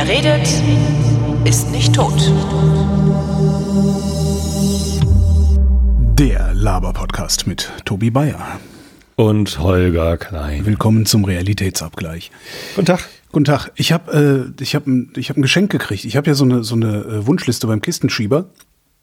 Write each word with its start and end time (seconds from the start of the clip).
Wer 0.00 0.06
redet, 0.06 0.48
ist 1.44 1.72
nicht 1.72 1.92
tot. 1.92 2.14
Der 6.16 6.54
Laber-Podcast 6.54 7.48
mit 7.48 7.72
Tobi 7.84 8.08
Bayer. 8.10 8.60
Und 9.16 9.58
Holger 9.58 10.16
Klein. 10.16 10.64
Willkommen 10.66 11.04
zum 11.04 11.24
Realitätsabgleich. 11.24 12.30
Guten 12.76 12.86
Tag. 12.86 13.08
Guten 13.32 13.46
Tag. 13.46 13.72
Ich 13.74 13.90
habe 13.90 14.54
äh, 14.56 14.62
ich 14.62 14.76
hab 14.76 14.86
ein, 14.86 15.12
ich 15.16 15.30
hab 15.30 15.36
ein 15.36 15.42
Geschenk 15.42 15.72
gekriegt. 15.72 16.04
Ich 16.04 16.16
habe 16.16 16.28
ja 16.28 16.34
so 16.34 16.44
eine, 16.44 16.62
so 16.62 16.76
eine 16.76 16.98
äh, 16.98 17.26
Wunschliste 17.26 17.66
beim 17.66 17.80
Kistenschieber. 17.80 18.50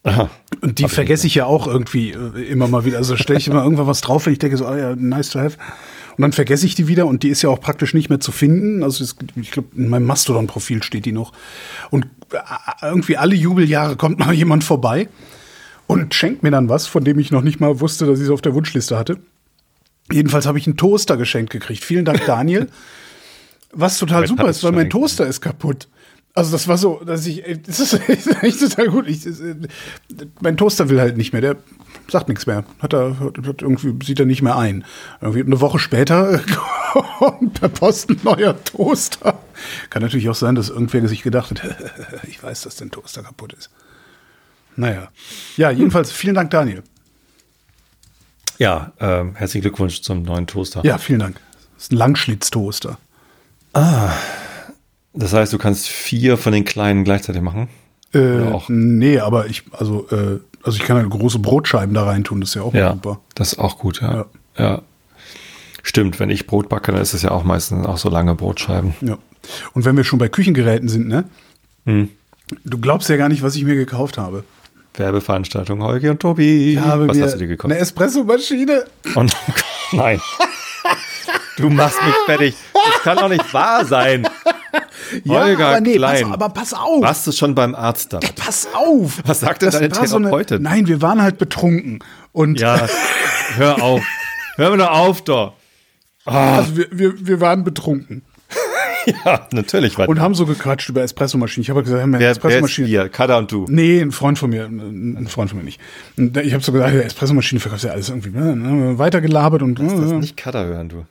Aha. 0.04 0.30
Und 0.62 0.80
die 0.80 0.88
vergesse 0.88 1.28
ich 1.28 1.36
ja 1.36 1.46
auch 1.46 1.68
irgendwie 1.68 2.12
äh, 2.12 2.42
immer 2.44 2.70
mal 2.70 2.86
wieder. 2.86 3.00
Also 3.00 3.18
stelle 3.18 3.38
ich 3.40 3.50
immer 3.50 3.64
irgendwann 3.64 3.88
was 3.88 4.00
drauf, 4.00 4.28
wenn 4.28 4.32
ich 4.32 4.40
denke 4.40 4.56
so, 4.56 4.66
ah 4.66 4.78
ja, 4.78 4.96
nice 4.96 5.28
to 5.32 5.40
have. 5.40 5.58
Und 6.18 6.22
dann 6.22 6.32
vergesse 6.32 6.66
ich 6.66 6.76
die 6.76 6.88
wieder 6.88 7.08
und 7.08 7.24
die 7.24 7.30
ist 7.30 7.42
ja 7.42 7.50
auch 7.50 7.60
praktisch 7.60 7.94
nicht 7.94 8.10
mehr 8.10 8.20
zu 8.20 8.32
finden. 8.32 8.84
Also 8.84 9.04
das, 9.04 9.16
ich 9.36 9.52
glaube, 9.52 9.70
in 9.76 9.90
meinem 9.90 10.06
Mastodon-Profil 10.06 10.82
steht 10.84 11.06
die 11.06 11.12
noch. 11.12 11.34
Und 11.92 12.06
äh, 12.32 12.38
irgendwie 12.82 13.18
alle 13.18 13.36
Jubeljahre 13.36 13.98
kommt 13.98 14.20
mal 14.26 14.34
jemand 14.34 14.64
vorbei 14.64 15.10
und 15.88 16.14
schenkt 16.14 16.44
mir 16.44 16.52
dann 16.52 16.70
was, 16.70 16.88
von 16.88 17.04
dem 17.04 17.20
ich 17.20 17.32
noch 17.32 17.42
nicht 17.42 17.60
mal 17.60 17.80
wusste, 17.80 18.06
dass 18.06 18.20
ich 18.20 18.26
es 18.26 18.32
auf 18.32 18.42
der 18.42 18.54
Wunschliste 18.54 18.98
hatte. 18.98 19.20
Jedenfalls 20.12 20.46
habe 20.46 20.58
ich 20.58 20.68
einen 20.68 20.78
Toaster 20.78 21.18
geschenkt 21.18 21.52
gekriegt. 21.52 21.84
Vielen 21.84 22.06
Dank, 22.06 22.24
Daniel. 22.26 22.70
Was 23.74 23.98
total 23.98 24.22
Wer 24.22 24.28
super 24.30 24.50
ist, 24.50 24.58
es 24.58 24.64
weil 24.64 24.72
mein 24.72 24.90
Toaster 24.90 25.28
ist 25.28 25.42
kaputt. 25.42 25.90
Also 26.34 26.52
das 26.52 26.68
war 26.68 26.78
so, 26.78 27.02
dass 27.06 27.26
ich, 27.26 27.44
das 27.66 27.80
ist 27.80 28.00
echt 28.44 28.60
total 28.60 28.88
gut. 28.88 29.08
Ich, 29.08 29.26
äh, 29.26 29.56
mein 30.42 30.56
Toaster 30.56 30.90
will 30.90 31.00
halt 31.00 31.18
nicht 31.18 31.34
mehr, 31.34 31.42
der 31.42 31.58
sagt 32.10 32.30
nichts 32.30 32.46
mehr. 32.46 32.64
Hat 32.80 32.94
er, 32.94 33.20
hat, 33.20 33.62
irgendwie 33.62 34.06
sieht 34.06 34.20
er 34.20 34.26
nicht 34.26 34.42
mehr 34.42 34.58
ein. 34.58 34.86
Irgendwie 35.22 35.42
eine 35.42 35.62
Woche 35.62 35.80
später 35.80 36.42
kommt 37.20 37.60
per 37.60 37.70
Post 37.70 38.10
ein 38.10 38.20
neuer 38.24 38.62
Toaster. 38.64 39.40
Kann 39.90 40.02
natürlich 40.02 40.30
auch 40.30 40.36
sein, 40.36 40.56
dass 40.56 40.70
irgendwer 40.70 41.08
sich 41.08 41.24
gedacht 41.24 41.52
hat, 41.52 41.76
ich 42.28 42.42
weiß, 42.42 42.62
dass 42.62 42.76
dein 42.76 42.92
Toaster 42.92 43.24
kaputt 43.24 43.54
ist. 43.54 43.70
Naja. 44.76 45.10
Ja, 45.58 45.72
jedenfalls 45.72 46.12
vielen 46.14 46.36
Dank, 46.36 46.52
Daniel. 46.52 46.84
Ja, 48.58 48.94
ähm, 49.00 49.36
herzlichen 49.36 49.64
Glückwunsch 49.64 50.02
zum 50.02 50.24
neuen 50.24 50.48
Toaster. 50.48 50.82
Ja, 50.86 50.98
vielen 50.98 51.20
Dank. 51.20 51.40
Das 51.76 51.84
ist 51.84 51.92
ein 51.92 51.98
Langschlitz-Toaster. 51.98 52.98
Das 53.74 55.34
heißt, 55.34 55.52
du 55.52 55.58
kannst 55.58 55.90
vier 55.90 56.38
von 56.38 56.54
den 56.54 56.64
kleinen 56.64 57.04
gleichzeitig 57.04 57.42
machen. 57.42 57.68
Äh, 58.14 58.44
auch. 58.44 58.70
nee, 58.70 59.20
aber 59.20 59.48
ich, 59.48 59.64
also, 59.72 60.08
äh, 60.10 60.40
also 60.66 60.78
ich 60.78 60.84
kann 60.84 60.98
halt 60.98 61.10
große 61.10 61.40
Brotscheiben 61.40 61.94
da 61.94 62.04
rein 62.04 62.24
tun, 62.24 62.42
das 62.42 62.50
ist 62.50 62.56
ja 62.56 62.62
auch 62.64 62.74
Ja, 62.74 62.92
super. 62.94 63.20
das 63.36 63.54
ist 63.54 63.60
auch 63.60 63.78
gut, 63.78 64.02
ja. 64.02 64.14
Ja. 64.14 64.26
ja. 64.58 64.82
Stimmt, 65.84 66.20
wenn 66.20 66.30
ich 66.32 66.48
Brot 66.48 66.68
backe, 66.70 66.92
dann 66.92 67.02
ist 67.02 67.14
es 67.14 67.22
ja 67.22 67.32
auch 67.32 67.44
meistens 67.44 67.86
auch 67.86 67.98
so 67.98 68.10
lange 68.10 68.34
Brotscheiben. 68.36 68.96
Ja. 69.02 69.18
Und 69.74 69.86
wenn 69.86 69.96
wir 69.96 70.04
schon 70.04 70.18
bei 70.20 70.28
Küchengeräten 70.30 70.90
sind, 70.90 71.08
ne? 71.08 71.26
Hm. 71.86 72.10
Du 72.64 72.80
glaubst 72.80 73.08
ja 73.10 73.18
gar 73.18 73.30
nicht, 73.30 73.44
was 73.44 73.56
ich 73.56 73.64
mir 73.64 73.76
gekauft 73.76 74.18
habe. 74.18 74.44
Werbeveranstaltung 74.96 75.84
Holgi 75.84 76.10
und 76.10 76.20
Tobi. 76.20 76.74
Ich 76.74 76.80
habe 76.80 77.08
Was 77.08 77.20
hast 77.22 77.34
du 77.34 77.40
dir 77.40 77.48
gekauft? 77.48 77.72
eine 77.72 77.80
Espressomaschine. 77.82 78.86
Und, 79.16 79.36
nein. 79.92 80.20
Du 81.58 81.70
machst 81.70 81.98
mich 82.06 82.16
fertig. 82.26 82.56
Das 82.74 83.02
kann 83.04 83.18
doch 83.18 83.30
nicht 83.30 83.54
wahr 83.54 83.86
sein. 83.86 84.28
Holger 85.28 85.68
aber 85.68 85.82
nee, 85.82 85.96
Klein. 85.96 86.24
Pass, 86.24 86.34
aber 86.34 86.50
pass 86.50 86.74
auf. 86.74 87.02
Warst 87.02 87.28
du 87.28 87.32
schon 87.32 87.56
beim 87.56 87.76
Arzt 87.76 88.12
dann? 88.14 88.22
Pass 88.36 88.68
auf. 88.74 89.22
Was 89.26 89.40
sagt 89.40 89.62
denn 89.62 89.70
Das 89.72 89.80
deine 89.80 89.96
war 89.96 90.08
so 90.08 90.16
eine- 90.18 90.26
Therapeutin? 90.26 90.62
Nein, 90.64 90.88
wir 90.88 91.02
waren 91.02 91.22
halt 91.22 91.38
betrunken. 91.38 92.00
Und 92.34 92.60
Ja, 92.60 92.88
hör 93.56 93.82
auf. 93.82 94.02
Hör 94.58 94.72
mir 94.72 94.78
doch 94.78 94.92
auf, 94.92 95.22
doch. 95.24 95.54
also 96.26 96.76
wir, 96.78 96.88
wir, 96.92 97.28
wir 97.28 97.40
waren 97.42 97.64
betrunken 97.64 98.24
Ja, 99.26 99.48
natürlich. 99.52 99.98
Und 99.98 100.20
haben 100.20 100.34
so 100.34 100.46
gequatscht 100.48 100.90
über 100.90 101.04
Espressomaschinen. 101.04 101.62
Ich 101.62 101.70
habe 101.70 101.84
gesagt, 101.84 102.00
wir 102.00 102.02
haben 102.04 102.16
eine 102.16 102.20
wer, 102.20 102.28
wer 102.28 102.32
ist 102.32 102.38
Espressomaschine. 102.38 102.88
hier? 102.88 103.10
Kada 103.10 103.38
und 103.38 103.52
du. 103.52 103.66
Nee, 103.70 104.02
ein 104.02 104.12
Freund 104.12 104.40
von 104.40 104.50
mir, 104.50 104.66
ein 104.66 105.28
Freund 105.30 105.52
von 105.52 105.60
mir 105.60 105.66
nicht. 105.66 105.80
Ich 106.18 106.54
habe 106.54 106.64
so 106.64 106.72
gesagt, 106.72 106.94
ja, 106.94 107.02
Espressomaschine 107.02 107.60
verkaufst 107.60 107.86
ja 107.86 107.92
alles 107.92 108.10
irgendwie. 108.10 108.32
Ne? 108.32 108.56
ne, 108.56 108.98
Weitergelabert 108.98 109.62
und 109.62 109.78
Das 109.80 109.92
nicht 109.94 110.36
Kada 110.38 110.64
hören, 110.64 110.90
du. 110.90 111.06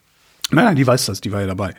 Nein, 0.51 0.65
nein, 0.67 0.77
die 0.77 0.87
weiß 0.87 1.07
das, 1.07 1.21
die 1.21 1.33
war 1.33 1.41
ja 1.41 1.47
dabei. 1.47 1.75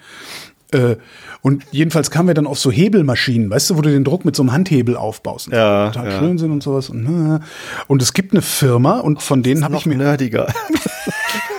Äh, 0.71 0.97
und 1.41 1.63
jedenfalls 1.71 2.09
kamen 2.09 2.27
wir 2.27 2.33
dann 2.33 2.47
auf 2.47 2.57
so 2.57 2.71
Hebelmaschinen, 2.71 3.49
weißt 3.49 3.69
du, 3.69 3.77
wo 3.77 3.81
du 3.81 3.89
den 3.89 4.03
Druck 4.03 4.25
mit 4.25 4.35
so 4.35 4.41
einem 4.43 4.51
Handhebel 4.51 4.97
aufbaust. 4.97 5.49
Ja, 5.51 5.91
Total 5.91 6.11
ja. 6.11 6.19
schön 6.19 6.37
sind 6.37 6.51
und 6.51 6.63
sowas. 6.63 6.89
Und, 6.89 7.35
äh, 7.35 7.39
und 7.87 8.01
es 8.01 8.13
gibt 8.13 8.33
eine 8.33 8.41
Firma 8.41 8.99
und 8.99 9.21
von 9.21 9.43
denen 9.43 9.63
habe 9.63 9.75
ich 9.75 9.85
mir 9.85 9.97
nerdiger. 9.97 10.51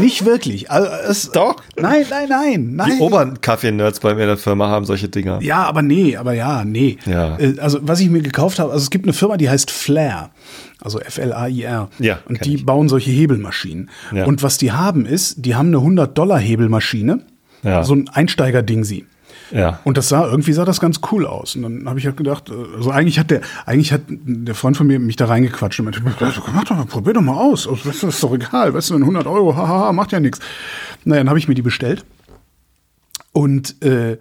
nicht 0.00 0.24
wirklich. 0.24 0.70
Also, 0.70 0.88
es, 1.08 1.30
Doch. 1.30 1.56
Nein, 1.76 2.04
nein, 2.10 2.28
nein, 2.28 2.68
nein. 2.76 2.92
Die 2.96 3.02
Obernkaffee-Nerds 3.02 4.00
bei 4.00 4.14
mir 4.14 4.22
in 4.22 4.28
der 4.28 4.36
Firma 4.36 4.68
haben 4.68 4.84
solche 4.84 5.08
Dinger. 5.08 5.40
Ja, 5.42 5.64
aber 5.64 5.82
nee, 5.82 6.16
aber 6.16 6.32
ja, 6.34 6.64
nee. 6.64 6.98
Ja. 7.06 7.38
Äh, 7.38 7.58
Also, 7.58 7.78
was 7.82 8.00
ich 8.00 8.08
mir 8.10 8.22
gekauft 8.22 8.58
habe, 8.58 8.72
also 8.72 8.82
es 8.82 8.90
gibt 8.90 9.04
eine 9.04 9.12
Firma, 9.12 9.36
die 9.36 9.48
heißt 9.50 9.70
Flair. 9.70 10.30
Also 10.80 10.98
F-L-A-I-R. 11.00 11.88
Ja, 12.00 12.18
Und 12.28 12.44
die 12.44 12.54
ich. 12.56 12.66
bauen 12.66 12.88
solche 12.88 13.10
Hebelmaschinen. 13.10 13.90
Ja. 14.12 14.24
Und 14.24 14.42
was 14.42 14.58
die 14.58 14.72
haben 14.72 15.06
ist, 15.06 15.44
die 15.44 15.54
haben 15.54 15.68
eine 15.68 15.78
100-Dollar-Hebelmaschine. 15.78 17.20
Ja. 17.62 17.84
So 17.84 17.94
ein 17.94 18.08
Einsteiger-Ding 18.08 18.82
sie. 18.84 19.06
Ja. 19.52 19.80
Und 19.84 19.96
das 19.96 20.08
sah, 20.08 20.26
irgendwie 20.26 20.52
sah 20.52 20.64
das 20.64 20.80
ganz 20.80 21.00
cool 21.10 21.26
aus. 21.26 21.56
Und 21.56 21.62
dann 21.62 21.88
habe 21.88 21.98
ich 21.98 22.06
halt 22.06 22.16
gedacht, 22.16 22.48
äh, 22.48 22.76
also 22.76 22.90
eigentlich 22.90 23.18
hat 23.18 23.30
der, 23.30 23.42
eigentlich 23.66 23.92
hat 23.92 24.02
der 24.08 24.54
Freund 24.54 24.76
von 24.76 24.86
mir 24.86 24.98
mich 24.98 25.16
da 25.16 25.26
reingequatscht 25.26 25.80
und 25.80 25.86
meinte, 25.86 26.02
mach 26.02 26.64
doch 26.64 26.76
mal, 26.76 26.86
probier 26.86 27.12
doch 27.14 27.20
mal 27.20 27.36
aus. 27.36 27.68
Also, 27.68 27.88
das 27.88 28.02
ist 28.02 28.22
doch 28.22 28.34
egal, 28.34 28.74
weißt 28.74 28.90
du, 28.90 28.96
100 28.96 29.26
Euro, 29.26 29.54
haha, 29.54 29.92
macht 29.92 30.12
ja 30.12 30.20
nichts. 30.20 30.40
Naja, 31.04 31.20
dann 31.20 31.28
habe 31.28 31.38
ich 31.38 31.48
mir 31.48 31.54
die 31.54 31.62
bestellt. 31.62 32.04
Und 33.32 33.82
äh, 33.82 34.18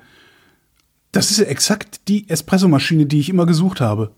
das 1.11 1.31
ist 1.31 1.39
ja 1.39 1.45
exakt 1.45 2.07
die 2.07 2.29
Espressomaschine, 2.29 3.05
die 3.05 3.19
ich 3.19 3.29
immer 3.29 3.45
gesucht 3.45 3.81
habe. 3.81 4.11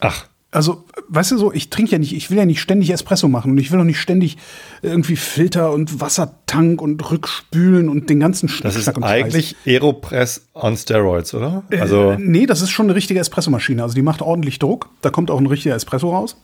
Ach, 0.00 0.26
Also, 0.54 0.84
weißt 1.08 1.32
du 1.32 1.38
so, 1.38 1.52
ich 1.52 1.68
trinke 1.68 1.92
ja 1.92 1.98
nicht, 1.98 2.14
ich 2.14 2.30
will 2.30 2.38
ja 2.38 2.46
nicht 2.46 2.60
ständig 2.60 2.90
Espresso 2.90 3.28
machen 3.28 3.50
und 3.50 3.58
ich 3.58 3.72
will 3.72 3.80
auch 3.80 3.84
nicht 3.84 4.00
ständig 4.00 4.36
irgendwie 4.82 5.16
Filter 5.16 5.72
und 5.72 6.00
Wassertank 6.00 6.80
und 6.80 7.10
rückspülen 7.10 7.88
und 7.88 8.08
den 8.08 8.20
ganzen 8.20 8.46
das 8.46 8.54
ist 8.76 8.84
Schnickschnack 8.84 8.96
und 8.96 9.02
Scheiß. 9.02 9.24
eigentlich 9.24 9.56
Aeropress 9.66 10.46
on 10.54 10.76
Steroids, 10.76 11.34
oder? 11.34 11.64
Also, 11.78 12.12
Äh, 12.12 12.18
nee, 12.20 12.46
das 12.46 12.62
ist 12.62 12.70
schon 12.70 12.86
eine 12.86 12.94
richtige 12.94 13.18
Espressomaschine. 13.20 13.82
Also 13.82 13.94
die 13.94 14.02
macht 14.02 14.22
ordentlich 14.22 14.58
Druck. 14.60 14.88
Da 15.02 15.10
kommt 15.10 15.30
auch 15.30 15.40
ein 15.40 15.46
richtiger 15.46 15.74
Espresso 15.74 16.10
raus. 16.10 16.36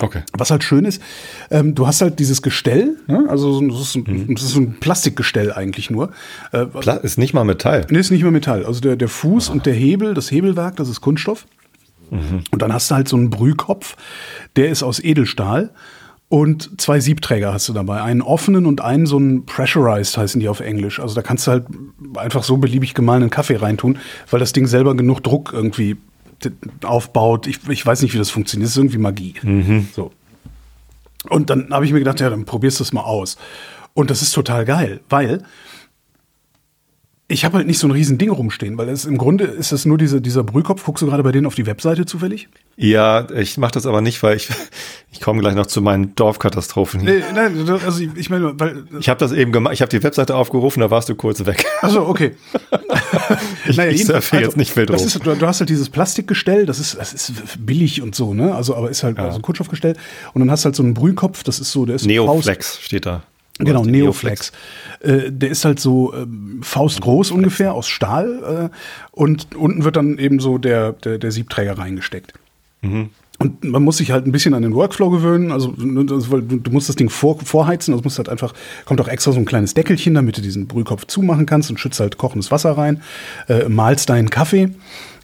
okay. 0.00 0.22
Was 0.32 0.50
halt 0.50 0.62
schön 0.64 0.84
ist, 0.84 1.02
ähm, 1.50 1.74
du 1.74 1.86
hast 1.86 2.00
halt 2.02 2.18
dieses 2.20 2.42
Gestell, 2.42 2.96
ne? 3.08 3.26
also 3.28 3.60
das 3.60 3.80
ist, 3.80 3.96
ein, 3.96 4.04
Mhm. 4.28 4.34
das 4.34 4.44
ist 4.44 4.56
ein 4.56 4.76
Plastikgestell 4.80 5.52
eigentlich 5.52 5.90
nur. 5.90 6.10
Äh, 6.52 6.66
ist 7.02 7.18
nicht 7.18 7.34
mal 7.34 7.44
Metall. 7.44 7.86
nee, 7.90 7.98
ist 7.98 8.10
nicht 8.10 8.22
mehr 8.22 8.30
Metall. 8.32 8.64
Also 8.64 8.80
der, 8.80 8.96
der 8.96 9.08
Fuß 9.08 9.48
und 9.50 9.66
der 9.66 9.74
Hebel, 9.74 10.14
das 10.14 10.30
Hebelwerk, 10.30 10.76
das 10.76 10.88
ist 10.88 11.00
Kunststoff. 11.00 11.46
Und 12.50 12.62
dann 12.62 12.72
hast 12.72 12.90
du 12.90 12.94
halt 12.94 13.08
so 13.08 13.16
einen 13.16 13.30
Brühkopf, 13.30 13.96
der 14.56 14.70
ist 14.70 14.82
aus 14.82 15.02
Edelstahl. 15.02 15.70
Und 16.28 16.80
zwei 16.80 17.00
Siebträger 17.00 17.52
hast 17.52 17.68
du 17.68 17.72
dabei. 17.72 18.02
Einen 18.02 18.22
offenen 18.22 18.66
und 18.66 18.80
einen 18.80 19.06
so 19.06 19.16
einen 19.16 19.46
pressurized 19.46 20.16
heißen 20.16 20.40
die 20.40 20.48
auf 20.48 20.60
Englisch. 20.60 21.00
Also 21.00 21.16
da 21.16 21.22
kannst 21.22 21.46
du 21.46 21.50
halt 21.50 21.66
einfach 22.16 22.44
so 22.44 22.56
beliebig 22.56 22.94
gemahlenen 22.94 23.30
Kaffee 23.30 23.56
reintun, 23.56 23.98
weil 24.30 24.38
das 24.38 24.52
Ding 24.52 24.68
selber 24.68 24.94
genug 24.94 25.22
Druck 25.24 25.52
irgendwie 25.52 25.96
aufbaut. 26.84 27.48
Ich, 27.48 27.58
ich 27.68 27.84
weiß 27.84 28.02
nicht, 28.02 28.14
wie 28.14 28.18
das 28.18 28.30
funktioniert. 28.30 28.66
Das 28.66 28.72
ist 28.72 28.78
irgendwie 28.78 28.98
Magie. 28.98 29.34
So. 29.92 30.12
Und 31.28 31.50
dann 31.50 31.70
habe 31.70 31.84
ich 31.84 31.92
mir 31.92 31.98
gedacht, 31.98 32.20
ja, 32.20 32.30
dann 32.30 32.44
probierst 32.44 32.78
du 32.78 32.84
es 32.84 32.92
mal 32.92 33.02
aus. 33.02 33.36
Und 33.92 34.10
das 34.10 34.22
ist 34.22 34.32
total 34.32 34.64
geil, 34.64 35.00
weil 35.08 35.42
ich 37.30 37.44
habe 37.44 37.56
halt 37.58 37.66
nicht 37.66 37.78
so 37.78 37.86
ein 37.86 37.92
riesen 37.92 38.18
Ding 38.18 38.30
rumstehen, 38.30 38.76
weil 38.76 38.88
es 38.88 39.04
im 39.04 39.16
Grunde 39.16 39.44
ist 39.44 39.72
es 39.72 39.86
nur 39.86 39.96
diese, 39.98 40.20
dieser 40.20 40.42
Brühkopf. 40.44 40.84
Guckst 40.84 41.00
du 41.02 41.06
gerade 41.06 41.22
bei 41.22 41.32
denen 41.32 41.46
auf 41.46 41.54
die 41.54 41.64
Webseite 41.66 42.04
zufällig? 42.04 42.48
Ja, 42.76 43.26
ich 43.30 43.56
mache 43.58 43.72
das 43.72 43.86
aber 43.86 44.00
nicht, 44.00 44.22
weil 44.22 44.36
ich, 44.36 44.48
ich 45.12 45.20
komme 45.20 45.40
gleich 45.40 45.54
noch 45.54 45.66
zu 45.66 45.80
meinen 45.80 46.14
Dorfkatastrophen. 46.14 47.02
Nee, 47.04 47.22
nein, 47.34 47.68
also 47.84 48.02
ich, 48.02 48.10
ich 48.16 48.30
meine, 48.30 48.58
weil. 48.58 48.84
Ich 48.98 49.08
habe 49.08 49.18
das 49.20 49.32
eben 49.32 49.52
gemacht, 49.52 49.72
ich 49.74 49.80
habe 49.82 49.88
die 49.90 50.02
Webseite 50.02 50.34
aufgerufen, 50.34 50.80
da 50.80 50.90
warst 50.90 51.08
du 51.08 51.14
kurz 51.14 51.44
weg. 51.46 51.64
Achso, 51.80 52.06
okay. 52.08 52.32
Ich- 53.66 53.70
ich 53.70 53.76
jedenfalls, 53.76 54.06
surfe 54.06 54.36
jetzt 54.38 54.56
nicht 54.56 54.76
das 54.76 54.88
rum. 55.00 55.06
ist, 55.06 55.24
du, 55.24 55.34
du 55.34 55.46
hast 55.46 55.60
halt 55.60 55.70
dieses 55.70 55.88
Plastikgestell, 55.90 56.66
das 56.66 56.78
ist, 56.80 56.96
das 56.98 57.12
ist 57.12 57.32
billig 57.64 58.02
und 58.02 58.14
so, 58.14 58.34
ne? 58.34 58.54
Also, 58.54 58.74
aber 58.74 58.90
ist 58.90 59.02
halt 59.02 59.18
also 59.18 59.36
ein 59.38 59.42
Kunststoffgestell. 59.42 59.94
Und 60.34 60.40
dann 60.40 60.50
hast 60.50 60.64
du 60.64 60.66
halt 60.66 60.76
so 60.76 60.82
einen 60.82 60.94
Brühkopf, 60.94 61.42
das 61.44 61.60
ist 61.60 61.70
so, 61.70 61.86
der 61.86 61.96
ist 61.96 62.06
Neoflex 62.06 62.80
steht 62.82 63.06
da. 63.06 63.22
Genau, 63.64 63.84
Die 63.84 63.90
Neoflex. 63.90 64.52
Äh, 65.00 65.30
der 65.30 65.50
ist 65.50 65.64
halt 65.64 65.80
so 65.80 66.14
ähm, 66.14 66.60
faustgroß 66.62 67.30
ungefähr 67.30 67.74
aus 67.74 67.88
Stahl 67.88 68.70
äh, 68.72 68.76
und 69.12 69.54
unten 69.54 69.84
wird 69.84 69.96
dann 69.96 70.18
eben 70.18 70.40
so 70.40 70.58
der, 70.58 70.92
der, 70.92 71.18
der 71.18 71.30
Siebträger 71.30 71.78
reingesteckt. 71.78 72.34
Mhm. 72.82 73.10
Und 73.40 73.64
man 73.64 73.82
muss 73.82 73.96
sich 73.96 74.10
halt 74.10 74.26
ein 74.26 74.32
bisschen 74.32 74.52
an 74.52 74.60
den 74.60 74.74
Workflow 74.74 75.08
gewöhnen. 75.08 75.50
Also, 75.50 75.72
ne, 75.78 76.04
du 76.04 76.70
musst 76.70 76.90
das 76.90 76.96
Ding 76.96 77.08
vor, 77.08 77.38
vorheizen. 77.38 77.94
Also 77.94 78.04
musst 78.04 78.18
halt 78.18 78.28
einfach, 78.28 78.52
kommt 78.84 79.00
auch 79.00 79.08
extra 79.08 79.32
so 79.32 79.38
ein 79.38 79.46
kleines 79.46 79.72
Deckelchen, 79.72 80.12
damit 80.12 80.36
du 80.36 80.42
diesen 80.42 80.66
Brühkopf 80.66 81.06
zumachen 81.06 81.46
kannst 81.46 81.70
und 81.70 81.80
schützt 81.80 82.00
halt 82.00 82.18
kochendes 82.18 82.50
Wasser 82.50 82.72
rein, 82.72 83.00
äh, 83.48 83.66
malst 83.70 84.10
deinen 84.10 84.28
Kaffee 84.28 84.68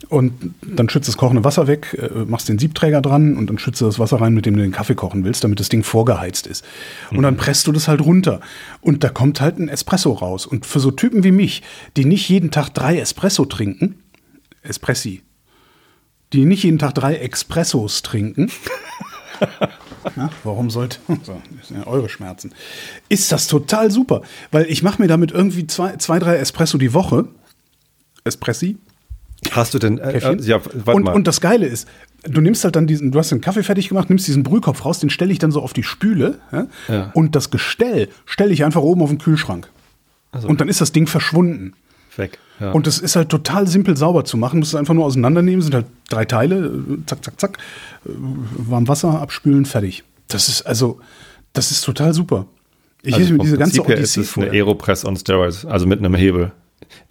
und 0.09 0.53
dann 0.61 0.89
schützt 0.89 1.07
das 1.07 1.17
kochende 1.17 1.43
Wasser 1.43 1.67
weg, 1.67 1.97
äh, 1.99 2.25
machst 2.25 2.49
den 2.49 2.59
Siebträger 2.59 3.01
dran 3.01 3.35
und 3.35 3.49
dann 3.49 3.57
schützt 3.57 3.81
du 3.81 3.85
das 3.85 3.99
Wasser 3.99 4.21
rein, 4.21 4.33
mit 4.33 4.45
dem 4.45 4.55
du 4.55 4.61
den 4.61 4.71
Kaffee 4.71 4.95
kochen 4.95 5.23
willst, 5.23 5.43
damit 5.43 5.59
das 5.59 5.69
Ding 5.69 5.83
vorgeheizt 5.83 6.47
ist. 6.47 6.63
Und 7.11 7.23
dann 7.23 7.37
presst 7.37 7.67
du 7.67 7.71
das 7.71 7.87
halt 7.87 8.01
runter. 8.01 8.39
Und 8.81 9.03
da 9.03 9.09
kommt 9.09 9.41
halt 9.41 9.59
ein 9.59 9.69
Espresso 9.69 10.13
raus. 10.13 10.45
Und 10.45 10.65
für 10.65 10.79
so 10.79 10.91
Typen 10.91 11.23
wie 11.23 11.31
mich, 11.31 11.63
die 11.97 12.05
nicht 12.05 12.29
jeden 12.29 12.51
Tag 12.51 12.69
drei 12.69 12.99
Espresso 12.99 13.45
trinken, 13.45 13.95
Espressi, 14.61 15.23
die 16.33 16.45
nicht 16.45 16.63
jeden 16.63 16.79
Tag 16.79 16.93
drei 16.95 17.15
Expressos 17.15 18.01
trinken. 18.01 18.51
Ja, 20.15 20.29
warum 20.45 20.69
sollte 20.69 20.99
so, 21.23 21.41
das 21.57 21.67
sind 21.67 21.77
ja 21.77 21.87
eure 21.87 22.07
Schmerzen? 22.07 22.53
Ist 23.09 23.31
das 23.31 23.47
total 23.47 23.91
super, 23.91 24.21
weil 24.51 24.65
ich 24.65 24.81
mache 24.81 25.01
mir 25.01 25.09
damit 25.09 25.31
irgendwie 25.31 25.67
zwei, 25.67 25.97
zwei, 25.97 26.17
drei 26.17 26.37
Espresso 26.37 26.77
die 26.77 26.93
Woche. 26.93 27.27
Espressi. 28.23 28.77
Hast 29.51 29.73
du 29.73 29.79
denn, 29.79 29.97
äh, 29.97 30.17
äh, 30.17 30.37
ja, 30.41 30.59
warte 30.73 30.91
und, 30.97 31.03
mal. 31.03 31.13
und 31.15 31.27
das 31.27 31.41
Geile 31.41 31.65
ist, 31.65 31.87
du 32.23 32.41
nimmst 32.41 32.63
halt 32.63 32.75
dann 32.75 32.87
diesen, 32.87 33.11
du 33.11 33.19
hast 33.19 33.31
den 33.31 33.41
Kaffee 33.41 33.63
fertig 33.63 33.89
gemacht, 33.89 34.09
nimmst 34.09 34.27
diesen 34.27 34.43
Brühkopf 34.43 34.85
raus, 34.85 34.99
den 34.99 35.09
stelle 35.09 35.31
ich 35.31 35.39
dann 35.39 35.51
so 35.51 35.61
auf 35.61 35.73
die 35.73 35.83
Spüle 35.83 36.39
ja, 36.51 36.67
Ja. 36.87 37.11
und 37.13 37.35
das 37.35 37.49
Gestell 37.51 38.09
stelle 38.25 38.53
ich 38.53 38.63
einfach 38.63 38.81
oben 38.81 39.01
auf 39.01 39.09
den 39.09 39.19
Kühlschrank. 39.19 39.69
Also, 40.31 40.47
Und 40.47 40.61
dann 40.61 40.67
ist 40.69 40.81
das 40.81 40.91
Ding 40.91 41.07
verschwunden. 41.07 41.73
weg. 42.15 42.37
Ja. 42.59 42.71
Und 42.71 42.87
das 42.87 42.97
ist 42.97 43.15
halt 43.15 43.29
total 43.29 43.67
simpel 43.67 43.95
sauber 43.95 44.25
zu 44.25 44.37
machen. 44.37 44.59
Musst 44.59 44.73
es 44.73 44.79
einfach 44.79 44.95
nur 44.95 45.05
auseinandernehmen, 45.05 45.61
sind 45.61 45.75
halt 45.75 45.85
drei 46.09 46.25
Teile, 46.25 46.65
äh, 46.65 47.05
zack, 47.05 47.23
zack, 47.23 47.39
zack, 47.39 47.57
äh, 48.05 48.09
warm 48.09 48.87
Wasser 48.87 49.21
abspülen, 49.21 49.65
fertig. 49.65 50.03
Das 50.27 50.49
ist 50.49 50.63
also, 50.63 50.99
das 51.53 51.71
ist 51.71 51.81
total 51.81 52.13
super. 52.13 52.47
Ich 53.03 53.13
also 53.13 53.37
diese 53.37 53.57
ganze 53.57 53.83
her 53.83 53.97
ist 53.97 54.17
Odyssee 54.17 54.21
es 54.21 54.37
eine 54.37 54.51
Aeropress 54.51 55.05
on 55.05 55.15
Steroids, 55.15 55.65
also 55.65 55.85
mit 55.85 55.99
einem 55.99 56.15
Hebel. 56.15 56.51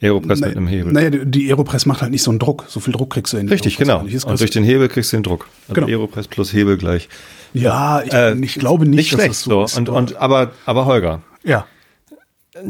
Aeropress 0.00 0.40
mit 0.40 0.56
einem 0.56 0.66
Hebel. 0.66 0.92
Naja, 0.92 1.10
die- 1.10 1.48
Aeropress 1.48 1.86
macht 1.86 2.02
halt 2.02 2.10
nicht 2.12 2.22
so 2.22 2.30
einen 2.30 2.38
Druck. 2.38 2.64
So 2.68 2.80
viel 2.80 2.92
Druck 2.92 3.10
kriegst 3.10 3.32
du 3.32 3.36
in 3.38 3.48
Richtig, 3.48 3.78
Aeropress 3.80 4.12
genau. 4.22 4.30
Und 4.32 4.40
durch 4.40 4.50
den 4.50 4.64
Hebel 4.64 4.88
kriegst 4.88 5.12
du 5.12 5.16
den 5.16 5.22
Druck. 5.22 5.48
Also 5.68 5.74
Genau. 5.74 5.86
Aeropress 5.88 6.28
plus 6.28 6.52
Hebel 6.52 6.76
gleich. 6.76 7.08
ja, 7.52 8.02
ich, 8.02 8.12
Äh, 8.12 8.34
ich 8.44 8.54
glaube 8.54 8.84
nicht, 8.86 8.96
Nicht 8.96 9.12
dass 9.12 9.18
schlecht. 9.20 9.30
das 9.30 9.42
So, 9.42 9.50
so 9.50 9.64
ist. 9.64 9.76
und, 9.78 9.88
und, 9.88 10.16
aber, 10.16 10.50
aber 10.66 10.86
Holger, 10.86 11.22
ja. 11.44 11.66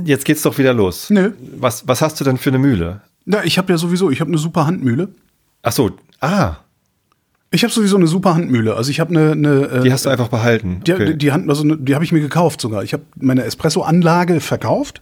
jetzt 0.04 0.24
geht's 0.24 0.42
doch 0.42 0.58
wieder 0.58 0.72
los. 0.74 1.10
Nö. 1.10 1.32
Was, 1.58 1.86
was 1.88 2.02
hast 2.02 2.20
du 2.20 2.24
denn 2.24 2.36
für 2.38 2.50
eine 2.50 2.58
Mühle? 2.58 3.00
Na, 3.24 3.44
ich 3.44 3.58
habe 3.58 3.72
ja 3.72 3.78
sowieso, 3.78 4.10
ich 4.10 4.20
habe 4.20 4.28
eine 4.30 4.38
super 4.38 4.66
Handmühle. 4.66 5.08
Ach 5.62 5.72
so, 5.72 5.90
ah, 6.20 6.56
Ich 7.52 7.62
habe 7.62 7.72
sowieso 7.72 7.96
eine 7.96 8.06
super 8.08 8.34
Handmühle. 8.34 8.74
Also 8.74 8.90
ich 8.90 8.98
habe 9.00 9.10
eine, 9.10 9.32
eine 9.32 9.62
äh, 9.68 9.82
die 9.82 9.92
hast 9.92 10.04
du 10.04 10.10
einfach 10.10 10.28
behalten. 10.28 10.80
die, 10.86 10.92
Okay. 10.92 11.06
die, 11.06 11.16
die 11.18 11.32
Hand, 11.32 11.48
also 11.48 11.62
eine- 11.62 11.76
die 11.78 11.94
habe 11.94 12.04
ich 12.04 12.12
mir 12.12 12.20
gekauft 12.20 12.60
sogar. 12.60 12.82
Ich 12.82 12.92
habe 12.92 13.04
meine 13.16 13.44
Espresso-Anlage 13.44 14.40
verkauft. 14.40 15.00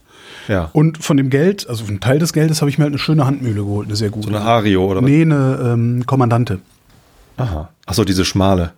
Ja. 0.49 0.71
Und 0.73 1.03
von 1.03 1.17
dem 1.17 1.31
Geld, 1.31 1.69
also 1.69 1.85
von 1.85 2.01
Teil 2.01 2.19
des 2.19 2.33
Geldes, 2.33 2.61
habe 2.61 2.71
ich 2.71 2.79
mir 2.79 2.85
halt 2.85 2.93
eine 2.93 2.99
schöne 2.99 3.27
Handmühle 3.27 3.63
geholt, 3.63 3.89
eine 3.89 3.97
sehr 3.97 4.11
gute. 4.11 4.29
so 4.29 4.35
eine 4.35 4.45
Ario 4.45 4.85
oder 4.85 5.03
was? 5.03 5.09
Nee, 5.09 5.23
eine 5.23 5.73
ähm, 5.73 6.07
Kommandante. 6.07 6.61
Aha. 7.37 7.71
Ach 7.87 7.95
so, 7.95 8.05
diese 8.05 8.25
schmale. 8.25 8.73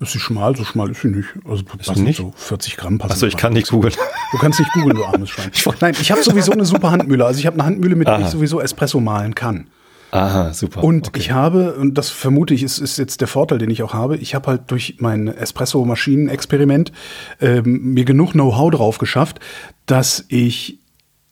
Ist 0.00 0.12
sie 0.12 0.20
schmal? 0.20 0.54
So 0.54 0.62
schmal 0.62 0.90
ist 0.90 1.02
sie 1.02 1.08
nicht. 1.08 1.28
Also 1.44 1.64
sind 1.82 2.04
nicht? 2.04 2.18
so 2.18 2.32
40 2.36 2.76
Gramm 2.76 2.98
passen. 2.98 3.12
Ach 3.12 3.16
so, 3.16 3.26
ich 3.26 3.36
kann 3.36 3.52
nicht 3.52 3.68
googeln. 3.68 3.94
Du 4.30 4.38
kannst 4.38 4.60
nicht 4.60 4.72
googeln, 4.72 4.96
du 4.96 5.04
armes 5.04 5.30
Schwein. 5.30 5.50
Nein, 5.80 5.96
ich 6.00 6.12
habe 6.12 6.22
sowieso 6.22 6.52
eine 6.52 6.64
super 6.64 6.92
Handmühle. 6.92 7.26
Also 7.26 7.40
ich 7.40 7.46
habe 7.46 7.54
eine 7.54 7.64
Handmühle, 7.64 7.96
mit 7.96 8.06
der 8.06 8.14
Aha. 8.14 8.22
ich 8.22 8.28
sowieso 8.28 8.60
Espresso 8.60 9.00
mahlen 9.00 9.34
kann. 9.34 9.66
Aha, 10.10 10.54
super. 10.54 10.84
Und 10.84 11.08
okay. 11.08 11.20
ich 11.20 11.32
habe, 11.32 11.74
und 11.74 11.98
das 11.98 12.10
vermute 12.10 12.54
ich, 12.54 12.62
ist, 12.62 12.78
ist 12.78 12.96
jetzt 12.96 13.20
der 13.20 13.28
Vorteil, 13.28 13.58
den 13.58 13.70
ich 13.70 13.82
auch 13.82 13.92
habe, 13.92 14.16
ich 14.16 14.34
habe 14.34 14.46
halt 14.46 14.70
durch 14.70 14.96
mein 15.00 15.28
Espresso-Maschinen-Experiment 15.28 16.92
ähm, 17.40 17.92
mir 17.92 18.04
genug 18.04 18.32
Know-how 18.32 18.70
drauf 18.70 18.98
geschafft, 18.98 19.40
dass 19.86 20.24
ich 20.28 20.77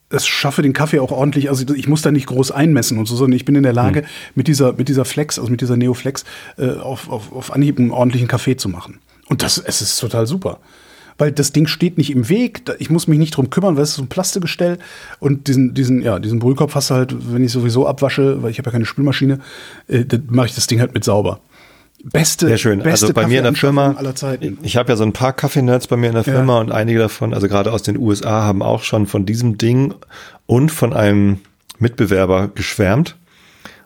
es 0.09 0.25
schaffe, 0.25 0.61
den 0.61 0.73
Kaffee 0.73 0.99
auch 0.99 1.11
ordentlich, 1.11 1.49
also 1.49 1.73
ich 1.73 1.87
muss 1.87 2.01
da 2.01 2.11
nicht 2.11 2.27
groß 2.27 2.51
einmessen 2.51 2.97
und 2.97 3.07
so, 3.07 3.15
sondern 3.15 3.35
ich 3.35 3.45
bin 3.45 3.55
in 3.55 3.63
der 3.63 3.73
Lage, 3.73 4.01
Hm. 4.01 4.07
mit 4.35 4.47
dieser, 4.47 4.73
mit 4.73 4.87
dieser 4.87 5.05
Flex, 5.05 5.37
also 5.37 5.51
mit 5.51 5.61
dieser 5.61 5.75
Neoflex, 5.75 6.23
äh, 6.57 6.71
auf, 6.71 7.09
auf, 7.09 7.31
auf 7.33 7.53
Anhieb 7.53 7.77
einen 7.77 7.91
ordentlichen 7.91 8.27
Kaffee 8.27 8.55
zu 8.55 8.69
machen. 8.69 8.99
Und 9.27 9.43
das, 9.43 9.57
es 9.57 9.81
ist 9.81 9.99
total 9.99 10.25
super. 10.25 10.59
Weil 11.17 11.31
das 11.31 11.51
Ding 11.51 11.65
steht 11.65 11.97
nicht 11.97 12.11
im 12.11 12.29
Weg, 12.29 12.61
ich 12.77 12.91
muss 12.91 13.07
mich 13.07 13.17
nicht 13.17 13.35
drum 13.35 13.49
kümmern, 13.49 13.75
weil 13.75 13.83
es 13.83 13.89
ist 13.89 13.95
so 13.95 14.03
ein 14.03 14.07
Plastikgestell 14.07 14.77
und 15.19 15.47
diesen, 15.47 15.73
diesen, 15.73 16.01
ja, 16.03 16.19
diesen 16.19 16.37
Brühkopf 16.39 16.75
hast 16.75 16.91
du 16.91 16.93
halt, 16.93 17.33
wenn 17.33 17.43
ich 17.43 17.51
sowieso 17.51 17.87
abwasche, 17.87 18.43
weil 18.43 18.51
ich 18.51 18.59
habe 18.59 18.67
ja 18.67 18.71
keine 18.71 18.85
Spülmaschine, 18.85 19.39
äh, 19.87 20.05
dann 20.05 20.27
mache 20.29 20.45
ich 20.45 20.55
das 20.55 20.67
Ding 20.67 20.79
halt 20.79 20.93
mit 20.93 21.03
sauber. 21.03 21.39
Beste, 22.03 22.47
Sehr 22.47 22.57
schön. 22.57 22.79
beste 22.79 23.07
Also 23.07 23.13
bei 23.13 23.27
mir 23.27 23.39
in 23.39 23.43
der 23.43 23.53
Firma, 23.55 23.95
aller 23.97 24.15
Zeiten. 24.15 24.59
ich 24.61 24.77
habe 24.77 24.89
ja 24.89 24.95
so 24.95 25.03
ein 25.03 25.13
paar 25.13 25.33
Kaffee-Nerds 25.33 25.87
bei 25.87 25.97
mir 25.97 26.07
in 26.07 26.13
der 26.15 26.23
Firma 26.23 26.59
und 26.59 26.71
einige 26.71 26.99
davon, 26.99 27.33
also 27.33 27.47
gerade 27.47 27.71
aus 27.73 27.81
den 27.83 27.97
USA, 27.97 28.43
haben 28.43 28.61
auch 28.61 28.83
schon 28.83 29.07
von 29.07 29.25
diesem 29.25 29.57
Ding 29.57 29.93
und 30.45 30.71
von 30.71 30.93
einem 30.93 31.39
Mitbewerber 31.79 32.49
geschwärmt. 32.53 33.15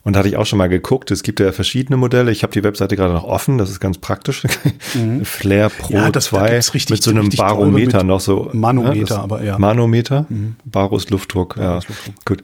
Und 0.03 0.13
da 0.15 0.19
hatte 0.19 0.29
ich 0.29 0.35
auch 0.37 0.47
schon 0.47 0.57
mal 0.57 0.67
geguckt. 0.67 1.11
Es 1.11 1.21
gibt 1.21 1.39
ja 1.39 1.51
verschiedene 1.51 1.95
Modelle. 1.95 2.31
Ich 2.31 2.41
habe 2.41 2.51
die 2.51 2.63
Webseite 2.63 2.95
gerade 2.95 3.13
noch 3.13 3.23
offen. 3.23 3.59
Das 3.59 3.69
ist 3.69 3.79
ganz 3.79 3.99
praktisch. 3.99 4.41
Flair 5.23 5.69
Pro 5.69 5.93
Mhm. 5.93 5.95
Ja, 5.99 6.09
das- 6.11 6.29
da 6.31 6.37
2 6.39 6.49
gibt's 6.51 6.73
richtig- 6.73 6.89
mit 6.95 7.03
so 7.03 7.11
einem 7.11 7.29
Barometer 7.29 8.03
noch 8.03 8.19
so. 8.19 8.49
Manometer, 8.51 9.15
Ja, 9.15 9.21
aber 9.21 9.43
ja. 9.43 9.55
Mhm. 9.55 9.61
Manometer. 9.61 10.25
Baros 10.65 11.09
Luftdruck. 11.11 11.55
Ja, 11.59 11.79
gut. 12.25 12.43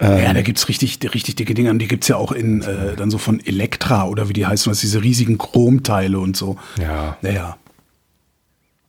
Ähm. 0.00 0.22
ja, 0.22 0.32
da 0.32 0.42
gibt's 0.42 0.68
richtig, 0.68 0.98
richtig 1.14 1.36
dicke 1.36 1.54
Dinge. 1.54 1.70
Und 1.70 1.78
die 1.80 1.88
gibt's 1.88 2.08
ja 2.08 2.16
auch 2.16 2.32
in, 2.32 2.62
äh, 2.62 2.94
dann 2.96 3.10
so 3.10 3.18
von 3.18 3.40
Elektra 3.44 4.06
oder 4.06 4.28
wie 4.28 4.32
die 4.32 4.46
heißen, 4.46 4.70
was 4.70 4.80
diese 4.80 5.02
riesigen 5.02 5.38
Chromteile 5.38 6.18
und 6.18 6.36
so. 6.36 6.56
Ja, 6.80 7.16
Naja. 7.22 7.56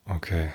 okay. 0.05 0.49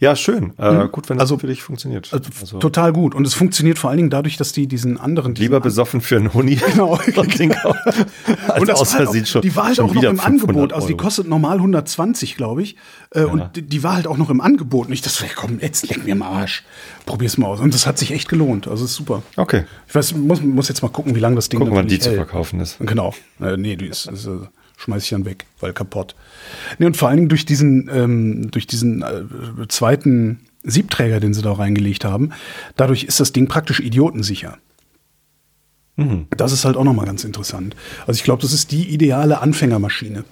Ja, 0.00 0.16
schön. 0.16 0.52
Äh, 0.58 0.88
gut, 0.88 1.08
wenn 1.08 1.18
das 1.18 1.22
Also- 1.24 1.38
für 1.38 1.46
dich 1.46 1.62
funktioniert. 1.62 2.08
Also, 2.12 2.30
Also- 2.40 2.58
total 2.58 2.92
gut. 2.92 3.14
Und 3.14 3.26
es 3.26 3.34
funktioniert 3.34 3.78
vor 3.78 3.90
allen 3.90 3.98
Dingen 3.98 4.10
dadurch, 4.10 4.36
dass 4.36 4.52
die 4.52 4.66
diesen 4.66 4.98
anderen. 4.98 5.34
diesen 5.34 5.44
Lieber 5.44 5.60
besoffen 5.60 6.00
für 6.00 6.16
einen 6.16 6.32
Huni. 6.34 6.56
Genau. 6.56 6.92
Und 7.06 7.18
als 8.48 8.60
und 8.60 8.68
das 8.68 8.80
aus 8.80 8.92
war 8.92 8.98
halt 9.00 9.08
auch, 9.08 9.26
schon, 9.26 9.42
die 9.42 9.54
war 9.56 9.66
halt 9.66 9.80
auch 9.80 9.92
noch 9.94 10.02
im 10.02 10.18
500 10.18 10.26
Angebot. 10.26 10.72
Also 10.72 10.86
die 10.88 10.96
kostet 10.96 11.28
normal 11.28 11.56
120, 11.58 12.36
glaube 12.36 12.62
ich. 12.62 12.76
Äh, 13.10 13.24
Und 13.24 13.56
die, 13.56 13.62
die 13.62 13.82
war 13.82 13.94
halt 13.94 14.06
auch 14.06 14.16
noch 14.18 14.30
im 14.30 14.40
Angebot. 14.40 14.86
Und 14.88 14.92
ich 14.92 15.02
dachte, 15.02 15.24
komm, 15.34 15.58
jetzt 15.60 15.88
leck 15.88 16.04
mir 16.04 16.12
am 16.12 16.22
Arsch. 16.22 16.64
Probier's 17.06 17.38
mal 17.38 17.46
aus. 17.48 17.60
Und 17.60 17.74
das 17.74 17.86
hat 17.86 17.98
sich 17.98 18.12
echt 18.12 18.28
gelohnt. 18.28 18.68
Also 18.68 18.84
ist 18.84 18.94
super. 18.94 19.22
Okay. 19.36 19.64
Ich 19.88 19.94
weiß, 19.94 20.14
muss, 20.14 20.40
muss 20.42 20.68
jetzt 20.68 20.82
mal 20.82 20.88
gucken, 20.88 21.14
wie 21.14 21.20
lange 21.20 21.36
das 21.36 21.48
Ding 21.48 21.58
Gucken, 21.60 21.74
wann 21.74 21.86
die 21.86 21.94
natürlich 21.94 22.02
zu 22.02 22.08
hält. 22.10 22.28
verkaufen 22.28 22.60
ist. 22.60 22.78
Genau. 22.80 23.14
Äh, 23.40 23.56
nee, 23.56 23.76
die 23.76 23.86
ist, 23.86 24.06
ist, 24.06 24.26
äh, 24.26 24.30
schmeiß 24.82 25.04
ich 25.04 25.10
dann 25.10 25.24
weg, 25.24 25.46
weil 25.60 25.72
kaputt. 25.72 26.14
Nee, 26.78 26.86
und 26.86 26.96
vor 26.96 27.08
allen 27.08 27.18
Dingen 27.18 27.28
durch 27.28 27.46
diesen, 27.46 27.88
ähm, 27.92 28.50
durch 28.50 28.66
diesen 28.66 29.02
äh, 29.02 29.68
zweiten 29.68 30.40
Siebträger, 30.64 31.20
den 31.20 31.34
sie 31.34 31.42
da 31.42 31.52
reingelegt 31.52 32.04
haben, 32.04 32.30
dadurch 32.76 33.04
ist 33.04 33.20
das 33.20 33.32
Ding 33.32 33.48
praktisch 33.48 33.80
idiotensicher. 33.80 34.58
Mhm. 35.96 36.26
Das 36.36 36.52
ist 36.52 36.64
halt 36.64 36.76
auch 36.76 36.84
nochmal 36.84 37.06
ganz 37.06 37.24
interessant. 37.24 37.76
Also 38.06 38.18
ich 38.18 38.24
glaube, 38.24 38.42
das 38.42 38.52
ist 38.52 38.72
die 38.72 38.88
ideale 38.88 39.40
Anfängermaschine. 39.40 40.24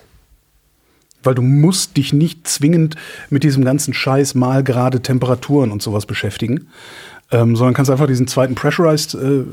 Weil 1.22 1.34
du 1.34 1.42
musst 1.42 1.98
dich 1.98 2.12
nicht 2.14 2.48
zwingend 2.48 2.96
mit 3.28 3.44
diesem 3.44 3.64
ganzen 3.64 3.92
Scheiß 3.92 4.34
mal 4.34 4.64
gerade 4.64 5.02
Temperaturen 5.02 5.70
und 5.70 5.82
sowas 5.82 6.06
beschäftigen, 6.06 6.68
ähm, 7.30 7.56
sondern 7.56 7.74
kannst 7.74 7.90
einfach 7.90 8.06
diesen 8.06 8.26
zweiten 8.26 8.54
Pressurized 8.54 9.14
äh, 9.14 9.44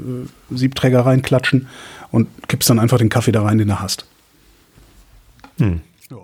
Siebträger 0.50 1.06
reinklatschen 1.06 1.68
und 2.12 2.30
kippst 2.48 2.70
dann 2.70 2.80
einfach 2.80 2.98
den 2.98 3.10
Kaffee 3.10 3.34
da 3.34 3.44
rein, 3.44 3.58
den 3.58 3.68
du 3.68 3.80
hast. 3.82 4.06
Hm. 5.58 5.82
Ja. 6.12 6.18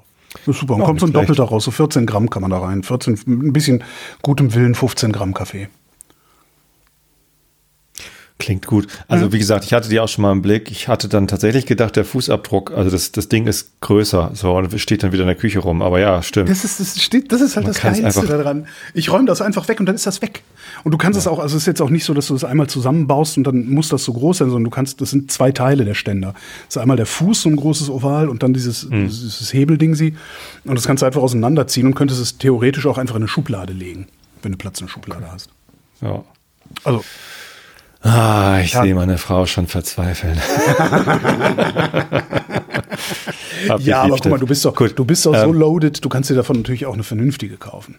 Das 0.46 0.48
ist 0.56 0.60
super. 0.62 0.74
Und 0.76 0.82
Ja, 0.82 0.86
kommt 0.86 1.00
so 1.00 1.06
ein 1.06 1.12
schlecht. 1.12 1.30
Doppelter 1.30 1.44
raus, 1.44 1.64
so 1.66 1.72
14 1.72 2.06
Gramm 2.06 2.30
kann 2.30 2.42
man 2.42 2.52
da 2.52 2.60
rein. 2.60 2.84
14, 2.84 3.20
mit 3.26 3.44
ein 3.44 3.54
bisschen 3.54 3.84
gutem 4.22 4.54
Willen 4.54 4.76
15 4.76 5.12
Gramm 5.12 5.34
Kaffee. 5.34 5.68
Klingt 8.44 8.68
gut. 8.68 8.88
Also 9.08 9.32
wie 9.32 9.40
gesagt, 9.40 9.64
ich 9.64 9.72
hatte 9.72 9.88
die 9.88 10.02
auch 10.02 10.10
schon 10.10 10.22
mal 10.22 10.34
im 10.34 10.42
Blick. 10.42 10.70
Ich 10.70 10.90
hatte 10.90 11.08
dann 11.08 11.30
tatsächlich 11.30 11.66
gedacht, 11.66 11.96
der 11.96 12.04
Fußabdruck, 12.04 12.72
also 12.72 12.90
das, 12.90 13.14
das 13.14 13.30
Ding 13.30 13.48
ist 13.48 13.80
größer. 13.80 14.32
So, 14.34 14.54
und 14.58 14.78
steht 14.82 15.02
dann 15.02 15.14
wieder 15.14 15.22
in 15.24 15.28
der 15.28 15.38
Küche 15.38 15.60
rum. 15.60 15.82
Aber 15.82 16.02
ja, 16.02 16.22
stimmt. 16.22 16.50
Das 16.50 16.66
ist, 16.66 16.78
das 16.82 17.02
steht, 17.02 17.32
das 17.32 17.40
ist 17.40 17.56
halt 17.56 17.66
Man 17.68 17.74
das 17.74 17.82
Geilste 17.82 18.28
daran. 18.28 18.68
Ich 18.94 19.10
räume 19.14 19.28
das 19.28 19.42
einfach 19.42 19.70
weg 19.70 19.80
und 19.80 19.86
dann 19.86 19.96
ist 19.96 20.06
das 20.06 20.22
weg. 20.22 20.44
Und 20.84 20.92
du 20.92 20.98
kannst 20.98 21.18
es 21.18 21.26
auch, 21.26 21.40
also 21.40 21.56
es 21.56 21.64
ist 21.64 21.68
jetzt 21.68 21.82
auch 21.82 21.90
nicht 21.90 22.04
so, 22.04 22.14
dass 22.14 22.28
du 22.28 22.36
es 22.36 22.44
einmal 22.44 22.68
zusammenbaust 22.68 23.38
und 23.38 23.46
dann 23.46 23.70
muss 23.70 23.88
das 23.88 24.04
so 24.04 24.12
groß 24.12 24.40
sein, 24.40 24.50
sondern 24.50 24.66
du 24.66 24.72
kannst, 24.72 25.00
das 25.00 25.12
sind 25.12 25.32
zwei 25.32 25.54
Teile 25.54 25.86
der 25.86 25.94
Ständer. 25.94 26.34
Das 26.68 26.76
ist 26.76 26.82
einmal 26.82 26.98
der 26.98 27.06
Fuß, 27.06 27.44
so 27.44 27.50
ein 27.50 27.56
großes 27.56 27.90
Oval 27.90 28.28
und 28.28 28.44
dann 28.44 28.54
dieses, 28.54 28.90
Mhm. 28.90 29.06
dieses 29.08 29.54
Hebelding 29.54 29.96
sie. 29.96 30.16
Und 30.66 30.76
das 30.76 30.86
kannst 30.86 31.02
du 31.02 31.06
einfach 31.06 31.22
auseinanderziehen 31.22 31.88
und 31.88 31.96
könntest 31.96 32.20
es 32.20 32.38
theoretisch 32.38 32.86
auch 32.88 32.98
einfach 32.98 33.16
in 33.16 33.22
eine 33.22 33.30
Schublade 33.30 33.72
legen, 33.72 34.08
wenn 34.42 34.52
du 34.52 34.58
Platz 34.58 34.82
in 34.82 34.88
der 34.88 34.92
Schublade 34.92 35.32
hast. 35.32 35.50
ja. 36.02 36.22
Also, 36.84 37.04
Ah, 38.04 38.60
ich 38.62 38.74
sehe 38.74 38.94
meine 38.96 39.18
Frau 39.18 39.46
schon 39.46 39.68
verzweifeln. 39.68 40.40
Ja, 43.80 44.02
aber 44.04 44.18
guck 44.18 44.30
mal, 44.32 44.40
du 44.40 44.46
bist 44.46 44.66
doch, 44.66 44.76
Gut. 44.76 44.98
du 44.98 45.06
bist 45.06 45.26
doch 45.26 45.34
so 45.34 45.50
Ähm, 45.50 45.54
loaded, 45.54 46.04
du 46.04 46.10
kannst 46.10 46.30
dir 46.30 46.36
davon 46.36 46.58
natürlich 46.58 46.86
auch 46.86 46.94
eine 46.94 47.04
vernünftige 47.04 47.58
kaufen. 47.58 47.96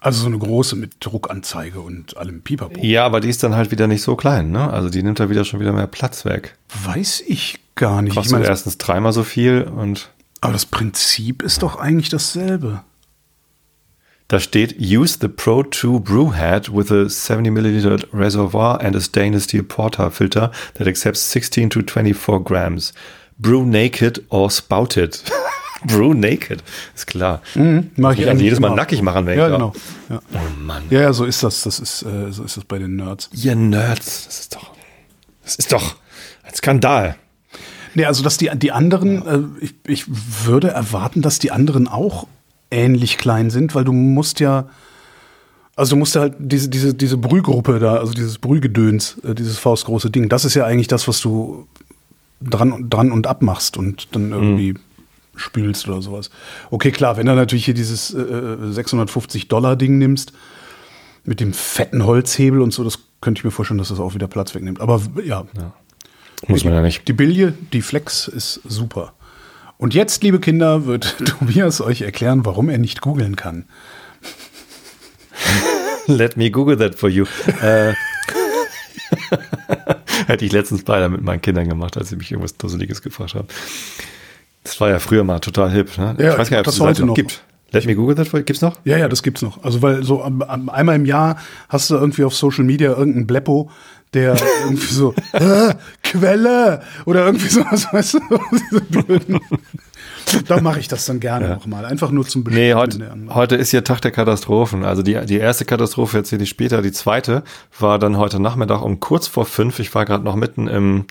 Also 0.00 0.20
so 0.20 0.26
eine 0.26 0.38
große 0.38 0.76
mit 0.76 0.94
Druckanzeige 1.00 1.80
und 1.80 2.16
allem 2.16 2.42
Pipapo. 2.42 2.80
Ja, 2.82 3.04
aber 3.04 3.20
die 3.20 3.28
ist 3.28 3.42
dann 3.42 3.54
halt 3.54 3.70
wieder 3.70 3.86
nicht 3.86 4.02
so 4.02 4.14
klein, 4.16 4.50
ne? 4.50 4.70
Also 4.70 4.90
die 4.90 5.02
nimmt 5.02 5.18
da 5.18 5.28
wieder 5.28 5.44
schon 5.44 5.60
wieder 5.60 5.72
mehr 5.72 5.86
Platz 5.88 6.24
weg. 6.24 6.56
Weiß 6.84 7.22
ich 7.26 7.58
gar 7.74 8.02
nicht. 8.02 8.12
Ich 8.12 8.16
Kostet 8.16 8.32
meine, 8.32 8.46
erstens 8.46 8.78
dreimal 8.78 9.12
so 9.12 9.24
viel 9.24 9.62
und 9.62 10.10
aber 10.40 10.52
das 10.52 10.66
Prinzip 10.66 11.42
ist 11.42 11.62
doch 11.62 11.76
eigentlich 11.76 12.10
dasselbe. 12.10 12.82
Da 14.28 14.38
steht 14.40 14.76
Use 14.78 15.18
the 15.20 15.28
Pro 15.28 15.62
2 15.62 16.00
Brew 16.00 16.34
Head 16.34 16.68
with 16.72 16.90
a 16.92 17.08
70 17.08 17.50
milliliter 17.50 17.98
reservoir 18.12 18.80
and 18.82 18.94
a 18.94 19.00
stainless 19.00 19.44
steel 19.44 19.62
porter 19.62 20.10
filter 20.10 20.50
that 20.74 20.86
accepts 20.86 21.20
16 21.30 21.70
to 21.70 21.80
24 21.82 22.44
grams. 22.44 22.92
Brew 23.38 23.64
naked 23.64 24.22
or 24.28 24.50
spouted. 24.50 25.18
Brew 25.86 26.12
naked, 26.12 26.62
ist 26.94 27.06
klar. 27.06 27.40
Mhm, 27.54 27.92
mach 27.96 28.12
Ich 28.14 28.18
also 28.18 28.30
eigentlich 28.32 28.42
jedes 28.42 28.58
Mal 28.60 28.66
immer. 28.68 28.76
nackig 28.76 29.00
machen, 29.00 29.26
wenn 29.26 29.38
Ja, 29.38 29.46
ich 29.46 29.52
genau. 29.54 29.72
Ja. 30.10 30.20
Oh 30.34 30.60
Mann. 30.60 30.82
ja, 30.90 31.02
ja, 31.02 31.12
so 31.12 31.24
ist 31.24 31.42
das. 31.44 31.62
Das 31.62 31.78
ist, 31.78 32.02
äh, 32.02 32.32
so 32.32 32.42
ist 32.42 32.56
das 32.56 32.64
bei 32.64 32.78
den 32.78 32.96
Nerds. 32.96 33.30
Ihr 33.32 33.54
Nerds, 33.54 34.24
das 34.26 34.40
ist 34.40 34.54
doch, 34.56 34.72
das 35.44 35.54
ist 35.54 35.72
doch 35.72 35.94
ein 36.42 36.54
Skandal. 36.54 37.14
Nee, 37.94 38.04
also 38.06 38.22
dass 38.24 38.36
die, 38.36 38.50
die 38.56 38.72
anderen, 38.72 39.26
äh, 39.60 39.64
ich, 39.64 39.74
ich 39.86 40.04
würde 40.44 40.68
erwarten, 40.70 41.22
dass 41.22 41.38
die 41.38 41.52
anderen 41.52 41.86
auch 41.86 42.26
ähnlich 42.70 43.18
klein 43.18 43.50
sind, 43.50 43.74
weil 43.74 43.84
du 43.84 43.92
musst 43.92 44.40
ja, 44.40 44.68
also 45.76 45.90
du 45.90 45.96
musst 45.96 46.14
ja 46.14 46.22
halt 46.22 46.34
diese, 46.38 46.68
diese, 46.68 46.94
diese 46.94 47.16
Brühgruppe 47.16 47.78
da, 47.78 47.96
also 47.96 48.12
dieses 48.12 48.38
Brühgedöns, 48.38 49.18
äh, 49.24 49.34
dieses 49.34 49.58
faustgroße 49.58 50.10
Ding, 50.10 50.28
das 50.28 50.44
ist 50.44 50.54
ja 50.54 50.64
eigentlich 50.64 50.88
das, 50.88 51.08
was 51.08 51.20
du 51.20 51.66
dran, 52.40 52.88
dran 52.88 53.12
und 53.12 53.26
abmachst 53.26 53.76
und 53.76 54.08
dann 54.14 54.32
irgendwie 54.32 54.74
spülst 55.36 55.88
oder 55.88 56.02
sowas. 56.02 56.30
Okay, 56.70 56.90
klar, 56.90 57.16
wenn 57.16 57.26
du 57.26 57.34
natürlich 57.34 57.64
hier 57.64 57.74
dieses 57.74 58.12
äh, 58.12 58.56
650 58.72 59.48
Dollar 59.48 59.76
Ding 59.76 59.98
nimmst, 59.98 60.32
mit 61.24 61.40
dem 61.40 61.52
fetten 61.52 62.04
Holzhebel 62.04 62.60
und 62.60 62.72
so, 62.72 62.84
das 62.84 62.98
könnte 63.20 63.40
ich 63.40 63.44
mir 63.44 63.50
vorstellen, 63.50 63.78
dass 63.78 63.88
das 63.88 64.00
auch 64.00 64.14
wieder 64.14 64.28
Platz 64.28 64.54
wegnimmt. 64.54 64.80
Aber 64.80 65.00
ja, 65.24 65.46
Muss 66.46 66.64
man 66.64 66.72
ja 66.72 66.82
nicht. 66.82 67.06
die 67.06 67.12
Billie, 67.12 67.52
die 67.72 67.82
Flex 67.82 68.28
ist 68.28 68.60
super. 68.64 69.12
Und 69.78 69.94
jetzt, 69.94 70.24
liebe 70.24 70.40
Kinder, 70.40 70.86
wird 70.86 71.16
Tobias 71.24 71.80
euch 71.80 72.02
erklären, 72.02 72.44
warum 72.44 72.68
er 72.68 72.78
nicht 72.78 73.00
googeln 73.00 73.36
kann. 73.36 73.64
Let 76.06 76.36
me 76.36 76.50
Google 76.50 76.76
that 76.78 76.96
for 76.96 77.08
you. 77.08 77.26
äh, 77.62 77.94
hätte 80.26 80.44
ich 80.44 80.52
letztens 80.52 80.82
beide 80.82 81.08
mit 81.08 81.22
meinen 81.22 81.40
Kindern 81.40 81.68
gemacht, 81.68 81.96
als 81.96 82.08
sie 82.08 82.16
mich 82.16 82.32
irgendwas 82.32 82.56
Dusseliges 82.56 83.02
gefragt 83.02 83.34
haben. 83.34 83.46
Das 84.64 84.80
war 84.80 84.90
ja 84.90 84.98
früher 84.98 85.22
mal 85.22 85.38
total 85.38 85.70
hip. 85.70 85.96
Ne? 85.96 86.16
Ja, 86.18 86.32
ich 86.32 86.38
weiß 86.38 86.50
gar 86.50 86.58
nicht, 86.58 86.60
ob 86.60 86.64
das 86.64 86.74
es 86.74 86.80
heute 86.80 87.06
noch 87.06 87.14
gibt. 87.14 87.42
Let 87.70 87.84
me 87.86 87.94
Google 87.94 88.16
that 88.16 88.26
for 88.26 88.40
you. 88.40 88.44
Gibt's 88.44 88.62
noch? 88.62 88.80
Ja, 88.84 88.96
ja, 88.96 89.08
das 89.08 89.22
gibt's 89.22 89.42
noch. 89.42 89.62
Also, 89.62 89.82
weil 89.82 90.02
so 90.02 90.22
am, 90.22 90.42
am, 90.42 90.68
einmal 90.70 90.96
im 90.96 91.04
Jahr 91.04 91.38
hast 91.68 91.90
du 91.90 91.94
irgendwie 91.94 92.24
auf 92.24 92.34
Social 92.34 92.64
Media 92.64 92.90
irgendeinen 92.90 93.26
Bleppo, 93.26 93.70
der 94.14 94.36
irgendwie 94.64 94.86
so, 94.86 95.14
äh, 95.32 95.74
Quelle 96.10 96.82
oder 97.06 97.26
irgendwie 97.26 97.48
sowas, 97.50 97.86
weißt 97.92 98.14
du? 98.14 99.40
Da 100.46 100.60
mache 100.60 100.80
ich 100.80 100.88
das 100.88 101.06
dann 101.06 101.20
gerne 101.20 101.48
nochmal. 101.48 101.84
Einfach 101.84 102.10
nur 102.10 102.26
zum 102.26 102.42
Nee, 102.42 102.74
Bestimmen 102.74 103.28
heute, 103.28 103.34
heute 103.34 103.56
ist 103.56 103.72
ja 103.72 103.80
Tag 103.80 104.00
der 104.02 104.10
Katastrophen. 104.10 104.84
Also 104.84 105.02
die, 105.02 105.18
die 105.26 105.38
erste 105.38 105.64
Katastrophe 105.64 106.18
erzähle 106.18 106.42
ich 106.42 106.50
später. 106.50 106.82
Die 106.82 106.92
zweite 106.92 107.42
war 107.78 107.98
dann 107.98 108.16
heute 108.18 108.40
Nachmittag 108.40 108.82
um 108.82 109.00
kurz 109.00 109.26
vor 109.26 109.44
fünf. 109.46 109.78
Ich 109.78 109.94
war 109.94 110.04
gerade 110.04 110.24
noch 110.24 110.36
mitten 110.36 110.68
im 110.68 111.04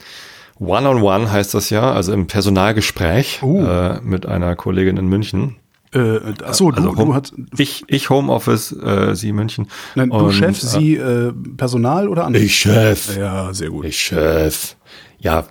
One-on-One, 0.59 1.31
heißt 1.31 1.53
das 1.53 1.69
ja, 1.69 1.91
also 1.91 2.13
im 2.13 2.27
Personalgespräch 2.27 3.41
Uh. 3.43 3.63
äh, 3.65 4.01
mit 4.01 4.25
einer 4.25 4.55
Kollegin 4.55 4.97
in 4.97 5.07
München. 5.07 5.55
Äh, 5.97 6.43
achso, 6.43 6.71
du, 6.71 6.77
Also 6.89 6.91
du 7.05 7.13
hast. 7.13 7.33
ich, 7.57 7.83
ich 7.87 8.09
Homeoffice, 8.09 8.71
äh, 8.71 9.15
sie 9.15 9.31
München. 9.31 9.67
Nein, 9.95 10.09
du 10.09 10.15
Und, 10.15 10.33
Chef, 10.33 10.61
äh, 10.61 10.65
sie 10.65 10.95
äh, 10.95 11.33
Personal 11.55 12.07
oder 12.07 12.25
anders? 12.25 12.41
Ich 12.41 12.55
Chef. 12.55 13.17
Ja, 13.17 13.53
sehr 13.53 13.69
gut. 13.69 13.85
Ich 13.85 13.99
Chef. 13.99 14.75
Ja, 15.19 15.47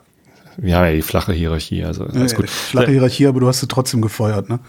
wir 0.57 0.77
haben 0.77 0.85
ja 0.87 0.93
die 0.93 1.03
flache 1.03 1.33
Hierarchie, 1.33 1.85
also 1.85 2.05
alles 2.05 2.33
Äh, 2.33 2.37
gut. 2.37 2.51
Flache 2.51 2.91
Hierarchie, 2.91 3.27
aber 3.27 3.41
du 3.41 3.49
hast 3.49 3.61
sie 3.61 3.69
trotzdem 3.69 4.01
gefeuert, 4.01 4.49
ne? 4.49 4.61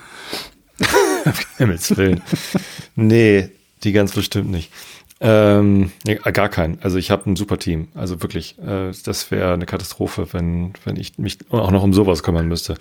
Himmels 1.57 1.95
Willen. 1.97 2.21
nee, 2.95 3.49
die 3.83 3.91
ganz 3.91 4.11
bestimmt 4.13 4.49
nicht. 4.51 4.71
Ähm, 5.19 5.91
nee, 6.05 6.15
gar 6.15 6.49
keinen. 6.49 6.77
Also 6.81 6.97
ich 6.97 7.09
habe 7.09 7.29
ein 7.29 7.35
super 7.35 7.57
Team. 7.57 7.87
Also 7.95 8.21
wirklich, 8.21 8.57
äh, 8.59 8.91
das 9.03 9.31
wäre 9.31 9.53
eine 9.53 9.65
Katastrophe, 9.65 10.27
wenn, 10.31 10.73
wenn 10.85 10.95
ich 10.95 11.17
mich 11.17 11.39
auch 11.49 11.71
noch 11.71 11.83
um 11.83 11.93
sowas 11.93 12.21
kümmern 12.21 12.47
müsste. 12.47 12.75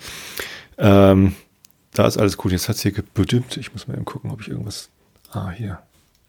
Ähm, 0.77 1.33
da 1.93 2.05
ist 2.07 2.17
alles 2.17 2.37
gut. 2.37 2.51
Jetzt 2.51 2.69
hat's 2.69 2.81
hier 2.81 2.91
gebedimmt. 2.91 3.57
Ich 3.57 3.73
muss 3.73 3.87
mal 3.87 3.95
eben 3.95 4.05
gucken, 4.05 4.31
ob 4.31 4.41
ich 4.41 4.49
irgendwas. 4.49 4.89
Ah, 5.31 5.49
hier. 5.49 5.79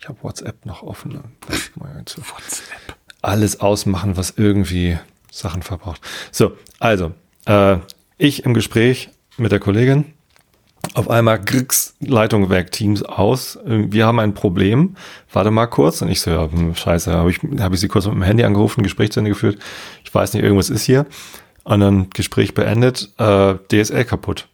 Ich 0.00 0.08
habe 0.08 0.22
WhatsApp 0.22 0.64
noch 0.64 0.82
offen. 0.82 1.20
WhatsApp. 2.16 2.96
Alles 3.20 3.60
ausmachen, 3.60 4.16
was 4.16 4.34
irgendwie 4.36 4.98
Sachen 5.30 5.62
verbraucht. 5.62 6.00
So, 6.30 6.56
also, 6.78 7.12
äh, 7.46 7.78
ich 8.16 8.44
im 8.44 8.54
Gespräch 8.54 9.10
mit 9.36 9.52
der 9.52 9.60
Kollegin. 9.60 10.14
Auf 10.94 11.10
einmal 11.10 11.40
Grix, 11.40 11.94
Leitung 12.00 12.48
weg, 12.50 12.70
Teams 12.70 13.02
aus. 13.02 13.56
Äh, 13.56 13.90
Wir 13.90 14.06
haben 14.06 14.20
ein 14.20 14.34
Problem. 14.34 14.96
Warte 15.32 15.50
mal 15.50 15.66
kurz. 15.66 16.00
Und 16.02 16.08
ich 16.08 16.20
so, 16.20 16.30
ja, 16.30 16.50
hm, 16.50 16.74
scheiße, 16.74 17.12
habe 17.12 17.30
ich, 17.30 17.40
hab 17.58 17.72
ich 17.72 17.80
sie 17.80 17.88
kurz 17.88 18.06
mit 18.06 18.14
dem 18.14 18.22
Handy 18.22 18.44
angerufen, 18.44 18.82
Gespräch 18.82 19.10
zu 19.12 19.20
Ende 19.20 19.30
geführt. 19.30 19.58
Ich 20.04 20.14
weiß 20.14 20.34
nicht, 20.34 20.42
irgendwas 20.42 20.70
ist 20.70 20.84
hier. 20.84 21.06
Und 21.64 21.80
dann 21.80 22.10
Gespräch 22.10 22.54
beendet, 22.54 23.12
äh, 23.18 23.54
DSL 23.70 24.04
kaputt. 24.04 24.48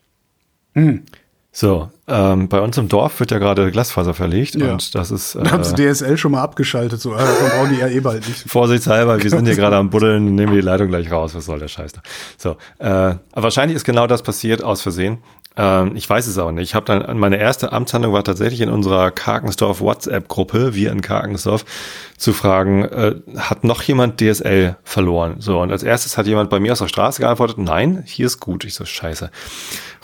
So, 1.57 1.89
ähm, 2.09 2.49
bei 2.49 2.61
uns 2.61 2.77
im 2.79 2.89
Dorf 2.89 3.21
wird 3.21 3.31
ja 3.31 3.39
gerade 3.39 3.71
Glasfaser 3.71 4.13
verlegt 4.13 4.57
Ja. 4.57 4.73
und 4.73 4.93
das 4.97 5.13
ist 5.13 5.37
Da 5.37 5.53
haben 5.53 5.63
sie 5.63 5.75
äh, 5.85 5.93
DSL 5.93 6.17
schon 6.17 6.33
mal 6.33 6.43
abgeschaltet, 6.43 7.01
so, 7.01 7.13
ah, 7.15 7.19
dann 7.19 7.49
brauchen 7.51 7.73
die 7.73 7.81
ja 7.81 7.87
eh 7.87 8.01
bald 8.01 8.27
nicht. 8.27 8.41
vorsichtshalber, 8.51 9.23
wir 9.23 9.31
sind 9.31 9.47
hier 9.47 9.55
gerade 9.55 9.77
am 9.77 9.89
Buddeln, 9.89 10.35
nehmen 10.35 10.53
wir 10.53 10.61
die 10.61 10.67
Leitung 10.67 10.89
gleich 10.89 11.13
raus, 11.13 11.33
was 11.37 11.45
soll 11.45 11.61
der 11.61 11.69
Scheiß 11.69 11.93
da. 11.93 12.01
So, 12.39 12.57
äh, 12.81 13.15
wahrscheinlich 13.35 13.77
ist 13.77 13.85
genau 13.85 14.09
das 14.09 14.23
passiert 14.25 14.65
aus 14.65 14.83
Versehen. 14.83 15.19
Ähm, 15.57 15.95
ich 15.95 16.09
weiß 16.09 16.27
es 16.27 16.37
auch 16.39 16.51
nicht. 16.51 16.65
Ich 16.65 16.75
habe 16.75 16.87
dann 16.87 17.19
meine 17.19 17.37
erste 17.37 17.73
Amtshandlung 17.73 18.13
war 18.13 18.25
tatsächlich 18.25 18.61
in 18.61 18.71
unserer 18.71 19.11
Karkensdorf 19.11 19.81
WhatsApp-Gruppe, 19.81 20.75
wir 20.75 20.91
in 20.91 21.01
Karkensdorf, 21.01 21.65
zu 22.17 22.33
fragen, 22.33 22.85
äh, 22.85 23.15
hat 23.37 23.65
noch 23.65 23.83
jemand 23.83 24.21
DSL 24.21 24.77
verloren? 24.83 25.37
So, 25.39 25.61
und 25.61 25.71
als 25.71 25.83
erstes 25.83 26.19
hat 26.19 26.27
jemand 26.27 26.51
bei 26.51 26.59
mir 26.59 26.73
aus 26.73 26.81
der 26.81 26.89
Straße 26.89 27.21
geantwortet, 27.21 27.59
nein, 27.59 28.03
hier 28.07 28.27
ist 28.27 28.41
gut. 28.41 28.65
Ich 28.65 28.75
so, 28.75 28.85
scheiße. 28.85 29.31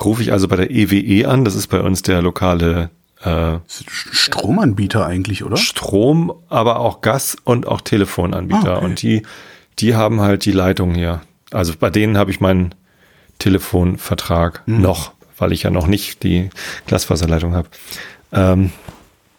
Rufe 0.05 0.23
ich 0.23 0.33
also 0.33 0.47
bei 0.49 0.57
der 0.57 0.71
EWE 0.71 1.29
an, 1.29 1.45
das 1.45 1.55
ist 1.55 1.67
bei 1.67 1.81
uns 1.81 2.03
der 2.03 2.23
lokale 2.23 2.91
äh, 3.23 3.59
Stromanbieter 3.67 5.05
eigentlich, 5.05 5.45
oder? 5.45 5.57
Strom, 5.57 6.33
aber 6.49 6.79
auch 6.79 7.01
Gas 7.01 7.37
und 7.45 7.67
auch 7.67 7.81
Telefonanbieter. 7.81 8.75
Ah, 8.75 8.77
okay. 8.77 8.85
Und 8.85 9.03
die, 9.03 9.23
die 9.79 9.95
haben 9.95 10.21
halt 10.21 10.45
die 10.45 10.53
Leitung 10.53 10.95
hier. 10.95 11.21
Also 11.51 11.75
bei 11.79 11.91
denen 11.91 12.17
habe 12.17 12.31
ich 12.31 12.41
meinen 12.41 12.75
Telefonvertrag 13.39 14.63
Hm. 14.67 14.81
noch, 14.81 15.13
weil 15.41 15.53
ich 15.53 15.65
ja 15.65 15.71
noch 15.71 15.87
nicht 15.87 16.23
die 16.23 16.51
Glasfaserleitung 16.87 17.55
habe. 17.55 17.69
Ähm, 18.33 18.71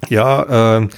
ja, 0.09 0.77
ähm, 0.77 0.89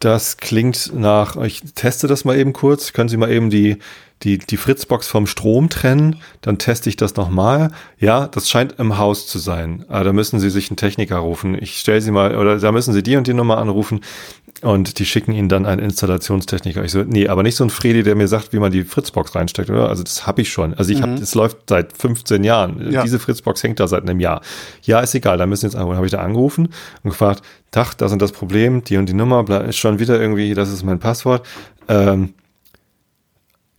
das 0.00 0.36
klingt 0.36 0.92
nach, 0.94 1.36
ich 1.36 1.62
teste 1.74 2.06
das 2.06 2.24
mal 2.24 2.36
eben 2.38 2.52
kurz. 2.52 2.92
Können 2.92 3.08
Sie 3.08 3.16
mal 3.16 3.30
eben 3.30 3.50
die, 3.50 3.78
die, 4.22 4.38
die 4.38 4.56
Fritzbox 4.56 5.08
vom 5.08 5.26
Strom 5.26 5.68
trennen? 5.68 6.16
Dann 6.40 6.58
teste 6.58 6.88
ich 6.88 6.96
das 6.96 7.16
nochmal. 7.16 7.72
Ja, 7.98 8.28
das 8.28 8.48
scheint 8.48 8.78
im 8.78 8.98
Haus 8.98 9.26
zu 9.26 9.38
sein. 9.38 9.84
Ah, 9.88 10.04
da 10.04 10.12
müssen 10.12 10.38
Sie 10.38 10.50
sich 10.50 10.70
einen 10.70 10.76
Techniker 10.76 11.16
rufen. 11.18 11.60
Ich 11.60 11.78
stelle 11.78 12.00
Sie 12.00 12.12
mal, 12.12 12.36
oder 12.36 12.58
da 12.58 12.70
müssen 12.70 12.94
Sie 12.94 13.02
die 13.02 13.16
und 13.16 13.26
die 13.26 13.34
Nummer 13.34 13.58
anrufen. 13.58 14.00
Und 14.60 14.98
die 14.98 15.06
schicken 15.06 15.32
Ihnen 15.32 15.48
dann 15.48 15.66
einen 15.66 15.80
Installationstechniker. 15.80 16.82
Ich 16.84 16.90
so, 16.90 17.04
nee, 17.04 17.28
aber 17.28 17.44
nicht 17.44 17.54
so 17.54 17.62
ein 17.62 17.70
Fredi, 17.70 18.02
der 18.02 18.16
mir 18.16 18.26
sagt, 18.26 18.52
wie 18.52 18.58
man 18.58 18.72
die 18.72 18.82
Fritzbox 18.82 19.34
reinsteckt, 19.36 19.70
oder? 19.70 19.88
Also 19.88 20.02
das 20.02 20.26
habe 20.26 20.42
ich 20.42 20.50
schon. 20.50 20.74
Also 20.74 20.92
ich 20.92 21.00
habe, 21.00 21.14
es 21.14 21.34
läuft 21.36 21.58
seit 21.68 21.96
15 21.96 22.42
Jahren. 22.42 22.90
Ja. 22.90 23.02
Diese 23.04 23.20
Fritzbox 23.20 23.62
hängt 23.62 23.78
da 23.78 23.86
seit 23.86 24.02
einem 24.02 24.18
Jahr. 24.18 24.40
Ja, 24.82 24.98
ist 24.98 25.14
egal, 25.14 25.38
da 25.38 25.46
müssen 25.46 25.66
jetzt 25.66 25.76
anrufen. 25.76 25.96
Habe 25.96 26.06
ich 26.06 26.12
da 26.12 26.18
angerufen 26.18 26.70
und 27.04 27.10
gefragt, 27.10 27.42
Tag, 27.70 27.94
das 27.94 28.12
und 28.12 28.20
das 28.20 28.32
Problem, 28.32 28.82
die 28.82 28.96
und 28.96 29.08
die 29.08 29.14
Nummer, 29.14 29.48
ist 29.68 29.76
schon 29.76 30.00
wieder 30.00 30.20
irgendwie, 30.20 30.52
das 30.54 30.72
ist 30.72 30.82
mein 30.82 30.98
Passwort. 30.98 31.46
Ähm, 31.86 32.34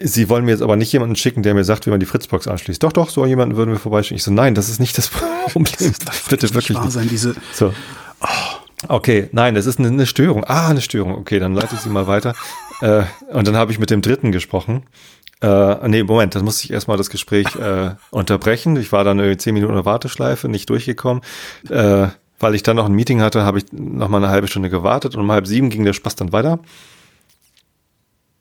Sie 0.02 0.30
wollen 0.30 0.46
mir 0.46 0.52
jetzt 0.52 0.62
aber 0.62 0.78
nicht 0.78 0.94
jemanden 0.94 1.18
schicken, 1.18 1.44
der 1.44 1.54
mir 1.54 1.66
sagt, 1.66 1.86
wie 1.86 1.90
man 1.90 2.00
die 2.00 2.06
Fritzbox 2.06 2.48
anschließt. 2.48 2.82
Doch, 2.82 2.94
doch, 2.94 3.10
so 3.10 3.26
jemanden 3.26 3.58
würden 3.58 3.72
wir 3.72 3.80
vorbeischicken. 3.80 4.16
Ich 4.16 4.24
so, 4.24 4.32
nein, 4.32 4.56
das 4.56 4.70
ist 4.70 4.80
nicht 4.80 4.98
das 4.98 5.10
Problem. 5.48 5.94
Bitte 6.30 6.46
Nicht 6.46 6.56
wirklich 6.56 6.78
wahr 6.78 6.86
nicht. 6.86 6.94
sein, 6.94 7.10
diese. 7.10 7.36
So. 7.52 7.74
Okay, 8.88 9.30
nein, 9.32 9.56
das 9.56 9.66
ist 9.66 9.80
eine, 9.80 9.90
eine 9.90 10.06
Störung. 10.06 10.44
Ah, 10.46 10.70
eine 10.70 10.82
Störung. 10.82 11.16
Okay, 11.16 11.40
dann 11.40 11.54
leite 11.54 11.76
ich 11.76 11.82
sie 11.82 11.90
mal 11.90 12.08
weiter. 12.08 12.34
äh, 12.82 13.04
und 13.32 13.48
dann 13.48 13.56
habe 13.56 13.72
ich 13.72 13.80
mit 13.80 13.90
dem 13.90 14.02
Dritten 14.02 14.32
gesprochen. 14.32 14.84
Äh, 15.42 15.88
nee, 15.88 16.04
Moment, 16.04 16.36
dann 16.36 16.44
musste 16.44 16.66
ich 16.66 16.72
erstmal 16.72 16.98
das 16.98 17.10
Gespräch 17.10 17.56
äh, 17.56 17.92
unterbrechen. 18.12 18.76
Ich 18.78 18.92
war 18.92 19.04
dann 19.04 19.20
irgendwie 19.20 19.38
zehn 19.38 19.54
Minuten 19.54 19.74
in 19.74 19.78
der 19.78 19.86
Warteschleife, 19.86 20.50
nicht 20.50 20.70
durchgekommen. 20.70 21.24
Äh, 21.70 22.08
weil 22.40 22.56
ich 22.56 22.64
dann 22.64 22.78
noch 22.78 22.86
ein 22.86 22.94
Meeting 22.94 23.22
hatte, 23.22 23.44
habe 23.44 23.60
ich 23.60 23.66
noch 23.72 24.08
mal 24.08 24.18
eine 24.18 24.30
halbe 24.30 24.48
Stunde 24.48 24.70
gewartet 24.70 25.16
und 25.16 25.22
um 25.22 25.32
halb 25.32 25.46
sieben 25.46 25.70
ging 25.70 25.84
der 25.84 25.94
Spaß 25.94 26.16
dann 26.16 26.32
weiter. 26.32 26.60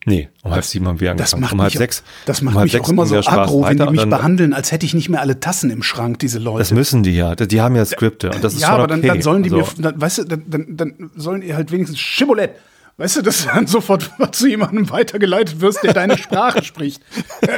Nee, 0.08 0.28
um 0.42 0.52
halb 0.52 0.64
sieben 0.64 0.86
haben 0.88 1.00
wir 1.00 1.14
Das 1.14 1.34
angefangen. 1.34 1.40
macht 1.42 1.52
um 1.52 1.60
halb 1.62 1.70
mich, 1.72 1.78
sechs. 1.78 2.02
das 2.26 2.40
um 2.40 2.46
macht 2.46 2.56
halb 2.56 2.64
mich 2.64 2.80
auch 2.80 2.88
immer 2.88 3.06
so 3.06 3.16
aggro, 3.16 3.64
wenn 3.64 3.76
die 3.76 3.86
mich 3.90 4.00
dann- 4.00 4.10
behandeln, 4.10 4.52
als 4.54 4.72
hätte 4.72 4.86
ich 4.86 4.94
nicht 4.94 5.08
mehr 5.08 5.20
alle 5.20 5.38
Tassen 5.40 5.70
im 5.70 5.82
Schrank, 5.82 6.18
diese 6.18 6.38
Leute. 6.38 6.58
Das 6.60 6.72
müssen 6.72 7.02
die 7.02 7.14
ja. 7.14 7.34
Die 7.36 7.60
haben 7.60 7.76
ja 7.76 7.84
Skripte 7.84 8.30
und 8.30 8.42
das 8.42 8.54
ist 8.54 8.60
ja, 8.62 8.70
aber 8.70 8.84
okay. 8.84 8.92
dann, 8.92 9.02
dann 9.02 9.22
sollen 9.22 9.42
die 9.42 9.52
Also- 9.52 9.72
mir, 9.76 9.82
dann, 9.92 10.00
weißt 10.00 10.18
du, 10.18 10.24
dann, 10.24 10.42
dann, 10.46 10.76
dann 10.76 11.10
sollen 11.16 11.42
ihr 11.42 11.56
halt 11.56 11.70
wenigstens 11.70 11.98
Schibbolett. 12.00 12.52
Weißt 12.96 13.16
du, 13.18 13.22
dass 13.22 13.42
du 13.44 13.48
dann 13.54 13.66
sofort 13.68 14.10
zu 14.32 14.48
jemandem 14.48 14.90
weitergeleitet 14.90 15.60
wirst, 15.60 15.84
der 15.84 15.92
deine 15.94 16.18
Sprache 16.18 16.64
spricht. 16.64 17.00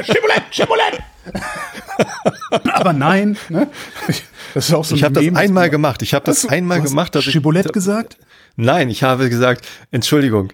Schibbolett, 0.03 0.43
Schibbolett! 0.51 0.99
Aber 2.73 2.93
nein, 2.93 3.37
ne? 3.49 3.67
Das 4.53 4.67
ist 4.69 4.73
auch 4.75 4.83
so 4.85 4.95
Ich 4.95 5.03
habe 5.03 5.13
das 5.13 5.35
einmal 5.35 5.69
gemacht. 5.69 6.01
Ich 6.01 6.13
habe 6.13 6.25
das 6.25 6.45
einmal 6.45 6.81
gemacht. 6.81 7.15
Dass 7.15 7.23
Schibbolett 7.23 7.67
ich, 7.67 7.71
gesagt? 7.71 8.17
Nein, 8.55 8.89
ich 8.89 9.03
habe 9.03 9.29
gesagt, 9.29 9.65
Entschuldigung, 9.91 10.51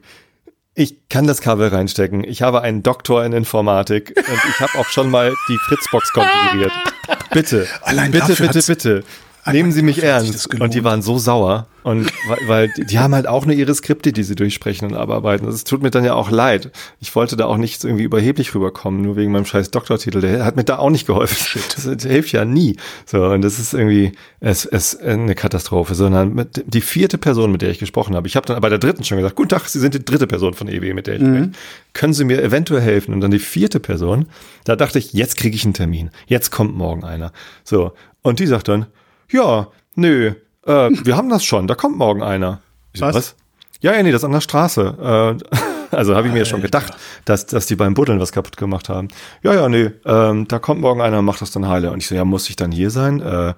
ich 0.77 1.09
kann 1.09 1.25
das 1.25 1.41
Kabel 1.41 1.69
reinstecken. 1.69 2.23
Ich 2.23 2.43
habe 2.43 2.61
einen 2.61 2.83
Doktor 2.83 3.25
in 3.25 3.33
Informatik 3.33 4.13
und 4.15 4.39
ich 4.47 4.59
habe 4.59 4.77
auch 4.77 4.85
schon 4.85 5.09
mal 5.09 5.33
die 5.49 5.57
Fritzbox 5.57 6.13
konfiguriert. 6.13 6.71
Bitte, 7.31 7.67
Allein 7.81 8.11
bitte, 8.11 8.35
bitte, 8.35 8.61
bitte. 8.61 9.03
Nehmen 9.51 9.71
Sie 9.71 9.81
mich 9.81 10.03
ernst. 10.03 10.53
Und 10.59 10.73
die 10.73 10.83
waren 10.83 11.01
so 11.01 11.17
sauer. 11.17 11.67
Und 11.87 12.11
weil, 12.27 12.47
weil 12.47 12.73
die 12.75 12.99
haben 12.99 13.15
halt 13.15 13.27
auch 13.27 13.45
nur 13.45 13.55
ihre 13.55 13.73
Skripte, 13.73 14.11
die 14.11 14.23
sie 14.23 14.35
durchsprechen 14.35 14.89
und 14.89 14.93
abarbeiten. 14.93 15.45
Das 15.45 15.63
tut 15.63 15.81
mir 15.81 15.89
dann 15.89 16.03
ja 16.03 16.15
auch 16.15 16.29
leid. 16.29 16.69
Ich 16.99 17.15
wollte 17.15 17.37
da 17.37 17.45
auch 17.45 17.55
nicht 17.55 17.81
irgendwie 17.85 18.03
überheblich 18.03 18.53
rüberkommen, 18.53 19.01
nur 19.01 19.15
wegen 19.15 19.31
meinem 19.31 19.45
scheiß 19.45 19.71
Doktortitel. 19.71 20.19
Der 20.19 20.43
hat 20.43 20.57
mir 20.57 20.65
da 20.65 20.79
auch 20.79 20.89
nicht 20.89 21.07
geholfen. 21.07 21.37
Shit. 21.37 21.77
Das, 21.77 22.03
hilft 22.03 22.33
ja 22.33 22.43
nie. 22.43 22.75
So, 23.05 23.23
und 23.27 23.41
das 23.41 23.57
ist 23.57 23.73
irgendwie 23.73 24.11
es, 24.41 24.65
es 24.65 24.99
eine 24.99 25.33
Katastrophe. 25.33 25.95
Sondern 25.95 26.35
mit, 26.35 26.61
die 26.67 26.81
vierte 26.81 27.17
Person, 27.17 27.53
mit 27.53 27.61
der 27.61 27.69
ich 27.69 27.79
gesprochen 27.79 28.17
habe. 28.17 28.27
Ich 28.27 28.35
habe 28.35 28.45
dann 28.45 28.59
bei 28.59 28.67
der 28.67 28.79
dritten 28.79 29.05
schon 29.05 29.19
gesagt, 29.19 29.37
guten 29.37 29.47
Tag, 29.47 29.69
Sie 29.69 29.79
sind 29.79 29.93
die 29.93 30.03
dritte 30.03 30.27
Person 30.27 30.55
von 30.55 30.67
EW, 30.67 30.93
mit 30.93 31.07
der 31.07 31.15
ich 31.15 31.21
mhm. 31.21 31.35
spreche. 31.35 31.51
Können 31.93 32.13
Sie 32.13 32.25
mir 32.25 32.43
eventuell 32.43 32.81
helfen? 32.81 33.13
Und 33.13 33.21
dann 33.21 33.31
die 33.31 33.39
vierte 33.39 33.79
Person, 33.79 34.25
da 34.65 34.75
dachte 34.75 34.99
ich, 34.99 35.13
jetzt 35.13 35.37
kriege 35.37 35.55
ich 35.55 35.63
einen 35.63 35.73
Termin. 35.73 36.09
Jetzt 36.25 36.51
kommt 36.51 36.75
morgen 36.75 37.05
einer. 37.05 37.31
So. 37.63 37.93
Und 38.23 38.41
die 38.41 38.47
sagt 38.47 38.67
dann, 38.67 38.87
ja, 39.31 39.69
nö, 39.95 40.33
äh, 40.67 40.89
wir 40.91 41.15
haben 41.17 41.29
das 41.29 41.43
schon, 41.43 41.67
da 41.67 41.75
kommt 41.75 41.97
morgen 41.97 42.21
einer. 42.21 42.61
So, 42.93 43.05
was? 43.05 43.15
was? 43.15 43.35
Ja, 43.81 43.93
ja, 43.93 44.03
nee, 44.03 44.11
das 44.11 44.21
ist 44.21 44.25
an 44.25 44.31
der 44.31 44.41
Straße. 44.41 45.39
Äh, 45.51 45.65
also 45.95 46.15
habe 46.15 46.27
ich 46.27 46.33
mir 46.33 46.45
schon 46.45 46.61
gedacht, 46.61 46.93
dass, 47.25 47.45
dass 47.45 47.65
die 47.65 47.75
beim 47.75 47.93
Buddeln 47.93 48.19
was 48.19 48.31
kaputt 48.31 48.57
gemacht 48.57 48.89
haben. 48.89 49.07
Ja, 49.43 49.53
ja, 49.53 49.69
nee, 49.69 49.91
ähm, 50.05 50.47
da 50.47 50.59
kommt 50.59 50.81
morgen 50.81 51.01
einer 51.01 51.19
und 51.19 51.25
macht 51.25 51.41
das 51.41 51.51
dann 51.51 51.67
heile. 51.67 51.91
Und 51.91 51.99
ich 51.99 52.07
so, 52.07 52.15
ja, 52.15 52.25
muss 52.25 52.49
ich 52.49 52.55
dann 52.55 52.71
hier 52.71 52.89
sein? 52.89 53.21
Äh, 53.21 53.53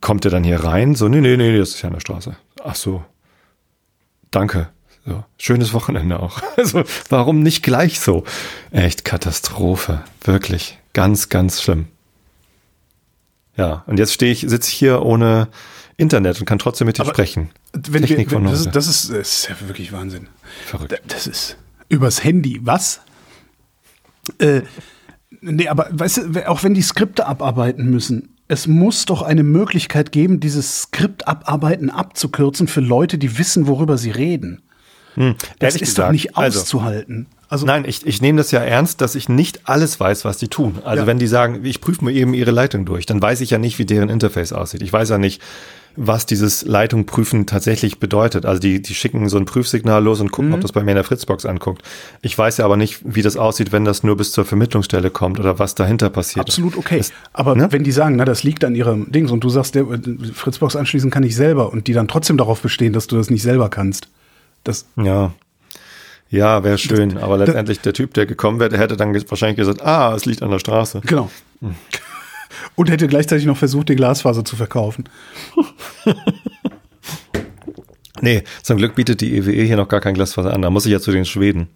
kommt 0.00 0.24
der 0.24 0.30
dann 0.30 0.44
hier 0.44 0.64
rein? 0.64 0.94
So, 0.94 1.08
nee, 1.08 1.20
nee, 1.20 1.36
nee, 1.36 1.58
das 1.58 1.70
ist 1.70 1.82
ja 1.82 1.88
an 1.88 1.94
der 1.94 2.00
Straße. 2.00 2.36
Ach 2.64 2.74
so. 2.74 3.04
Danke. 4.30 4.68
So, 5.06 5.22
schönes 5.38 5.72
Wochenende 5.72 6.20
auch. 6.20 6.40
Also, 6.56 6.84
warum 7.10 7.42
nicht 7.42 7.62
gleich 7.62 8.00
so? 8.00 8.24
Echt 8.70 9.04
Katastrophe. 9.04 10.02
Wirklich. 10.24 10.78
Ganz, 10.94 11.28
ganz 11.28 11.62
schlimm. 11.62 11.88
Ja, 13.56 13.84
und 13.86 13.98
jetzt 13.98 14.14
stehe 14.14 14.32
ich, 14.32 14.40
sitze 14.40 14.70
ich 14.70 14.76
hier 14.76 15.02
ohne 15.02 15.48
Internet 15.96 16.38
und 16.40 16.46
kann 16.46 16.58
trotzdem 16.58 16.86
mit 16.86 16.98
dir 16.98 17.06
sprechen. 17.06 17.50
Wenn 17.72 18.02
Technik 18.02 18.30
wir, 18.30 18.38
wenn, 18.38 18.44
das, 18.44 18.60
ist, 18.60 18.72
das, 18.72 18.86
ist, 18.86 19.10
das 19.10 19.38
ist 19.38 19.48
ja 19.48 19.68
wirklich 19.68 19.92
Wahnsinn. 19.92 20.28
Verrückt. 20.66 21.00
Das 21.08 21.26
ist 21.26 21.56
übers 21.88 22.22
Handy. 22.22 22.60
Was? 22.62 23.00
Äh, 24.38 24.62
nee, 25.40 25.68
aber 25.68 25.88
weißt 25.90 26.18
du, 26.18 26.48
auch 26.48 26.62
wenn 26.62 26.74
die 26.74 26.82
Skripte 26.82 27.26
abarbeiten 27.26 27.88
müssen, 27.88 28.36
es 28.48 28.66
muss 28.66 29.06
doch 29.06 29.22
eine 29.22 29.42
Möglichkeit 29.42 30.12
geben, 30.12 30.40
dieses 30.40 30.82
Skript 30.82 31.26
abarbeiten 31.26 31.90
abzukürzen 31.90 32.68
für 32.68 32.80
Leute, 32.80 33.18
die 33.18 33.38
wissen, 33.38 33.66
worüber 33.66 33.98
sie 33.98 34.10
reden. 34.10 34.62
Hm, 35.14 35.34
das 35.58 35.74
ist 35.74 35.80
gesagt, 35.80 36.08
doch 36.08 36.12
nicht 36.12 36.36
also 36.36 36.60
auszuhalten. 36.60 37.26
Also, 37.48 37.64
Nein, 37.64 37.84
ich, 37.86 38.06
ich 38.06 38.20
nehme 38.20 38.38
das 38.38 38.50
ja 38.50 38.60
ernst, 38.60 39.00
dass 39.00 39.14
ich 39.14 39.28
nicht 39.28 39.68
alles 39.68 39.98
weiß, 39.98 40.24
was 40.24 40.36
die 40.38 40.48
tun. 40.48 40.78
Also 40.84 41.02
ja. 41.02 41.06
wenn 41.06 41.18
die 41.18 41.28
sagen, 41.28 41.64
ich 41.64 41.80
prüfe 41.80 42.04
mir 42.04 42.12
eben 42.12 42.34
ihre 42.34 42.50
Leitung 42.50 42.84
durch, 42.84 43.06
dann 43.06 43.22
weiß 43.22 43.40
ich 43.40 43.50
ja 43.50 43.58
nicht, 43.58 43.78
wie 43.78 43.86
deren 43.86 44.08
Interface 44.08 44.52
aussieht. 44.52 44.82
Ich 44.82 44.92
weiß 44.92 45.10
ja 45.10 45.18
nicht, 45.18 45.40
was 45.96 46.26
dieses 46.26 46.64
Leitung 46.64 47.06
prüfen 47.06 47.46
tatsächlich 47.46 47.98
bedeutet. 47.98 48.46
Also 48.46 48.60
die, 48.60 48.82
die 48.82 48.94
schicken 48.94 49.28
so 49.28 49.38
ein 49.38 49.46
Prüfsignal 49.46 50.02
los 50.02 50.20
und 50.20 50.30
gucken, 50.30 50.50
mhm. 50.50 50.54
ob 50.54 50.60
das 50.60 50.72
bei 50.72 50.82
mir 50.82 50.92
in 50.92 50.96
der 50.96 51.04
Fritzbox 51.04 51.46
anguckt. 51.46 51.82
Ich 52.22 52.36
weiß 52.36 52.58
ja 52.58 52.64
aber 52.64 52.76
nicht, 52.76 53.00
wie 53.04 53.22
das 53.22 53.36
aussieht, 53.36 53.72
wenn 53.72 53.84
das 53.84 54.02
nur 54.02 54.16
bis 54.16 54.32
zur 54.32 54.44
Vermittlungsstelle 54.44 55.10
kommt 55.10 55.40
oder 55.40 55.58
was 55.58 55.74
dahinter 55.74 56.10
passiert. 56.10 56.46
Absolut 56.46 56.76
okay. 56.76 56.98
Das, 56.98 57.12
aber 57.32 57.54
ne? 57.54 57.68
wenn 57.70 57.82
die 57.82 57.92
sagen, 57.92 58.16
na, 58.16 58.24
das 58.24 58.42
liegt 58.42 58.64
an 58.64 58.74
ihrem 58.74 59.10
Dings 59.10 59.30
und 59.30 59.42
du 59.42 59.48
sagst, 59.48 59.74
der 59.74 59.86
Fritzbox 60.34 60.76
anschließen 60.76 61.10
kann 61.10 61.22
ich 61.22 61.34
selber 61.34 61.72
und 61.72 61.86
die 61.86 61.92
dann 61.92 62.08
trotzdem 62.08 62.36
darauf 62.36 62.60
bestehen, 62.60 62.92
dass 62.92 63.06
du 63.06 63.16
das 63.16 63.30
nicht 63.30 63.42
selber 63.42 63.68
kannst. 63.68 64.08
Das 64.64 64.86
ja. 64.96 65.32
Ja, 66.28 66.64
wäre 66.64 66.76
schön. 66.76 67.10
Das, 67.10 67.22
aber 67.22 67.38
letztendlich 67.38 67.80
der 67.80 67.92
Typ, 67.92 68.14
der 68.14 68.26
gekommen 68.26 68.58
wäre, 68.58 68.68
der 68.68 68.80
hätte 68.80 68.96
dann 68.96 69.14
wahrscheinlich 69.14 69.56
gesagt, 69.56 69.82
ah, 69.82 70.14
es 70.14 70.26
liegt 70.26 70.42
an 70.42 70.50
der 70.50 70.58
Straße. 70.58 71.00
Genau. 71.06 71.30
Hm. 71.60 71.74
Und 72.74 72.90
hätte 72.90 73.08
gleichzeitig 73.08 73.46
noch 73.46 73.56
versucht, 73.56 73.88
die 73.88 73.96
Glasfaser 73.96 74.44
zu 74.44 74.56
verkaufen. 74.56 75.04
nee, 78.20 78.42
zum 78.62 78.76
Glück 78.76 78.94
bietet 78.94 79.20
die 79.20 79.36
EWE 79.36 79.52
e 79.52 79.66
hier 79.66 79.76
noch 79.76 79.88
gar 79.88 80.00
kein 80.00 80.14
Glasfaser 80.14 80.52
an. 80.52 80.62
Da 80.62 80.70
muss 80.70 80.86
ich 80.86 80.92
ja 80.92 81.00
zu 81.00 81.12
den 81.12 81.24
Schweden. 81.24 81.68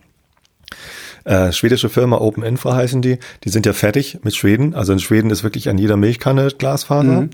Äh, 1.24 1.52
schwedische 1.52 1.88
Firma 1.88 2.18
Open 2.18 2.42
Infra 2.42 2.74
heißen 2.74 3.02
die. 3.02 3.18
Die 3.44 3.50
sind 3.50 3.66
ja 3.66 3.72
fertig 3.72 4.18
mit 4.22 4.35
Schweden. 4.35 4.74
Also 4.74 4.92
in 4.92 4.98
Schweden 4.98 5.31
ist 5.31 5.44
wirklich 5.44 5.68
an 5.68 5.78
jeder 5.78 5.96
Milchkanne 5.96 6.48
Glasfaser. 6.57 7.22
Mhm. 7.22 7.31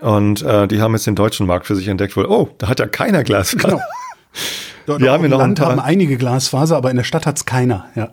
Und 0.00 0.42
äh, 0.42 0.68
die 0.68 0.80
haben 0.80 0.92
jetzt 0.94 1.06
den 1.06 1.14
deutschen 1.14 1.46
Markt 1.46 1.66
für 1.66 1.76
sich 1.76 1.88
entdeckt, 1.88 2.16
wohl, 2.16 2.26
oh, 2.26 2.50
da 2.58 2.68
hat 2.68 2.80
ja 2.80 2.86
keiner 2.86 3.24
Glasfaser. 3.24 3.68
Genau. 3.68 3.82
Dort 4.86 5.00
wir 5.00 5.10
haben 5.10 5.24
im 5.24 5.32
Land 5.32 5.58
haben 5.58 5.80
einige 5.80 6.16
Glasfaser, 6.16 6.76
aber 6.76 6.90
in 6.90 6.96
der 6.96 7.04
Stadt 7.04 7.26
hat's 7.26 7.44
keiner, 7.44 7.86
ja. 7.96 8.08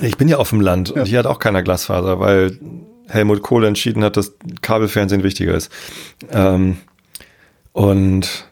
Ich 0.00 0.16
bin 0.16 0.28
ja 0.28 0.36
auf 0.36 0.50
dem 0.50 0.60
Land 0.60 0.90
ja. 0.90 1.02
und 1.02 1.06
hier 1.06 1.18
hat 1.18 1.26
auch 1.26 1.38
keiner 1.38 1.62
Glasfaser, 1.62 2.20
weil 2.20 2.58
Helmut 3.10 3.42
Kohl 3.42 3.64
entschieden 3.64 4.04
hat, 4.04 4.16
dass 4.16 4.34
Kabelfernsehen 4.62 5.22
wichtiger 5.22 5.54
ist. 5.54 5.70
Ähm, 6.30 6.78
und 7.72 8.50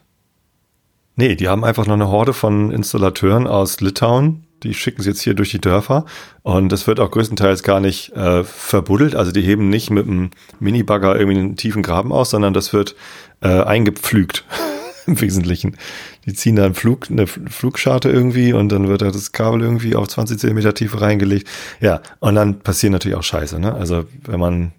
nee, 1.15 1.35
die 1.35 1.47
haben 1.47 1.63
einfach 1.63 1.85
noch 1.85 1.95
eine 1.95 2.09
Horde 2.09 2.33
von 2.33 2.71
Installateuren 2.71 3.47
aus 3.47 3.81
Litauen, 3.81 4.45
die 4.63 4.73
schicken 4.73 5.01
sie 5.01 5.09
jetzt 5.09 5.21
hier 5.21 5.33
durch 5.33 5.51
die 5.51 5.61
Dörfer 5.61 6.05
und 6.43 6.69
das 6.69 6.85
wird 6.87 6.99
auch 6.99 7.11
größtenteils 7.11 7.63
gar 7.63 7.79
nicht 7.79 8.11
äh, 8.13 8.43
verbuddelt. 8.43 9.15
Also 9.15 9.31
die 9.31 9.41
heben 9.41 9.69
nicht 9.69 9.89
mit 9.89 10.07
einem 10.07 10.31
Minibagger 10.59 11.17
irgendwie 11.17 11.39
einen 11.39 11.55
tiefen 11.55 11.81
Graben 11.81 12.11
aus, 12.11 12.31
sondern 12.31 12.53
das 12.53 12.73
wird 12.73 12.95
äh, 13.41 13.61
eingepflügt 13.61 14.43
im 15.09 15.21
Wesentlichen. 15.21 15.77
Die 16.25 16.33
ziehen 16.33 16.55
da 16.55 16.65
einen 16.65 16.75
Flug, 16.75 17.09
eine 17.09 17.27
Flugscharte 17.27 18.09
irgendwie 18.09 18.53
und 18.53 18.69
dann 18.69 18.87
wird 18.87 19.01
da 19.01 19.11
das 19.11 19.31
Kabel 19.31 19.61
irgendwie 19.61 19.95
auf 19.95 20.07
20 20.07 20.39
Zentimeter 20.39 20.73
Tiefe 20.73 21.01
reingelegt. 21.01 21.47
Ja, 21.81 22.01
und 22.19 22.35
dann 22.35 22.59
passieren 22.59 22.93
natürlich 22.93 23.17
auch 23.17 23.23
Scheiße, 23.23 23.59
ne? 23.59 23.73
Also 23.73 24.05
wenn 24.23 24.39
man, 24.39 24.71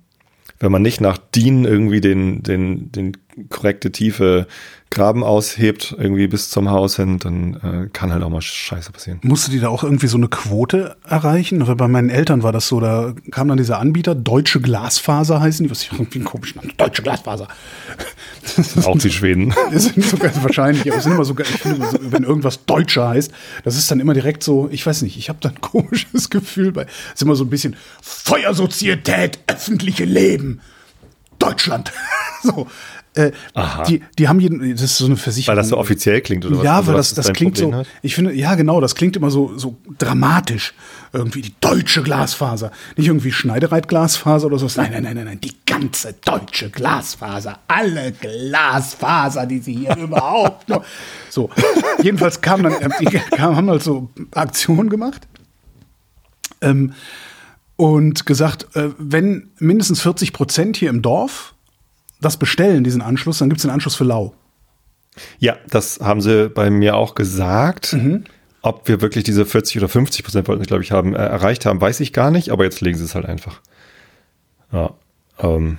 wenn 0.59 0.73
man 0.73 0.83
nicht 0.83 1.01
nach 1.01 1.19
DIN 1.19 1.65
irgendwie 1.65 2.01
den, 2.01 2.43
den, 2.43 2.93
den 2.93 3.17
korrekte 3.49 3.91
Tiefe 3.93 4.47
Graben 4.91 5.23
aushebt, 5.23 5.95
irgendwie 5.97 6.27
bis 6.27 6.51
zum 6.51 6.69
Haus 6.69 6.97
hin, 6.97 7.21
dann 7.21 7.55
äh, 7.63 7.89
kann 7.93 8.13
halt 8.13 8.25
auch 8.25 8.29
mal 8.29 8.43
Scheiße 8.43 8.91
passieren. 8.91 9.21
Musste 9.23 9.53
die 9.53 9.61
da 9.61 9.69
auch 9.69 9.85
irgendwie 9.85 10.09
so 10.09 10.17
eine 10.17 10.27
Quote 10.27 10.97
erreichen? 11.09 11.63
Oder 11.63 11.77
bei 11.77 11.87
meinen 11.87 12.11
Eltern 12.11 12.43
war 12.43 12.51
das 12.51 12.67
so, 12.67 12.81
da 12.81 13.15
kam 13.31 13.47
dann 13.47 13.57
dieser 13.57 13.79
Anbieter, 13.79 14.17
Deutsche 14.17 14.61
Glasfaser 14.61 15.41
heißen 15.41 15.65
die, 15.65 15.71
was 15.71 15.83
ich 15.83 15.93
irgendwie 15.93 16.19
einen 16.19 16.25
komischen 16.25 16.61
Namen, 16.61 16.73
Deutsche 16.77 17.03
Glasfaser. 17.03 17.47
Auch 18.85 18.99
die 18.99 19.13
Schweden. 19.13 19.55
sind 19.71 20.05
sogar 20.05 20.33
wahrscheinlich, 20.43 20.91
aber 20.91 21.01
sind 21.01 21.13
immer 21.13 21.25
sogar, 21.25 21.47
ich 21.47 21.61
finde, 21.61 21.87
wenn 22.01 22.25
irgendwas 22.25 22.65
Deutscher 22.65 23.11
heißt, 23.11 23.31
das 23.63 23.77
ist 23.77 23.89
dann 23.93 24.01
immer 24.01 24.15
direkt 24.15 24.43
so, 24.43 24.69
ich 24.73 24.85
weiß 24.85 25.03
nicht, 25.03 25.17
ich 25.17 25.29
habe 25.29 25.39
da 25.41 25.51
ein 25.51 25.61
komisches 25.61 26.31
Gefühl 26.31 26.73
bei, 26.73 26.83
es 26.83 27.15
ist 27.15 27.23
immer 27.23 27.37
so 27.37 27.45
ein 27.45 27.51
bisschen 27.51 27.77
Feuersozietät, 28.03 29.39
öffentliche 29.47 30.05
Leben, 30.05 30.61
Deutschland. 31.39 31.93
so. 32.43 32.67
Äh, 33.15 33.33
die, 33.89 34.03
die 34.19 34.29
haben 34.29 34.39
jeden, 34.39 34.71
das 34.71 34.83
ist 34.83 34.99
so 34.99 35.07
eine 35.07 35.17
Versicherung. 35.17 35.57
Weil 35.57 35.63
das 35.63 35.71
so 35.71 35.79
offiziell 35.79 36.21
klingt, 36.21 36.47
oder 36.47 36.59
was? 36.59 36.65
Ja, 36.65 36.77
also, 36.77 36.89
weil 36.89 36.97
das, 36.97 37.15
das 37.15 37.33
klingt 37.33 37.55
Problem 37.55 37.73
so, 37.73 37.79
hat? 37.79 37.87
ich 38.03 38.15
finde, 38.15 38.33
ja, 38.33 38.55
genau, 38.55 38.81
das 38.81 38.95
klingt 38.95 39.17
immer 39.17 39.31
so, 39.31 39.59
so 39.59 39.77
dramatisch. 39.99 40.75
Irgendwie 41.13 41.43
die 41.43 41.55
deutsche 41.61 42.05
Glasfaser. 42.05 42.71
Nicht 42.97 43.09
irgendwie 43.09 43.33
Schneidereit-Glasfaser 43.33 44.47
oder 44.47 44.61
so. 44.61 44.69
Nein, 44.77 44.93
nein, 44.93 45.03
nein, 45.03 45.17
nein, 45.17 45.25
nein, 45.25 45.41
die 45.41 45.57
ganze 45.67 46.15
deutsche 46.25 46.71
Glasfaser. 46.71 47.59
Alle 47.67 48.13
Glasfaser, 48.13 49.45
die 49.45 49.59
sie 49.59 49.75
hier 49.75 49.97
überhaupt 50.01 50.69
noch. 50.69 50.85
So. 51.29 51.51
Jedenfalls 52.03 52.41
kamen 52.41 52.63
dann, 52.63 52.75
äh, 52.75 52.91
die 53.01 53.07
kamen, 53.37 53.57
haben 53.57 53.71
halt 53.71 53.83
so 53.83 54.09
Aktionen 54.35 54.89
gemacht. 54.89 55.27
Ähm, 56.61 56.93
und 57.75 58.25
gesagt, 58.25 58.77
äh, 58.77 58.91
wenn 58.99 59.51
mindestens 59.59 60.03
40 60.03 60.33
Prozent 60.33 60.77
hier 60.77 60.91
im 60.91 61.03
Dorf 61.03 61.55
das 62.21 62.37
bestellen, 62.37 62.85
diesen 62.85 63.03
Anschluss, 63.03 63.39
dann 63.39 63.49
gibt 63.49 63.59
es 63.59 63.63
den 63.63 63.71
Anschluss 63.71 63.95
für 63.95 64.05
lau. 64.05 64.35
Ja, 65.39 65.57
das 65.69 66.01
haben 66.01 66.21
sie 66.21 66.49
bei 66.49 66.71
mir 66.71 66.97
auch 66.97 67.15
gesagt. 67.15 67.93
Mhm. 67.93 68.25
Ob 68.63 68.87
wir 68.89 69.01
wirklich 69.01 69.25
diese 69.25 69.47
40 69.47 69.79
oder 69.79 69.89
50 69.89 70.23
Prozent, 70.23 70.45
glaube 70.45 70.83
ich, 70.83 70.93
haben, 70.93 71.15
äh, 71.15 71.19
erreicht 71.19 71.65
haben, 71.65 71.81
weiß 71.81 72.01
ich 72.01 72.13
gar 72.13 72.31
nicht, 72.31 72.51
aber 72.51 72.65
jetzt 72.65 72.81
legen 72.81 72.99
sie 72.99 73.05
es 73.05 73.15
halt 73.15 73.25
einfach. 73.25 73.61
Ja. 74.71 74.95
Ähm, 75.39 75.79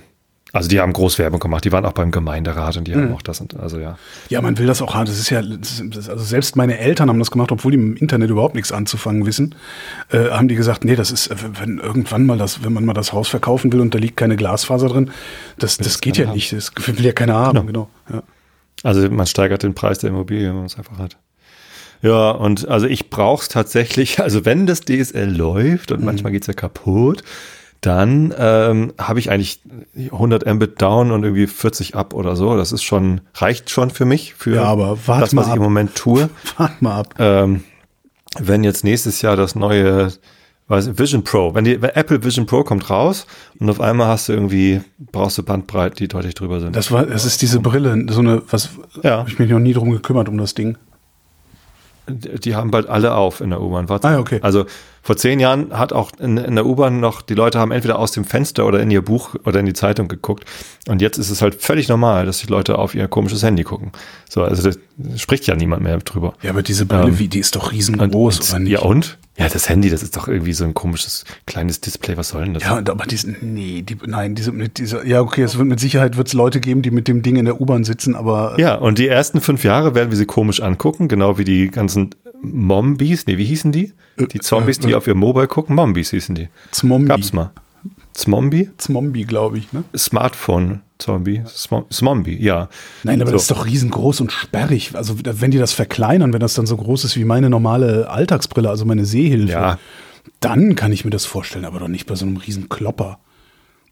also 0.54 0.68
die 0.68 0.80
haben 0.80 0.92
Großwerbung 0.92 1.40
gemacht, 1.40 1.64
die 1.64 1.72
waren 1.72 1.86
auch 1.86 1.92
beim 1.92 2.10
Gemeinderat 2.10 2.76
und 2.76 2.86
die 2.86 2.94
mhm. 2.94 3.04
haben 3.04 3.14
auch 3.14 3.22
das 3.22 3.40
und 3.40 3.58
also 3.58 3.78
ja. 3.78 3.96
Ja, 4.28 4.42
man 4.42 4.58
will 4.58 4.66
das 4.66 4.82
auch 4.82 4.94
haben. 4.94 5.06
Das 5.06 5.18
ist 5.18 5.30
ja, 5.30 5.40
das 5.40 5.80
ist, 5.80 6.08
also 6.10 6.22
selbst 6.22 6.56
meine 6.56 6.78
Eltern 6.78 7.08
haben 7.08 7.18
das 7.18 7.30
gemacht, 7.30 7.50
obwohl 7.52 7.72
die 7.72 7.78
im 7.78 7.96
Internet 7.96 8.28
überhaupt 8.28 8.54
nichts 8.54 8.70
anzufangen 8.70 9.24
wissen, 9.24 9.54
äh, 10.10 10.28
haben 10.28 10.48
die 10.48 10.54
gesagt, 10.54 10.84
nee, 10.84 10.94
das 10.94 11.10
ist, 11.10 11.30
wenn 11.58 11.78
irgendwann 11.78 12.26
mal 12.26 12.36
das, 12.36 12.62
wenn 12.64 12.74
man 12.74 12.84
mal 12.84 12.92
das 12.92 13.14
Haus 13.14 13.28
verkaufen 13.28 13.72
will 13.72 13.80
und 13.80 13.94
da 13.94 13.98
liegt 13.98 14.18
keine 14.18 14.36
Glasfaser 14.36 14.88
drin, 14.88 15.10
das, 15.58 15.78
das, 15.78 15.86
das 15.86 16.00
geht 16.02 16.18
ja 16.18 16.26
haben. 16.26 16.34
nicht. 16.34 16.52
Das 16.52 16.70
will 16.76 17.04
ja 17.04 17.12
keiner 17.12 17.34
haben, 17.34 17.66
genau. 17.66 17.88
genau 18.06 18.18
ja. 18.18 18.22
Also 18.82 19.08
man 19.10 19.26
steigert 19.26 19.62
den 19.62 19.74
Preis 19.74 20.00
der 20.00 20.10
Immobilie, 20.10 20.48
wenn 20.48 20.56
man 20.56 20.66
es 20.66 20.76
einfach 20.76 20.98
hat. 20.98 21.16
Ja, 22.02 22.32
und 22.32 22.68
also 22.68 22.86
ich 22.86 23.10
brauche 23.10 23.42
es 23.42 23.48
tatsächlich, 23.48 24.20
also 24.22 24.44
wenn 24.44 24.66
das 24.66 24.80
DSL 24.80 25.34
läuft 25.34 25.92
und 25.92 26.00
mhm. 26.00 26.06
manchmal 26.06 26.32
geht's 26.32 26.46
ja 26.46 26.52
kaputt, 26.52 27.22
dann 27.82 28.32
ähm, 28.38 28.92
habe 28.96 29.18
ich 29.18 29.30
eigentlich 29.30 29.60
100 29.96 30.46
Mbit 30.46 30.80
down 30.80 31.10
und 31.10 31.24
irgendwie 31.24 31.48
40 31.48 31.96
up 31.96 32.14
oder 32.14 32.36
so. 32.36 32.56
Das 32.56 32.70
ist 32.70 32.84
schon, 32.84 33.20
reicht 33.34 33.70
schon 33.70 33.90
für 33.90 34.04
mich, 34.04 34.34
für 34.34 34.54
Ja, 34.54 34.64
aber 34.64 34.96
das, 35.06 35.34
was 35.36 35.48
ich 35.48 35.54
im 35.56 35.62
Moment 35.62 35.96
tue. 35.96 36.30
Wart 36.56 36.80
mal 36.80 37.00
ab. 37.00 37.14
Ähm, 37.18 37.64
wenn 38.38 38.62
jetzt 38.62 38.84
nächstes 38.84 39.20
Jahr 39.20 39.34
das 39.36 39.56
neue 39.56 40.12
weiß, 40.68 40.86
ich, 40.86 40.98
Vision 40.98 41.24
Pro, 41.24 41.56
wenn 41.56 41.64
die 41.64 41.82
wenn 41.82 41.90
Apple 41.90 42.22
Vision 42.22 42.46
Pro 42.46 42.62
kommt 42.62 42.88
raus 42.88 43.26
und 43.58 43.68
auf 43.68 43.80
einmal 43.80 44.06
hast 44.06 44.28
du 44.28 44.32
irgendwie, 44.32 44.80
brauchst 45.10 45.36
du 45.38 45.42
Bandbreiten, 45.42 45.96
die 45.96 46.06
deutlich 46.06 46.34
drüber 46.34 46.60
sind. 46.60 46.76
Das 46.76 46.92
war, 46.92 47.04
das 47.04 47.24
ist 47.24 47.42
diese 47.42 47.58
Brille, 47.58 48.06
so 48.10 48.20
eine, 48.20 48.42
was, 48.48 48.70
Ja. 49.02 49.18
hab 49.18 49.28
ich 49.28 49.40
mich 49.40 49.50
noch 49.50 49.58
nie 49.58 49.72
drum 49.72 49.90
gekümmert 49.90 50.28
um 50.28 50.38
das 50.38 50.54
Ding. 50.54 50.78
Die 52.08 52.54
haben 52.54 52.70
bald 52.70 52.88
alle 52.88 53.14
auf 53.14 53.40
in 53.40 53.50
der 53.50 53.60
U-Bahn. 53.60 53.88
Warte. 53.88 54.08
Ah, 54.08 54.18
okay. 54.18 54.38
Also 54.42 54.66
vor 55.02 55.16
zehn 55.16 55.40
Jahren 55.40 55.76
hat 55.76 55.92
auch 55.92 56.12
in, 56.18 56.36
in 56.36 56.54
der 56.54 56.64
U-Bahn 56.64 57.00
noch, 57.00 57.22
die 57.22 57.34
Leute 57.34 57.58
haben 57.58 57.72
entweder 57.72 57.98
aus 57.98 58.12
dem 58.12 58.24
Fenster 58.24 58.66
oder 58.66 58.80
in 58.80 58.90
ihr 58.90 59.02
Buch 59.02 59.34
oder 59.44 59.60
in 59.60 59.66
die 59.66 59.72
Zeitung 59.72 60.06
geguckt. 60.08 60.44
Und 60.88 61.02
jetzt 61.02 61.18
ist 61.18 61.30
es 61.30 61.42
halt 61.42 61.56
völlig 61.56 61.88
normal, 61.88 62.24
dass 62.26 62.38
die 62.38 62.46
Leute 62.46 62.78
auf 62.78 62.94
ihr 62.94 63.08
komisches 63.08 63.42
Handy 63.42 63.64
gucken. 63.64 63.92
So, 64.28 64.42
also 64.42 64.70
da 64.70 64.76
spricht 65.16 65.46
ja 65.46 65.56
niemand 65.56 65.82
mehr 65.82 65.98
drüber. 65.98 66.34
Ja, 66.42 66.50
aber 66.50 66.62
diese 66.62 66.86
Brille, 66.86 67.08
Ähm, 67.08 67.18
wie, 67.18 67.28
die 67.28 67.40
ist 67.40 67.56
doch 67.56 67.72
riesengroß, 67.72 68.38
und, 68.38 68.50
oder 68.50 68.58
nicht? 68.60 68.72
Ja, 68.72 68.80
und? 68.80 69.18
Ja, 69.38 69.48
das 69.48 69.68
Handy, 69.68 69.88
das 69.88 70.02
ist 70.02 70.16
doch 70.16 70.28
irgendwie 70.28 70.52
so 70.52 70.64
ein 70.64 70.74
komisches 70.74 71.24
kleines 71.46 71.80
Display. 71.80 72.16
Was 72.18 72.28
soll 72.28 72.44
denn 72.44 72.54
das? 72.54 72.64
Ja, 72.64 72.76
und 72.76 72.90
aber 72.90 73.06
diesen, 73.06 73.36
nee, 73.40 73.80
die, 73.82 73.96
nein, 74.06 74.34
diese, 74.34 74.52
mit 74.52 74.78
dieser, 74.78 75.06
ja, 75.06 75.22
okay, 75.22 75.42
es 75.42 75.56
wird 75.56 75.66
mit 75.66 75.80
Sicherheit 75.80 76.18
wird's 76.18 76.34
Leute 76.34 76.60
geben, 76.60 76.82
die 76.82 76.90
mit 76.90 77.08
dem 77.08 77.22
Ding 77.22 77.36
in 77.36 77.46
der 77.46 77.60
U-Bahn 77.60 77.82
sitzen, 77.84 78.14
aber 78.14 78.56
Ja, 78.58 78.74
und 78.74 78.98
die 78.98 79.08
ersten 79.08 79.40
fünf 79.40 79.64
Jahre 79.64 79.94
werden 79.94 80.10
wir 80.10 80.18
sie 80.18 80.26
komisch 80.26 80.60
angucken, 80.60 81.08
genau 81.08 81.38
wie 81.38 81.44
die 81.44 81.70
ganzen 81.70 82.10
Mombies, 82.42 83.26
nee, 83.26 83.38
wie 83.38 83.44
hießen 83.44 83.72
die? 83.72 83.92
Die 84.18 84.40
Zombies, 84.40 84.78
die 84.78 84.90
äh, 84.92 84.94
auf 84.94 85.06
ihr 85.06 85.14
Mobile 85.14 85.46
gucken, 85.46 85.74
Mombies 85.76 86.10
hießen 86.10 86.34
die. 86.34 86.48
Zombie. 86.72 87.06
Gab's 87.06 87.32
mal. 87.32 87.52
Zombie? 88.12 88.68
Zombie, 88.76 89.24
glaube 89.24 89.58
ich, 89.58 89.72
ne? 89.72 89.84
Smartphone-Zombie? 89.96 91.42
Zombie, 91.90 92.36
ja. 92.42 92.68
Nein, 93.04 93.20
aber 93.22 93.30
so. 93.30 93.36
das 93.36 93.42
ist 93.42 93.50
doch 93.50 93.64
riesengroß 93.66 94.20
und 94.20 94.32
sperrig. 94.32 94.94
Also 94.94 95.16
wenn 95.24 95.50
die 95.50 95.58
das 95.58 95.72
verkleinern, 95.72 96.32
wenn 96.32 96.40
das 96.40 96.54
dann 96.54 96.66
so 96.66 96.76
groß 96.76 97.04
ist 97.04 97.16
wie 97.16 97.24
meine 97.24 97.48
normale 97.48 98.10
Alltagsbrille, 98.10 98.68
also 98.68 98.84
meine 98.84 99.04
Sehhilfe, 99.06 99.52
Ja. 99.52 99.78
dann 100.40 100.74
kann 100.76 100.92
ich 100.92 101.04
mir 101.04 101.10
das 101.10 101.24
vorstellen, 101.24 101.64
aber 101.64 101.78
doch 101.80 101.88
nicht 101.88 102.06
bei 102.06 102.14
so 102.14 102.26
einem 102.26 102.36
riesen 102.36 102.68
Klopper. 102.68 103.18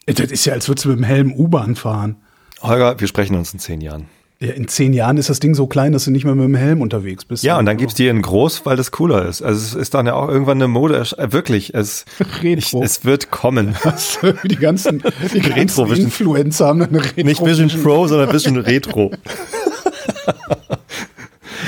Das 0.07 0.31
ist 0.31 0.45
ja, 0.45 0.53
als 0.55 0.69
würdest 0.69 0.85
du 0.85 0.91
mit 0.91 0.99
dem 0.99 1.05
Helm 1.05 1.33
U-Bahn 1.33 1.77
fahren. 1.77 2.17
Holger, 2.63 3.01
wir 3.01 3.07
sprechen 3.09 3.37
uns 3.37 3.53
in 3.55 3.59
zehn 3.59 3.81
Jahren. 3.81 4.07
Ja, 4.43 4.55
in 4.55 4.69
zehn 4.69 4.95
Jahren 4.95 5.19
ist 5.19 5.29
das 5.29 5.39
Ding 5.39 5.55
so 5.55 5.67
klein, 5.67 5.93
dass 5.93 6.07
du 6.07 6.11
nicht 6.11 6.25
mehr 6.25 6.35
mit 6.35 6.47
dem 6.47 6.55
Helm 6.55 6.81
unterwegs 6.81 7.27
bist. 7.27 7.45
Ja, 7.45 7.59
und 7.59 7.67
dann 7.67 7.77
gibt's 7.77 7.95
die 7.95 8.09
in 8.09 8.23
groß, 8.23 8.65
weil 8.65 8.75
das 8.75 8.91
cooler 8.91 9.27
ist. 9.27 9.43
Also 9.43 9.61
es 9.61 9.75
ist 9.75 9.93
dann 9.93 10.07
ja 10.07 10.15
auch 10.15 10.29
irgendwann 10.29 10.57
eine 10.57 10.67
Mode, 10.67 10.99
äh, 11.19 11.31
wirklich, 11.31 11.75
es, 11.75 12.07
ich, 12.43 12.73
es 12.73 13.05
wird 13.05 13.31
kommen. 13.31 13.77
die 14.45 14.57
ganzen, 14.57 15.03
die 15.35 15.41
ganzen 15.41 15.85
Retro. 15.85 15.93
Influencer 15.93 16.69
haben 16.69 16.81
eine 16.81 17.05
Retro 17.05 17.23
Nicht 17.23 17.45
Vision 17.45 17.69
Pro, 17.83 18.07
sondern 18.07 18.33
Vision 18.33 18.57
Retro. 18.57 19.13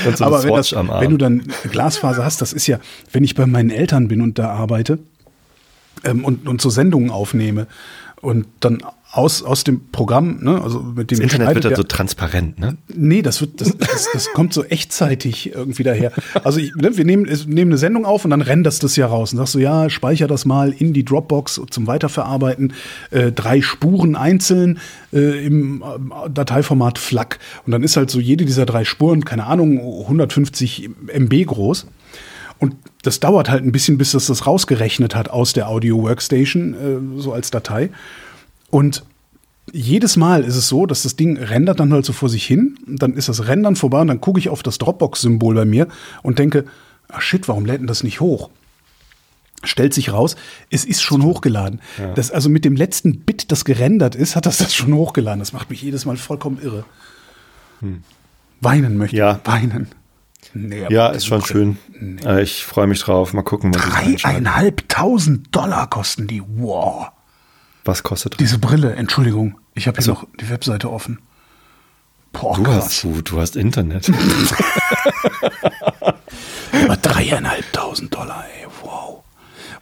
und 0.07 0.17
so 0.17 0.25
Aber 0.25 0.43
wenn, 0.43 0.55
das, 0.55 0.73
wenn 0.73 1.11
du 1.11 1.19
dann 1.19 1.43
Glasfaser 1.71 2.25
hast, 2.25 2.41
das 2.41 2.55
ist 2.55 2.67
ja, 2.69 2.79
wenn 3.13 3.23
ich 3.23 3.35
bei 3.35 3.45
meinen 3.45 3.69
Eltern 3.69 4.09
bin 4.09 4.23
und 4.23 4.39
da 4.39 4.49
arbeite 4.49 4.99
ähm, 6.05 6.25
und, 6.25 6.49
und 6.49 6.63
so 6.63 6.71
Sendungen 6.71 7.11
aufnehme 7.11 7.67
und 8.23 8.47
dann 8.61 8.83
aus, 9.13 9.43
aus 9.43 9.63
dem 9.63 9.91
Programm, 9.93 10.39
ne, 10.43 10.59
also 10.63 10.81
mit 10.81 11.11
dem 11.11 11.19
das 11.19 11.33
Internet 11.33 11.55
wird 11.55 11.67
dann 11.67 11.75
so 11.75 11.83
transparent, 11.83 12.59
ne? 12.59 12.79
Nee, 12.95 13.21
das 13.21 13.43
wird, 13.43 13.61
das, 13.61 13.77
das, 13.77 14.09
das 14.11 14.33
kommt 14.33 14.55
so 14.55 14.65
echtzeitig 14.65 15.55
irgendwie 15.55 15.83
daher. 15.83 16.13
Also 16.45 16.61
ich, 16.61 16.75
ne, 16.75 16.97
wir 16.97 17.05
nehmen, 17.05 17.25
nehmen 17.47 17.73
eine 17.73 17.79
Sendung 17.79 18.07
auf 18.07 18.25
und 18.25 18.31
dann 18.31 18.41
renderst 18.41 18.83
das 18.83 18.97
ja 18.97 19.07
raus 19.07 19.33
und 19.33 19.37
sagst 19.37 19.53
so, 19.53 19.59
ja, 19.59 19.91
speicher 19.91 20.29
das 20.29 20.47
mal 20.47 20.73
in 20.73 20.95
die 20.95 21.05
Dropbox 21.05 21.61
zum 21.69 21.87
Weiterverarbeiten, 21.87 22.73
äh, 23.11 23.33
drei 23.33 23.61
Spuren 23.61 24.17
einzeln 24.17 24.79
äh, 25.13 25.45
im 25.45 25.83
äh, 25.83 26.31
Dateiformat 26.31 26.99
FLAC. 26.99 27.39
Und 27.67 27.73
dann 27.73 27.83
ist 27.83 27.99
halt 27.99 28.11
so 28.11 28.19
jede 28.19 28.47
dieser 28.47 28.65
drei 28.65 28.87
Spuren, 28.87 29.27
keine 29.27 29.45
Ahnung, 29.45 29.79
150 29.79 30.89
MB 31.09 31.45
groß. 31.45 31.87
Und 32.59 32.77
das 33.03 33.21
dauert 33.21 33.51
halt 33.51 33.63
ein 33.63 33.73
bisschen, 33.73 33.99
bis 33.99 34.13
das 34.13 34.29
das 34.29 34.47
rausgerechnet 34.47 35.15
hat 35.15 35.29
aus 35.29 35.53
der 35.53 35.69
Audio 35.69 36.03
Workstation, 36.03 36.75
äh, 36.75 37.21
so 37.21 37.35
als 37.35 37.51
Datei. 37.51 37.91
Und 38.73 39.05
jedes 39.71 40.17
Mal 40.17 40.43
ist 40.45 40.57
es 40.57 40.67
so, 40.69 40.87
dass 40.87 41.03
das 41.05 41.15
Ding 41.15 41.37
rendert 41.37 41.79
dann 41.79 41.93
halt 41.93 42.05
so 42.07 42.13
vor 42.13 42.29
sich 42.29 42.45
hin. 42.45 42.79
Und 42.87 43.03
dann 43.03 43.13
ist 43.15 43.29
das 43.29 43.47
Rendern 43.47 43.77
vorbei 43.77 44.01
und 44.01 44.09
dann 44.09 44.21
gucke 44.21 44.41
ich 44.41 44.49
auf 44.49 44.63
das 44.63 44.79
Dropbox-Symbol 44.79 45.55
bei 45.55 45.65
mir 45.67 45.87
und 46.23 46.39
denke, 46.39 46.65
ah 47.09 47.21
shit, 47.21 47.47
warum 47.49 47.67
lädt 47.67 47.81
denn 47.81 47.87
das 47.87 48.03
nicht 48.03 48.21
hoch? 48.21 48.49
Stellt 49.63 49.95
sich 49.95 50.13
raus, 50.13 50.35
es 50.71 50.85
ist 50.85 51.03
schon 51.03 51.23
hochgeladen. 51.23 51.81
Das 52.17 52.33
also 52.33 52.49
mit 52.49 52.65
dem 52.65 52.75
letzten 52.75 53.21
Bit, 53.21 53.53
das 53.53 53.65
gerendert 53.65 54.17
ist, 54.17 54.35
hat 54.35 54.47
das 54.47 54.57
das 54.59 54.75
schon 54.75 54.93
hochgeladen. 54.95 55.39
Das 55.39 55.53
macht 55.53 55.71
mich 55.71 55.83
jedes 55.83 56.05
Mal 56.07 56.17
vollkommen 56.17 56.59
irre. 56.61 56.85
Weinen 58.61 58.97
möchte 58.97 59.17
Ja. 59.17 59.41
ich. 59.45 59.53
Weinen. 59.53 59.89
Nee, 60.55 60.87
Ja, 60.91 61.09
ist 61.09 61.27
schon 61.27 61.45
schön. 61.45 61.79
Äh, 62.25 62.43
ich 62.43 62.65
freue 62.65 62.87
mich 62.89 63.01
drauf. 63.01 63.33
Mal 63.35 63.43
gucken, 63.43 63.73
was. 63.75 63.83
Dreieinhalbtausend 63.83 65.55
Dollar 65.55 65.89
kosten 65.89 66.27
die. 66.27 66.43
Wow. 66.57 67.09
Was 67.85 68.03
kostet 68.03 68.35
das? 68.35 68.39
Diese 68.39 68.59
Brille, 68.59 68.95
Entschuldigung. 68.95 69.59
Ich 69.75 69.87
habe 69.89 69.97
hier 70.01 70.11
Also- 70.13 70.23
noch 70.23 70.27
die 70.41 70.49
Webseite 70.51 70.91
offen. 70.91 71.19
Boah, 72.33 72.57
Du 72.57 72.63
krass. 72.63 72.85
hast, 72.87 73.03
du, 73.05 73.21
du 73.23 73.39
hast 73.41 73.57
Internet. 73.57 74.11
Aber 76.85 76.97
dreieinhalbtausend 76.97 78.15
Dollar, 78.15 78.45
ey, 78.61 78.67
wow. 78.83 79.23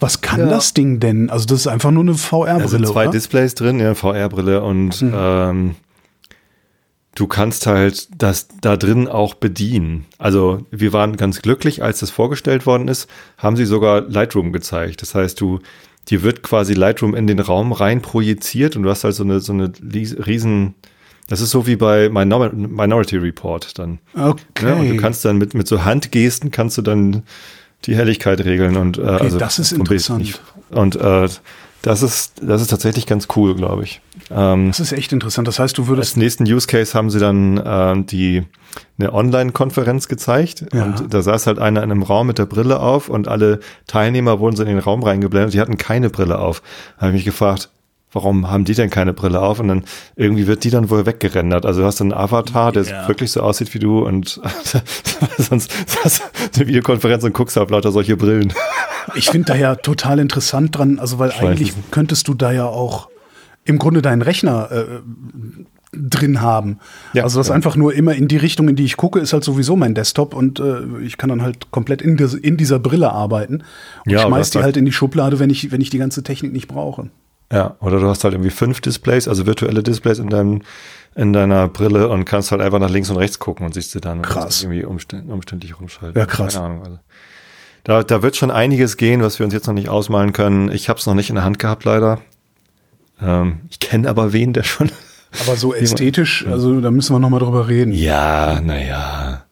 Was 0.01 0.21
kann 0.21 0.49
das 0.49 0.73
Ding 0.75 0.99
denn? 0.99 1.31
Also 1.31 1.47
das 1.47 1.61
ist 1.61 1.67
einfach 1.67 1.91
nur 1.91 2.03
eine 2.03 2.13
Da 2.13 2.19
VR-Brille, 2.19 2.69
sind 2.69 2.87
zwei 2.87 3.03
oder? 3.05 3.11
Displays 3.13 3.55
drin, 3.55 3.79
ja, 3.81 3.95
VR-Brille 3.95 4.63
und 4.63 5.01
ähm, 5.03 5.77
du 7.15 7.27
kannst 7.27 7.67
halt 7.67 8.09
das 8.17 8.49
da 8.61 8.77
drin 8.77 9.07
auch 9.09 9.35
bedienen. 9.35 10.07
Also 10.19 10.67
wir 10.71 10.93
waren 10.93 11.17
ganz 11.17 11.43
glücklich, 11.43 11.83
als 11.83 12.01
das 12.01 12.11
vorgestellt 12.11 12.65
worden 12.67 12.89
ist, 12.89 13.09
haben 13.37 13.57
sie 13.57 13.67
sogar 13.67 14.01
Lightroom 14.01 14.53
gezeigt. 14.53 15.03
Das 15.03 15.15
heißt, 15.15 15.41
du 15.41 15.61
dir 16.09 16.23
wird 16.23 16.43
quasi 16.43 16.75
Lightroom 16.75 17.15
in 17.15 17.27
den 17.27 17.39
Raum 17.39 17.73
rein 17.73 18.03
projiziert 18.03 18.77
und 18.77 18.83
du 18.83 18.91
hast 18.91 19.05
halt 19.05 19.15
so 19.15 19.23
eine 19.23 19.41
so 19.41 19.53
eine 19.53 19.69
ries- 19.69 20.27
riesen 20.27 20.75
das 21.29 21.41
ist 21.41 21.51
so 21.51 21.67
wie 21.69 21.77
bei 21.77 22.09
Minor 22.09 22.51
Minority 22.53 23.17
Report 23.17 23.79
dann. 23.79 24.01
Okay. 24.17 24.65
Ne? 24.65 24.75
Und 24.75 24.89
du 24.89 24.97
kannst 24.97 25.25
dann 25.25 25.39
mit, 25.39 25.55
mit 25.55 25.69
so 25.69 25.85
Handgesten 25.85 26.51
kannst 26.51 26.77
du 26.77 26.83
dann 26.83 27.23
die 27.85 27.95
Helligkeit 27.95 28.45
regeln 28.45 28.77
und 28.77 28.99
äh, 28.99 29.03
also 29.03 29.39
das 29.39 29.61
ist 29.61 29.71
interessant. 29.73 30.41
Und 30.71 30.97
äh, 30.97 31.29
das 31.83 32.03
ist 32.03 32.33
das 32.43 32.61
ist 32.61 32.69
tatsächlich 32.69 33.07
ganz 33.07 33.29
cool, 33.37 33.55
glaube 33.55 33.85
ich. 33.85 34.01
Ähm, 34.31 34.69
das 34.69 34.81
ist 34.81 34.93
echt 34.93 35.13
interessant. 35.13 35.47
Das 35.47 35.59
heißt, 35.61 35.79
du 35.79 35.87
würdest 35.87 36.13
als 36.13 36.17
nächsten 36.17 36.45
Use 36.45 36.67
Case 36.67 36.95
haben 36.95 37.11
sie 37.11 37.21
dann 37.21 37.63
ähm, 37.65 38.07
die 38.07 38.43
eine 38.98 39.12
Online-Konferenz 39.12 40.09
gezeigt 40.09 40.64
Ja. 40.72 40.85
und 40.85 41.12
da 41.12 41.22
saß 41.22 41.46
halt 41.46 41.59
einer 41.59 41.83
in 41.83 41.90
einem 41.90 42.02
Raum 42.02 42.26
mit 42.26 42.38
der 42.38 42.46
Brille 42.46 42.80
auf 42.80 43.09
und 43.09 43.28
alle 43.28 43.61
Teilnehmer 43.87 44.38
wurden 44.40 44.56
so 44.56 44.62
in 44.62 44.68
den 44.68 44.78
Raum 44.78 45.02
reingeblendet. 45.02 45.54
Die 45.54 45.61
hatten 45.61 45.76
keine 45.78 46.11
Brille 46.11 46.38
auf. 46.38 46.62
Da 46.96 47.02
habe 47.06 47.11
ich 47.12 47.14
mich 47.16 47.24
gefragt, 47.24 47.70
warum 48.12 48.50
haben 48.50 48.64
die 48.64 48.74
denn 48.74 48.90
keine 48.90 49.12
Brille 49.12 49.40
auf? 49.40 49.61
Und 49.61 49.68
dann 49.68 49.85
irgendwie 50.16 50.46
wird 50.46 50.64
die 50.64 50.70
dann 50.70 50.90
wohl 50.90 51.06
weggerendert. 51.06 51.64
Also 51.64 51.80
du 51.83 51.87
hast 51.87 52.00
einen 52.00 52.12
Avatar, 52.12 52.72
der 52.72 52.83
Ja. 52.83 53.09
wirklich 53.09 53.30
so 53.33 53.40
aussieht 53.40 53.72
wie 53.74 53.78
du 53.78 54.00
und 54.04 54.40
sonst 55.38 55.72
hast 56.04 56.20
du 56.20 56.61
eine 56.61 56.66
Videokonferenz 56.68 57.24
und 57.24 57.33
guckst 57.35 57.56
auf 57.59 57.70
lauter 57.70 57.92
solche 57.92 58.16
Brillen. 58.16 58.52
Ich 59.14 59.30
finde 59.30 59.46
da 59.52 59.54
ja 59.54 59.74
total 59.76 60.18
interessant 60.18 60.76
dran, 60.76 60.98
also 60.98 61.18
weil 61.18 61.30
weiß 61.30 61.40
eigentlich 61.40 61.72
könntest 61.90 62.28
du 62.28 62.35
da 62.35 62.52
ja 62.52 62.66
auch 62.66 63.09
im 63.64 63.78
Grunde 63.78 64.02
deinen 64.02 64.22
Rechner 64.22 64.70
äh, 64.72 64.85
drin 65.92 66.40
haben. 66.40 66.79
Ja, 67.14 67.24
also 67.24 67.40
das 67.40 67.48
ja. 67.48 67.55
einfach 67.55 67.76
nur 67.76 67.94
immer 67.94 68.14
in 68.14 68.29
die 68.29 68.37
Richtung, 68.37 68.68
in 68.68 68.76
die 68.76 68.85
ich 68.85 68.96
gucke, 68.96 69.18
ist 69.18 69.33
halt 69.33 69.44
sowieso 69.44 69.76
mein 69.76 69.94
Desktop 69.94 70.35
und 70.35 70.61
äh, 70.61 70.83
ich 71.03 71.18
kann 71.18 71.31
dann 71.31 71.42
halt 71.42 71.70
komplett 71.70 72.00
in, 72.00 72.16
des, 72.16 72.35
in 72.35 72.57
dieser 72.57 72.79
Brille 72.79 73.11
arbeiten 73.11 73.64
und 74.07 74.12
Ja, 74.12 74.20
schmeiß 74.20 74.50
die 74.50 74.61
halt 74.61 74.76
in 74.76 74.85
die 74.85 74.92
Schublade, 74.92 75.38
wenn 75.38 75.50
ich, 75.50 75.72
wenn 75.72 75.81
ich 75.81 75.90
die 75.90 75.98
ganze 75.98 76.22
Technik 76.22 76.53
nicht 76.53 76.68
brauche. 76.68 77.11
Ja, 77.53 77.76
oder 77.81 77.98
du 77.98 78.07
hast 78.07 78.22
halt 78.22 78.35
irgendwie 78.35 78.50
fünf 78.50 78.81
Displays, 78.81 79.26
also 79.26 79.46
virtuelle 79.46 79.83
Displays 79.83 80.20
in 80.20 80.29
deinem 80.29 80.62
in 81.16 81.33
deiner 81.33 81.66
Brille 81.66 82.09
und 82.09 82.24
kannst 82.24 82.53
halt 82.53 82.61
einfach 82.61 82.79
nach 82.79 82.88
links 82.90 83.11
und 83.11 83.16
rechts 83.16 83.40
gucken 83.40 83.66
und 83.66 83.74
siehst 83.74 83.92
du 83.94 84.00
dann 84.00 84.18
und 84.18 84.26
Krass. 84.26 84.62
irgendwie 84.62 84.85
umständ, 84.85 85.29
umständlich 85.29 85.81
rumschalten. 85.81 86.18
Ja, 86.18 86.24
krass. 86.24 86.55
Keine 86.55 86.66
Ahnung. 86.66 86.85
Also. 86.85 86.98
Da, 87.83 88.03
da 88.05 88.22
wird 88.22 88.37
schon 88.37 88.53
einiges 88.53 88.96
gehen, 88.96 89.20
was 89.20 89.38
wir 89.40 89.44
uns 89.44 89.53
jetzt 89.53 89.66
noch 89.66 89.74
nicht 89.74 89.88
ausmalen 89.88 90.33
können. 90.33 90.70
Ich 90.70 90.88
habe 90.88 91.00
es 91.00 91.07
noch 91.07 91.14
nicht 91.14 91.29
in 91.29 91.35
der 91.35 91.44
Hand 91.44 91.59
gehabt, 91.59 91.85
leider. 91.85 92.20
Ähm, 93.20 93.61
ich 93.70 93.81
kenne 93.81 94.09
aber 94.09 94.33
wen, 94.33 94.53
der 94.53 94.62
schon. 94.62 94.90
Aber 95.47 95.57
so 95.57 95.75
ästhetisch, 95.75 96.47
also 96.47 96.81
da 96.81 96.90
müssen 96.90 97.14
wir 97.14 97.21
noch 97.21 97.31
mal 97.31 97.38
drüber 97.38 97.69
reden. 97.69 97.93
Ja, 97.93 98.61
naja. 98.61 99.45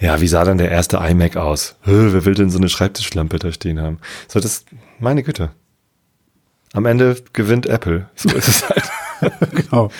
Ja, 0.00 0.20
wie 0.20 0.26
sah 0.26 0.44
dann 0.44 0.58
der 0.58 0.70
erste 0.70 0.96
iMac 0.96 1.36
aus? 1.36 1.76
Hö, 1.82 2.12
wer 2.12 2.24
will 2.24 2.34
denn 2.34 2.50
so 2.50 2.58
eine 2.58 2.68
Schreibtischlampe 2.68 3.38
da 3.38 3.52
stehen 3.52 3.80
haben? 3.80 3.98
So, 4.28 4.40
das, 4.40 4.64
meine 4.98 5.22
Güte. 5.22 5.50
Am 6.72 6.84
Ende 6.84 7.16
gewinnt 7.32 7.66
Apple. 7.66 8.08
So 8.16 8.30
ist 8.30 8.48
es 8.48 8.68
halt. 8.68 8.82
Genau. 9.54 9.90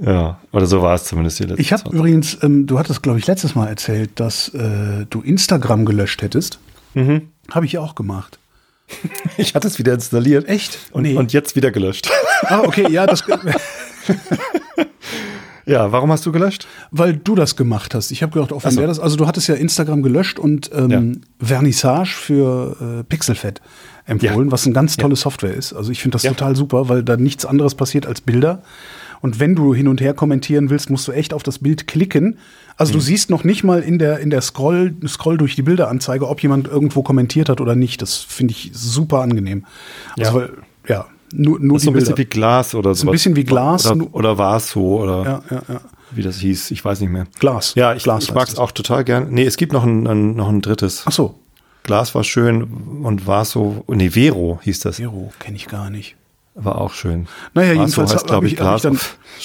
Ja, 0.00 0.40
oder 0.52 0.66
so 0.66 0.80
war 0.82 0.94
es 0.94 1.04
zumindest 1.04 1.40
die 1.40 1.44
letzte 1.44 1.60
Ich 1.60 1.72
habe 1.72 1.90
übrigens, 1.90 2.38
ähm, 2.42 2.66
du 2.66 2.78
hattest, 2.78 3.02
glaube 3.02 3.18
ich, 3.18 3.26
letztes 3.26 3.54
Mal 3.54 3.66
erzählt, 3.66 4.10
dass 4.14 4.48
äh, 4.50 5.06
du 5.10 5.22
Instagram 5.22 5.84
gelöscht 5.84 6.22
hättest. 6.22 6.60
Mhm. 6.94 7.28
Habe 7.50 7.66
ich 7.66 7.78
auch 7.78 7.94
gemacht. 7.94 8.38
Ich 9.36 9.54
hatte 9.54 9.68
es 9.68 9.78
wieder 9.78 9.94
installiert. 9.94 10.48
Echt? 10.48 10.78
Und, 10.92 11.02
Nee. 11.02 11.14
und 11.16 11.32
jetzt 11.32 11.54
wieder 11.56 11.70
gelöscht. 11.70 12.10
Ah, 12.42 12.60
okay, 12.64 12.90
ja, 12.90 13.06
das, 13.06 13.24
Ja, 15.66 15.92
warum 15.92 16.10
hast 16.10 16.24
du 16.24 16.32
gelöscht? 16.32 16.66
weil 16.90 17.14
du 17.14 17.34
das 17.34 17.54
gemacht 17.54 17.94
hast. 17.94 18.10
Ich 18.10 18.22
habe 18.22 18.32
gedacht, 18.32 18.52
Ach 18.64 18.70
so. 18.70 18.78
der 18.78 18.86
das, 18.86 18.98
also 18.98 19.16
du 19.16 19.26
hattest 19.26 19.48
ja 19.48 19.54
Instagram 19.54 20.02
gelöscht 20.02 20.38
und 20.38 20.70
ähm, 20.74 21.20
Vernissage 21.40 22.08
für 22.16 23.00
äh, 23.00 23.04
Pixelfed 23.04 23.60
empfohlen, 24.06 24.46
Ja. 24.48 24.52
was 24.52 24.64
eine 24.64 24.72
ganz 24.72 24.96
tolle 24.96 25.16
Software 25.16 25.52
ist. 25.52 25.74
Also 25.74 25.92
ich 25.92 26.00
finde 26.00 26.14
das 26.14 26.22
Ja. 26.22 26.30
total 26.30 26.56
super, 26.56 26.88
weil 26.88 27.02
da 27.02 27.18
nichts 27.18 27.44
anderes 27.44 27.74
passiert 27.74 28.06
als 28.06 28.22
Bilder. 28.22 28.62
Und 29.20 29.40
wenn 29.40 29.54
du 29.54 29.74
hin 29.74 29.88
und 29.88 30.00
her 30.00 30.14
kommentieren 30.14 30.70
willst, 30.70 30.88
musst 30.88 31.06
du 31.06 31.12
echt 31.12 31.34
auf 31.34 31.42
das 31.42 31.58
Bild 31.58 31.86
klicken. 31.86 32.38
Also 32.78 32.92
Mhm. 32.92 32.98
du 32.98 33.00
siehst 33.04 33.28
noch 33.28 33.44
nicht 33.44 33.64
mal 33.64 33.80
in 33.82 33.98
der, 33.98 34.20
in 34.20 34.30
der 34.30 34.40
Scroll, 34.40 34.94
Scroll 35.06 35.36
durch 35.36 35.54
die 35.56 35.62
Bilderanzeige, 35.62 36.26
ob 36.28 36.40
jemand 36.42 36.68
irgendwo 36.68 37.02
kommentiert 37.02 37.48
hat 37.48 37.60
oder 37.60 37.74
nicht. 37.74 38.00
Das 38.00 38.16
finde 38.16 38.52
ich 38.52 38.70
super 38.72 39.20
angenehm. 39.20 39.66
Also, 40.18 40.30
Ja. 40.40 40.46
weil, 40.48 40.50
ja, 40.88 41.06
nur, 41.32 41.58
nur 41.60 41.74
Das 41.76 41.82
ist 41.82 41.82
die 41.82 41.84
so 41.84 41.90
ein 41.90 41.92
Bilder. 41.94 42.00
bisschen 42.14 42.18
wie 42.18 42.24
Glas 42.24 42.74
oder 42.74 42.94
so. 42.94 43.06
ein 43.06 43.10
bisschen 43.12 43.36
wie 43.36 43.44
Glas, 43.44 43.90
Oder, 43.90 44.14
oder 44.14 44.38
war 44.38 44.56
es 44.56 44.70
so 44.70 45.00
oder 45.02 45.24
ja, 45.24 45.42
ja, 45.56 45.62
ja. 45.74 45.80
wie 46.12 46.22
das 46.22 46.38
hieß. 46.38 46.70
Ich 46.70 46.82
weiß 46.84 47.00
nicht 47.00 47.10
mehr. 47.10 47.26
Glas. 47.38 47.74
Ja, 47.74 47.94
ich, 47.94 48.04
Glas 48.04 48.24
ich 48.24 48.32
mag 48.32 48.48
es 48.48 48.56
auch 48.56 48.70
total 48.72 49.04
gern. 49.04 49.26
Nee, 49.30 49.44
es 49.44 49.56
gibt 49.58 49.72
noch 49.74 49.84
ein, 49.84 50.06
ein, 50.06 50.36
noch 50.36 50.48
ein 50.48 50.62
drittes. 50.62 51.02
Ach 51.04 51.12
so, 51.12 51.34
Glas 51.82 52.14
war 52.14 52.22
schön 52.24 52.62
und 53.02 53.26
war 53.26 53.44
so, 53.44 53.84
nee, 53.88 54.10
Vero 54.10 54.60
hieß 54.62 54.80
das. 54.80 54.96
Vero 54.96 55.32
kenne 55.40 55.56
ich 55.56 55.66
gar 55.66 55.90
nicht. 55.90 56.14
War 56.54 56.80
auch 56.80 56.92
schön. 56.92 57.26
Naja, 57.54 57.70
Vaso 57.70 57.80
jedenfalls 57.80 58.14
heißt, 58.14 58.30
habe 58.32 58.46
ich, 58.46 58.58
hab 58.60 58.76
ich 58.76 58.82
dann, 58.82 58.98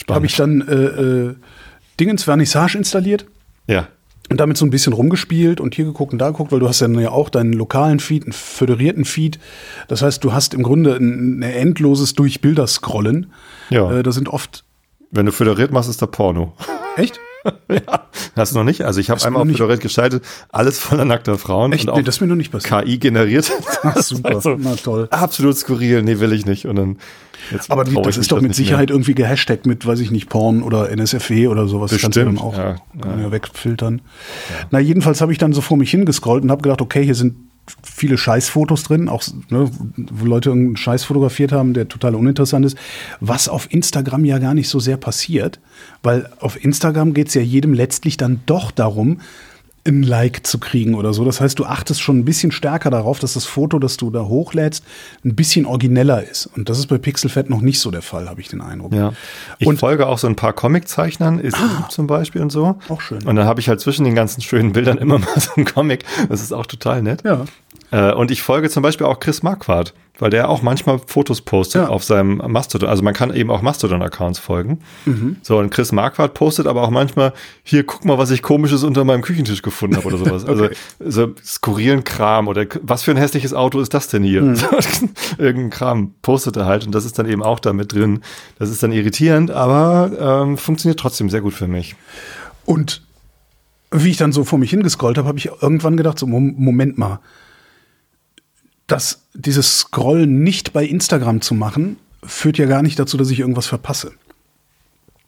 hab 0.09 0.23
ich 0.23 0.35
dann 0.35 0.61
äh, 0.67 0.73
äh, 0.73 1.35
Dingens 1.99 2.23
Vernissage 2.23 2.77
installiert 2.77 3.25
Ja. 3.67 3.87
und 4.29 4.39
damit 4.39 4.57
so 4.57 4.65
ein 4.65 4.69
bisschen 4.69 4.93
rumgespielt 4.93 5.59
und 5.61 5.75
hier 5.75 5.85
geguckt 5.85 6.13
und 6.13 6.19
da 6.19 6.29
geguckt, 6.29 6.51
weil 6.51 6.59
du 6.59 6.67
hast 6.67 6.81
dann 6.81 6.97
ja 6.99 7.11
auch 7.11 7.29
deinen 7.29 7.53
lokalen 7.53 7.99
Feed, 7.99 8.23
einen 8.23 8.31
föderierten 8.33 9.05
Feed. 9.05 9.39
Das 9.87 10.01
heißt, 10.01 10.23
du 10.23 10.33
hast 10.33 10.53
im 10.53 10.63
Grunde 10.63 10.95
ein, 10.95 11.39
ein 11.39 11.43
endloses 11.43 12.13
durch 12.15 12.41
Bilder 12.41 12.67
scrollen. 12.67 13.31
Ja. 13.69 13.91
Äh, 13.91 14.03
da 14.03 14.11
sind 14.11 14.29
oft 14.29 14.63
Wenn 15.11 15.25
du 15.25 15.31
föderiert 15.31 15.71
machst, 15.71 15.89
ist 15.89 16.01
da 16.01 16.07
Porno. 16.07 16.53
echt? 16.97 17.19
ja. 17.69 18.07
Hast 18.35 18.53
du 18.53 18.57
noch 18.57 18.63
nicht? 18.63 18.81
Also 18.83 18.99
ich 18.99 19.09
habe 19.09 19.23
einmal 19.25 19.41
auf 19.41 19.47
föderiert 19.47 19.81
geschaltet, 19.81 20.23
alles 20.49 20.79
voller 20.79 21.05
nackter 21.05 21.37
Frauen. 21.37 21.73
Echt? 21.73 21.87
Und 21.89 21.97
Nee, 21.97 22.03
das 22.03 22.15
ist 22.15 22.21
mir 22.21 22.27
noch 22.27 22.35
nicht 22.35 22.51
passiert. 22.51 22.85
KI 22.85 22.97
generiert. 22.97 23.51
Ach, 23.83 23.97
super. 24.01 24.35
Also, 24.35 24.55
Na 24.57 24.75
toll. 24.75 25.07
Absolut 25.11 25.57
skurril. 25.57 26.01
Nee, 26.03 26.19
will 26.19 26.33
ich 26.33 26.45
nicht. 26.45 26.65
Und 26.65 26.75
dann, 26.75 26.97
jetzt 27.51 27.69
Aber 27.71 27.83
die, 27.83 27.95
das 28.01 28.17
ist 28.17 28.31
doch 28.31 28.37
mit 28.37 28.49
nicht 28.49 28.57
mehr. 28.59 28.65
Sicherheit 28.65 28.89
irgendwie 28.89 29.13
gehashtagt 29.15 29.65
mit, 29.65 29.85
weiß 29.85 29.99
ich 29.99 30.11
nicht, 30.11 30.29
Porn 30.29 30.63
oder 30.63 30.89
NSFW 30.89 31.47
oder 31.47 31.67
sowas. 31.67 31.91
Kannst 31.91 32.03
du 32.03 32.07
Bestimmt, 32.07 32.39
dann 32.39 32.45
auch 32.45 32.57
ja, 32.57 32.75
ja 33.21 33.31
wegfiltern. 33.31 34.01
Na, 34.71 34.79
jedenfalls 34.79 35.21
habe 35.21 35.31
ich 35.31 35.37
dann 35.37 35.53
so 35.53 35.61
vor 35.61 35.77
mich 35.77 35.91
hingescrollt 35.91 36.43
und 36.43 36.51
habe 36.51 36.61
gedacht, 36.61 36.81
okay, 36.81 37.03
hier 37.03 37.15
sind 37.15 37.35
viele 37.83 38.17
Scheißfotos 38.17 38.83
drin, 38.83 39.07
auch 39.07 39.23
ne, 39.49 39.69
wo 39.95 40.25
Leute 40.25 40.49
irgendeinen 40.49 40.77
Scheiß 40.77 41.05
fotografiert 41.05 41.51
haben, 41.51 41.73
der 41.73 41.87
total 41.87 42.15
uninteressant 42.15 42.65
ist, 42.65 42.77
was 43.19 43.47
auf 43.47 43.71
Instagram 43.71 44.25
ja 44.25 44.39
gar 44.39 44.53
nicht 44.53 44.69
so 44.69 44.79
sehr 44.79 44.97
passiert, 44.97 45.59
weil 46.01 46.29
auf 46.39 46.61
Instagram 46.63 47.13
geht 47.13 47.29
es 47.29 47.33
ja 47.33 47.41
jedem 47.41 47.73
letztlich 47.73 48.17
dann 48.17 48.41
doch 48.45 48.71
darum, 48.71 49.19
ein 49.85 50.03
Like 50.03 50.47
zu 50.47 50.59
kriegen 50.59 50.95
oder 50.95 51.13
so. 51.13 51.25
Das 51.25 51.41
heißt, 51.41 51.59
du 51.59 51.65
achtest 51.65 52.01
schon 52.01 52.19
ein 52.19 52.25
bisschen 52.25 52.51
stärker 52.51 52.89
darauf, 52.89 53.19
dass 53.19 53.33
das 53.33 53.45
Foto, 53.45 53.79
das 53.79 53.97
du 53.97 54.11
da 54.11 54.21
hochlädst, 54.21 54.83
ein 55.25 55.35
bisschen 55.35 55.65
origineller 55.65 56.23
ist. 56.23 56.45
Und 56.45 56.69
das 56.69 56.79
ist 56.79 56.87
bei 56.87 56.97
Pixelfed 56.97 57.49
noch 57.49 57.59
nicht 57.61 57.79
so 57.79 57.91
der 57.91 58.01
Fall, 58.01 58.29
habe 58.29 58.39
ich 58.39 58.47
den 58.47 58.61
Eindruck. 58.61 58.93
Ja. 58.93 59.11
Ich 59.59 59.67
Und- 59.67 59.77
folge 59.79 60.07
auch 60.07 60.17
so 60.17 60.27
ein 60.27 60.35
paar 60.37 60.53
Comiczeichnern, 60.53 61.37
ist 61.39 61.57
zum 61.89 62.07
Beispiel 62.07 62.41
und 62.41 62.51
so. 62.51 62.77
Auch 62.87 63.01
schön. 63.01 63.23
Und 63.25 63.35
dann 63.35 63.45
habe 63.45 63.59
ich 63.59 63.67
halt 63.67 63.81
zwischen 63.81 64.05
den 64.05 64.15
ganzen 64.15 64.41
schönen 64.41 64.71
Bildern 64.71 64.97
immer 64.97 65.19
mal 65.19 65.39
so 65.39 65.51
ein 65.57 65.65
Comic. 65.65 66.05
Das 66.29 66.41
ist 66.41 66.53
auch 66.53 66.65
total 66.65 67.01
nett. 67.03 67.23
Ja. 67.25 67.43
Äh, 67.91 68.13
und 68.13 68.31
ich 68.31 68.41
folge 68.41 68.69
zum 68.69 68.83
Beispiel 68.83 69.05
auch 69.05 69.19
Chris 69.19 69.43
Marquardt, 69.43 69.93
weil 70.19 70.29
der 70.29 70.47
auch 70.49 70.61
manchmal 70.61 70.99
Fotos 71.07 71.41
postet 71.41 71.81
Ja. 71.83 71.87
auf 71.89 72.03
seinem 72.03 72.37
Mastodon. 72.47 72.87
Also 72.87 73.01
man 73.01 73.15
kann 73.15 73.33
eben 73.33 73.49
auch 73.49 73.61
Mastodon-Accounts 73.63 74.37
folgen. 74.37 74.79
Mhm. 75.05 75.37
So, 75.41 75.57
und 75.57 75.71
Chris 75.71 75.91
Marquardt 75.91 76.35
postet 76.35 76.67
aber 76.67 76.83
auch 76.83 76.91
manchmal, 76.91 77.33
hier, 77.63 77.83
guck 77.83 78.05
mal, 78.05 78.17
was 78.19 78.29
ich 78.29 78.43
komisches 78.43 78.83
unter 78.83 79.03
meinem 79.05 79.21
Küchentisch 79.23 79.63
gefunden 79.63 79.95
habe 79.97 80.07
oder 80.07 80.17
sowas. 80.17 80.45
Also 80.47 80.69
so 80.99 81.33
skurrilen 81.43 82.03
Kram 82.03 82.47
oder 82.47 82.65
was 82.83 83.01
für 83.03 83.11
ein 83.11 83.17
hässliches 83.17 83.53
Auto 83.55 83.79
ist 83.79 83.93
das 83.95 84.07
denn 84.07 84.23
hier? 84.23 84.43
Mhm. 84.43 84.57
Irgendein 85.39 85.69
Kram 85.71 86.13
postet 86.21 86.57
er 86.57 86.65
halt 86.67 86.85
und 86.85 86.93
das 86.93 87.05
ist 87.05 87.17
dann 87.17 87.27
eben 87.27 87.41
auch 87.41 87.59
da 87.59 87.73
mit 87.73 87.91
drin. 87.93 88.21
Das 88.59 88.69
ist 88.69 88.83
dann 88.83 88.91
irritierend, 88.91 89.49
aber 89.51 90.43
ähm, 90.43 90.57
funktioniert 90.57 90.99
trotzdem 90.99 91.29
sehr 91.31 91.41
gut 91.41 91.53
für 91.53 91.67
mich. 91.67 91.95
Und 92.65 93.01
wie 93.91 94.09
ich 94.09 94.17
dann 94.17 94.31
so 94.31 94.43
vor 94.43 94.59
mich 94.59 94.69
hingescrollt 94.69 95.17
habe, 95.17 95.27
habe 95.27 95.37
ich 95.37 95.49
irgendwann 95.61 95.97
gedacht, 95.97 96.17
so, 96.19 96.27
Mom- 96.27 96.53
Moment 96.57 96.97
mal, 96.97 97.19
dass 98.93 99.23
dieses 99.33 99.79
Scrollen 99.79 100.43
nicht 100.43 100.71
bei 100.71 100.85
Instagram 100.85 101.41
zu 101.41 101.55
machen, 101.55 101.97
führt 102.21 102.59
ja 102.59 102.67
gar 102.67 102.83
nicht 102.83 102.99
dazu, 102.99 103.17
dass 103.17 103.31
ich 103.31 103.39
irgendwas 103.39 103.65
verpasse. 103.65 104.11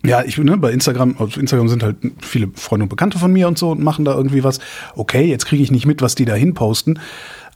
Ja, 0.06 0.23
ich 0.23 0.38
ne, 0.38 0.56
bei 0.58 0.71
Instagram, 0.71 1.17
auf 1.17 1.36
Instagram 1.36 1.67
sind 1.67 1.82
halt 1.82 1.97
viele 2.21 2.51
Freunde 2.54 2.84
und 2.84 2.89
Bekannte 2.89 3.17
von 3.17 3.34
mir 3.34 3.47
und 3.47 3.58
so 3.58 3.71
und 3.71 3.82
machen 3.82 4.06
da 4.06 4.13
irgendwie 4.13 4.43
was. 4.43 4.60
Okay, 4.95 5.25
jetzt 5.25 5.47
kriege 5.47 5.63
ich 5.63 5.71
nicht 5.71 5.88
mit, 5.88 6.04
was 6.04 6.13
die 6.13 6.25
da 6.25 6.36
hin 6.36 6.54
posten, 6.54 6.99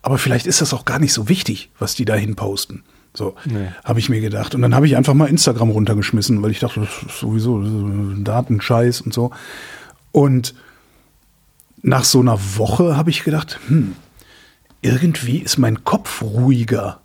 aber 0.02 0.18
vielleicht 0.18 0.48
ist 0.48 0.62
das 0.62 0.74
auch 0.74 0.84
gar 0.84 0.98
nicht 0.98 1.14
so 1.14 1.30
wichtig, 1.30 1.70
was 1.78 1.94
die 1.94 2.06
da 2.06 2.16
hin 2.16 2.36
posten. 2.36 2.82
So, 3.14 3.36
habe 3.84 4.00
ich 4.00 4.10
mir 4.10 4.20
gedacht. 4.20 4.56
Und 4.56 4.64
dann 4.64 4.74
habe 4.74 4.88
ich 4.88 4.98
einfach 4.98 5.14
mal 5.14 5.30
Instagram 5.30 5.70
runtergeschmissen, 5.70 6.42
weil 6.42 6.50
ich 6.50 6.60
dachte, 6.60 6.80
das 6.80 7.04
ist 7.06 7.20
sowieso 7.20 7.62
das 7.62 7.70
ist 7.70 7.76
ein 7.76 8.24
Datenscheiß 8.24 9.02
und 9.02 9.14
so. 9.14 9.30
Und 10.12 10.56
nach 11.84 12.04
so 12.04 12.20
einer 12.20 12.40
Woche 12.58 12.98
habe 12.98 13.12
ich 13.12 13.24
gedacht, 13.24 13.60
hm, 13.68 13.94
irgendwie 14.82 15.40
ist 15.40 15.58
mein 15.58 15.84
Kopf 15.84 16.22
ruhiger. 16.22 17.02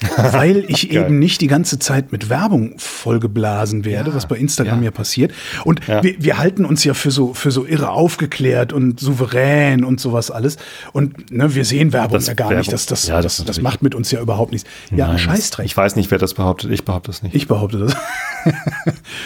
weil 0.32 0.64
ich 0.68 0.90
eben 0.92 1.18
nicht 1.18 1.40
die 1.40 1.46
ganze 1.48 1.78
Zeit 1.78 2.12
mit 2.12 2.28
Werbung 2.28 2.74
vollgeblasen 2.78 3.84
werde, 3.84 4.10
Ja, 4.10 4.16
was 4.16 4.26
bei 4.28 4.36
Instagram 4.36 4.78
ja. 4.78 4.86
ja, 4.86 4.90
passiert. 4.92 5.32
Und 5.64 5.86
Ja. 5.88 6.02
wir, 6.02 6.22
wir 6.22 6.38
halten 6.38 6.64
uns 6.64 6.84
ja 6.84 6.94
für 6.94 7.10
so, 7.10 7.34
für 7.34 7.50
so 7.50 7.66
irre 7.66 7.90
aufgeklärt 7.90 8.72
und 8.72 9.00
souverän 9.00 9.82
und 9.84 10.00
sowas 10.00 10.30
alles. 10.30 10.56
Und 10.92 11.30
ne, 11.32 11.54
wir 11.54 11.64
sehen 11.64 11.92
Werbung 11.92 12.12
Das 12.14 12.26
ja 12.28 12.34
gar 12.34 12.48
Werbung- 12.50 12.58
nicht. 12.60 12.72
Das, 12.72 12.86
das, 12.86 13.06
das 13.06 13.36
das, 13.36 13.44
das 13.44 13.60
macht 13.60 13.82
mit 13.82 13.94
uns 13.94 14.10
ja 14.10 14.20
überhaupt 14.20 14.52
nichts. 14.52 14.68
Ja, 14.90 15.06
ein 15.06 15.10
Nein, 15.12 15.18
Scheißdreck. 15.18 15.66
Ich 15.66 15.76
weiß 15.76 15.96
nicht, 15.96 16.10
wer 16.10 16.18
das 16.18 16.34
behauptet. 16.34 16.70
Ich 16.70 16.84
behaupte 16.84 17.08
das 17.10 17.22
nicht. 17.22 17.34
Ich 17.34 17.48
behaupte 17.48 17.78
das. 17.78 17.96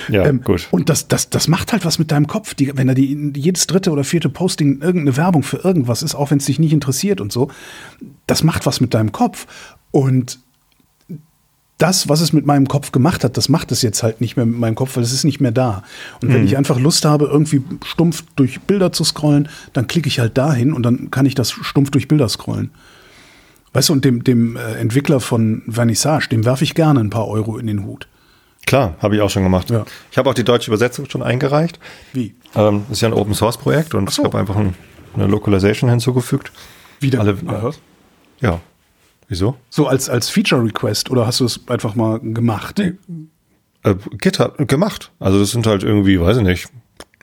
ja, 0.08 0.24
Ähm, 0.32 0.42
gut. 0.42 0.68
Und 0.70 0.88
das, 0.88 1.08
das, 1.08 1.28
das 1.30 1.48
macht 1.48 1.72
halt 1.72 1.84
was 1.84 1.98
mit 1.98 2.10
deinem 2.12 2.26
Kopf, 2.26 2.54
die, 2.54 2.76
wenn 2.76 2.86
da 2.86 2.94
die, 2.94 3.32
jedes 3.36 3.66
dritte 3.66 3.90
oder 3.90 4.04
vierte 4.04 4.28
Posting 4.28 4.80
irgendeine 4.80 5.16
Werbung 5.16 5.42
für 5.42 5.58
irgendwas 5.58 6.02
ist, 6.02 6.14
auch 6.14 6.30
wenn 6.30 6.38
es 6.38 6.46
dich 6.46 6.58
nicht 6.58 6.72
interessiert 6.72 7.20
und 7.20 7.32
so, 7.32 7.50
das 8.26 8.42
macht 8.42 8.64
was 8.66 8.80
mit 8.80 8.94
deinem 8.94 9.12
Kopf. 9.12 9.46
Und 9.90 10.38
das, 11.82 12.08
was 12.08 12.20
es 12.20 12.32
mit 12.32 12.46
meinem 12.46 12.68
Kopf 12.68 12.92
gemacht 12.92 13.24
hat, 13.24 13.36
das 13.36 13.48
macht 13.48 13.72
es 13.72 13.82
jetzt 13.82 14.02
halt 14.02 14.20
nicht 14.20 14.36
mehr 14.36 14.46
mit 14.46 14.58
meinem 14.58 14.74
Kopf, 14.74 14.96
weil 14.96 15.02
es 15.02 15.12
ist 15.12 15.24
nicht 15.24 15.40
mehr 15.40 15.50
da. 15.50 15.82
Und 16.20 16.28
Mhm. 16.28 16.34
wenn 16.34 16.44
ich 16.46 16.56
einfach 16.56 16.78
Lust 16.78 17.04
habe, 17.04 17.24
irgendwie 17.26 17.62
stumpf 17.84 18.24
durch 18.36 18.60
Bilder 18.60 18.92
zu 18.92 19.04
scrollen, 19.04 19.48
dann 19.72 19.86
klicke 19.88 20.08
ich 20.08 20.20
halt 20.20 20.38
dahin 20.38 20.72
und 20.72 20.82
dann 20.84 21.10
kann 21.10 21.26
ich 21.26 21.34
das 21.34 21.50
stumpf 21.50 21.90
durch 21.90 22.06
Bilder 22.08 22.28
scrollen. 22.28 22.70
Weißt 23.72 23.88
du, 23.88 23.94
und 23.94 24.04
dem, 24.04 24.22
dem 24.22 24.56
äh, 24.56 24.74
Entwickler 24.74 25.18
von 25.20 25.62
Vernissage, 25.68 26.28
dem 26.28 26.44
werfe 26.44 26.62
ich 26.64 26.74
gerne 26.74 27.00
ein 27.00 27.10
paar 27.10 27.26
Euro 27.28 27.56
in 27.58 27.66
den 27.66 27.84
Hut. 27.84 28.06
Klar, 28.66 28.94
habe 29.00 29.16
ich 29.16 29.20
auch 29.22 29.30
schon 29.30 29.42
gemacht. 29.42 29.70
Ja. 29.70 29.84
Ich 30.10 30.18
habe 30.18 30.30
auch 30.30 30.34
die 30.34 30.44
deutsche 30.44 30.70
Übersetzung 30.70 31.08
schon 31.10 31.22
eingereicht. 31.22 31.80
Wie? 32.12 32.34
Ähm, 32.54 32.82
ist 32.92 33.00
ja 33.00 33.08
ein 33.08 33.14
Open 33.14 33.34
Source 33.34 33.56
Projekt 33.56 33.94
und 33.94 34.08
so. 34.10 34.22
ich 34.22 34.26
habe 34.26 34.38
einfach 34.38 34.56
ein, 34.56 34.74
eine 35.14 35.26
Localization 35.26 35.90
hinzugefügt. 35.90 36.52
Wie 37.00 37.10
denn? 37.10 37.20
Alle, 37.20 37.36
Aha. 37.46 37.70
ja. 38.40 38.60
Wieso? 39.32 39.56
So 39.70 39.86
als, 39.86 40.10
als 40.10 40.28
Feature 40.28 40.62
Request 40.62 41.10
oder 41.10 41.26
hast 41.26 41.40
du 41.40 41.46
es 41.46 41.58
einfach 41.66 41.94
mal 41.94 42.20
gemacht? 42.20 42.78
Äh, 42.78 42.92
GitHub 44.18 44.68
gemacht. 44.68 45.10
Also 45.20 45.38
das 45.38 45.52
sind 45.52 45.66
halt 45.66 45.84
irgendwie, 45.84 46.20
weiß 46.20 46.36
ich 46.36 46.42
nicht, 46.42 46.68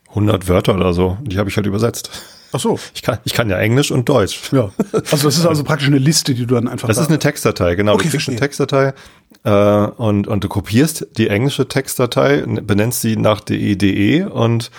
100 0.07 0.47
Wörter 0.47 0.73
oder 0.73 0.91
so. 0.93 1.19
Die 1.21 1.37
habe 1.37 1.51
ich 1.51 1.55
halt 1.55 1.67
übersetzt. 1.67 2.09
Ach 2.51 2.59
so. 2.59 2.79
Ich 2.95 3.03
kann, 3.03 3.19
ich 3.25 3.33
kann 3.33 3.47
ja 3.51 3.59
Englisch 3.59 3.91
und 3.91 4.09
Deutsch. 4.09 4.51
Ja. 4.51 4.71
Also 4.91 5.27
das 5.27 5.37
ist 5.37 5.45
also 5.45 5.63
praktisch 5.63 5.87
eine 5.87 5.99
Liste, 5.99 6.33
die 6.33 6.47
du 6.47 6.55
dann 6.55 6.67
einfach. 6.67 6.87
Das 6.87 6.97
ist 6.97 7.09
eine 7.09 7.19
Textdatei, 7.19 7.75
genau. 7.75 7.93
Okay, 7.93 8.05
du 8.05 8.09
kriegst 8.09 8.27
eine. 8.27 8.39
Textdatei 8.39 8.95
äh, 9.43 9.51
und, 9.51 10.27
und 10.27 10.43
du 10.43 10.49
kopierst 10.49 11.09
die 11.15 11.27
englische 11.27 11.67
Textdatei, 11.67 12.41
benennst 12.41 13.01
sie 13.01 13.17
nach 13.17 13.39
de 13.41 14.23
und 14.23 14.71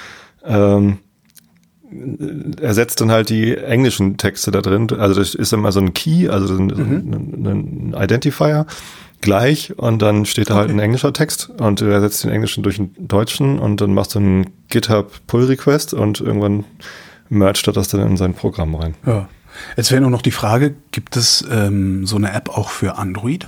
ähm, 0.44 0.98
ersetzt 2.60 3.00
dann 3.00 3.10
halt 3.10 3.28
die 3.30 3.56
englischen 3.56 4.16
Texte 4.16 4.50
da 4.50 4.60
drin. 4.60 4.88
Also 4.98 5.20
das 5.20 5.34
ist 5.34 5.52
immer 5.52 5.72
so 5.72 5.80
ein 5.80 5.92
Key, 5.94 6.28
also 6.28 6.46
so 6.46 6.56
ein, 6.56 6.66
Mhm. 6.66 7.46
ein, 7.46 7.94
ein 7.94 8.02
Identifier 8.02 8.66
gleich 9.20 9.76
und 9.78 10.00
dann 10.00 10.24
steht 10.24 10.48
da 10.50 10.54
halt 10.54 10.70
ein 10.70 10.78
englischer 10.78 11.12
Text 11.12 11.50
und 11.58 11.80
du 11.80 11.86
ersetzt 11.86 12.24
den 12.24 12.30
englischen 12.30 12.62
durch 12.62 12.78
einen 12.78 12.94
deutschen 12.98 13.58
und 13.58 13.80
dann 13.80 13.92
machst 13.92 14.14
du 14.14 14.18
einen 14.18 14.46
GitHub 14.68 15.12
Pull 15.26 15.44
Request 15.44 15.92
und 15.94 16.20
irgendwann 16.20 16.64
mergt 17.28 17.66
er 17.66 17.72
das 17.72 17.88
dann 17.88 18.00
in 18.06 18.16
sein 18.16 18.34
Programm 18.34 18.74
rein. 18.74 18.94
Ja. 19.06 19.28
Jetzt 19.76 19.90
wäre 19.90 20.00
nur 20.00 20.10
noch 20.10 20.22
die 20.22 20.30
Frage: 20.30 20.74
Gibt 20.92 21.16
es 21.16 21.44
ähm, 21.50 22.06
so 22.06 22.16
eine 22.16 22.32
App 22.32 22.48
auch 22.48 22.70
für 22.70 22.96
Android? 22.96 23.46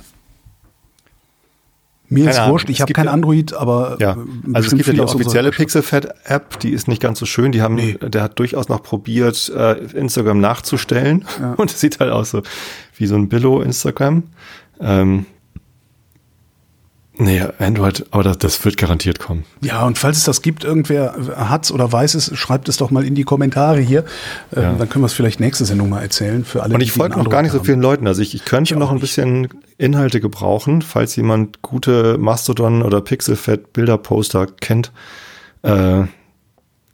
Mir 2.13 2.25
Keine 2.31 2.43
ist 2.45 2.49
wurscht, 2.49 2.69
ich 2.69 2.81
habe 2.81 2.93
kein 2.93 3.05
ja- 3.05 3.11
Android, 3.11 3.53
aber 3.53 3.97
Ja, 3.99 4.11
äh, 4.13 4.15
also 4.53 4.67
es 4.67 4.75
gibt 4.75 4.87
ja 4.87 4.93
die 4.93 5.01
offizielle. 5.01 5.51
Pixelfed-App, 5.51 6.59
die 6.59 6.69
ist 6.71 6.87
nicht 6.87 7.01
ganz 7.01 7.19
so 7.19 7.25
schön. 7.25 7.51
Die 7.51 7.61
haben, 7.61 7.75
Nee. 7.75 7.97
der 8.01 8.21
hat 8.23 8.39
durchaus 8.39 8.69
noch 8.69 8.83
probiert, 8.83 9.51
äh, 9.55 9.79
Instagram 9.95 10.39
nachzustellen. 10.39 11.25
Und 11.57 11.71
es 11.71 11.79
sieht 11.79 11.99
halt 11.99 12.11
aus 12.11 12.29
so 12.31 12.41
wie 12.97 13.05
so 13.07 13.15
ein 13.15 13.29
Billo-Instagram. 13.29 14.23
Ähm, 14.79 15.25
nee, 17.17 17.41
Android, 17.59 18.05
aber 18.11 18.23
das, 18.23 18.37
das 18.39 18.65
wird 18.65 18.77
garantiert 18.77 19.19
kommen. 19.19 19.45
Ja, 19.61 19.85
und 19.85 19.97
falls 19.97 20.17
es 20.17 20.23
das 20.23 20.41
gibt, 20.41 20.63
irgendwer 20.63 21.13
hat's 21.35 21.71
oder 21.71 21.91
weiß 21.91 22.15
es, 22.15 22.35
schreibt 22.37 22.69
es 22.69 22.77
doch 22.77 22.91
mal 22.91 23.03
in 23.05 23.15
die 23.15 23.23
Kommentare 23.23 23.79
hier. 23.79 24.03
Äh, 24.55 24.61
Ja. 24.61 24.73
Dann 24.73 24.89
können 24.89 25.03
wir 25.03 25.07
es 25.07 25.13
vielleicht 25.13 25.39
nächste 25.39 25.65
Sendung 25.65 25.89
mal 25.89 26.01
erzählen 26.01 26.43
für 26.45 26.63
alle. 26.63 26.73
Und 26.75 26.81
ich 26.81 26.91
folge 26.91 27.17
noch 27.17 27.29
gar 27.29 27.41
nicht 27.41 27.51
so 27.51 27.57
Android 27.57 27.65
vielen 27.67 27.81
Leuten. 27.81 28.07
Also 28.07 28.21
ich, 28.21 28.33
ich 28.35 28.45
könnte 28.45 28.73
Ich 28.73 28.79
noch 28.79 28.89
ein 28.89 28.95
nicht. 28.95 29.01
bisschen 29.01 29.47
Inhalte 29.77 30.19
gebrauchen, 30.21 30.81
falls 30.81 31.15
jemand 31.15 31.61
gute 31.61 32.17
Mastodon 32.17 32.81
oder 32.81 33.01
Pixelfed 33.01 33.73
Bilderposter 33.73 34.47
kennt. 34.47 34.91
Äh, 35.61 36.03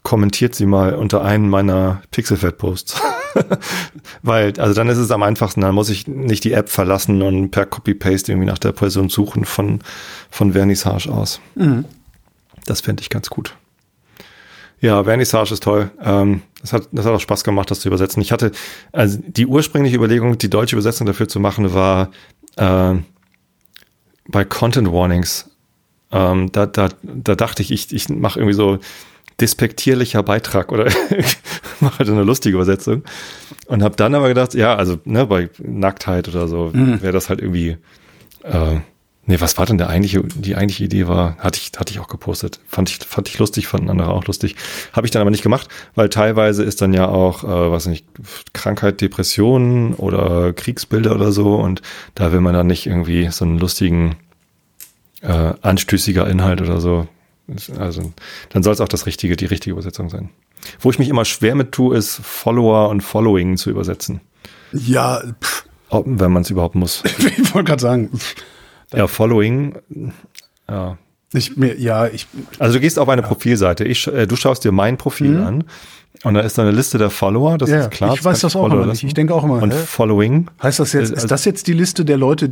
kommentiert 0.03 0.55
sie 0.55 0.65
mal 0.65 0.95
unter 0.95 1.23
einen 1.23 1.49
meiner 1.49 2.01
Pixelfed 2.11 2.57
Posts. 2.57 3.01
Weil, 4.21 4.59
also 4.59 4.73
dann 4.73 4.89
ist 4.89 4.97
es 4.97 5.11
am 5.11 5.23
einfachsten, 5.23 5.61
dann 5.61 5.75
muss 5.75 5.89
ich 5.89 6.07
nicht 6.07 6.43
die 6.43 6.53
App 6.53 6.69
verlassen 6.69 7.21
und 7.21 7.51
per 7.51 7.65
Copy-Paste 7.65 8.31
irgendwie 8.31 8.47
nach 8.47 8.57
der 8.57 8.71
Person 8.71 9.09
suchen 9.09 9.45
von, 9.45 9.79
von 10.29 10.53
Vernissage 10.53 11.09
aus. 11.09 11.39
Mhm. 11.55 11.85
Das 12.65 12.81
fände 12.81 13.01
ich 13.01 13.09
ganz 13.09 13.29
gut. 13.29 13.55
Ja, 14.81 15.03
Vernissage 15.03 15.53
ist 15.53 15.63
toll. 15.63 15.91
Ähm, 16.01 16.41
das, 16.61 16.73
hat, 16.73 16.87
das 16.91 17.05
hat 17.05 17.13
auch 17.13 17.19
Spaß 17.19 17.43
gemacht, 17.43 17.69
das 17.69 17.81
zu 17.81 17.89
übersetzen. 17.89 18.21
Ich 18.21 18.31
hatte, 18.31 18.51
also 18.91 19.19
die 19.25 19.45
ursprüngliche 19.45 19.97
Überlegung, 19.97 20.37
die 20.37 20.49
deutsche 20.49 20.75
Übersetzung 20.75 21.05
dafür 21.05 21.27
zu 21.27 21.39
machen, 21.39 21.73
war 21.73 22.11
äh, 22.55 22.95
bei 24.27 24.45
Content 24.45 24.91
Warnings. 24.91 25.49
Ähm, 26.11 26.51
da, 26.51 26.65
da, 26.65 26.89
da 27.03 27.35
dachte 27.35 27.61
ich, 27.61 27.71
ich, 27.71 27.93
ich 27.93 28.09
mache 28.09 28.39
irgendwie 28.39 28.55
so 28.55 28.79
despektierlicher 29.39 30.23
Beitrag 30.23 30.71
oder 30.71 30.85
mache 31.81 31.99
halt 31.99 32.09
eine 32.09 32.23
lustige 32.23 32.55
Übersetzung. 32.55 33.03
Und 33.67 33.83
habe 33.83 33.95
dann 33.95 34.15
aber 34.15 34.27
gedacht, 34.27 34.53
ja, 34.53 34.75
also 34.75 34.99
ne, 35.05 35.25
bei 35.25 35.49
Nacktheit 35.59 36.27
oder 36.27 36.47
so 36.47 36.71
wäre 36.73 37.13
das 37.13 37.29
halt 37.29 37.41
irgendwie 37.41 37.77
äh, 38.43 38.79
Nee, 39.29 39.39
was 39.39 39.59
war 39.59 39.67
denn 39.67 39.77
der 39.77 39.89
eigentliche, 39.89 40.23
die 40.23 40.55
eigentliche 40.55 40.85
Idee 40.85 41.07
war, 41.07 41.37
hatte 41.37 41.59
ich, 41.59 41.79
hatte 41.79 41.91
ich 41.91 41.99
auch 41.99 42.07
gepostet. 42.07 42.59
Fand 42.67 42.89
ich, 42.89 42.97
fand 42.97 43.27
ich 43.27 43.37
lustig, 43.37 43.67
fanden 43.67 43.91
andere 43.91 44.09
auch 44.09 44.25
lustig. 44.25 44.55
Habe 44.91 45.05
ich 45.05 45.11
dann 45.11 45.21
aber 45.21 45.29
nicht 45.29 45.43
gemacht, 45.43 45.67
weil 45.93 46.09
teilweise 46.09 46.63
ist 46.63 46.81
dann 46.81 46.95
ja 46.95 47.07
auch, 47.07 47.43
äh, 47.43 47.69
was 47.69 47.85
nicht, 47.85 48.07
Krankheit, 48.53 49.01
Depressionen 49.01 49.93
oder 49.93 50.51
Kriegsbilder 50.53 51.13
oder 51.13 51.31
so 51.31 51.57
und 51.57 51.83
da 52.15 52.31
will 52.31 52.41
man 52.41 52.55
dann 52.55 52.65
nicht 52.65 52.87
irgendwie 52.87 53.29
so 53.29 53.45
einen 53.45 53.59
lustigen, 53.59 54.15
äh, 55.21 55.53
anstößiger 55.61 56.27
Inhalt 56.27 56.63
oder 56.63 56.81
so. 56.81 57.07
Also, 57.77 58.11
dann 58.49 58.63
soll 58.63 58.73
es 58.73 58.81
auch 58.81 58.87
das 58.87 59.05
richtige, 59.05 59.35
die 59.35 59.45
richtige 59.45 59.73
Übersetzung 59.73 60.09
sein. 60.09 60.31
Wo 60.79 60.89
ich 60.91 60.99
mich 60.99 61.09
immer 61.09 61.25
schwer 61.25 61.55
mit 61.55 61.71
tue, 61.71 61.95
ist 61.97 62.19
Follower 62.23 62.89
und 62.89 63.01
Following 63.01 63.57
zu 63.57 63.69
übersetzen. 63.69 64.21
Ja, 64.73 65.21
pff, 65.41 65.65
Ob- 65.89 66.05
Wenn 66.07 66.31
man 66.31 66.43
es 66.43 66.49
überhaupt 66.49 66.75
muss. 66.75 67.03
ich 67.37 67.53
wollte 67.55 67.69
gerade 67.69 67.81
sagen, 67.81 68.11
Ja, 68.93 69.07
Following, 69.07 69.75
ja, 70.69 70.97
ich 71.33 71.57
mir, 71.57 71.79
ja, 71.79 72.07
ich, 72.07 72.27
Also 72.59 72.75
du 72.75 72.79
gehst 72.79 72.97
auf 72.99 73.07
eine 73.09 73.21
Profilseite. 73.21 73.83
Ich, 73.85 74.07
äh, 74.07 74.25
du 74.27 74.35
schaust 74.35 74.63
dir 74.63 74.71
mein 74.71 74.97
Profil 74.97 75.37
an 75.37 75.63
und 76.23 76.33
da 76.33 76.41
ist 76.41 76.57
da 76.57 76.63
eine 76.63 76.71
Liste 76.71 76.97
der 76.97 77.09
Follower. 77.11 77.57
Das 77.57 77.69
Ja, 77.69 77.81
ist 77.81 77.91
klar. 77.91 78.13
ich 78.13 78.23
weiß 78.23 78.39
das 78.41 78.55
auch 78.55 78.65
immer 78.65 78.85
nicht. 78.87 79.03
Ich 79.03 79.13
denke 79.13 79.33
auch 79.35 79.43
immer, 79.43 79.61
Und 79.61 79.71
hä? 79.73 79.77
Following, 79.85 80.47
heißt 80.61 80.79
das 80.79 80.93
jetzt, 80.93 81.11
Äh, 81.11 81.15
ist 81.17 81.27
das 81.31 81.45
jetzt 81.45 81.67
die 81.67 81.73
Liste 81.73 82.03
der 82.05 82.17
Leute, 82.17 82.49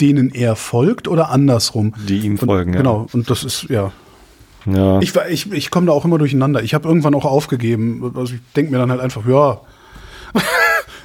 denen 0.00 0.30
er 0.30 0.56
folgt 0.56 1.08
oder 1.08 1.30
andersrum? 1.30 1.94
die 2.06 2.18
ihm 2.20 2.32
Und, 2.32 2.46
folgen. 2.46 2.72
Ja. 2.72 2.78
Genau, 2.78 3.06
und 3.12 3.28
das 3.30 3.44
ist, 3.44 3.64
ja. 3.70 3.92
Ja. 4.74 5.00
Ich, 5.00 5.14
war- 5.14 5.28
ich, 5.28 5.50
ich 5.52 5.70
komme 5.70 5.86
da 5.86 5.92
auch 5.92 6.04
immer 6.04 6.18
durcheinander. 6.18 6.62
Ich 6.62 6.74
habe 6.74 6.86
irgendwann 6.88 7.14
auch 7.14 7.24
aufgegeben. 7.24 8.12
Also 8.16 8.34
ich 8.34 8.40
denke 8.56 8.72
mir 8.72 8.78
dann 8.78 8.90
halt 8.90 9.00
einfach, 9.00 9.26
ja, 9.26 9.60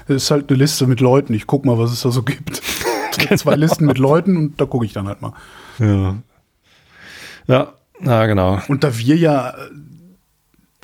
es 0.08 0.16
ist 0.24 0.32
halt 0.32 0.50
eine 0.50 0.58
Liste 0.58 0.88
mit 0.88 1.00
Leuten. 1.00 1.34
Ich 1.34 1.48
guck 1.48 1.66
mal, 1.66 1.78
was 1.78 1.92
es 1.92 2.02
da 2.02 2.12
so 2.12 2.24
gibt. 2.24 2.62
Es 3.16 3.20
gibt 3.20 3.40
zwei 3.40 3.56
Listen 3.56 3.86
mit 3.86 4.00
Leuten 4.00 4.36
und 4.38 4.60
da 4.60 4.66
gucke 4.66 4.88
ich 4.88 4.92
dann 4.94 5.08
halt 5.08 5.22
mal. 5.22 5.34
ja. 5.78 6.16
Ja, 7.46 7.74
na 8.00 8.26
genau. 8.26 8.60
Und 8.68 8.84
da 8.84 8.98
wir 8.98 9.16
ja 9.16 9.54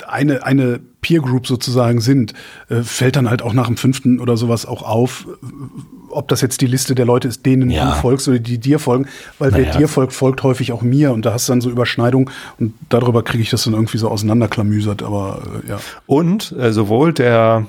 eine, 0.06 0.44
eine 0.44 0.78
Peer 1.00 1.20
Group 1.20 1.46
sozusagen 1.46 2.00
sind, 2.00 2.34
äh, 2.68 2.82
fällt 2.82 3.16
dann 3.16 3.28
halt 3.30 3.42
auch 3.42 3.52
nach 3.52 3.66
dem 3.66 3.76
fünften 3.76 4.20
oder 4.20 4.36
sowas 4.36 4.66
auch 4.66 4.82
auf, 4.82 5.26
äh, 5.42 5.46
ob 6.10 6.28
das 6.28 6.40
jetzt 6.40 6.60
die 6.60 6.66
Liste 6.66 6.94
der 6.94 7.06
Leute 7.06 7.28
ist, 7.28 7.46
denen 7.46 7.70
Ja. 7.70 7.90
du 7.90 8.00
folgst 8.00 8.26
oder 8.28 8.38
die 8.38 8.58
dir 8.58 8.78
folgen, 8.78 9.06
weil 9.38 9.52
wer 9.52 9.66
Naja. 9.66 9.78
dir 9.78 9.88
folgt, 9.88 10.12
folgt 10.12 10.42
häufig 10.42 10.72
auch 10.72 10.82
mir 10.82 11.12
und 11.12 11.24
da 11.24 11.32
hast 11.32 11.48
du 11.48 11.52
dann 11.52 11.60
so 11.60 11.70
Überschneidungen 11.70 12.30
und 12.58 12.74
darüber 12.88 13.22
kriege 13.22 13.42
ich 13.42 13.50
das 13.50 13.64
dann 13.64 13.74
irgendwie 13.74 13.98
so 13.98 14.08
auseinanderklamüsert, 14.08 15.02
aber 15.02 15.42
äh, 15.64 15.68
ja. 15.70 15.80
Und 16.06 16.52
äh, 16.52 16.72
sowohl 16.72 17.12
der 17.12 17.66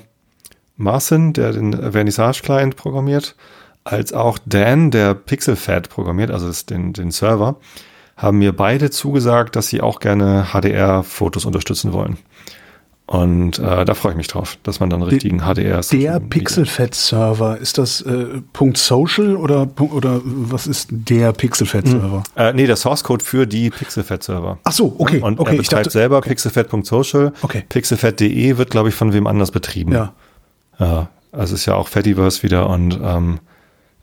Marcin, 0.77 1.33
der 1.33 1.51
den 1.53 1.73
Vernissage-Client 1.91 2.75
programmiert, 2.75 3.35
als 3.83 4.13
auch 4.13 4.37
Dan, 4.45 4.91
der 4.91 5.13
PixelFed 5.13 5.89
programmiert, 5.89 6.31
also 6.31 6.51
den, 6.69 6.93
den 6.93 7.11
Server, 7.11 7.55
haben 8.17 8.37
mir 8.39 8.51
beide 8.55 8.89
zugesagt, 8.91 9.55
dass 9.55 9.67
sie 9.67 9.81
auch 9.81 9.99
gerne 9.99 10.47
HDR-Fotos 10.53 11.45
unterstützen 11.45 11.91
wollen. 11.93 12.17
Und 13.11 13.59
äh, 13.59 13.83
da 13.83 13.93
freue 13.93 14.13
ich 14.13 14.17
mich 14.17 14.29
drauf, 14.29 14.57
dass 14.63 14.79
man 14.79 14.89
dann 14.89 15.01
richtigen 15.01 15.39
HDR 15.41 15.81
Der 15.81 16.21
Pixelfed-Server, 16.21 17.57
ist 17.57 17.77
das 17.77 17.99
äh, 18.01 18.41
Punkt 18.53 18.77
.social 18.77 19.35
oder, 19.35 19.65
Punkt- 19.65 19.93
oder 19.93 20.21
was 20.23 20.65
ist 20.65 20.87
der 20.91 21.33
Pixelfed-Server? 21.33 22.23
Äh, 22.37 22.53
nee, 22.53 22.65
der 22.67 22.77
Source 22.77 23.03
Code 23.03 23.21
für 23.21 23.45
die 23.45 23.69
Pixelfed-Server. 23.69 24.59
Ach 24.63 24.71
so, 24.71 24.95
okay, 24.97 25.19
Und 25.19 25.41
okay, 25.41 25.55
er 25.55 25.59
ich 25.59 25.67
betreibt 25.67 25.87
dachte- 25.87 25.91
selber 25.91 26.21
pixelfed.social. 26.21 27.33
Okay. 27.41 27.65
Pixelfed.de 27.67 28.57
wird, 28.57 28.69
glaube 28.69 28.87
ich, 28.87 28.95
von 28.95 29.11
wem 29.11 29.27
anders 29.27 29.51
betrieben. 29.51 29.91
Ja. 29.91 30.13
Ja, 30.79 31.09
also 31.33 31.53
ist 31.55 31.65
ja 31.65 31.75
auch 31.75 31.89
Fediverse 31.89 32.43
wieder 32.43 32.69
und 32.69 32.97
ähm, 33.03 33.39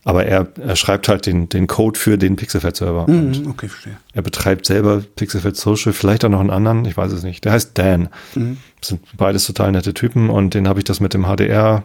aber 0.05 0.25
er, 0.27 0.49
er 0.59 0.77
schreibt 0.77 1.09
halt 1.09 1.27
den, 1.27 1.49
den 1.49 1.67
Code 1.67 1.99
für 1.99 2.17
den 2.19 2.37
Pixelfed-Server. 2.37 3.07
Und 3.09 3.45
Mhm, 3.45 3.51
okay, 3.51 3.69
verstehe. 3.69 3.97
er 4.15 4.23
betreibt 4.23 4.67
selber 4.67 5.03
Pixelfed 5.17 5.57
Social, 5.57 5.93
vielleicht 5.93 6.25
auch 6.25 6.29
noch 6.31 6.41
einen 6.41 6.51
anderen, 6.51 6.85
ich 6.85 6.97
weiß 6.97 7.13
es 7.13 7.23
nicht. 7.23 7.45
Der 7.45 7.53
heißt 7.53 7.77
Dan. 7.77 8.09
Mhm. 8.35 8.59
Das 8.81 8.89
sind 8.91 9.01
beides 9.17 9.47
total 9.47 9.73
nette 9.73 9.93
Typen 9.95 10.31
und 10.31 10.55
den 10.55 10.69
habe 10.69 10.81
ich 10.81 10.85
das 10.85 11.01
mit 11.01 11.15
dem 11.15 11.25
HDR 11.25 11.85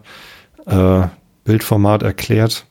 äh, 0.65 1.01
Bildformat 1.43 2.03
erklärt. 2.03 2.65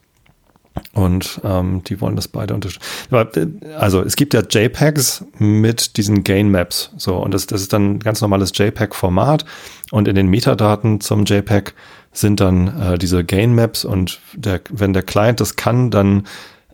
Und 0.95 1.41
ähm, 1.45 1.83
die 1.85 2.01
wollen 2.01 2.17
das 2.17 2.29
beide 2.29 2.55
unterstützen. 2.55 2.87
Äh, 3.11 3.75
Also 3.75 4.03
es 4.03 4.17
gibt 4.17 4.35
ja 4.35 4.43
JPEGs 4.49 5.25
mit 5.39 5.97
diesen 5.97 6.25
Gain 6.25 6.51
Maps. 6.51 6.91
So, 6.97 7.17
und 7.17 7.33
das, 7.35 7.47
das 7.47 7.63
ist 7.63 7.73
dann 7.73 7.95
ein 7.95 7.99
ganz 8.01 8.21
normales 8.21 8.53
JPEG-Format. 8.55 9.45
Und 9.91 10.09
in 10.09 10.15
den 10.15 10.29
Metadaten 10.29 11.01
zum 11.01 11.25
JPEG 11.25 11.75
sind 12.13 12.41
dann 12.41 12.81
äh, 12.81 12.99
diese 12.99 13.25
Gain 13.25 13.55
Maps 13.55 13.85
und 13.85 14.21
der, 14.35 14.61
wenn 14.71 14.93
der 14.93 15.03
Client 15.03 15.41
das 15.41 15.57
kann, 15.57 15.91
dann, 15.91 16.27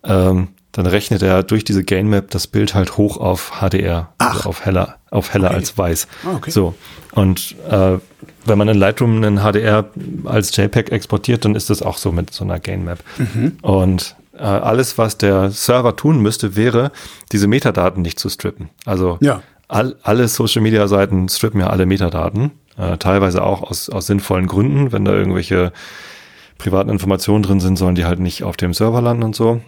ähm, 0.05 0.49
dann 0.73 0.87
rechnet 0.87 1.23
er 1.23 1.43
durch 1.43 1.65
diese 1.65 1.83
Gain 1.83 2.09
Map 2.09 2.31
das 2.31 2.47
Bild 2.47 2.75
halt 2.75 2.97
hoch 2.99 3.17
auf 3.17 3.53
HDR, 3.61 4.11
also 4.19 4.49
auf 4.51 4.65
heller, 4.65 4.97
auf 5.11 5.33
heller 5.33 5.49
Okay. 5.49 5.57
als 5.57 5.79
weiß. 5.79 6.09
Ah, 6.27 6.37
okay. 6.37 6.51
So. 6.51 6.75
Und 7.13 7.57
äh, 7.71 7.99
wenn 8.45 8.59
man 8.59 8.69
in 8.69 8.79
Lightroom 8.79 9.17
einen 9.17 9.39
HDR 9.41 9.87
als 10.25 10.55
JPEG 10.57 10.91
exportiert, 10.93 11.45
dann 11.45 11.55
ist 11.55 11.71
das 11.71 11.83
auch 11.83 11.97
so 11.99 12.13
mit 12.13 12.33
so 12.33 12.45
einer 12.45 12.59
Gain 12.61 12.85
Map. 12.85 12.99
Mhm. 13.17 13.57
Und 13.63 14.15
äh, 14.39 14.43
alles, 14.43 14.99
was 14.99 15.19
der 15.19 15.51
Server 15.51 15.97
tun 15.97 16.21
müsste, 16.21 16.55
wäre, 16.55 16.93
diese 17.33 17.47
Metadaten 17.49 18.03
nicht 18.03 18.19
zu 18.21 18.29
strippen. 18.29 18.69
Also 18.85 19.19
Ja. 19.21 19.43
all, 19.69 19.97
alle 20.03 20.29
Social 20.29 20.63
Media 20.63 20.87
Seiten 20.87 21.29
strippen 21.29 21.61
ja 21.61 21.69
alle 21.69 21.87
Metadaten, 21.87 22.53
äh, 22.77 22.99
teilweise 22.99 23.43
auch 23.43 23.63
aus, 23.63 23.89
aus 23.89 24.07
sinnvollen 24.07 24.47
Gründen. 24.47 24.93
Wenn 24.93 25.05
da 25.05 25.13
irgendwelche 25.13 25.73
privaten 26.59 26.91
Informationen 26.91 27.43
drin 27.43 27.61
sind, 27.61 27.77
sollen 27.77 27.95
die 27.95 28.05
halt 28.05 28.21
nicht 28.21 28.43
auf 28.45 28.57
dem 28.57 28.75
Server 28.75 29.01
landen 29.01 29.23
und 29.25 29.35
so. 29.35 29.61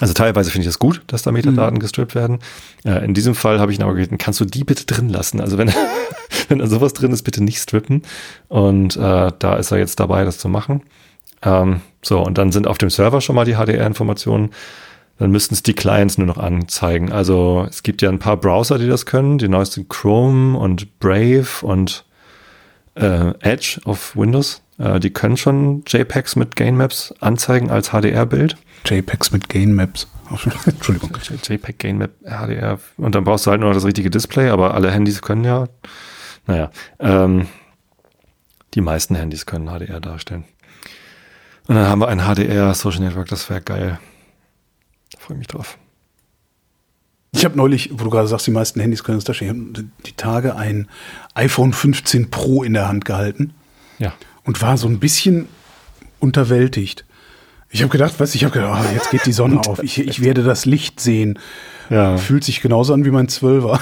Also 0.00 0.14
teilweise 0.14 0.50
finde 0.50 0.62
ich 0.62 0.68
das 0.68 0.78
gut, 0.78 1.02
dass 1.06 1.22
da 1.22 1.32
Metadaten 1.32 1.78
gestrippt 1.78 2.14
werden. 2.14 2.38
Äh, 2.84 3.04
in 3.04 3.14
diesem 3.14 3.34
Fall 3.34 3.60
habe 3.60 3.72
ich 3.72 3.78
ihn 3.78 3.82
aber 3.82 3.94
gebeten, 3.94 4.18
kannst 4.18 4.40
du 4.40 4.44
die 4.44 4.64
bitte 4.64 4.86
drin 4.86 5.08
lassen? 5.08 5.40
Also 5.40 5.58
wenn, 5.58 5.72
wenn 6.48 6.58
da 6.58 6.66
sowas 6.66 6.92
drin 6.92 7.12
ist, 7.12 7.22
bitte 7.22 7.42
nicht 7.42 7.60
strippen. 7.60 8.02
Und 8.48 8.96
äh, 8.96 9.32
da 9.38 9.56
ist 9.56 9.70
er 9.70 9.78
jetzt 9.78 10.00
dabei, 10.00 10.24
das 10.24 10.38
zu 10.38 10.48
machen. 10.48 10.82
Ähm, 11.42 11.80
so, 12.02 12.20
und 12.20 12.38
dann 12.38 12.52
sind 12.52 12.66
auf 12.66 12.78
dem 12.78 12.90
Server 12.90 13.20
schon 13.20 13.36
mal 13.36 13.44
die 13.44 13.54
HDR-Informationen. 13.54 14.50
Dann 15.18 15.32
müssten 15.32 15.54
es 15.54 15.64
die 15.64 15.74
Clients 15.74 16.16
nur 16.16 16.28
noch 16.28 16.38
anzeigen. 16.38 17.10
Also 17.10 17.66
es 17.68 17.82
gibt 17.82 18.02
ja 18.02 18.08
ein 18.08 18.20
paar 18.20 18.36
Browser, 18.36 18.78
die 18.78 18.86
das 18.86 19.04
können. 19.04 19.38
Die 19.38 19.48
neuesten 19.48 19.88
Chrome 19.88 20.56
und 20.56 21.00
Brave 21.00 21.48
und 21.62 22.04
äh, 22.94 23.32
Edge 23.40 23.80
auf 23.84 24.16
Windows. 24.16 24.62
Äh, 24.78 25.00
die 25.00 25.10
können 25.10 25.36
schon 25.36 25.82
JPEGs 25.86 26.36
mit 26.36 26.56
Gain 26.56 26.76
Maps 26.76 27.14
anzeigen 27.20 27.70
als 27.70 27.90
HDR-Bild. 27.90 28.56
JPEGs 28.86 29.32
mit 29.32 29.48
Gain 29.48 29.74
Maps. 29.74 30.08
Entschuldigung. 30.66 31.10
JPEG 31.42 31.78
Gain 31.78 31.98
Map 31.98 32.12
HDR. 32.22 32.78
Und 32.96 33.14
dann 33.14 33.24
brauchst 33.24 33.46
du 33.46 33.50
halt 33.50 33.60
nur 33.60 33.70
noch 33.70 33.76
das 33.76 33.84
richtige 33.84 34.10
Display, 34.10 34.48
aber 34.48 34.74
alle 34.74 34.90
Handys 34.90 35.22
können 35.22 35.44
ja, 35.44 35.68
naja, 36.46 36.70
ähm, 37.00 37.48
die 38.74 38.80
meisten 38.80 39.14
Handys 39.14 39.46
können 39.46 39.68
HDR 39.68 40.00
darstellen. 40.00 40.44
Und 41.66 41.74
dann 41.74 41.86
haben 41.86 42.00
wir 42.00 42.08
ein 42.08 42.20
HDR 42.20 42.72
Social 42.74 43.00
Network, 43.00 43.28
das 43.28 43.50
wäre 43.50 43.60
geil. 43.60 43.98
Da 45.12 45.18
freue 45.18 45.36
ich 45.36 45.38
mich 45.38 45.48
drauf. 45.48 45.78
Ich 47.32 47.44
habe 47.44 47.56
neulich, 47.56 47.90
wo 47.92 48.04
du 48.04 48.10
gerade 48.10 48.26
sagst, 48.26 48.46
die 48.46 48.50
meisten 48.50 48.80
Handys 48.80 49.04
können 49.04 49.18
das 49.18 49.24
darstellen, 49.24 49.72
ich 49.72 49.78
habe 49.78 49.90
die 50.06 50.12
Tage 50.12 50.56
ein 50.56 50.88
iPhone 51.34 51.72
15 51.72 52.30
Pro 52.30 52.62
in 52.62 52.72
der 52.72 52.88
Hand 52.88 53.04
gehalten. 53.04 53.52
Ja. 53.98 54.14
Und 54.48 54.62
war 54.62 54.78
so 54.78 54.88
ein 54.88 54.98
bisschen 54.98 55.46
unterwältigt. 56.20 57.04
Ich 57.68 57.82
habe 57.82 57.90
gedacht, 57.92 58.14
was? 58.16 58.34
Ich 58.34 58.44
habe 58.44 58.54
gedacht, 58.54 58.82
oh, 58.82 58.94
jetzt 58.94 59.10
geht 59.10 59.26
die 59.26 59.32
Sonne 59.32 59.60
auf. 59.68 59.82
Ich, 59.82 59.98
ich 59.98 60.22
werde 60.22 60.42
das 60.42 60.64
Licht 60.64 61.00
sehen. 61.00 61.38
Ja. 61.90 62.16
Fühlt 62.16 62.44
sich 62.44 62.62
genauso 62.62 62.94
an 62.94 63.04
wie 63.04 63.10
mein 63.10 63.28
Zwölfer. 63.28 63.78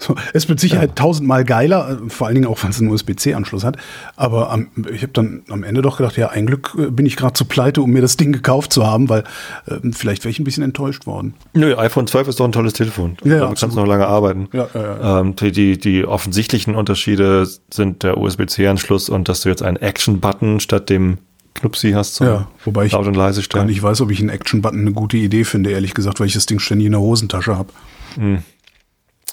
So, 0.00 0.16
ist 0.32 0.48
mit 0.48 0.58
Sicherheit 0.58 0.90
ja. 0.90 0.94
tausendmal 0.94 1.44
geiler, 1.44 2.00
vor 2.08 2.26
allen 2.26 2.34
Dingen 2.34 2.46
auch, 2.46 2.62
wenn 2.62 2.70
es 2.70 2.80
einen 2.80 2.90
USB-C-Anschluss 2.90 3.64
hat. 3.64 3.76
Aber 4.16 4.50
am, 4.50 4.68
ich 4.90 5.02
habe 5.02 5.12
dann 5.12 5.42
am 5.50 5.62
Ende 5.62 5.82
doch 5.82 5.98
gedacht, 5.98 6.16
ja, 6.16 6.30
ein 6.30 6.46
Glück 6.46 6.74
äh, 6.78 6.90
bin 6.90 7.04
ich 7.04 7.16
gerade 7.16 7.34
zu 7.34 7.44
pleite, 7.44 7.82
um 7.82 7.90
mir 7.90 8.00
das 8.00 8.16
Ding 8.16 8.32
gekauft 8.32 8.72
zu 8.72 8.86
haben, 8.86 9.10
weil 9.10 9.24
äh, 9.66 9.74
vielleicht 9.92 10.24
wäre 10.24 10.30
ich 10.30 10.38
ein 10.38 10.44
bisschen 10.44 10.62
enttäuscht 10.62 11.06
worden. 11.06 11.34
Nö, 11.52 11.76
iPhone 11.76 12.06
12 12.06 12.28
ist 12.28 12.40
doch 12.40 12.46
ein 12.46 12.52
tolles 12.52 12.72
Telefon. 12.72 13.18
Ja, 13.24 13.40
Damit 13.40 13.60
kannst 13.60 13.76
du 13.76 13.80
noch 13.80 13.86
lange 13.86 14.06
arbeiten. 14.06 14.48
Ja, 14.52 14.68
ja, 14.72 15.20
ähm, 15.20 15.36
die, 15.36 15.78
die, 15.78 16.06
offensichtlichen 16.06 16.74
Unterschiede 16.74 17.46
sind 17.70 18.02
der 18.02 18.16
USB-C-Anschluss 18.16 19.10
und 19.10 19.28
dass 19.28 19.42
du 19.42 19.50
jetzt 19.50 19.62
einen 19.62 19.76
Action-Button 19.76 20.60
statt 20.60 20.88
dem 20.88 21.18
Knupsi 21.54 21.92
hast 21.92 22.14
zum 22.14 22.26
ja, 22.26 22.48
wobei 22.64 22.86
ich 22.86 22.92
laut 22.92 23.06
und 23.06 23.14
leise 23.14 23.42
stellen. 23.42 23.66
gar 23.66 23.70
nicht 23.70 23.82
weiß, 23.82 24.00
ob 24.00 24.10
ich 24.10 24.20
einen 24.20 24.30
Action-Button 24.30 24.80
eine 24.80 24.92
gute 24.92 25.18
Idee 25.18 25.44
finde, 25.44 25.70
ehrlich 25.70 25.92
gesagt, 25.92 26.20
weil 26.20 26.26
ich 26.26 26.32
das 26.32 26.46
Ding 26.46 26.58
ständig 26.58 26.86
in 26.86 26.92
der 26.92 27.00
Hosentasche 27.00 27.58
habe. 27.58 27.70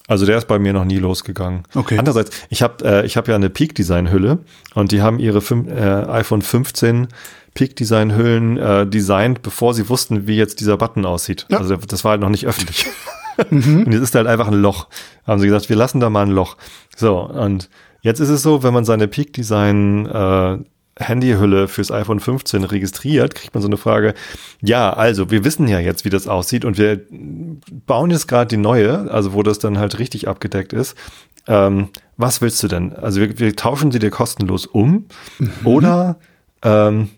Also 0.08 0.26
der 0.26 0.38
ist 0.38 0.47
bei 0.47 0.58
mir 0.58 0.72
noch 0.74 0.86
nie 0.86 0.99
losgegangen. 0.99 1.64
Okay. 1.76 1.97
Andererseits, 1.99 2.32
ich 2.49 2.62
habe 2.62 2.84
äh, 2.86 3.05
ich 3.05 3.18
hab 3.18 3.28
ja 3.28 3.36
eine 3.36 3.49
Peak 3.49 3.76
Design 3.76 4.10
Hülle 4.12 4.39
und 4.74 4.91
die 4.91 5.01
haben 5.01 5.20
ihre 5.20 5.39
fün- 5.39 5.70
äh, 5.70 6.10
iPhone 6.10 6.41
15 6.41 7.10
Peak 7.53 7.76
Design 7.76 8.16
Hüllen 8.16 8.58
äh, 8.58 8.88
designt, 8.88 9.41
bevor 9.41 9.74
sie 9.74 9.89
wussten, 9.89 10.26
wie 10.28 10.38
jetzt 10.38 10.60
dieser 10.62 10.78
Button 10.78 11.05
aussieht. 11.05 11.45
Ja. 11.49 11.58
Also 11.58 11.76
das 11.76 12.03
war 12.03 12.12
halt 12.12 12.22
noch 12.22 12.30
nicht 12.30 12.45
öffentlich. 12.47 12.86
Und 13.51 13.91
jetzt 13.91 14.01
ist 14.01 14.16
halt 14.16 14.26
einfach 14.28 14.47
ein 14.47 14.60
Loch. 14.62 14.88
Haben 15.26 15.39
sie 15.39 15.47
gesagt, 15.47 15.70
wir 15.70 15.76
lassen 15.76 15.99
da 15.99 16.10
mal 16.10 16.24
ein 16.26 16.32
Loch. 16.32 16.58
So, 16.95 17.20
und 17.20 17.70
jetzt 18.01 18.20
ist 18.20 18.30
es 18.30 18.41
so, 18.41 18.64
wenn 18.64 18.74
man 18.74 18.84
seine 18.84 19.08
Peak 19.08 19.32
Design 19.34 20.08
äh, 20.08 20.58
Handyhülle 21.00 21.68
fürs 21.68 21.91
iPhone 21.91 22.20
15 22.20 22.64
registriert, 22.64 23.36
kriegt 23.36 23.54
man 23.54 23.62
so 23.62 23.68
eine 23.68 23.78
Frage, 23.78 24.14
ja, 24.62 24.91
also 24.91 25.30
wir 25.30 25.43
wissen 25.43 25.68
ja 25.68 25.80
jetzt, 25.80 26.06
wie 26.06 26.10
das 26.10 26.28
aussieht 26.28 26.66
und 26.66 26.78
wir 26.78 27.02
bauen 27.86 28.12
jetzt 28.12 28.28
gerade 28.28 28.48
die 28.48 28.58
neue, 28.58 29.12
also 29.12 29.34
wo 29.34 29.43
das 29.43 29.60
dann 29.60 29.78
halt 29.78 30.00
richtig 30.00 30.28
abgedeckt 30.28 30.74
ist. 30.74 30.95
Ähm, 31.48 31.89
was 32.18 32.41
willst 32.41 32.62
du 32.64 32.68
denn? 32.68 32.93
Also 32.93 33.22
wir, 33.22 33.39
wir 33.39 33.56
tauschen 33.56 33.91
sie 33.91 34.00
dir 34.00 34.10
kostenlos 34.10 34.66
um 34.66 35.06
oder 35.64 36.18
ähm, 36.64 37.10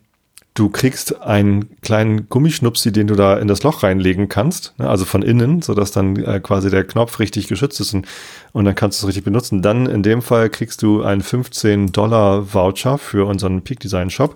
du 0.60 0.68
kriegst 0.68 1.22
einen 1.22 1.80
kleinen 1.80 2.28
Gummischnupsi, 2.28 2.92
den 2.92 3.08
du 3.08 3.16
da 3.16 3.38
in 3.38 3.48
das 3.48 3.64
Loch 3.64 3.82
reinlegen 3.82 4.28
kannst, 4.28 4.74
ne, 4.78 4.90
also 4.90 5.06
von 5.06 5.22
innen, 5.22 5.62
sodass 5.62 5.92
dann 5.92 6.18
äh, 6.18 6.42
quasi 6.42 6.70
der 6.70 6.84
Knopf 6.84 7.20
richtig 7.20 7.48
geschützt 7.48 7.80
ist 7.80 7.94
und, 7.94 8.06
und 8.52 8.66
dann 8.66 8.76
kannst 8.76 9.02
du 9.02 9.06
es 9.06 9.08
richtig 9.08 9.24
benutzen. 9.24 9.62
Dann 9.62 9.86
in 9.86 10.04
dem 10.04 10.22
Fall 10.22 10.50
kriegst 10.50 10.82
du 10.82 11.02
einen 11.02 11.22
15 11.22 11.94
Dollar 11.94 12.54
Voucher 12.54 12.98
für 12.98 13.26
unseren 13.26 13.62
Peak 13.62 13.80
Design 13.80 14.10
Shop. 14.10 14.36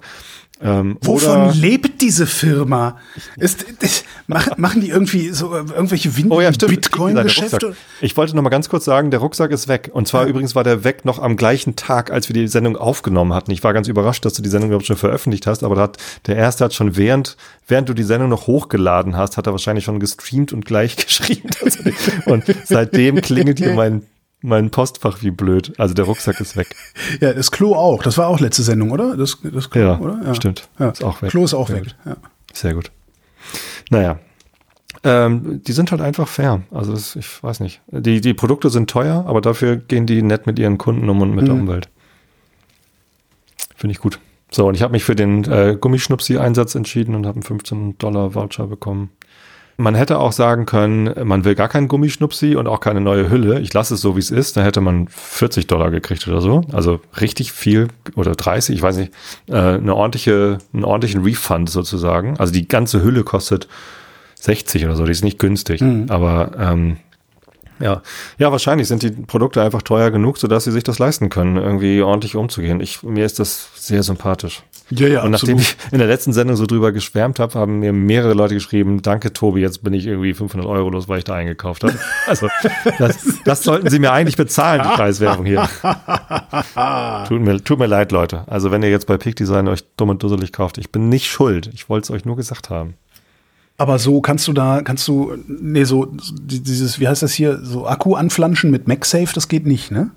Ähm, 0.64 0.98
Wovon 1.02 1.52
lebt 1.54 2.02
diese 2.02 2.26
Firma? 2.26 2.98
Ist, 3.38 3.64
ist, 3.82 4.06
machen, 4.28 4.54
machen 4.58 4.80
die 4.82 4.90
irgendwie 4.90 5.30
so 5.32 5.54
äh, 5.54 5.58
irgendwelche 5.58 6.16
Win 6.16 6.32
Oh 6.32 6.40
ja. 6.40 6.52
Bitcoin-Geschäfte? 6.52 7.76
Ich 8.00 8.16
wollte 8.16 8.34
noch 8.36 8.44
mal 8.44 8.50
ganz 8.50 8.70
kurz 8.70 8.86
sagen, 8.86 9.12
der 9.12 9.20
Rucksack 9.20 9.52
ist 9.52 9.68
weg. 9.68 9.90
Und 9.94 10.08
zwar 10.08 10.24
Ja. 10.24 10.30
übrigens 10.30 10.56
war 10.56 10.64
der 10.64 10.84
weg 10.86 11.04
noch 11.04 11.20
am 11.20 11.36
gleichen 11.36 11.76
Tag, 11.76 12.12
als 12.12 12.30
wir 12.30 12.34
die 12.34 12.48
Sendung 12.48 12.78
aufgenommen 12.78 13.34
hatten. 13.34 13.52
Ich 13.52 13.64
war 13.64 13.74
ganz 13.74 13.88
überrascht, 13.90 14.24
dass 14.24 14.34
du 14.34 14.42
die 14.42 14.50
Sendung 14.50 14.70
überhaupt 14.70 14.86
schon 14.88 14.96
veröffentlicht 14.96 15.48
hast, 15.48 15.64
aber 15.64 15.80
hat, 15.82 15.98
der 16.28 16.38
erste 16.38 16.64
hat 16.64 16.74
schon 16.74 16.96
während, 16.96 17.36
während 17.68 17.90
du 17.90 17.94
die 17.94 18.04
Sendung 18.04 18.30
noch 18.30 18.48
hochgeladen 18.48 19.18
hast, 19.18 19.36
hat 19.36 19.48
er 19.48 19.52
wahrscheinlich 19.52 19.84
schon 19.84 20.00
gestreamt 20.00 20.54
und 20.54 20.66
gleich 20.66 20.96
geschrieben. 21.06 21.50
und 22.26 22.44
seitdem 22.64 23.22
klingelt 23.22 23.60
hier 23.60 23.74
mein, 23.74 24.04
mein 24.44 24.70
Postfach 24.70 25.22
wie 25.24 25.32
blöd. 25.32 25.74
Also 25.80 25.94
der 25.96 26.06
Rucksack 26.06 26.40
ist 26.40 26.56
weg. 26.56 26.76
Ja, 27.22 27.34
das 27.34 27.50
Klo 27.52 27.74
auch. 27.76 28.04
Das 28.04 28.18
war 28.18 28.28
auch 28.28 28.40
letzte 28.40 28.62
Sendung, 28.64 28.92
oder? 28.92 29.18
Das, 29.18 29.40
das 29.42 29.70
Klo, 29.70 29.82
Ja, 29.82 30.00
oder? 30.00 30.36
stimmt. 30.36 30.68
Ja. 30.78 30.90
Ist 30.90 31.04
auch 31.04 31.22
weg. 31.22 31.32
Klo 31.32 31.44
ist 31.46 31.54
auch 31.54 31.68
Sehr 31.68 31.78
weg. 31.78 31.84
gut. 31.86 31.96
Ja. 32.06 32.16
Sehr 32.54 32.74
gut. 32.76 32.92
Naja. 33.90 34.20
Ähm, 35.06 35.62
die 35.66 35.72
sind 35.74 35.92
halt 35.92 36.02
einfach 36.02 36.28
fair. 36.28 36.62
Also 36.72 36.94
das, 36.94 37.16
ich 37.16 37.44
weiß 37.44 37.60
nicht. 37.60 37.82
Die, 37.88 38.22
die 38.22 38.34
Produkte 38.34 38.70
sind 38.70 38.90
teuer, 38.90 39.26
aber 39.28 39.42
dafür 39.42 39.76
gehen 39.78 40.06
die 40.06 40.22
nett 40.22 40.46
mit 40.48 40.60
ihren 40.60 40.78
Kunden 40.78 41.10
um 41.10 41.22
und 41.22 41.34
mit 41.36 41.48
der 41.48 41.56
Mhm. 41.56 41.62
Umwelt. 41.62 41.90
Finde 43.76 43.92
ich 43.94 44.00
gut. 44.00 44.20
So, 44.52 44.68
und 44.68 44.76
ich 44.76 44.82
habe 44.84 44.92
mich 44.94 45.04
für 45.04 45.16
den 45.16 45.44
äh, 45.46 45.76
Gummischnupsi-Einsatz 45.80 46.76
entschieden 46.76 47.16
und 47.16 47.26
habe 47.26 47.36
einen 47.38 47.44
15 47.44 47.98
Dollar 47.98 48.36
Voucher 48.36 48.68
bekommen. 48.68 49.10
Man 49.76 49.96
hätte 49.96 50.20
auch 50.20 50.32
sagen 50.32 50.66
können, 50.66 51.12
man 51.28 51.46
will 51.46 51.56
gar 51.56 51.68
keinen 51.68 51.88
Gummischnupsi 51.88 52.56
und 52.56 52.68
auch 52.68 52.80
keine 52.80 53.02
neue 53.02 53.30
Hülle. 53.30 53.60
Ich 53.60 53.74
lasse 53.74 53.96
es 53.96 54.02
so, 54.02 54.16
wie 54.16 54.20
es 54.20 54.30
ist. 54.30 54.56
Da 54.56 54.64
hätte 54.64 54.82
man 54.82 55.08
40 55.08 55.66
Dollar 55.68 55.90
gekriegt 55.90 56.28
oder 56.28 56.42
so. 56.42 56.62
Also 56.72 57.00
richtig 57.20 57.52
viel 57.52 57.88
oder 58.16 58.34
30, 58.34 58.76
ich 58.76 58.82
weiß 58.82 58.98
nicht. 58.98 59.12
Äh, 59.48 59.56
eine 59.56 59.96
ordentliche, 59.96 60.60
einen 60.74 60.86
ordentlichen 60.86 61.24
Refund 61.24 61.70
sozusagen. 61.70 62.38
Also 62.38 62.54
die 62.54 62.68
ganze 62.68 63.02
Hülle 63.02 63.24
kostet 63.24 63.68
60 64.36 64.86
oder 64.86 64.96
so. 64.96 65.06
Die 65.06 65.12
ist 65.12 65.24
nicht 65.24 65.40
günstig. 65.40 65.82
Mhm. 65.82 66.06
Aber 66.10 66.52
ähm, 66.60 66.98
ja, 67.80 68.02
ja, 68.38 68.52
wahrscheinlich 68.52 68.88
sind 68.88 69.04
die 69.04 69.12
Produkte 69.12 69.62
einfach 69.62 69.82
teuer 69.82 70.12
genug, 70.12 70.38
sodass 70.38 70.66
sie 70.66 70.72
sich 70.72 70.84
das 70.84 71.00
leisten 71.00 71.30
können, 71.30 71.58
irgendwie 71.58 72.02
ordentlich 72.02 72.36
umzugehen. 72.36 72.80
Ich, 72.80 73.04
mir 73.04 73.26
ist 73.26 73.40
das 73.40 73.70
sehr 73.76 74.04
sympathisch. 74.04 74.64
Ja, 74.90 75.08
ja, 75.08 75.24
Und 75.24 75.32
nachdem 75.32 75.58
absolut. 75.58 75.78
ich 75.88 75.92
in 75.94 75.98
der 76.00 76.08
letzten 76.08 76.34
Sendung 76.34 76.56
so 76.58 76.66
drüber 76.66 76.92
geschwärmt 76.92 77.40
habe, 77.40 77.58
haben 77.58 77.80
mir 77.80 77.94
mehrere 77.94 78.34
Leute 78.34 78.54
geschrieben, 78.54 79.02
danke 79.02 79.32
Tobi, 79.34 79.62
jetzt 79.62 79.82
bin 79.84 79.94
ich 79.94 80.06
irgendwie 80.06 80.34
500 80.34 80.68
Euro 80.70 80.90
los, 80.90 81.08
weil 81.08 81.20
ich 81.20 81.24
da 81.24 81.36
eingekauft 81.36 81.84
habe. 81.84 81.98
Also 82.28 82.48
das, 83.00 83.18
das 83.46 83.64
sollten 83.64 83.90
Sie 83.90 84.00
mir 84.00 84.12
eigentlich 84.12 84.38
bezahlen, 84.38 84.82
die 84.84 84.96
Preiswerbung 84.96 85.46
hier. 85.46 85.68
tut, 87.28 87.42
mir, 87.42 87.64
tut 87.64 87.80
mir 87.80 87.88
leid, 87.88 88.12
Leute. 88.12 88.44
Also 88.48 88.72
wenn 88.72 88.84
ihr 88.84 88.90
jetzt 88.90 89.08
bei 89.08 89.18
Peak 89.18 89.36
Design 89.36 89.68
euch 89.68 89.84
dumm 89.98 90.10
und 90.10 90.22
dusselig 90.22 90.52
kauft, 90.54 90.78
ich 90.78 90.92
bin 90.92 91.10
nicht 91.10 91.28
schuld. 91.28 91.70
Ich 91.74 91.90
wollte 91.90 92.06
es 92.06 92.12
euch 92.12 92.26
nur 92.26 92.36
gesagt 92.36 92.70
haben. 92.70 92.96
Aber 93.78 93.98
so 94.00 94.22
kannst 94.22 94.48
du 94.48 94.54
da, 94.54 94.82
kannst 94.84 95.08
du, 95.08 95.36
nee, 95.48 95.84
so 95.86 96.06
die- 96.42 96.62
dieses, 96.62 97.00
wie 97.00 97.08
heißt 97.08 97.24
das 97.24 97.34
hier, 97.34 97.60
so 97.64 97.88
Akku 97.88 98.16
anflanschen 98.16 98.70
mit 98.70 98.88
MagSafe, 98.88 99.34
das 99.34 99.48
geht 99.48 99.66
nicht, 99.66 99.90
ne? 99.92 100.12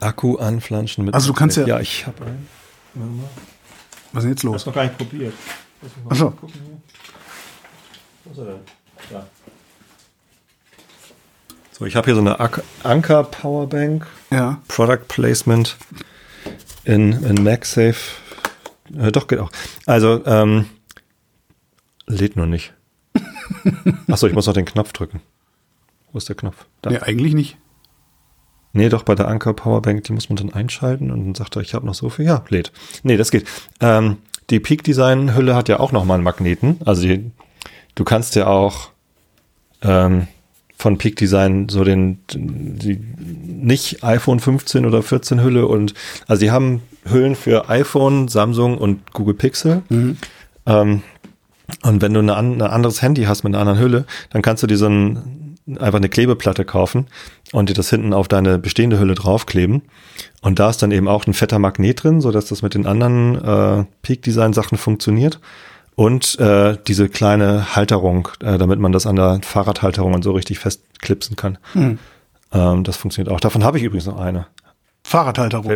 Akku 0.00 0.36
anflanschen 0.36 1.04
mit. 1.04 1.14
Also 1.14 1.28
du 1.28 1.32
kannst 1.34 1.56
ja- 1.56 1.66
Ja, 1.66 1.80
ich 1.80 2.06
habe 2.06 2.24
einen. 2.26 2.46
Was 2.94 4.18
ist 4.18 4.22
denn 4.22 4.30
jetzt 4.30 4.42
los? 4.42 4.66
noch 4.66 4.74
gar 4.74 4.84
nicht 4.84 4.96
probiert. 4.96 5.34
Achso. 6.08 6.32
Wo 8.24 8.30
ist 8.30 8.38
er 8.38 8.44
denn? 8.44 8.60
Da. 9.10 9.26
So, 11.72 11.86
ich 11.86 11.96
habe 11.96 12.04
hier 12.04 12.14
so 12.14 12.20
eine 12.20 12.38
Anker 12.84 13.24
Powerbank. 13.24 14.06
Ja. 14.30 14.62
Product 14.68 15.08
Placement 15.08 15.76
in, 16.84 17.12
in 17.24 17.42
MagSafe. 17.42 17.96
Äh, 18.96 19.10
doch, 19.10 19.26
geht 19.26 19.40
auch. 19.40 19.50
Also, 19.86 20.24
ähm, 20.24 20.66
lädt 22.06 22.36
nur 22.36 22.46
nicht. 22.46 22.72
Achso, 24.08 24.28
ich 24.28 24.34
muss 24.34 24.46
noch 24.46 24.54
den 24.54 24.66
Knopf 24.66 24.92
drücken. 24.92 25.20
Wo 26.12 26.18
ist 26.18 26.28
der 26.28 26.36
Knopf? 26.36 26.64
Da. 26.80 26.90
Nee, 26.90 26.98
eigentlich 26.98 27.34
nicht. 27.34 27.56
Nee, 28.74 28.88
doch 28.88 29.04
bei 29.04 29.14
der 29.14 29.28
Anker 29.28 29.54
Powerbank, 29.54 30.04
die 30.04 30.12
muss 30.12 30.28
man 30.28 30.36
dann 30.36 30.52
einschalten 30.52 31.10
und 31.10 31.24
dann 31.24 31.34
sagt 31.34 31.56
er, 31.56 31.62
ich 31.62 31.74
habe 31.74 31.86
noch 31.86 31.94
so 31.94 32.10
viel. 32.10 32.26
Ja, 32.26 32.44
lädt. 32.48 32.72
Nee, 33.04 33.16
das 33.16 33.30
geht. 33.30 33.46
Ähm, 33.80 34.18
die 34.50 34.60
Peak 34.60 34.82
Design 34.82 35.34
Hülle 35.34 35.54
hat 35.54 35.68
ja 35.68 35.80
auch 35.80 35.92
noch 35.92 36.04
mal 36.04 36.14
einen 36.14 36.24
Magneten. 36.24 36.78
Also 36.84 37.02
die, 37.02 37.30
du 37.94 38.04
kannst 38.04 38.34
ja 38.34 38.48
auch 38.48 38.90
ähm, 39.82 40.26
von 40.76 40.98
Peak 40.98 41.16
Design 41.16 41.68
so 41.68 41.84
den 41.84 42.18
die 42.34 43.00
nicht 43.46 44.02
iPhone 44.02 44.40
15 44.40 44.84
oder 44.84 45.02
14 45.02 45.42
Hülle 45.42 45.66
und 45.66 45.94
also 46.26 46.40
die 46.40 46.50
haben 46.50 46.82
Hüllen 47.04 47.36
für 47.36 47.68
iPhone, 47.68 48.28
Samsung 48.28 48.76
und 48.76 49.12
Google 49.12 49.34
Pixel. 49.34 49.82
Ähm, 50.66 51.02
und 51.82 52.02
wenn 52.02 52.12
du 52.12 52.20
ein 52.20 52.60
anderes 52.60 53.02
Handy 53.02 53.24
hast 53.24 53.44
mit 53.44 53.54
einer 53.54 53.60
anderen 53.60 53.78
Hülle, 53.78 54.04
dann 54.30 54.42
kannst 54.42 54.62
du 54.62 54.66
dir 54.66 54.76
so 54.76 54.86
ein, 54.86 55.43
einfach 55.66 55.98
eine 55.98 56.08
Klebeplatte 56.08 56.64
kaufen 56.64 57.06
und 57.52 57.68
dir 57.68 57.74
das 57.74 57.90
hinten 57.90 58.12
auf 58.12 58.28
deine 58.28 58.58
bestehende 58.58 58.98
Hülle 58.98 59.14
draufkleben. 59.14 59.82
Und 60.42 60.58
da 60.58 60.70
ist 60.70 60.82
dann 60.82 60.90
eben 60.90 61.08
auch 61.08 61.26
ein 61.26 61.34
fetter 61.34 61.58
Magnet 61.58 62.02
drin, 62.04 62.20
so 62.20 62.30
dass 62.30 62.46
das 62.46 62.62
mit 62.62 62.74
den 62.74 62.86
anderen 62.86 63.42
äh, 63.42 63.84
Peak 64.02 64.22
Design 64.22 64.52
Sachen 64.52 64.76
funktioniert. 64.78 65.40
Und 65.96 66.38
äh, 66.40 66.76
diese 66.88 67.08
kleine 67.08 67.76
Halterung, 67.76 68.28
äh, 68.40 68.58
damit 68.58 68.80
man 68.80 68.92
das 68.92 69.06
an 69.06 69.16
der 69.16 69.40
Fahrradhalterung 69.42 70.12
und 70.12 70.24
so 70.24 70.32
richtig 70.32 70.58
festklipsen 70.58 71.36
kann. 71.36 71.58
Ähm, 72.52 72.84
das 72.84 72.96
funktioniert 72.96 73.32
auch. 73.32 73.40
Davon 73.40 73.64
habe 73.64 73.78
ich 73.78 73.84
übrigens 73.84 74.06
noch 74.06 74.18
eine. 74.18 74.46
Fahrradhalterung. 75.04 75.68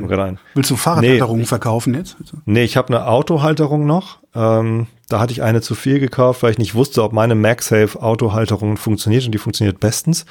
Willst 0.54 0.70
du 0.70 0.76
Fahrradhalterungen 0.76 1.46
verkaufen 1.46 1.94
jetzt? 1.94 2.16
Nee, 2.46 2.64
ich 2.64 2.76
habe 2.76 2.88
eine 2.88 3.06
Autohalterung 3.06 3.86
noch. 3.86 4.18
Ähm, 4.34 4.86
da 5.08 5.20
hatte 5.20 5.32
ich 5.32 5.42
eine 5.42 5.60
zu 5.60 5.74
viel 5.74 6.00
gekauft, 6.00 6.42
weil 6.42 6.52
ich 6.52 6.58
nicht 6.58 6.74
wusste, 6.74 7.02
ob 7.02 7.12
meine 7.12 7.34
MagSafe 7.34 8.00
Autohalterung 8.02 8.76
funktioniert 8.76 9.24
und 9.24 9.32
die 9.32 9.38
funktioniert 9.38 9.80
bestens. 9.80 10.26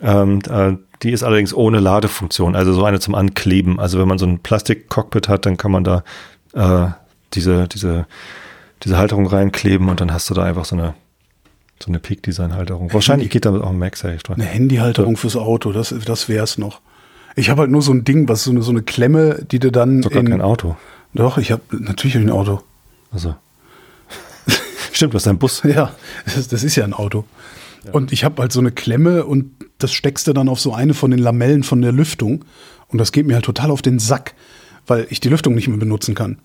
Ähm, 0.00 0.38
äh, 0.48 0.74
die 1.02 1.10
ist 1.10 1.22
allerdings 1.22 1.52
ohne 1.52 1.80
Ladefunktion, 1.80 2.54
also 2.54 2.72
so 2.72 2.84
eine 2.84 3.00
zum 3.00 3.14
Ankleben. 3.14 3.80
Also 3.80 3.98
wenn 3.98 4.08
man 4.08 4.18
so 4.18 4.26
ein 4.26 4.38
Plastik-Cockpit 4.38 5.28
hat, 5.28 5.46
dann 5.46 5.56
kann 5.56 5.72
man 5.72 5.84
da 5.84 6.04
äh, 6.54 6.92
diese, 7.34 7.66
diese, 7.66 8.06
diese 8.84 8.98
Halterung 8.98 9.26
reinkleben 9.26 9.88
und 9.88 10.00
dann 10.00 10.12
hast 10.12 10.30
du 10.30 10.34
da 10.34 10.44
einfach 10.44 10.64
so 10.64 10.76
eine 10.76 10.94
So 11.80 11.90
eine 11.90 11.98
Peak-Design-Halterung. 11.98 12.92
Wahrscheinlich 12.92 13.30
geht 13.30 13.44
damit 13.44 13.62
auch 13.62 13.70
ein 13.70 13.78
MagSafe 13.78 14.18
dran. 14.18 14.40
Eine 14.40 14.48
Handyhalterung 14.48 15.16
fürs 15.16 15.34
Auto, 15.34 15.72
das, 15.72 15.92
das 16.04 16.28
wär's 16.28 16.56
noch. 16.58 16.80
Ich 17.34 17.50
habe 17.50 17.62
halt 17.62 17.70
nur 17.72 17.82
so 17.82 17.92
ein 17.92 18.04
Ding, 18.04 18.28
was 18.28 18.44
so 18.44 18.52
eine, 18.52 18.62
so 18.62 18.70
eine 18.70 18.82
Klemme, 18.82 19.44
die 19.50 19.58
du 19.58 19.72
dann. 19.72 20.02
Sogar 20.02 20.20
in, 20.20 20.28
kein 20.28 20.42
Auto. 20.42 20.76
Doch, 21.12 21.38
ich 21.38 21.50
habe 21.50 21.62
natürlich 21.72 22.14
hab 22.14 22.22
ich 22.22 22.28
ein 22.28 22.30
Auto. 22.30 22.60
Also. 23.10 23.34
Stimmt, 24.92 25.14
du 25.14 25.16
hast 25.16 25.26
einen 25.28 25.38
Bus. 25.38 25.62
Ja, 25.64 25.92
das, 26.24 26.48
das 26.48 26.62
ist 26.64 26.76
ja 26.76 26.84
ein 26.84 26.92
Auto. 26.92 27.24
Und 27.90 28.12
ich 28.12 28.22
habe 28.22 28.40
halt 28.40 28.52
so 28.52 28.60
eine 28.60 28.70
Klemme 28.70 29.24
und 29.24 29.50
das 29.78 29.92
steckst 29.92 30.28
du 30.28 30.32
dann 30.32 30.48
auf 30.48 30.60
so 30.60 30.72
eine 30.72 30.94
von 30.94 31.10
den 31.10 31.18
Lamellen 31.18 31.64
von 31.64 31.82
der 31.82 31.90
Lüftung. 31.90 32.44
Und 32.88 32.98
das 32.98 33.10
geht 33.10 33.26
mir 33.26 33.34
halt 33.34 33.44
total 33.44 33.70
auf 33.72 33.82
den 33.82 33.98
Sack, 33.98 34.34
weil 34.86 35.06
ich 35.10 35.18
die 35.18 35.28
Lüftung 35.28 35.54
nicht 35.56 35.66
mehr 35.66 35.78
benutzen 35.78 36.14
kann. 36.14 36.38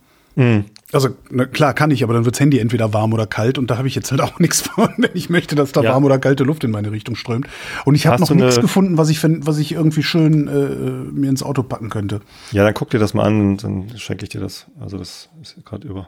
Also 0.91 1.09
na, 1.31 1.45
klar 1.45 1.73
kann 1.73 1.89
ich, 1.89 2.03
aber 2.03 2.13
dann 2.13 2.25
wirds 2.25 2.39
Handy 2.39 2.59
entweder 2.59 2.93
warm 2.93 3.11
oder 3.11 3.25
kalt 3.25 3.57
und 3.57 3.71
da 3.71 3.77
habe 3.79 3.87
ich 3.87 3.95
jetzt 3.95 4.11
halt 4.11 4.21
auch 4.27 4.37
nichts 4.39 4.61
von, 4.61 4.89
wenn 4.97 5.09
ich 5.15 5.31
möchte, 5.31 5.55
dass 5.55 5.71
da 5.71 5.81
Ja. 5.81 5.93
warme 5.93 6.05
oder 6.05 6.19
kalte 6.19 6.43
Luft 6.43 6.63
in 6.63 6.69
meine 6.69 6.91
Richtung 6.91 7.15
strömt. 7.15 7.47
Und 7.85 7.95
ich 7.95 8.05
habe 8.05 8.21
noch 8.21 8.29
nichts 8.29 8.59
gefunden, 8.61 8.99
was 8.99 9.09
ich, 9.09 9.23
was 9.23 9.57
ich 9.57 9.71
irgendwie 9.71 10.03
schön 10.03 10.47
äh, 10.47 11.11
mir 11.11 11.29
ins 11.31 11.41
Auto 11.41 11.63
packen 11.63 11.89
könnte. 11.89 12.21
Ja, 12.51 12.63
dann 12.63 12.75
guck 12.75 12.91
dir 12.91 12.99
das 12.99 13.15
mal 13.15 13.23
an 13.23 13.41
und 13.41 13.63
dann 13.63 13.91
schenke 13.97 14.23
ich 14.25 14.29
dir 14.29 14.39
das. 14.39 14.67
Also 14.79 14.99
das 14.99 15.29
ist 15.41 15.57
gerade 15.65 15.87
über. 15.87 16.07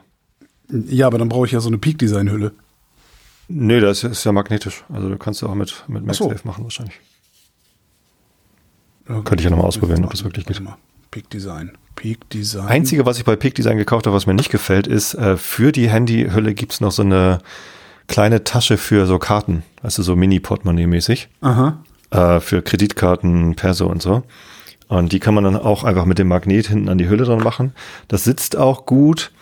Ja, 0.88 1.06
aber 1.06 1.18
dann 1.18 1.28
brauche 1.28 1.46
ich 1.46 1.52
ja 1.52 1.60
so 1.60 1.68
eine 1.68 1.78
Peak-Design-Hülle. 1.78 2.52
Nee, 3.48 3.80
das 3.80 4.04
ist 4.04 4.24
ja 4.24 4.32
magnetisch. 4.32 4.84
Also 4.92 5.08
du 5.08 5.18
kannst 5.18 5.42
ja 5.42 5.48
auch 5.48 5.54
mit, 5.54 5.84
mit 5.88 6.04
Ach 6.08 6.14
so. 6.14 6.28
MagSafe 6.28 6.46
machen 6.46 6.64
wahrscheinlich. 6.64 7.00
Könnte 9.06 9.36
ich 9.36 9.44
ja 9.44 9.50
noch 9.50 9.58
mal 9.58 9.64
ausprobieren, 9.64 10.04
ob 10.04 10.10
das 10.10 10.22
wirklich 10.22 10.46
geht. 10.46 10.62
Peak 11.10 11.28
Design. 11.30 11.72
Peak 11.96 12.30
Design. 12.30 12.68
Einzige, 12.68 13.04
was 13.06 13.18
ich 13.18 13.24
bei 13.24 13.34
Peak 13.34 13.56
Design 13.56 13.76
gekauft 13.76 14.06
habe, 14.06 14.14
was 14.14 14.26
mir 14.26 14.34
nicht 14.34 14.50
gefällt, 14.50 14.86
ist, 14.86 15.14
äh, 15.14 15.36
für 15.36 15.72
die 15.72 15.90
Handyhülle 15.90 16.54
gibt's 16.54 16.80
noch 16.80 16.92
so 16.92 17.02
eine 17.02 17.40
kleine 18.06 18.44
Tasche 18.44 18.76
für 18.76 19.06
so 19.06 19.18
Karten. 19.18 19.64
Also 19.82 20.02
so 20.04 20.14
Mini-Portemonnaie-mäßig. 20.14 21.28
Aha. 21.40 21.82
Äh, 22.10 22.40
für 22.40 22.62
Kreditkarten, 22.62 23.56
Perso 23.56 23.86
und 23.86 24.00
so. 24.00 24.22
Und 24.86 25.12
die 25.12 25.20
kann 25.20 25.34
man 25.34 25.44
dann 25.44 25.56
auch 25.56 25.84
einfach 25.84 26.04
mit 26.04 26.18
dem 26.18 26.28
Magnet 26.28 26.68
hinten 26.68 26.88
an 26.88 26.98
die 26.98 27.08
Hülle 27.08 27.24
dran 27.24 27.40
machen. 27.40 27.72
Das 28.08 28.24
sitzt 28.24 28.56
auch 28.56 28.86
gut. 28.86 29.32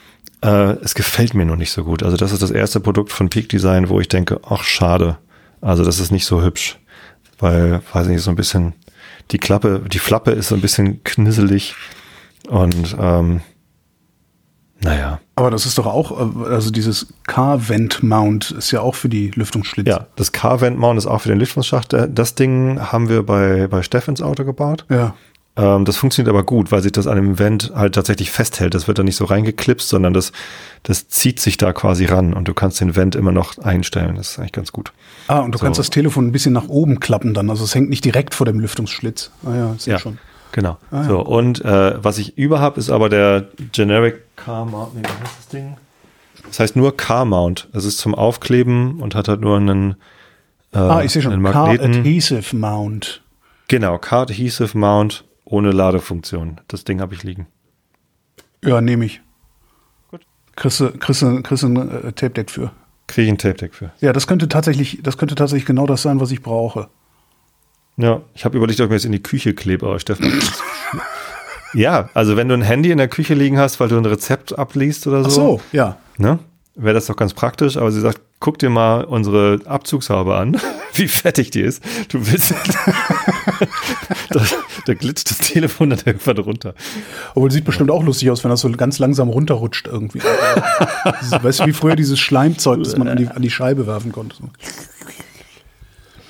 Äh, 0.43 0.76
es 0.82 0.95
gefällt 0.95 1.34
mir 1.34 1.45
nur 1.45 1.57
nicht 1.57 1.72
so 1.72 1.84
gut. 1.84 2.03
Also 2.03 2.16
das 2.16 2.32
ist 2.32 2.43
das 2.43 2.51
erste 2.51 2.80
Produkt 2.80 3.12
von 3.12 3.28
Peak 3.28 3.49
Design, 3.49 3.89
wo 3.89 4.01
ich 4.01 4.09
denke, 4.09 4.41
ach 4.49 4.62
schade. 4.62 5.18
Also 5.61 5.84
das 5.84 5.99
ist 5.99 6.12
nicht 6.12 6.26
so 6.26 6.43
hübsch. 6.43 6.78
Weil, 7.39 7.80
weiß 7.93 8.09
nicht, 8.09 8.22
so 8.22 8.30
ein 8.30 8.36
bisschen, 8.36 8.74
die 9.30 9.39
Klappe, 9.39 9.82
die 9.89 9.99
Flappe 9.99 10.32
ist 10.32 10.49
so 10.49 10.55
ein 10.55 10.61
bisschen 10.61 11.03
knisselig. 11.05 11.74
Und 12.49 12.97
ähm, 12.99 13.41
naja. 14.80 15.20
Aber 15.34 15.51
das 15.51 15.66
ist 15.66 15.78
doch 15.78 15.86
auch, 15.86 16.12
äh, 16.20 16.49
also 16.49 16.70
dieses 16.70 17.12
Car-Vent-Mount 17.26 18.53
ist 18.53 18.70
ja 18.70 18.80
auch 18.80 18.95
für 18.95 19.09
die 19.09 19.30
Lüftungsschlitze. 19.32 19.91
Ja, 19.91 20.07
das 20.16 20.32
Car-Vent-Mount 20.32 20.99
ist 20.99 21.07
auch 21.07 21.20
für 21.22 21.28
den 21.28 21.39
Lüftungsschacht. 21.39 21.93
Äh, 21.93 22.09
Das 22.11 22.34
Ding 22.34 22.80
haben 22.80 23.09
wir 23.09 23.24
bei, 23.24 23.66
bei 23.68 23.82
Steffens 23.82 24.22
Auto 24.22 24.45
gebaut. 24.45 24.84
Ja. 24.89 25.14
Ähm, 25.59 25.84
das 25.84 25.96
funktioniert 25.96 26.32
aber 26.32 26.44
gut, 26.44 26.70
weil 26.70 26.82
sich 26.82 26.92
das 26.92 27.06
an 27.09 27.16
dem 27.16 27.38
Vent 27.38 27.72
halt 27.74 27.94
tatsächlich 27.96 28.30
festhält. 28.30 28.74
Das 28.74 28.86
wird 28.86 28.98
da 28.98 29.02
nicht 29.02 29.16
so 29.16 29.24
reingeklipst, 29.24 29.88
sondern 29.88 30.14
das, 30.14 30.30
das 30.84 31.09
zieht 31.09 31.40
sich 31.40 31.56
da 31.56 31.72
quasi 31.72 32.04
ran 32.04 32.32
und 32.32 32.46
du 32.46 32.54
kannst 32.54 32.80
den 32.80 32.94
Vent 32.94 33.16
immer 33.16 33.32
noch 33.32 33.59
einstellen. 33.59 34.14
Das 34.14 34.30
ist 34.30 34.38
eigentlich 34.38 34.52
ganz 34.52 34.70
gut. 34.72 34.92
Ah, 35.26 35.40
und 35.40 35.52
du 35.52 35.59
So. 35.59 35.64
kannst 35.64 35.80
das 35.80 35.90
Telefon 35.90 36.28
ein 36.28 36.32
bisschen 36.32 36.52
nach 36.52 36.68
oben 36.68 37.00
klappen 37.00 37.34
dann. 37.34 37.50
Also 37.50 37.64
es 37.64 37.74
hängt 37.74 37.90
nicht 37.90 38.04
direkt 38.04 38.34
vor 38.36 38.46
dem 38.46 38.61
Lüftungsschlitz. 38.61 39.32
Ah 39.44 39.54
ja, 39.56 39.74
sehe 39.78 39.94
Ja, 39.94 39.98
schon. 39.98 40.18
genau. 40.52 40.78
Ah, 40.92 41.02
ja. 41.02 41.04
So, 41.09 41.20
und 41.20 41.64
äh, 41.64 42.02
was 42.04 42.18
ich 42.18 42.38
über 42.38 42.61
habe, 42.61 42.78
ist 42.78 42.88
aber 42.88 43.09
der 43.09 43.48
Generic 43.72 44.22
Car 44.36 44.64
Mount. 44.64 44.94
Nee, 44.94 45.02
wie 45.02 45.09
heißt 45.24 45.38
das 45.38 45.48
Ding? 45.48 45.76
Das 46.46 46.61
heißt 46.61 46.76
nur 46.76 46.96
Car 46.96 47.24
Mount. 47.24 47.68
Das 47.72 47.84
ist 47.84 47.98
zum 47.98 48.14
Aufkleben 48.14 49.00
und 49.00 49.14
hat 49.16 49.26
halt 49.28 49.40
nur 49.40 49.56
einen, 49.56 49.96
äh, 50.72 50.78
Ah, 50.78 51.02
ich 51.02 51.11
sehe 51.12 51.20
schon. 51.20 51.42
Car. 51.42 51.70
Adhesive 51.70 52.54
Mount. 52.56 53.22
Genau, 53.66 53.98
Car 53.98 54.22
Adhesive 54.22 54.78
Mount 54.78 55.24
ohne 55.51 55.70
Ladefunktion. 55.70 56.61
Das 56.68 56.84
Ding 56.84 57.01
habe 57.01 57.14
ich 57.14 57.22
liegen. 57.22 57.46
Ja, 58.62 58.80
nehme 58.80 59.05
ich. 59.05 59.20
Gut. 60.11 60.22
Kriegst 60.57 60.80
du, 60.80 60.90
kriegst 60.90 61.22
du, 61.22 61.42
kriegst 61.42 61.62
du 61.62 61.68
ein 61.68 61.76
äh, 61.76 62.12
Tape-Deck 62.12 62.51
für. 62.51 62.72
Kriege 63.07 63.26
ich 63.26 63.32
ein 63.32 63.38
Tape 63.38 63.55
Deck 63.55 63.74
für. 63.74 63.90
Ja, 64.01 64.12
das 64.12 64.26
könnte 64.26 64.49
tatsächlich, 64.49 65.01
das 65.03 65.16
könnte 65.16 65.34
tatsächlich 65.34 65.64
genau 65.64 65.86
das 65.86 66.03
sein, 66.03 66.20
was 66.20 66.30
ich 66.30 66.42
brauche. 66.42 66.88
Ja, 67.96 68.20
ich 68.34 68.44
habe 68.44 68.57
überlegt, 68.57 68.80
ob 68.80 68.86
ich 68.86 68.90
mir 68.90 68.96
das 68.96 69.05
in 69.07 69.12
die 69.12 69.22
Küche 69.22 69.55
klebe, 69.55 69.86
aber 69.86 69.99
Steffen. 69.99 70.30
ja, 71.74 72.11
also 72.14 72.36
wenn 72.36 72.49
du 72.49 72.55
ein 72.55 72.62
Handy 72.62 72.90
in 72.90 72.99
der 72.99 73.09
Küche 73.09 73.34
liegen 73.34 73.59
hast, 73.59 73.80
weil 73.80 73.88
du 73.88 73.96
ein 73.96 74.05
Rezept 74.05 74.59
abliest 74.59 75.07
oder 75.07 75.22
so, 75.24 75.28
Ach 75.28 75.32
so, 75.32 75.61
ja. 75.72 75.96
ne, 76.18 76.38
wäre 76.79 76.95
das 76.95 77.07
doch 77.07 77.16
ganz 77.16 77.35
praktisch. 77.35 77.76
Aber 77.76 77.93
sie 77.93 78.01
sagt, 78.01 78.20
guck 78.41 78.59
dir 78.59 78.70
mal 78.70 79.05
unsere 79.05 79.61
Abzugshaube 79.66 80.37
an, 80.37 80.61
wie 80.95 81.09
fettig 81.09 81.51
die 81.51 81.61
ist. 81.61 81.83
Du 82.09 82.26
willst, 82.26 82.55
da, 84.31 84.41
da 84.87 84.95
glitscht 84.95 85.31
das 85.31 85.39
Telefon 85.39 85.91
dann 85.91 86.01
irgendwann 86.05 86.39
runter. 86.39 86.74
Obwohl 87.35 87.51
sieht 87.51 87.64
bestimmt 87.64 87.91
auch 87.91 88.03
lustig 88.03 88.31
aus, 88.31 88.43
wenn 88.45 88.51
das 88.51 88.61
so 88.61 88.70
ganz 88.72 88.99
langsam 88.99 89.29
runterrutscht 89.29 89.87
irgendwie. 89.87 90.20
Dieses- 91.20 91.43
weißt 91.43 91.61
du, 91.61 91.66
wie 91.66 91.72
früher 91.72 91.97
dieses 91.97 92.18
Schleimzeug, 92.18 92.83
das 92.83 92.97
man 92.97 93.09
an 93.09 93.16
die, 93.18 93.29
an 93.29 93.43
die 93.43 93.51
Scheibe 93.51 93.87
werfen 93.87 94.12
konnte. 94.12 94.37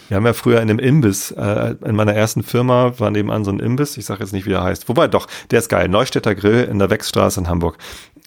Wir 0.08 0.16
haben 0.16 0.24
ja 0.24 0.32
früher 0.32 0.62
in 0.62 0.70
einem 0.70 0.78
Imbiss, 0.78 1.32
äh, 1.32 1.74
in 1.84 1.94
meiner 1.94 2.14
ersten 2.14 2.42
Firma 2.42 2.98
war 2.98 3.10
nebenan 3.10 3.44
so 3.44 3.50
ein 3.50 3.60
Imbiss, 3.60 3.98
ich 3.98 4.06
sage 4.06 4.20
jetzt 4.22 4.32
nicht, 4.32 4.46
wie 4.46 4.52
er 4.52 4.62
heißt. 4.64 4.88
Wobei 4.88 5.06
doch, 5.06 5.26
der 5.50 5.58
ist 5.58 5.68
geil. 5.68 5.88
Neustädter 5.88 6.34
Grill 6.34 6.64
in 6.64 6.78
der 6.78 6.88
Wechstraße 6.88 7.40
in 7.40 7.48
Hamburg. 7.48 7.76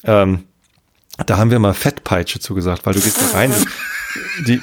Ähm, 0.03 0.43
da 1.25 1.37
haben 1.37 1.51
wir 1.51 1.59
mal 1.59 1.73
Fettpeitsche 1.73 2.39
zugesagt, 2.39 2.85
weil 2.85 2.93
du 2.93 3.01
gehst 3.01 3.21
da 3.21 3.37
rein. 3.37 3.51
Die, 4.45 4.61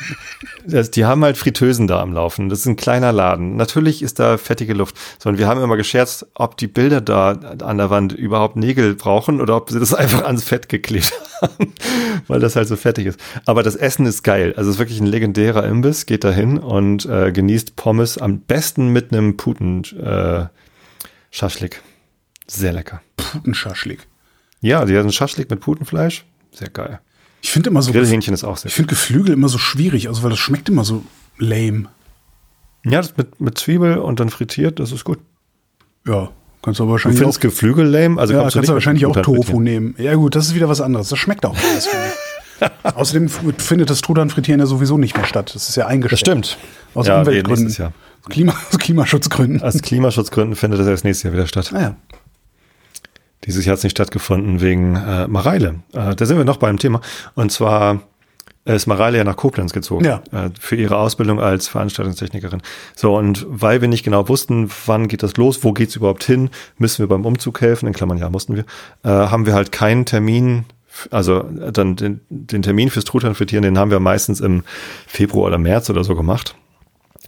das, 0.66 0.90
die 0.90 1.04
haben 1.04 1.24
halt 1.24 1.36
Fritteusen 1.36 1.86
da 1.86 2.00
am 2.00 2.12
Laufen. 2.12 2.48
Das 2.48 2.60
ist 2.60 2.66
ein 2.66 2.76
kleiner 2.76 3.12
Laden. 3.12 3.56
Natürlich 3.56 4.02
ist 4.02 4.18
da 4.18 4.36
fettige 4.36 4.74
Luft. 4.74 4.96
So, 5.18 5.28
und 5.28 5.38
wir 5.38 5.46
haben 5.46 5.62
immer 5.62 5.76
gescherzt, 5.76 6.26
ob 6.34 6.56
die 6.56 6.66
Bilder 6.66 7.00
da 7.00 7.30
an 7.30 7.78
der 7.78 7.90
Wand 7.90 8.12
überhaupt 8.12 8.56
Nägel 8.56 8.94
brauchen 8.94 9.40
oder 9.40 9.56
ob 9.56 9.70
sie 9.70 9.80
das 9.80 9.94
einfach 9.94 10.24
ans 10.24 10.44
Fett 10.44 10.68
geklebt 10.68 11.12
haben, 11.40 11.72
weil 12.28 12.40
das 12.40 12.56
halt 12.56 12.68
so 12.68 12.76
fettig 12.76 13.06
ist. 13.06 13.20
Aber 13.46 13.62
das 13.62 13.76
Essen 13.76 14.06
ist 14.06 14.22
geil. 14.22 14.54
Also 14.56 14.70
es 14.70 14.76
ist 14.76 14.80
wirklich 14.80 15.00
ein 15.00 15.06
legendärer 15.06 15.64
Imbiss. 15.66 16.06
Geht 16.06 16.24
da 16.24 16.30
hin 16.30 16.58
und 16.58 17.06
äh, 17.06 17.32
genießt 17.32 17.76
Pommes 17.76 18.18
am 18.18 18.40
besten 18.40 18.88
mit 18.88 19.12
einem 19.12 19.36
Puten 19.36 19.84
äh. 20.02 20.46
Sehr 22.46 22.72
lecker. 22.72 23.02
Putenschaschlik. 23.16 24.06
Ja, 24.60 24.84
die 24.84 24.94
haben 24.94 25.02
einen 25.02 25.12
Schaschlik 25.12 25.50
mit 25.50 25.60
Putenfleisch. 25.60 26.24
Sehr 26.58 26.70
geil. 26.70 27.00
Ich 27.40 27.50
finde 27.52 27.70
immer 27.70 27.82
so, 27.82 27.92
Grillhähnchen 27.92 28.34
ist 28.34 28.42
auch 28.44 28.56
sehr 28.56 28.68
ich 28.68 28.74
finde 28.74 28.88
Geflügel 28.90 29.32
immer 29.32 29.48
so 29.48 29.58
schwierig, 29.58 30.08
also 30.08 30.22
weil 30.24 30.30
das 30.30 30.38
schmeckt 30.40 30.68
immer 30.68 30.84
so 30.84 31.04
lame. 31.38 31.84
Ja, 32.84 33.00
das 33.00 33.16
mit, 33.16 33.40
mit 33.40 33.58
Zwiebel 33.58 33.98
und 33.98 34.18
dann 34.18 34.28
frittiert, 34.30 34.80
das 34.80 34.92
ist 34.92 35.04
gut. 35.04 35.18
Ja, 36.06 36.30
kannst 36.62 36.80
du 36.80 36.84
aber 36.84 36.90
Du 36.90 36.92
wahrscheinlich 36.94 37.18
findest 37.20 37.38
auch, 37.38 37.42
Geflügel 37.42 37.86
lame? 37.86 38.20
Also 38.20 38.34
ja, 38.34 38.40
kannst 38.40 38.56
du 38.56 38.58
du 38.58 38.62
nicht 38.62 38.72
wahrscheinlich 38.72 39.06
auch 39.06 39.16
Tofu 39.16 39.60
nehmen. 39.60 39.94
Ja 39.98 40.14
gut, 40.14 40.34
das 40.34 40.46
ist 40.48 40.54
wieder 40.54 40.68
was 40.68 40.80
anderes. 40.80 41.08
Das 41.10 41.18
schmeckt 41.18 41.46
auch 41.46 41.56
anders. 41.56 41.88
Außerdem 42.82 43.28
findet 43.28 43.88
das 43.88 44.00
Truthahn 44.00 44.30
frittieren 44.30 44.58
ja 44.60 44.66
sowieso 44.66 44.98
nicht 44.98 45.16
mehr 45.16 45.26
statt. 45.26 45.52
Das 45.54 45.68
ist 45.68 45.76
ja 45.76 45.84
Das 45.84 45.92
eingestellt. 45.92 46.46
stimmt. 46.46 46.58
Aus 46.94 47.06
Ja, 47.06 47.20
Umweltgründen. 47.20 47.72
Jahr. 47.72 47.92
Klima, 48.28 48.52
aus 48.70 48.78
Klimaschutzgründen. 48.78 49.62
Aus 49.62 49.80
Klimaschutzgründen 49.80 50.56
findet 50.56 50.80
das 50.80 50.88
erst 50.88 51.04
nächstes 51.04 51.22
Jahr 51.22 51.32
wieder 51.34 51.46
statt. 51.46 51.70
Naja. 51.72 51.94
Dieses 53.48 53.64
Jahr 53.64 53.72
hat 53.72 53.78
es 53.78 53.84
nicht 53.84 53.96
stattgefunden 53.96 54.60
wegen 54.60 54.94
äh, 54.94 55.26
Mareile. 55.26 55.76
Äh, 55.94 56.14
da 56.14 56.26
sind 56.26 56.36
wir 56.36 56.44
noch 56.44 56.58
beim 56.58 56.78
Thema. 56.78 57.00
Und 57.34 57.50
zwar 57.50 58.02
ist 58.66 58.86
Mareile 58.86 59.16
ja 59.16 59.24
nach 59.24 59.36
Koblenz 59.36 59.72
gezogen. 59.72 60.04
Ja. 60.04 60.22
Äh, 60.32 60.50
für 60.60 60.76
ihre 60.76 60.98
Ausbildung 60.98 61.40
als 61.40 61.66
Veranstaltungstechnikerin. 61.66 62.60
So, 62.94 63.16
und 63.16 63.46
weil 63.48 63.80
wir 63.80 63.88
nicht 63.88 64.04
genau 64.04 64.28
wussten, 64.28 64.70
wann 64.84 65.08
geht 65.08 65.22
das 65.22 65.38
los, 65.38 65.64
wo 65.64 65.72
geht's 65.72 65.96
überhaupt 65.96 66.24
hin, 66.24 66.50
müssen 66.76 66.98
wir 66.98 67.08
beim 67.08 67.24
Umzug 67.24 67.62
helfen, 67.62 67.86
in 67.86 67.94
Klammern 67.94 68.18
ja 68.18 68.28
mussten 68.28 68.54
wir, 68.54 68.64
äh, 69.02 69.08
haben 69.08 69.46
wir 69.46 69.54
halt 69.54 69.72
keinen 69.72 70.04
Termin, 70.04 70.66
also 71.10 71.40
äh, 71.40 71.72
dann 71.72 71.96
den, 71.96 72.20
den 72.28 72.60
Termin 72.60 72.90
fürs 72.90 73.06
Truthahn 73.06 73.34
frittieren, 73.34 73.62
den 73.62 73.78
haben 73.78 73.90
wir 73.90 73.98
meistens 73.98 74.40
im 74.40 74.62
Februar 75.06 75.46
oder 75.46 75.56
März 75.56 75.88
oder 75.88 76.04
so 76.04 76.14
gemacht 76.14 76.54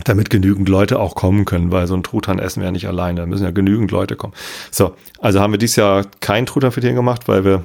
damit 0.05 0.30
genügend 0.30 0.68
Leute 0.68 0.98
auch 0.98 1.14
kommen 1.14 1.44
können, 1.44 1.70
weil 1.70 1.86
so 1.86 1.94
ein 1.94 2.03
Truthahn 2.03 2.38
essen 2.38 2.61
wir 2.61 2.66
ja 2.66 2.72
nicht 2.72 2.88
alleine, 2.88 3.20
da 3.20 3.26
müssen 3.26 3.44
ja 3.44 3.51
genügend 3.51 3.90
Leute 3.90 4.16
kommen. 4.16 4.34
So, 4.70 4.94
also 5.18 5.40
haben 5.40 5.53
wir 5.53 5.59
dieses 5.59 5.76
Jahr 5.76 6.05
kein 6.20 6.46
Truthahn 6.46 6.72
frittieren 6.72 6.96
gemacht, 6.96 7.28
weil 7.28 7.44
wir 7.44 7.64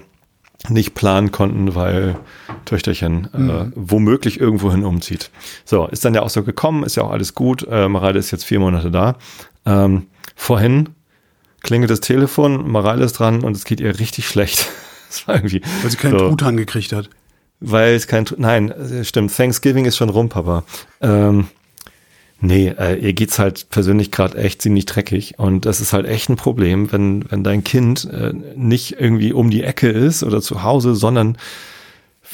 nicht 0.69 0.95
planen 0.95 1.31
konnten, 1.31 1.75
weil 1.75 2.17
Töchterchen 2.65 3.25
äh, 3.33 3.71
womöglich 3.75 4.39
irgendwohin 4.39 4.83
umzieht. 4.83 5.29
So, 5.63 5.87
ist 5.87 6.05
dann 6.05 6.13
ja 6.13 6.21
auch 6.21 6.29
so 6.29 6.43
gekommen, 6.43 6.83
ist 6.83 6.95
ja 6.95 7.03
auch 7.03 7.11
alles 7.11 7.35
gut. 7.35 7.67
Äh, 7.69 7.87
Mareile 7.87 8.19
ist 8.19 8.31
jetzt 8.31 8.45
vier 8.45 8.59
Monate 8.59 8.89
da. 8.89 9.15
Ähm, 9.65 10.07
vorhin 10.35 10.89
klingelt 11.61 11.91
das 11.91 11.99
Telefon, 11.99 12.69
Mareile 12.69 13.05
ist 13.05 13.13
dran 13.13 13.43
und 13.43 13.55
es 13.55 13.65
geht 13.65 13.79
ihr 13.79 13.99
richtig 13.99 14.27
schlecht. 14.27 14.67
Das 15.07 15.27
war 15.29 15.35
irgendwie 15.35 15.61
Weil 15.81 15.91
sie 15.91 15.97
keinen 15.97 16.19
so. 16.19 16.27
Truthahn 16.27 16.57
gekriegt 16.57 16.91
hat. 16.91 17.09
Weil 17.61 17.93
es 17.93 18.07
kein, 18.07 18.25
nein, 18.37 18.71
äh, 18.71 19.05
stimmt, 19.05 19.33
Thanksgiving 19.33 19.85
ist 19.85 19.95
schon 19.95 20.09
rum, 20.09 20.27
Papa. 20.27 20.63
Ähm, 20.99 21.47
nee, 22.45 22.73
äh, 22.77 22.95
ihr 22.95 23.13
geht's 23.13 23.39
halt 23.39 23.69
persönlich 23.69 24.11
gerade 24.11 24.37
echt 24.37 24.61
ziemlich 24.61 24.85
dreckig 24.85 25.35
und 25.37 25.65
das 25.65 25.81
ist 25.81 25.93
halt 25.93 26.05
echt 26.05 26.29
ein 26.29 26.35
Problem, 26.35 26.91
wenn, 26.91 27.29
wenn 27.29 27.43
dein 27.43 27.63
Kind 27.63 28.05
äh, 28.05 28.33
nicht 28.55 28.99
irgendwie 28.99 29.33
um 29.33 29.49
die 29.49 29.63
Ecke 29.63 29.89
ist 29.89 30.23
oder 30.23 30.41
zu 30.41 30.63
Hause, 30.63 30.95
sondern 30.95 31.37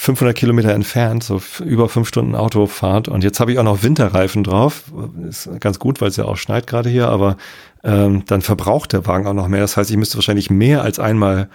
500 0.01 0.36
Kilometer 0.36 0.74
entfernt, 0.74 1.24
so 1.24 1.41
über 1.64 1.89
fünf 1.89 2.07
Stunden 2.07 2.34
Autofahrt. 2.34 3.07
Und 3.07 3.24
jetzt 3.24 3.39
habe 3.39 3.51
ich 3.51 3.59
auch 3.59 3.64
noch 3.64 3.84
Winterreifen 3.84 4.43
drauf. 4.43 4.86
Ist 5.28 5.49
ganz 5.59 5.80
gut, 5.80 5.99
weil 6.01 6.07
es 6.07 6.16
ja 6.16 6.26
auch 6.26 6.38
schneit 6.38 6.66
gerade 6.66 6.89
hier, 6.89 7.09
aber 7.09 7.36
ähm, 7.84 8.24
dann 8.26 8.41
verbraucht 8.41 8.93
der 8.93 9.05
Wagen 9.05 9.28
auch 9.28 9.34
noch 9.34 9.49
mehr. 9.49 9.59
Das 9.59 9.76
heißt, 9.76 9.91
ich 9.91 9.97
müsste 9.97 10.18
wahrscheinlich 10.18 10.49
mehr 10.49 10.82
als 10.82 10.97
einmal 10.97 11.49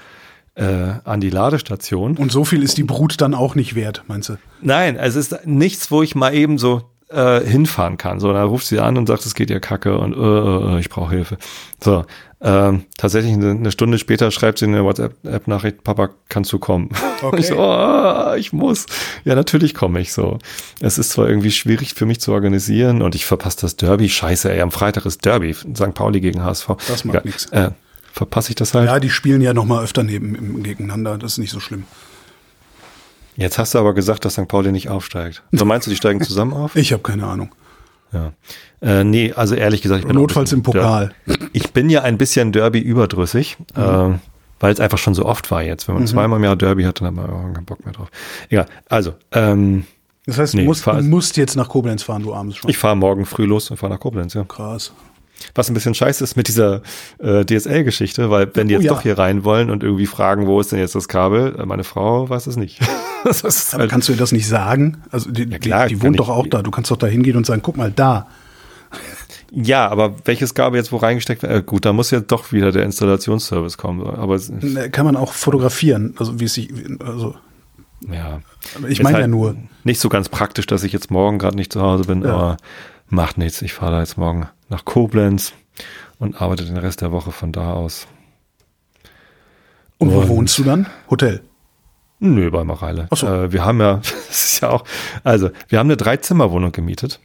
äh, 0.54 0.64
an 1.04 1.20
die 1.20 1.30
Ladestation. 1.30 2.16
Und 2.16 2.30
so 2.30 2.44
viel 2.44 2.62
ist 2.62 2.76
die 2.78 2.84
Brut 2.84 3.20
dann 3.20 3.34
auch 3.34 3.54
nicht 3.54 3.74
wert, 3.74 4.04
meinst 4.07 4.28
du? 4.28 4.36
Nein, 4.61 4.96
es 4.96 5.16
ist 5.16 5.46
nichts, 5.46 5.90
wo 5.90 6.02
ich 6.02 6.14
mal 6.14 6.34
eben 6.34 6.59
so 6.59 6.82
äh, 7.09 7.40
hinfahren 7.40 7.98
kann. 7.98 8.20
So, 8.20 8.32
dann 8.32 8.48
ruft 8.48 8.66
sie 8.66 8.80
an 8.80 8.96
und 8.96 9.07
sagt, 9.07 9.24
es 9.26 9.34
geht 9.34 9.50
ihr 9.50 9.61
kacke 9.61 9.98
und 9.98 10.12
äh, 10.14 10.76
äh, 10.76 10.80
ich 10.80 10.88
brauche 10.88 11.11
Hilfe. 11.11 11.38
So, 11.82 12.04
ähm, 12.40 12.84
tatsächlich 12.98 13.32
eine, 13.34 13.70
Stunde 13.70 13.98
später 13.98 14.30
schreibt 14.30 14.59
sie 14.59 14.66
eine 14.66 14.84
WhatsApp-Nachricht, 14.84 15.84
Papa, 15.84 16.11
kannst 16.28 16.52
du 16.52 16.59
kommen? 16.59 16.90
Okay. 17.22 17.40
ich 17.40 17.46
so, 17.46 17.57
oh, 17.59 18.34
ich 18.36 18.52
muss. 18.52 18.84
Ja, 19.24 19.34
natürlich 19.34 19.74
komme 19.74 20.00
ich 20.00 20.12
so. 20.12 20.38
Es 20.80 20.98
ist 20.98 21.11
zwar 21.11 21.28
irgendwie 21.28 21.50
schwierig 21.50 21.94
für 21.94 22.04
mich 22.04 22.20
zu 22.20 22.30
organisieren 22.30 23.00
und 23.00 23.14
ich 23.14 23.24
verpasse 23.24 23.62
das 23.62 23.76
Derby. 23.76 24.11
Scheiße, 24.11 24.52
ey, 24.52 24.61
am 24.61 24.70
Freitag 24.70 25.07
ist 25.07 25.24
Derby, 25.24 25.54
St. 25.54 25.94
Pauli 25.94 26.20
gegen 26.20 26.44
HSV. 26.44 26.72
Das 26.88 27.07
macht 27.07 27.14
ja, 27.14 27.22
nichts. 27.24 27.46
Äh, 27.52 27.70
verpasse 28.12 28.50
ich 28.50 28.57
das 28.57 28.74
halt. 28.74 28.86
Ja, 28.86 29.00
die 29.00 29.09
spielen 29.09 29.40
ja 29.40 29.54
noch 29.54 29.64
mal 29.64 29.82
öfter 29.82 30.02
neben, 30.02 30.62
gegeneinander. 30.62 31.16
Das 31.16 31.32
ist 31.32 31.38
nicht 31.38 31.52
so 31.52 31.61
schlimm. 31.61 31.84
Jetzt 33.37 33.59
hast 33.59 33.74
du 33.74 33.78
aber 33.78 33.95
gesagt, 33.95 34.24
dass 34.24 34.34
St. 34.34 34.49
Pauli 34.49 34.72
nicht 34.72 34.89
aufsteigt. 34.89 35.43
So 35.53 35.64
meinst 35.64 35.87
du, 35.87 35.91
die 35.91 35.97
steigen 35.97 36.20
zusammen 36.22 36.53
auf? 36.53 36.74
Ich 36.76 36.93
habe 36.93 37.03
keine 37.03 37.26
Ahnung. 37.26 37.55
Ja. 38.12 38.32
Äh, 38.80 39.05
nee, 39.05 39.32
also 39.32 39.55
ehrlich 39.55 39.82
gesagt, 39.82 40.01
ich 40.01 40.07
bin 40.07 40.16
notfalls 40.16 40.53
im 40.53 40.62
Pokal. 40.62 41.12
Ich 41.53 41.72
bin 41.72 41.91
ja 41.91 42.03
ein 42.03 42.18
bisschen 42.18 42.53
Derby 42.53 42.78
überdrüssig, 42.78 43.59
mhm. 43.74 43.82
äh, 43.82 44.18
weil 44.61 44.72
es 44.72 44.80
einfach 44.80 44.99
schon 44.99 45.14
so 45.14 45.26
oft 45.26 45.51
war 45.51 45.62
jetzt. 45.62 45.89
Wenn 45.89 45.95
man 45.95 46.05
mhm. 46.05 46.09
zweimal 46.09 46.39
im 46.39 46.45
Jahr 46.45 46.57
Derby 46.57 46.84
hat, 46.84 47.01
dann 47.01 47.09
hat 47.09 47.14
man 47.14 47.30
auch 47.30 47.53
keinen 47.53 47.64
Bock 47.64 47.84
mehr 47.84 47.95
drauf. 47.95 48.09
Egal. 48.49 48.66
Also, 48.89 49.14
ähm, 49.32 49.84
das 50.24 50.39
heißt, 50.39 50.55
nee, 50.55 50.62
du, 50.62 50.66
musst, 50.66 50.87
du 50.87 51.03
musst 51.03 51.37
jetzt 51.37 51.57
nach 51.57 51.68
Koblenz 51.68 52.03
fahren, 52.03 52.22
du 52.22 52.34
abends 52.34 52.57
schon. 52.57 52.70
Ich 52.70 52.78
fahre 52.78 52.97
morgen 52.97 53.26
früh 53.26 53.45
los 53.45 53.70
und 53.70 53.76
fahre 53.76 53.93
nach 53.93 54.01
Koblenz, 54.01 54.34
ja. 54.34 54.45
Krass. 54.45 54.93
Was 55.55 55.68
ein 55.68 55.74
bisschen 55.74 55.95
scheiße 55.95 56.24
ist 56.24 56.37
mit 56.37 56.49
dieser 56.49 56.82
äh, 57.18 57.45
DSL-Geschichte, 57.45 58.30
weil 58.30 58.51
wenn 58.55 58.68
die 58.68 58.74
jetzt 58.74 58.82
oh, 58.82 58.87
ja. 58.87 58.93
doch 58.95 59.03
hier 59.03 59.18
rein 59.18 59.45
wollen 59.45 59.70
und 59.70 59.82
irgendwie 59.82 60.07
fragen, 60.07 60.47
wo 60.47 60.61
ist 60.61 60.72
denn 60.72 60.78
jetzt 60.78 60.95
das 60.95 61.09
Kabel, 61.09 61.57
äh, 61.59 61.66
meine 61.66 61.84
Frau 61.84 62.28
weiß 62.28 62.47
es 62.47 62.57
nicht. 62.57 62.80
halt 63.24 63.91
kannst 63.91 64.09
du 64.09 64.12
ihr 64.12 64.18
das 64.18 64.32
nicht 64.32 64.49
sagen? 64.49 65.03
Also 65.11 65.30
die, 65.30 65.45
ja, 65.45 65.59
klar, 65.59 65.89
die, 65.89 65.97
die 65.97 66.03
wohnt 66.03 66.18
doch 66.18 66.28
auch 66.28 66.47
da. 66.47 66.62
Du 66.62 66.70
kannst 66.70 66.91
doch 66.91 66.97
da 66.97 67.07
hingehen 67.07 67.37
und 67.37 67.47
sagen, 67.47 67.62
guck 67.62 67.76
mal 67.76 67.91
da. 67.91 68.28
Ja, 69.53 69.89
aber 69.89 70.16
welches 70.24 70.55
Kabel 70.55 70.78
jetzt 70.78 70.93
wo 70.93 70.97
reingesteckt 70.97 71.43
wird? 71.43 71.53
Äh, 71.53 71.62
gut, 71.62 71.84
da 71.84 71.93
muss 71.93 72.11
ja 72.11 72.20
doch 72.20 72.53
wieder 72.53 72.72
der 72.72 72.84
Installationsservice 72.84 73.76
kommen. 73.78 74.07
Aber 74.07 74.39
ne, 74.61 74.91
kann 74.91 75.07
man 75.07 75.16
auch 75.16 75.32
fotografieren, 75.32 76.14
also 76.18 76.41
wie 76.41 76.45
es 76.45 76.55
sich, 76.55 76.70
also 76.99 77.34
ja. 78.11 78.41
Ich 78.89 79.03
meine 79.03 79.16
halt 79.16 79.24
ja 79.24 79.28
nur. 79.28 79.57
Nicht 79.84 80.01
so 80.01 80.09
ganz 80.09 80.28
praktisch, 80.28 80.66
dass 80.66 80.82
ich 80.84 80.93
jetzt 80.93 81.11
morgen 81.11 81.39
gerade 81.39 81.57
nicht 81.57 81.72
zu 81.72 81.80
Hause 81.80 82.05
bin, 82.05 82.22
ja. 82.22 82.32
aber 82.32 82.57
macht 83.09 83.39
nichts. 83.39 83.62
Ich 83.62 83.72
fahre 83.72 83.93
da 83.93 84.01
jetzt 84.01 84.18
morgen 84.18 84.49
nach 84.68 84.84
Koblenz 84.84 85.52
und 86.18 86.40
arbeite 86.40 86.64
den 86.64 86.76
Rest 86.76 87.00
der 87.00 87.12
Woche 87.12 87.32
von 87.32 87.52
da 87.52 87.72
aus. 87.72 88.06
Und 89.98 90.12
wo 90.12 90.20
und 90.20 90.28
wohnst 90.28 90.58
du 90.58 90.64
dann? 90.64 90.86
Hotel? 91.10 91.42
Nö, 92.18 92.50
bei 92.50 92.64
Mareile. 92.64 93.08
So. 93.14 93.26
Äh, 93.26 93.52
wir 93.52 93.64
haben 93.64 93.80
ja, 93.80 93.96
das 94.28 94.44
ist 94.44 94.60
ja 94.60 94.70
auch, 94.70 94.84
also 95.24 95.50
wir 95.68 95.78
haben 95.78 95.88
eine 95.88 95.96
Dreizimmerwohnung 95.96 96.72
gemietet 96.72 97.20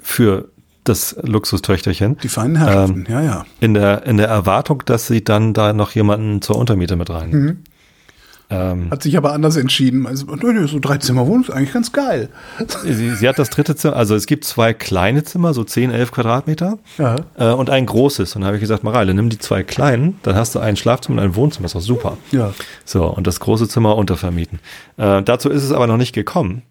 für 0.00 0.48
das 0.84 1.16
Luxustöchterchen. 1.22 2.18
Die 2.18 2.28
feinen 2.28 2.56
Herrschaften, 2.56 3.06
ähm, 3.06 3.12
ja, 3.12 3.20
ja. 3.22 3.46
In 3.60 3.74
der, 3.74 4.04
in 4.04 4.16
der 4.16 4.28
Erwartung, 4.28 4.82
dass 4.84 5.06
sie 5.06 5.22
dann 5.22 5.54
da 5.54 5.72
noch 5.72 5.92
jemanden 5.92 6.42
zur 6.42 6.56
Untermiete 6.56 6.96
mit 6.96 7.08
rein. 7.10 7.30
Mhm. 7.30 7.64
Ähm, 8.52 8.90
hat 8.90 9.02
sich 9.02 9.16
aber 9.16 9.32
anders 9.32 9.56
entschieden. 9.56 10.06
Also, 10.06 10.26
so 10.66 10.78
drei 10.78 10.98
Zimmer 10.98 11.26
wohnen 11.26 11.42
ist 11.42 11.50
eigentlich 11.50 11.72
ganz 11.72 11.92
geil. 11.92 12.28
Sie, 12.84 13.10
sie, 13.14 13.28
hat 13.28 13.38
das 13.38 13.50
dritte 13.50 13.74
Zimmer, 13.76 13.96
also 13.96 14.14
es 14.14 14.26
gibt 14.26 14.44
zwei 14.44 14.74
kleine 14.74 15.24
Zimmer, 15.24 15.54
so 15.54 15.64
10, 15.64 15.90
11 15.90 16.12
Quadratmeter 16.12 16.78
äh, 17.38 17.50
und 17.52 17.70
ein 17.70 17.86
großes. 17.86 18.34
Und 18.36 18.42
da 18.42 18.48
habe 18.48 18.56
ich 18.56 18.60
gesagt, 18.60 18.84
Mareile, 18.84 19.14
nimm 19.14 19.30
die 19.30 19.38
zwei 19.38 19.62
kleinen, 19.62 20.18
dann 20.22 20.34
hast 20.34 20.54
du 20.54 20.58
ein 20.58 20.76
Schlafzimmer 20.76 21.22
und 21.22 21.28
ein 21.28 21.36
Wohnzimmer, 21.36 21.64
das 21.64 21.74
ist 21.74 21.88
doch 21.88 21.94
super. 21.94 22.18
Ja. 22.32 22.52
So, 22.84 23.06
und 23.06 23.26
das 23.26 23.40
große 23.40 23.68
Zimmer 23.68 23.96
untervermieten. 23.96 24.58
Äh, 24.96 25.22
dazu 25.22 25.48
ist 25.48 25.62
es 25.62 25.72
aber 25.72 25.86
noch 25.86 25.96
nicht 25.96 26.12
gekommen. 26.12 26.62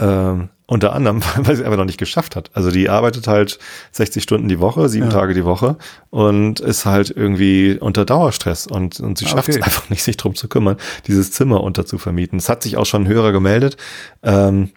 Ähm, 0.00 0.48
unter 0.70 0.92
anderem, 0.92 1.20
weil 1.36 1.56
sie 1.56 1.64
einfach 1.64 1.76
noch 1.76 1.84
nicht 1.84 1.98
geschafft 1.98 2.36
hat. 2.36 2.50
Also 2.54 2.70
die 2.70 2.88
arbeitet 2.88 3.26
halt 3.26 3.58
60 3.92 4.22
Stunden 4.22 4.48
die 4.48 4.60
Woche, 4.60 4.88
sieben 4.88 5.06
ja. 5.06 5.12
Tage 5.12 5.34
die 5.34 5.44
Woche 5.44 5.76
und 6.10 6.60
ist 6.60 6.86
halt 6.86 7.10
irgendwie 7.10 7.76
unter 7.78 8.04
Dauerstress 8.04 8.68
und, 8.68 9.00
und 9.00 9.18
sie 9.18 9.26
schafft 9.26 9.48
okay. 9.48 9.58
es 9.58 9.64
einfach 9.64 9.90
nicht, 9.90 10.04
sich 10.04 10.16
drum 10.16 10.36
zu 10.36 10.48
kümmern, 10.48 10.76
dieses 11.08 11.32
Zimmer 11.32 11.62
unterzuvermieten. 11.62 12.38
Es 12.38 12.48
hat 12.48 12.62
sich 12.62 12.76
auch 12.76 12.86
schon 12.86 13.02
ein 13.02 13.08
Hörer 13.08 13.32
gemeldet. 13.32 13.76
Ähm, 14.22 14.70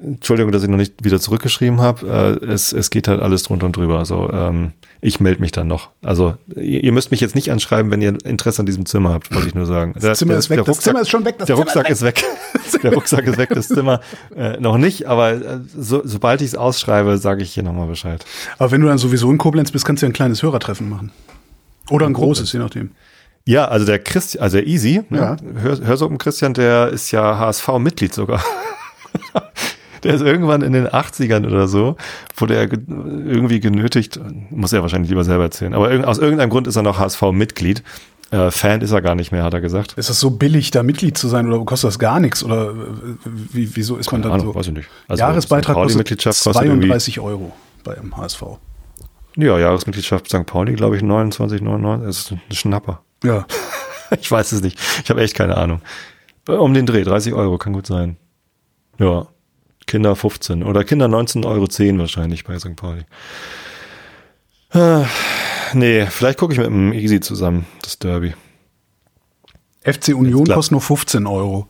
Entschuldigung, 0.00 0.50
dass 0.50 0.62
ich 0.62 0.68
noch 0.68 0.76
nicht 0.76 1.04
wieder 1.04 1.20
zurückgeschrieben 1.20 1.80
habe. 1.80 2.40
Äh, 2.42 2.46
es, 2.46 2.72
es 2.72 2.90
geht 2.90 3.06
halt 3.06 3.22
alles 3.22 3.44
drunter 3.44 3.66
und 3.66 3.76
drüber. 3.76 3.98
Also 3.98 4.28
ähm, 4.32 4.72
ich 5.00 5.20
melde 5.20 5.40
mich 5.40 5.52
dann 5.52 5.68
noch. 5.68 5.90
Also 6.02 6.34
ihr, 6.56 6.82
ihr, 6.82 6.92
müsst 6.92 7.12
mich 7.12 7.20
jetzt 7.20 7.36
nicht 7.36 7.52
anschreiben, 7.52 7.92
wenn 7.92 8.02
ihr 8.02 8.18
Interesse 8.24 8.60
an 8.60 8.66
diesem 8.66 8.86
Zimmer 8.86 9.12
habt, 9.12 9.32
wollte 9.32 9.48
ich 9.48 9.54
nur 9.54 9.66
sagen. 9.66 9.92
Das 9.94 10.02
der, 10.02 10.14
Zimmer 10.14 10.34
ist 10.34 10.50
weg. 10.50 10.56
Der 10.56 10.64
Rucksack, 10.64 10.74
das 10.76 10.84
Zimmer 10.84 11.00
ist 11.00 11.10
schon 11.10 11.24
weg. 11.24 11.38
der 11.46 11.54
Rucksack 11.54 11.90
ist 11.90 12.02
weg. 12.02 12.24
der 12.82 12.92
Rucksack 12.92 13.26
ist 13.26 13.38
weg. 13.38 13.50
Das 13.50 13.68
Zimmer 13.68 14.00
äh, 14.36 14.58
noch 14.58 14.78
nicht, 14.78 15.06
aber 15.06 15.32
äh, 15.32 15.60
so, 15.76 16.02
sobald 16.04 16.40
ich 16.40 16.48
es 16.48 16.54
ausschreibe, 16.56 17.18
sage 17.18 17.42
ich 17.42 17.54
hier 17.54 17.62
nochmal 17.62 17.86
Bescheid. 17.86 18.24
Aber 18.58 18.72
wenn 18.72 18.80
du 18.80 18.88
dann 18.88 18.98
sowieso 18.98 19.30
in 19.30 19.38
Koblenz 19.38 19.70
bist, 19.70 19.84
kannst 19.84 20.02
du 20.02 20.06
ja 20.06 20.10
ein 20.10 20.14
kleines 20.14 20.42
Hörertreffen 20.42 20.88
machen. 20.88 21.12
Oder 21.88 22.06
ein 22.06 22.14
großes, 22.14 22.52
je 22.52 22.58
nachdem. 22.58 22.90
Ja, 23.46 23.68
also 23.68 23.84
der 23.84 23.98
Christian, 23.98 24.42
also 24.42 24.56
der 24.56 24.66
Easy, 24.66 25.02
ne? 25.10 25.18
ja. 25.18 25.36
ne? 25.36 25.60
Hör, 25.60 25.78
Hörsoppen 25.80 26.18
Christian, 26.18 26.54
der 26.54 26.88
ist 26.88 27.10
ja 27.10 27.38
HSV-Mitglied 27.38 28.14
sogar. 28.14 28.42
der 30.04 30.14
ist 30.14 30.20
irgendwann 30.20 30.62
in 30.62 30.72
den 30.72 30.86
80ern 30.86 31.46
oder 31.46 31.66
so, 31.66 31.96
wurde 32.36 32.54
er 32.54 32.70
irgendwie 32.70 33.60
genötigt, 33.60 34.20
muss 34.50 34.72
er 34.72 34.82
wahrscheinlich 34.82 35.10
lieber 35.10 35.24
selber 35.24 35.44
erzählen, 35.44 35.74
aber 35.74 36.06
aus 36.06 36.18
irgendeinem 36.18 36.50
Grund 36.50 36.66
ist 36.66 36.76
er 36.76 36.82
noch 36.82 36.98
HSV-Mitglied. 36.98 37.82
Äh, 38.30 38.50
Fan 38.50 38.80
ist 38.80 38.90
er 38.90 39.02
gar 39.02 39.14
nicht 39.14 39.32
mehr, 39.32 39.44
hat 39.44 39.54
er 39.54 39.60
gesagt. 39.60 39.92
Ist 39.96 40.08
das 40.08 40.18
so 40.18 40.30
billig, 40.30 40.70
da 40.70 40.82
Mitglied 40.82 41.16
zu 41.16 41.28
sein 41.28 41.46
oder 41.46 41.64
kostet 41.64 41.88
das 41.88 41.98
gar 41.98 42.20
nichts? 42.20 42.42
Oder 42.42 42.70
äh, 42.70 42.74
wie, 43.24 43.76
wieso 43.76 43.96
ist 43.96 44.08
Keine 44.08 44.22
man 44.22 44.30
dann 44.30 44.40
Ahnung, 44.40 44.52
so? 44.54 44.58
Weiß 44.58 44.66
ich 44.66 44.72
nicht. 44.72 44.88
Also 45.08 45.20
Jahresbeitrag 45.20 45.76
kostet 45.76 46.20
32 46.20 47.20
Euro 47.20 47.52
beim 47.84 48.16
HSV. 48.16 48.42
Ja, 49.36 49.58
Jahresmitgliedschaft 49.58 50.28
St. 50.28 50.46
Pauli, 50.46 50.74
glaube 50.74 50.96
ich, 50.96 51.02
29,99. 51.02 52.06
Das 52.06 52.18
ist 52.18 52.32
ein 52.32 52.40
Schnapper. 52.50 53.02
Ja. 53.22 53.46
ich 54.18 54.30
weiß 54.30 54.52
es 54.52 54.62
nicht. 54.62 54.78
Ich 55.02 55.10
habe 55.10 55.20
echt 55.22 55.34
keine 55.34 55.56
Ahnung. 55.56 55.80
Um 56.46 56.74
den 56.74 56.86
Dreh, 56.86 57.04
30 57.04 57.34
Euro, 57.34 57.58
kann 57.58 57.72
gut 57.72 57.86
sein. 57.86 58.16
Ja. 58.98 59.26
Kinder 59.86 60.16
15 60.16 60.62
oder 60.62 60.84
Kinder 60.84 61.06
19,10 61.06 61.44
Euro 61.46 61.98
wahrscheinlich 61.98 62.44
bei 62.44 62.58
St. 62.58 62.76
Pauli. 62.76 63.02
Ah, 64.70 65.06
nee, 65.72 66.06
vielleicht 66.06 66.38
gucke 66.38 66.52
ich 66.52 66.58
mit 66.58 66.66
dem 66.66 66.92
Easy 66.92 67.20
zusammen, 67.20 67.66
das 67.82 67.98
Derby. 67.98 68.34
FC 69.82 70.08
Union 70.08 70.46
kostet 70.46 70.72
nur 70.72 70.80
15 70.80 71.26
Euro. 71.26 71.68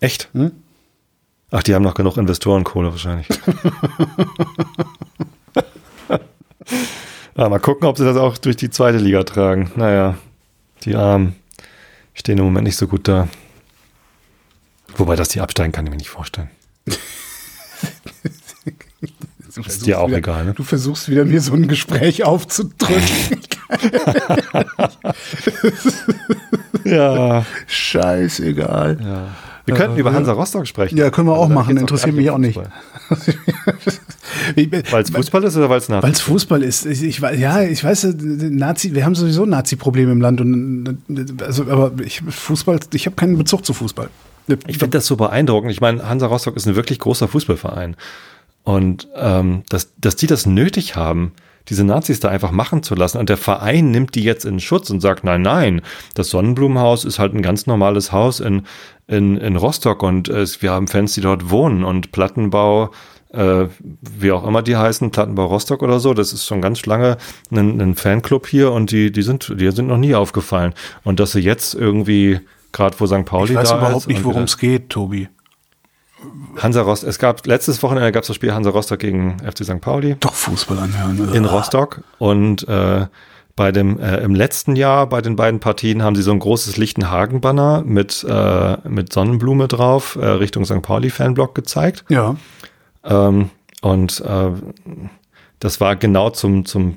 Echt? 0.00 0.28
Hm? 0.32 0.52
Ach, 1.50 1.62
die 1.62 1.74
haben 1.74 1.82
noch 1.82 1.94
genug 1.94 2.16
Investorenkohle 2.16 2.90
wahrscheinlich. 2.90 3.28
ah, 7.34 7.48
mal 7.48 7.58
gucken, 7.58 7.86
ob 7.88 7.98
sie 7.98 8.04
das 8.04 8.16
auch 8.16 8.38
durch 8.38 8.56
die 8.56 8.70
zweite 8.70 8.98
Liga 8.98 9.22
tragen. 9.24 9.70
Naja, 9.76 10.16
die 10.84 10.94
Armen 10.94 11.36
stehen 12.14 12.38
im 12.38 12.44
Moment 12.44 12.66
nicht 12.66 12.76
so 12.76 12.86
gut 12.86 13.08
da. 13.08 13.28
Wobei 14.96 15.16
das 15.16 15.28
die 15.28 15.40
absteigen 15.40 15.72
kann 15.72 15.86
ich 15.86 15.90
mir 15.90 15.96
nicht 15.96 16.10
vorstellen. 16.10 16.50
ist 19.56 19.86
dir 19.86 20.00
auch 20.00 20.08
wieder, 20.08 20.18
egal, 20.18 20.44
ne? 20.44 20.54
Du 20.54 20.62
versuchst 20.62 21.08
wieder 21.08 21.24
mir 21.24 21.40
so 21.40 21.54
ein 21.54 21.68
Gespräch 21.68 22.24
aufzudrücken. 22.24 23.40
ja. 26.84 27.44
Scheißegal. 27.66 28.98
Ja. 29.02 29.28
Wir 29.64 29.74
könnten 29.74 29.96
äh, 29.96 30.00
über 30.00 30.12
Hansa 30.12 30.32
Rostock 30.32 30.66
sprechen. 30.66 30.98
Ja, 30.98 31.10
können 31.10 31.28
wir 31.28 31.36
auch 31.36 31.48
machen. 31.48 31.76
Interessiert 31.76 32.16
mich 32.16 32.30
auch 32.30 32.38
nicht. 32.38 32.58
weil 34.90 35.02
es 35.02 35.10
Fußball 35.10 35.44
ist 35.44 35.56
oder 35.56 35.70
weil 35.70 35.78
es 35.78 35.88
Nazi? 35.88 36.02
Weil 36.02 36.12
es 36.12 36.20
Fußball 36.20 36.62
ist. 36.62 36.84
Ich, 36.86 37.02
ich, 37.02 37.18
ja, 37.18 37.62
ich 37.62 37.84
weiß, 37.84 38.08
Nazi, 38.18 38.94
wir 38.94 39.04
haben 39.04 39.14
sowieso 39.14 39.46
Nazi-Probleme 39.46 40.10
im 40.12 40.20
Land. 40.20 40.40
Und, 40.40 40.98
also, 41.42 41.70
aber 41.70 41.92
ich, 42.04 42.22
Fußball, 42.28 42.80
ich 42.92 43.06
habe 43.06 43.14
keinen 43.14 43.38
Bezug 43.38 43.64
zu 43.64 43.72
Fußball. 43.72 44.08
Ich 44.66 44.78
finde 44.78 44.98
das 44.98 45.06
so 45.06 45.14
beeindruckend. 45.16 45.70
Ich 45.70 45.80
meine, 45.80 46.08
Hansa 46.08 46.26
Rostock 46.26 46.56
ist 46.56 46.66
ein 46.66 46.74
wirklich 46.74 46.98
großer 46.98 47.28
Fußballverein. 47.28 47.94
Und 48.64 49.08
ähm, 49.16 49.62
dass, 49.68 49.92
dass 49.98 50.16
die 50.16 50.26
das 50.26 50.46
nötig 50.46 50.96
haben, 50.96 51.32
diese 51.68 51.84
Nazis 51.84 52.20
da 52.20 52.28
einfach 52.28 52.50
machen 52.50 52.82
zu 52.82 52.94
lassen. 52.94 53.18
Und 53.18 53.28
der 53.28 53.36
Verein 53.36 53.90
nimmt 53.90 54.14
die 54.14 54.24
jetzt 54.24 54.44
in 54.44 54.60
Schutz 54.60 54.90
und 54.90 55.00
sagt, 55.00 55.24
nein, 55.24 55.42
nein, 55.42 55.82
das 56.14 56.30
Sonnenblumenhaus 56.30 57.04
ist 57.04 57.18
halt 57.18 57.34
ein 57.34 57.42
ganz 57.42 57.66
normales 57.66 58.12
Haus 58.12 58.40
in, 58.40 58.62
in, 59.06 59.36
in 59.36 59.56
Rostock 59.56 60.02
und 60.02 60.28
es, 60.28 60.62
wir 60.62 60.72
haben 60.72 60.88
Fans, 60.88 61.14
die 61.14 61.20
dort 61.20 61.50
wohnen 61.50 61.84
und 61.84 62.10
Plattenbau, 62.10 62.90
äh, 63.32 63.66
wie 64.00 64.32
auch 64.32 64.46
immer 64.46 64.62
die 64.62 64.76
heißen, 64.76 65.10
Plattenbau 65.10 65.46
Rostock 65.46 65.82
oder 65.82 66.00
so, 66.00 66.14
das 66.14 66.32
ist 66.32 66.46
schon 66.46 66.60
ganz 66.60 66.84
lange 66.86 67.16
ein, 67.50 67.80
ein 67.80 67.94
Fanclub 67.94 68.46
hier 68.46 68.72
und 68.72 68.90
die, 68.90 69.12
die 69.12 69.22
sind, 69.22 69.54
die 69.60 69.70
sind 69.70 69.86
noch 69.86 69.98
nie 69.98 70.14
aufgefallen. 70.14 70.74
Und 71.04 71.20
dass 71.20 71.32
sie 71.32 71.40
jetzt 71.40 71.74
irgendwie 71.74 72.40
gerade 72.72 72.98
wo 72.98 73.06
St. 73.06 73.24
Pauli 73.24 73.52
Ich 73.52 73.56
weiß 73.56 73.70
da 73.70 73.78
überhaupt 73.78 73.96
ist 73.96 74.08
nicht, 74.08 74.24
worum 74.24 74.44
es 74.44 74.58
geht, 74.58 74.90
Tobi. 74.90 75.28
Hansa 76.56 76.82
Rostock. 76.82 77.08
Es 77.08 77.18
gab 77.18 77.46
letztes 77.46 77.82
Wochenende 77.82 78.12
gab 78.12 78.22
es 78.22 78.26
das 78.28 78.36
Spiel 78.36 78.52
Hansa 78.54 78.70
Rostock 78.70 78.98
gegen 78.98 79.38
FC 79.40 79.64
St. 79.64 79.80
Pauli 79.80 80.16
Doch 80.20 80.34
Fußball 80.34 80.78
anhören. 80.78 81.32
in 81.34 81.46
Ah. 81.46 81.50
Rostock 81.50 82.02
und 82.18 82.66
äh, 82.68 83.06
bei 83.56 83.70
dem 83.72 83.98
äh, 84.00 84.18
im 84.18 84.34
letzten 84.34 84.76
Jahr 84.76 85.06
bei 85.06 85.20
den 85.20 85.36
beiden 85.36 85.60
Partien 85.60 86.02
haben 86.02 86.16
sie 86.16 86.22
so 86.22 86.30
ein 86.32 86.38
großes 86.38 86.76
Lichtenhagen-Banner 86.78 87.82
mit 87.84 88.24
äh, 88.28 88.76
mit 88.88 89.12
Sonnenblume 89.12 89.68
drauf 89.68 90.16
äh, 90.20 90.24
Richtung 90.26 90.64
St. 90.64 90.80
Pauli 90.82 91.10
Fanblock 91.10 91.54
gezeigt 91.54 92.04
Ja. 92.08 92.36
ähm, 93.04 93.50
und 93.82 94.20
äh, 94.20 94.50
das 95.58 95.80
war 95.80 95.96
genau 95.96 96.30
zum 96.30 96.64
zum 96.64 96.96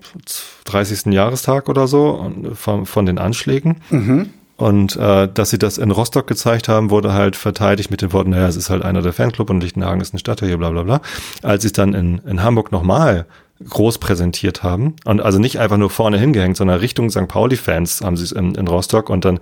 30. 0.66 1.14
Jahrestag 1.14 1.70
oder 1.70 1.88
so 1.88 2.32
von, 2.56 2.86
von 2.86 3.06
den 3.06 3.18
Anschlägen 3.20 3.78
Mhm. 3.90 4.30
Und 4.58 4.96
äh, 4.96 5.28
dass 5.32 5.50
sie 5.50 5.60
das 5.60 5.78
in 5.78 5.92
Rostock 5.92 6.28
gezeigt 6.28 6.70
haben, 6.70 6.90
wurde 6.90 7.14
halt 7.14 7.36
verteidigt 7.36 7.92
mit 7.92 8.02
den 8.02 8.14
Worten, 8.14 8.30
naja, 8.30 8.48
es 8.48 8.56
ist 8.56 8.70
halt 8.70 8.84
einer 8.84 9.02
der 9.02 9.12
Fanclub 9.12 9.50
und 9.50 9.62
Lichtenhagen 9.62 10.00
ist 10.00 10.14
ein 10.14 10.20
Stadtteil 10.20 10.50
hier, 10.50 10.58
bla 10.58 10.70
bla 10.70 10.84
bla. 10.84 11.02
Als 11.42 11.64
sie 11.64 11.68
es 11.68 11.74
dann 11.74 11.94
in, 11.94 12.20
in 12.20 12.42
Hamburg 12.42 12.72
nochmal 12.72 13.26
groß 13.68 14.00
präsentiert 14.00 14.64
haben 14.64 14.96
und 15.06 15.22
also 15.22 15.40
nicht 15.40 15.60
einfach 15.60 15.78
nur 15.78 15.90
vorne 15.90 16.18
hingehängt, 16.18 16.58
sondern 16.58 16.80
Richtung 16.80 17.10
St. 17.10 17.28
Pauli-Fans 17.28 18.02
haben 18.02 18.18
sie 18.18 18.26
es 18.26 18.32
in, 18.32 18.56
in 18.56 18.68
Rostock 18.68 19.10
und 19.10 19.24
dann 19.24 19.40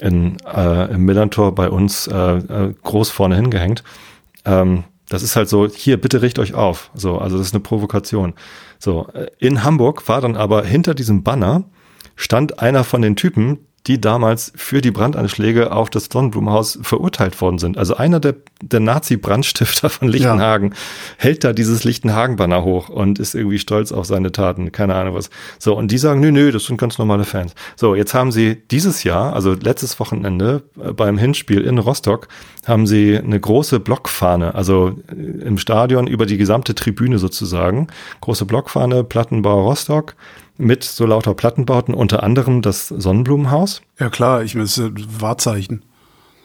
in, 0.00 0.36
äh, 0.40 0.92
im 0.92 1.04
Millantor 1.04 1.54
bei 1.54 1.70
uns 1.70 2.06
äh, 2.08 2.14
äh, 2.14 2.74
groß 2.82 3.10
vorne 3.10 3.36
hingehängt. 3.36 3.84
Ähm, 4.44 4.84
das 5.08 5.22
ist 5.22 5.36
halt 5.36 5.48
so, 5.48 5.68
hier, 5.68 6.00
bitte 6.00 6.22
richt 6.22 6.38
euch 6.38 6.54
auf. 6.54 6.90
So, 6.94 7.18
also 7.18 7.38
das 7.38 7.48
ist 7.48 7.54
eine 7.54 7.62
Provokation. 7.62 8.34
So, 8.78 9.08
äh, 9.12 9.26
in 9.38 9.62
Hamburg 9.62 10.08
war 10.08 10.20
dann 10.20 10.36
aber 10.36 10.64
hinter 10.64 10.94
diesem 10.94 11.22
Banner 11.22 11.64
stand 12.16 12.60
einer 12.60 12.84
von 12.84 13.02
den 13.02 13.16
Typen, 13.16 13.58
die 13.86 14.00
damals 14.00 14.52
für 14.54 14.80
die 14.80 14.92
Brandanschläge 14.92 15.72
auf 15.72 15.90
das 15.90 16.04
Sonnenblumenhaus 16.04 16.78
verurteilt 16.82 17.40
worden 17.40 17.58
sind. 17.58 17.76
Also 17.76 17.96
einer 17.96 18.20
der, 18.20 18.36
der 18.62 18.80
Nazi-Brandstifter 18.80 19.90
von 19.90 20.08
Lichtenhagen 20.08 20.74
hält 21.18 21.42
da 21.42 21.52
dieses 21.52 21.82
Lichtenhagen-Banner 21.82 22.62
hoch 22.62 22.88
und 22.88 23.18
ist 23.18 23.34
irgendwie 23.34 23.58
stolz 23.58 23.90
auf 23.90 24.06
seine 24.06 24.30
Taten. 24.30 24.70
Keine 24.70 24.94
Ahnung 24.94 25.14
was. 25.14 25.30
So, 25.58 25.76
und 25.76 25.90
die 25.90 25.98
sagen, 25.98 26.20
nö, 26.20 26.30
nö, 26.30 26.52
das 26.52 26.64
sind 26.66 26.76
ganz 26.76 26.98
normale 26.98 27.24
Fans. 27.24 27.54
So, 27.74 27.96
jetzt 27.96 28.14
haben 28.14 28.30
sie 28.30 28.62
dieses 28.70 29.02
Jahr, 29.02 29.34
also 29.34 29.54
letztes 29.54 29.98
Wochenende 29.98 30.62
äh, 30.80 30.92
beim 30.92 31.18
Hinspiel 31.18 31.62
in 31.62 31.78
Rostock, 31.78 32.28
haben 32.66 32.86
sie 32.86 33.18
eine 33.18 33.40
große 33.40 33.80
Blockfahne, 33.80 34.54
also 34.54 34.96
äh, 35.10 35.44
im 35.44 35.58
Stadion 35.58 36.06
über 36.06 36.26
die 36.26 36.36
gesamte 36.36 36.76
Tribüne 36.76 37.18
sozusagen. 37.18 37.88
Große 38.20 38.44
Blockfahne, 38.44 39.02
Plattenbau 39.02 39.68
Rostock 39.68 40.14
mit 40.62 40.84
so 40.84 41.04
lauter 41.06 41.34
Plattenbauten, 41.34 41.94
unter 41.94 42.22
anderem 42.22 42.62
das 42.62 42.88
Sonnenblumenhaus, 42.88 43.82
Ja 43.98 44.10
klar, 44.10 44.42
ich 44.42 44.54
meine, 44.54 44.64
das 44.64 44.78
ist 44.78 45.20
Wahrzeichen. 45.20 45.84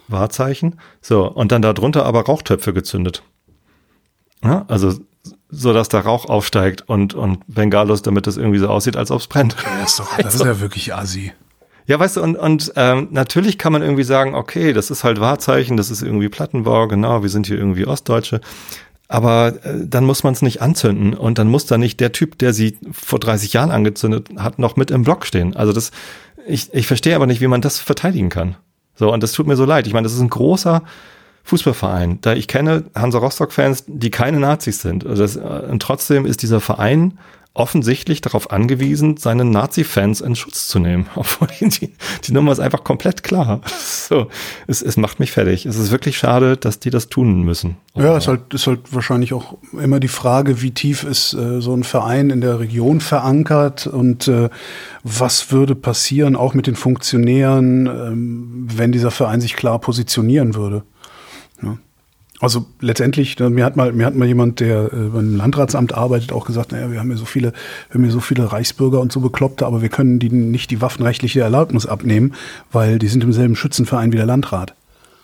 Wahrzeichen. 0.08 0.80
So, 1.02 1.30
und 1.30 1.52
dann 1.52 1.62
darunter 1.62 2.06
aber 2.06 2.22
Rauchtöpfe 2.22 2.74
gezündet. 2.74 3.24
Ja, 4.44 4.66
also 4.68 4.94
so 5.50 5.74
dass 5.74 5.90
da 5.90 6.00
Rauch 6.00 6.26
aufsteigt 6.26 6.84
und, 6.88 7.14
und 7.14 7.40
Bengalos, 7.48 8.02
damit 8.02 8.28
das 8.28 8.38
irgendwie 8.38 8.60
so 8.60 8.68
aussieht, 8.68 8.98
als 8.98 9.12
ob 9.12 9.20
es 9.20 9.28
brennt. 9.28 9.56
Das 9.80 9.92
ist, 9.92 10.00
doch, 10.00 10.18
das 10.18 10.36
ist 10.36 10.46
ja 10.46 10.60
wirklich 10.60 10.94
assi. 10.94 11.34
Ja, 11.86 11.98
weißt 11.98 12.18
du, 12.18 12.22
und, 12.22 12.36
und 12.36 12.74
ähm, 12.76 13.08
natürlich 13.12 13.58
kann 13.58 13.72
man 13.72 13.82
irgendwie 13.82 14.04
sagen, 14.04 14.36
okay, 14.36 14.74
das 14.74 14.92
ist 14.92 15.06
halt 15.06 15.22
Wahrzeichen, 15.22 15.78
das 15.78 15.90
ist 15.90 16.02
irgendwie 16.02 16.28
Plattenbau, 16.28 16.90
genau, 16.90 17.24
wir 17.24 17.30
sind 17.30 17.48
hier 17.48 17.58
irgendwie 17.58 17.88
Ostdeutsche. 17.88 18.42
Aber 19.08 19.54
äh, 19.64 19.86
dann 19.86 20.06
muss 20.06 20.24
man 20.24 20.34
es 20.34 20.42
nicht 20.42 20.62
anzünden 20.62 21.14
und 21.14 21.38
dann 21.38 21.48
muss 21.48 21.66
da 21.66 21.78
nicht 21.78 22.00
der 22.00 22.12
Typ, 22.12 22.38
der 22.38 22.54
sie 22.54 22.78
vor 22.92 23.20
30 23.20 23.54
Jahren 23.54 23.72
angezündet 23.72 24.30
hat, 24.38 24.60
noch 24.60 24.76
mit 24.76 24.92
im 24.92 25.04
Block 25.04 25.26
stehen. 25.26 25.56
Also 25.56 25.74
das, 25.74 25.92
ich, 26.46 26.74
ich 26.74 26.88
verstehe 26.88 27.16
aber 27.16 27.28
nicht, 27.28 27.42
wie 27.42 27.48
man 27.48 27.62
das 27.62 27.80
verteidigen 27.80 28.30
kann. 28.30 28.58
So, 28.96 29.14
und 29.14 29.24
das 29.24 29.32
tut 29.32 29.48
mir 29.48 29.56
so 29.56 29.66
leid. 29.66 29.88
Ich 29.88 29.94
meine, 29.94 30.06
das 30.06 30.14
ist 30.14 30.22
ein 30.22 30.30
großer 30.30 30.82
Fußballverein. 31.44 32.20
Da 32.22 32.34
ich 32.34 32.48
kenne 32.48 32.86
Hansa 32.94 33.20
Rostock-Fans, 33.20 33.86
die 33.88 34.12
keine 34.12 34.40
Nazis 34.40 34.82
sind. 34.82 35.06
Also 35.06 35.22
das, 35.22 35.36
äh, 35.38 35.72
und 35.72 35.82
trotzdem 35.82 36.26
ist 36.26 36.42
dieser 36.42 36.60
Verein 36.60 37.18
offensichtlich 37.58 38.22
darauf 38.22 38.52
angewiesen, 38.52 39.18
seine 39.18 39.46
Nazi-Fans 39.46 40.22
in 40.22 40.36
Schutz 40.36 40.68
zu 40.68 40.80
nehmen. 40.80 41.08
Obwohl 41.16 41.48
die, 41.60 41.94
die 42.24 42.32
Nummer 42.32 42.52
ist 42.52 42.60
einfach 42.60 42.84
komplett 42.84 43.24
klar. 43.24 43.62
So, 44.08 44.28
es, 44.68 44.82
es 44.82 44.96
macht 44.96 45.20
mich 45.20 45.32
fertig. 45.32 45.66
Es 45.66 45.78
ist 45.78 45.92
wirklich 45.92 46.18
schade, 46.18 46.56
dass 46.56 46.80
die 46.80 46.90
das 46.90 47.10
tun 47.10 47.42
müssen. 47.42 47.76
Ja, 47.94 48.16
ist 48.16 48.28
halt, 48.28 48.54
ist 48.54 48.68
halt 48.68 48.94
wahrscheinlich 48.94 49.34
auch 49.34 49.58
immer 49.74 50.00
die 50.00 50.08
Frage, 50.08 50.62
wie 50.62 50.72
tief 50.72 51.04
ist 51.04 51.34
äh, 51.34 51.60
so 51.60 51.76
ein 51.76 51.84
Verein 51.84 52.30
in 52.30 52.40
der 52.40 52.60
Region 52.60 53.02
verankert 53.02 53.86
und 53.86 54.28
äh, 54.30 54.50
was 55.04 55.52
würde 55.52 55.76
passieren, 55.76 56.38
auch 56.38 56.54
mit 56.54 56.68
den 56.68 56.76
Funktionären, 56.76 57.88
ähm, 57.88 58.68
wenn 58.74 58.92
dieser 58.94 59.12
Verein 59.12 59.42
sich 59.42 59.56
klar 59.56 59.80
positionieren 59.80 60.56
würde. 60.56 60.84
Ja. 61.62 61.78
Also 62.40 62.66
letztendlich, 62.82 63.40
ne, 63.40 63.50
mir 63.50 63.66
hat 63.66 63.76
mal, 63.76 63.92
mir 63.94 64.06
hat 64.06 64.14
mal 64.16 64.28
jemand, 64.28 64.60
der 64.60 64.94
äh, 64.94 65.10
beim 65.12 65.36
Landratsamt 65.36 65.94
arbeitet, 65.96 66.32
auch 66.32 66.46
gesagt, 66.46 66.72
naja, 66.72 66.92
wir 66.92 67.00
haben 67.00 67.10
ja 67.10 67.18
so 67.18 67.26
viele, 67.26 67.52
wir 67.90 67.96
haben 67.96 68.06
ja 68.06 68.12
so 68.12 68.20
viele 68.20 68.52
Reichsbürger 68.52 69.00
und 69.00 69.12
so 69.12 69.22
Bekloppte, 69.22 69.66
aber 69.66 69.82
wir 69.82 69.90
können 69.90 70.20
denen 70.20 70.52
nicht 70.52 70.70
die 70.70 70.80
waffenrechtliche 70.80 71.42
Erlaubnis 71.42 71.88
abnehmen, 71.88 72.34
weil 72.72 73.00
die 73.00 73.08
sind 73.08 73.24
im 73.24 73.34
selben 73.34 73.56
Schützenverein 73.56 74.12
wie 74.12 74.18
der 74.18 74.28
Landrat. 74.28 74.76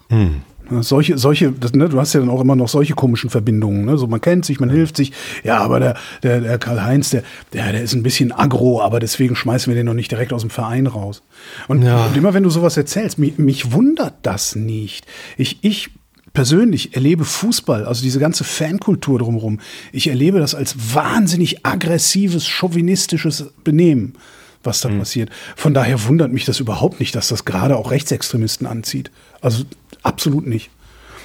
Ne, 0.09 0.81
Solche, 0.81 1.17
solche, 1.19 1.51
das, 1.51 1.73
ne, 1.73 1.87
du 1.89 1.99
hast 1.99 2.13
ja 2.13 2.19
dann 2.19 2.29
auch 2.29 2.41
immer 2.41 2.55
noch 2.55 2.67
solche 2.69 2.93
komischen 2.95 3.29
Verbindungen. 3.29 3.85
Ne? 3.85 3.97
So, 3.97 4.07
man 4.07 4.21
kennt 4.21 4.45
sich, 4.45 4.59
man 4.59 4.69
hilft 4.71 4.97
sich. 4.97 5.11
Ja, 5.43 5.59
aber 5.59 5.79
der, 5.79 5.95
der, 6.23 6.39
der 6.41 6.57
Karl-Heinz, 6.57 7.11
der, 7.11 7.21
der, 7.51 7.71
der 7.73 7.81
ist 7.83 7.93
ein 7.93 8.01
bisschen 8.01 8.31
aggro, 8.31 8.81
aber 8.81 8.99
deswegen 8.99 9.35
schmeißen 9.35 9.69
wir 9.71 9.75
den 9.77 9.85
noch 9.85 9.93
nicht 9.93 10.09
direkt 10.09 10.33
aus 10.33 10.41
dem 10.41 10.49
Verein 10.49 10.87
raus. 10.87 11.21
Und, 11.67 11.83
Ja. 11.83 12.05
und 12.05 12.17
immer 12.17 12.33
wenn 12.33 12.43
du 12.43 12.49
sowas 12.49 12.75
erzählst, 12.77 13.19
mich, 13.19 13.37
mich 13.37 13.71
wundert 13.71 14.13
das 14.23 14.55
nicht. 14.55 15.05
Ich, 15.37 15.59
ich 15.63 15.91
persönlich 16.33 16.95
erlebe 16.95 17.25
Fußball, 17.25 17.85
also 17.85 18.01
diese 18.01 18.19
ganze 18.19 18.43
Fankultur 18.43 19.19
drumherum, 19.19 19.59
ich 19.91 20.07
erlebe 20.07 20.39
das 20.39 20.55
als 20.55 20.75
wahnsinnig 20.95 21.65
aggressives, 21.65 22.47
chauvinistisches 22.47 23.45
Benehmen, 23.63 24.15
was 24.63 24.81
da 24.81 24.89
passiert. 24.89 25.29
Von 25.55 25.73
daher 25.73 26.05
wundert 26.05 26.31
mich 26.31 26.45
das 26.45 26.59
überhaupt 26.59 26.99
nicht, 26.99 27.15
dass 27.15 27.27
das 27.27 27.45
gerade 27.45 27.77
auch 27.77 27.91
Rechtsextremisten 27.91 28.65
anzieht. 28.65 29.11
Also 29.41 29.63
absolut 30.01 30.47
nicht. 30.47 30.71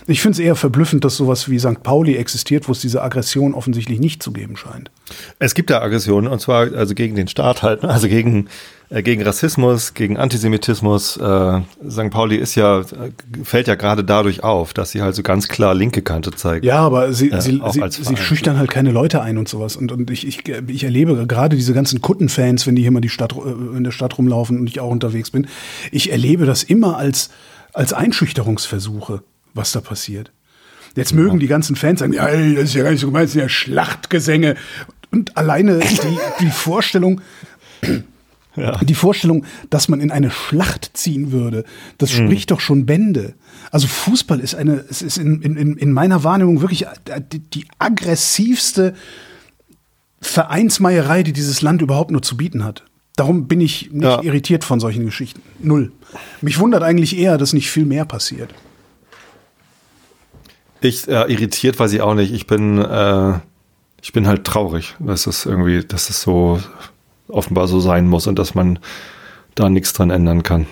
Ich 0.08 0.22
finde 0.22 0.32
es 0.32 0.38
eher 0.38 0.56
verblüffend, 0.56 1.04
dass 1.04 1.16
sowas 1.16 1.50
wie 1.50 1.58
St. 1.58 1.82
Pauli 1.82 2.16
existiert, 2.16 2.66
wo 2.66 2.72
es 2.72 2.80
diese 2.80 3.02
Aggression 3.02 3.52
offensichtlich 3.52 4.00
nicht 4.00 4.22
zu 4.22 4.32
geben 4.32 4.56
scheint. 4.56 4.90
Es 5.38 5.54
gibt 5.54 5.68
da 5.68 5.82
Aggressionen 5.82 6.32
und 6.32 6.40
zwar 6.40 6.72
also 6.72 6.94
gegen 6.94 7.14
den 7.14 7.28
Staat 7.28 7.62
halt, 7.62 7.82
ne? 7.82 7.90
also 7.90 8.08
gegen 8.08 8.48
äh, 8.88 9.02
gegen 9.02 9.22
Rassismus, 9.22 9.92
gegen 9.92 10.16
Antisemitismus. 10.16 11.18
Äh, 11.18 11.60
St. 11.90 12.10
Pauli 12.10 12.36
ist 12.36 12.54
ja 12.54 12.80
äh, 12.80 12.84
fällt 13.44 13.68
ja 13.68 13.74
gerade 13.74 14.02
dadurch 14.02 14.42
auf, 14.42 14.72
dass 14.72 14.92
sie 14.92 15.02
halt 15.02 15.14
so 15.14 15.22
ganz 15.22 15.48
klar 15.48 15.74
linke 15.74 16.00
Kante 16.00 16.30
zeigen. 16.30 16.64
Ja, 16.64 16.78
aber 16.78 17.12
sie, 17.12 17.28
Ja, 17.28 17.42
sie, 17.42 17.60
sie, 17.70 17.82
sie 17.90 18.16
schüchtern 18.16 18.56
halt 18.56 18.70
keine 18.70 18.92
Leute 18.92 19.20
ein 19.20 19.36
und 19.36 19.46
sowas. 19.46 19.76
Und, 19.76 19.92
und 19.92 20.10
ich, 20.10 20.26
ich, 20.26 20.48
ich 20.48 20.84
erlebe 20.84 21.26
gerade 21.26 21.54
diese 21.56 21.74
ganzen 21.74 22.00
Kuttenfans, 22.00 22.66
wenn 22.66 22.76
die 22.76 22.82
hier 22.82 22.92
mal 22.92 23.00
die 23.00 23.10
Stadt, 23.10 23.34
äh, 23.34 23.76
in 23.76 23.84
der 23.84 23.90
Stadt 23.90 24.16
rumlaufen 24.16 24.58
und 24.58 24.66
ich 24.68 24.80
auch 24.80 24.90
unterwegs 24.90 25.30
bin. 25.30 25.48
Ich 25.92 26.10
erlebe 26.10 26.46
das 26.46 26.62
immer 26.62 26.96
als, 26.96 27.28
als 27.74 27.92
Einschüchterungsversuche, 27.92 29.22
was 29.58 29.72
da 29.72 29.82
passiert. 29.82 30.32
Jetzt 30.96 31.12
mögen 31.12 31.38
die 31.38 31.46
ganzen 31.46 31.76
Fans 31.76 32.00
sagen, 32.00 32.14
ja, 32.14 32.26
das 32.26 32.64
ist 32.64 32.74
ja 32.74 32.82
gar 32.82 32.90
nicht 32.90 33.00
so 33.00 33.08
gemeint, 33.08 33.26
das 33.26 33.32
sind 33.32 33.42
ja 33.42 33.48
Schlachtgesänge. 33.50 34.56
Und 35.10 35.36
alleine 35.36 35.78
die, 35.80 36.18
die 36.44 36.50
Vorstellung, 36.50 37.20
die 38.82 38.94
Vorstellung, 38.94 39.44
dass 39.70 39.88
man 39.88 40.00
in 40.00 40.10
eine 40.10 40.30
Schlacht 40.32 40.90
ziehen 40.94 41.30
würde, 41.30 41.64
das 41.98 42.10
spricht 42.10 42.50
doch 42.50 42.58
schon 42.60 42.86
Bände. 42.86 43.34
Also 43.70 43.86
Fußball 43.86 44.40
ist 44.40 44.54
eine, 44.56 44.84
es 44.90 45.02
ist 45.02 45.18
in, 45.18 45.42
in, 45.42 45.76
in 45.76 45.92
meiner 45.92 46.24
Wahrnehmung 46.24 46.60
wirklich 46.62 46.86
die, 47.32 47.38
die 47.38 47.66
aggressivste 47.78 48.94
Vereinsmeierei, 50.20 51.22
die 51.22 51.32
dieses 51.32 51.62
Land 51.62 51.82
überhaupt 51.82 52.10
nur 52.10 52.22
zu 52.22 52.36
bieten 52.36 52.64
hat. 52.64 52.84
Darum 53.14 53.46
bin 53.46 53.60
ich 53.60 53.90
nicht 53.92 54.02
Ja. 54.04 54.22
irritiert 54.22 54.64
von 54.64 54.80
solchen 54.80 55.04
Geschichten. 55.04 55.42
Null. 55.60 55.92
Mich 56.40 56.58
wundert 56.58 56.82
eigentlich 56.82 57.16
eher, 57.16 57.38
dass 57.38 57.52
nicht 57.52 57.70
viel 57.70 57.84
mehr 57.84 58.04
passiert. 58.04 58.52
Ich 60.80 61.08
äh, 61.08 61.32
irritiert 61.32 61.78
weiß 61.78 61.92
ich 61.92 62.00
auch 62.00 62.14
nicht. 62.14 62.32
Ich 62.32 62.46
bin 62.46 62.78
äh, 62.78 63.38
ich 64.00 64.12
bin 64.12 64.26
halt 64.26 64.44
traurig, 64.44 64.94
dass 65.00 65.24
das 65.24 65.44
irgendwie, 65.44 65.84
dass 65.84 66.06
das 66.06 66.22
so 66.22 66.60
offenbar 67.28 67.68
so 67.68 67.80
sein 67.80 68.06
muss 68.06 68.26
und 68.26 68.38
dass 68.38 68.54
man 68.54 68.78
da 69.54 69.68
nichts 69.68 69.92
dran 69.92 70.10
ändern 70.10 70.42
kann. 70.42 70.66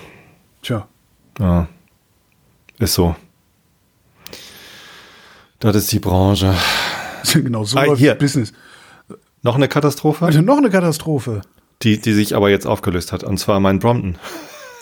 Tja. 0.61 0.87
Ja. 1.39 1.67
Ist 2.79 2.93
so. 2.93 3.15
Das 5.59 5.75
ist 5.75 5.91
die 5.91 5.99
Branche. 5.99 6.53
genau 7.33 7.63
so 7.63 7.77
Ah, 7.77 7.85
läuft 7.85 7.99
hier. 7.99 8.15
Business. 8.15 8.53
Noch 9.41 9.55
eine 9.55 9.67
Katastrophe? 9.67 10.25
Also 10.25 10.41
noch 10.41 10.57
eine 10.57 10.69
Katastrophe. 10.69 11.41
Die, 11.83 11.99
die 11.99 12.13
sich 12.13 12.35
aber 12.35 12.49
jetzt 12.49 12.65
aufgelöst 12.65 13.11
hat, 13.11 13.23
und 13.23 13.37
zwar 13.37 13.59
mein 13.59 13.79
Brompton. 13.79 14.17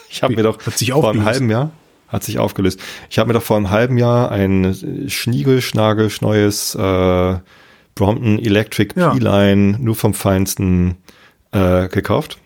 Ich 0.08 0.22
habe 0.22 0.36
mir 0.36 0.44
doch 0.44 0.60
vor 0.62 1.10
einem 1.10 1.24
halben 1.24 1.50
Jahr, 1.50 1.72
hat 2.08 2.24
sich 2.24 2.38
aufgelöst. 2.38 2.80
Ich 3.10 3.18
habe 3.18 3.28
mir 3.28 3.34
doch 3.34 3.42
vor 3.42 3.56
einem 3.56 3.70
halben 3.70 3.98
Jahr 3.98 4.30
ein 4.30 5.06
schniegelschnagelsch 5.08 6.20
neues 6.20 6.74
äh, 6.74 7.36
Brompton 7.94 8.38
Electric 8.38 8.94
Ja. 8.98 9.10
P-Line, 9.10 9.78
nur 9.80 9.94
vom 9.94 10.14
Feinsten, 10.14 10.96
äh, 11.52 11.88
gekauft 11.88 12.38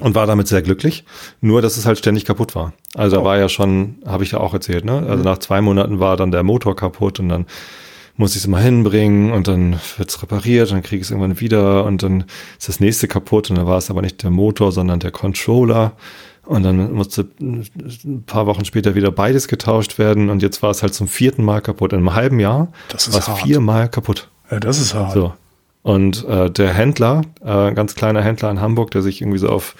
und 0.00 0.14
war 0.14 0.26
damit 0.26 0.48
sehr 0.48 0.62
glücklich. 0.62 1.04
Nur, 1.40 1.62
dass 1.62 1.76
es 1.76 1.86
halt 1.86 1.98
ständig 1.98 2.24
kaputt 2.24 2.54
war. 2.54 2.72
Also 2.94 3.16
da 3.16 3.24
war 3.24 3.38
ja 3.38 3.48
schon, 3.48 3.96
habe 4.06 4.24
ich 4.24 4.32
ja 4.32 4.40
auch 4.40 4.54
erzählt, 4.54 4.84
ne? 4.84 5.04
Also 5.08 5.22
nach 5.22 5.38
zwei 5.38 5.60
Monaten 5.60 6.00
war 6.00 6.16
dann 6.16 6.30
der 6.30 6.42
Motor 6.42 6.74
kaputt 6.76 7.20
und 7.20 7.28
dann 7.28 7.46
muss 8.16 8.32
ich 8.32 8.42
es 8.42 8.46
mal 8.46 8.62
hinbringen 8.62 9.32
und 9.32 9.48
dann 9.48 9.80
wird 9.96 10.10
es 10.10 10.22
repariert 10.22 10.68
und 10.68 10.76
dann 10.76 10.82
kriege 10.82 11.00
ich 11.00 11.06
es 11.06 11.10
irgendwann 11.10 11.40
wieder 11.40 11.84
und 11.84 12.02
dann 12.02 12.24
ist 12.58 12.68
das 12.68 12.80
nächste 12.80 13.08
kaputt 13.08 13.48
und 13.50 13.56
dann 13.56 13.66
war 13.66 13.78
es 13.78 13.90
aber 13.90 14.02
nicht 14.02 14.22
der 14.22 14.30
Motor, 14.30 14.72
sondern 14.72 15.00
der 15.00 15.10
Controller. 15.12 15.92
Und 16.44 16.64
dann 16.64 16.92
musste 16.92 17.28
ein 17.40 18.24
paar 18.26 18.46
Wochen 18.46 18.64
später 18.64 18.94
wieder 18.94 19.12
beides 19.12 19.46
getauscht 19.46 19.98
werden 19.98 20.28
und 20.28 20.42
jetzt 20.42 20.60
war 20.62 20.70
es 20.70 20.82
halt 20.82 20.92
zum 20.92 21.06
vierten 21.06 21.44
Mal 21.44 21.60
kaputt. 21.60 21.92
In 21.92 21.98
einem 21.98 22.14
halben 22.14 22.40
Jahr 22.40 22.72
war 22.90 23.18
es 23.20 23.42
viermal 23.42 23.88
kaputt. 23.88 24.28
Ja, 24.50 24.58
das 24.58 24.80
ist 24.80 24.92
hart. 24.94 25.12
So. 25.12 25.32
Und 25.82 26.24
äh, 26.24 26.50
der 26.50 26.72
Händler, 26.72 27.22
äh, 27.44 27.68
ein 27.68 27.74
ganz 27.74 27.94
kleiner 27.94 28.22
Händler 28.22 28.50
in 28.50 28.60
Hamburg, 28.60 28.90
der 28.90 29.02
sich 29.02 29.20
irgendwie 29.20 29.38
so 29.38 29.48
auf 29.48 29.76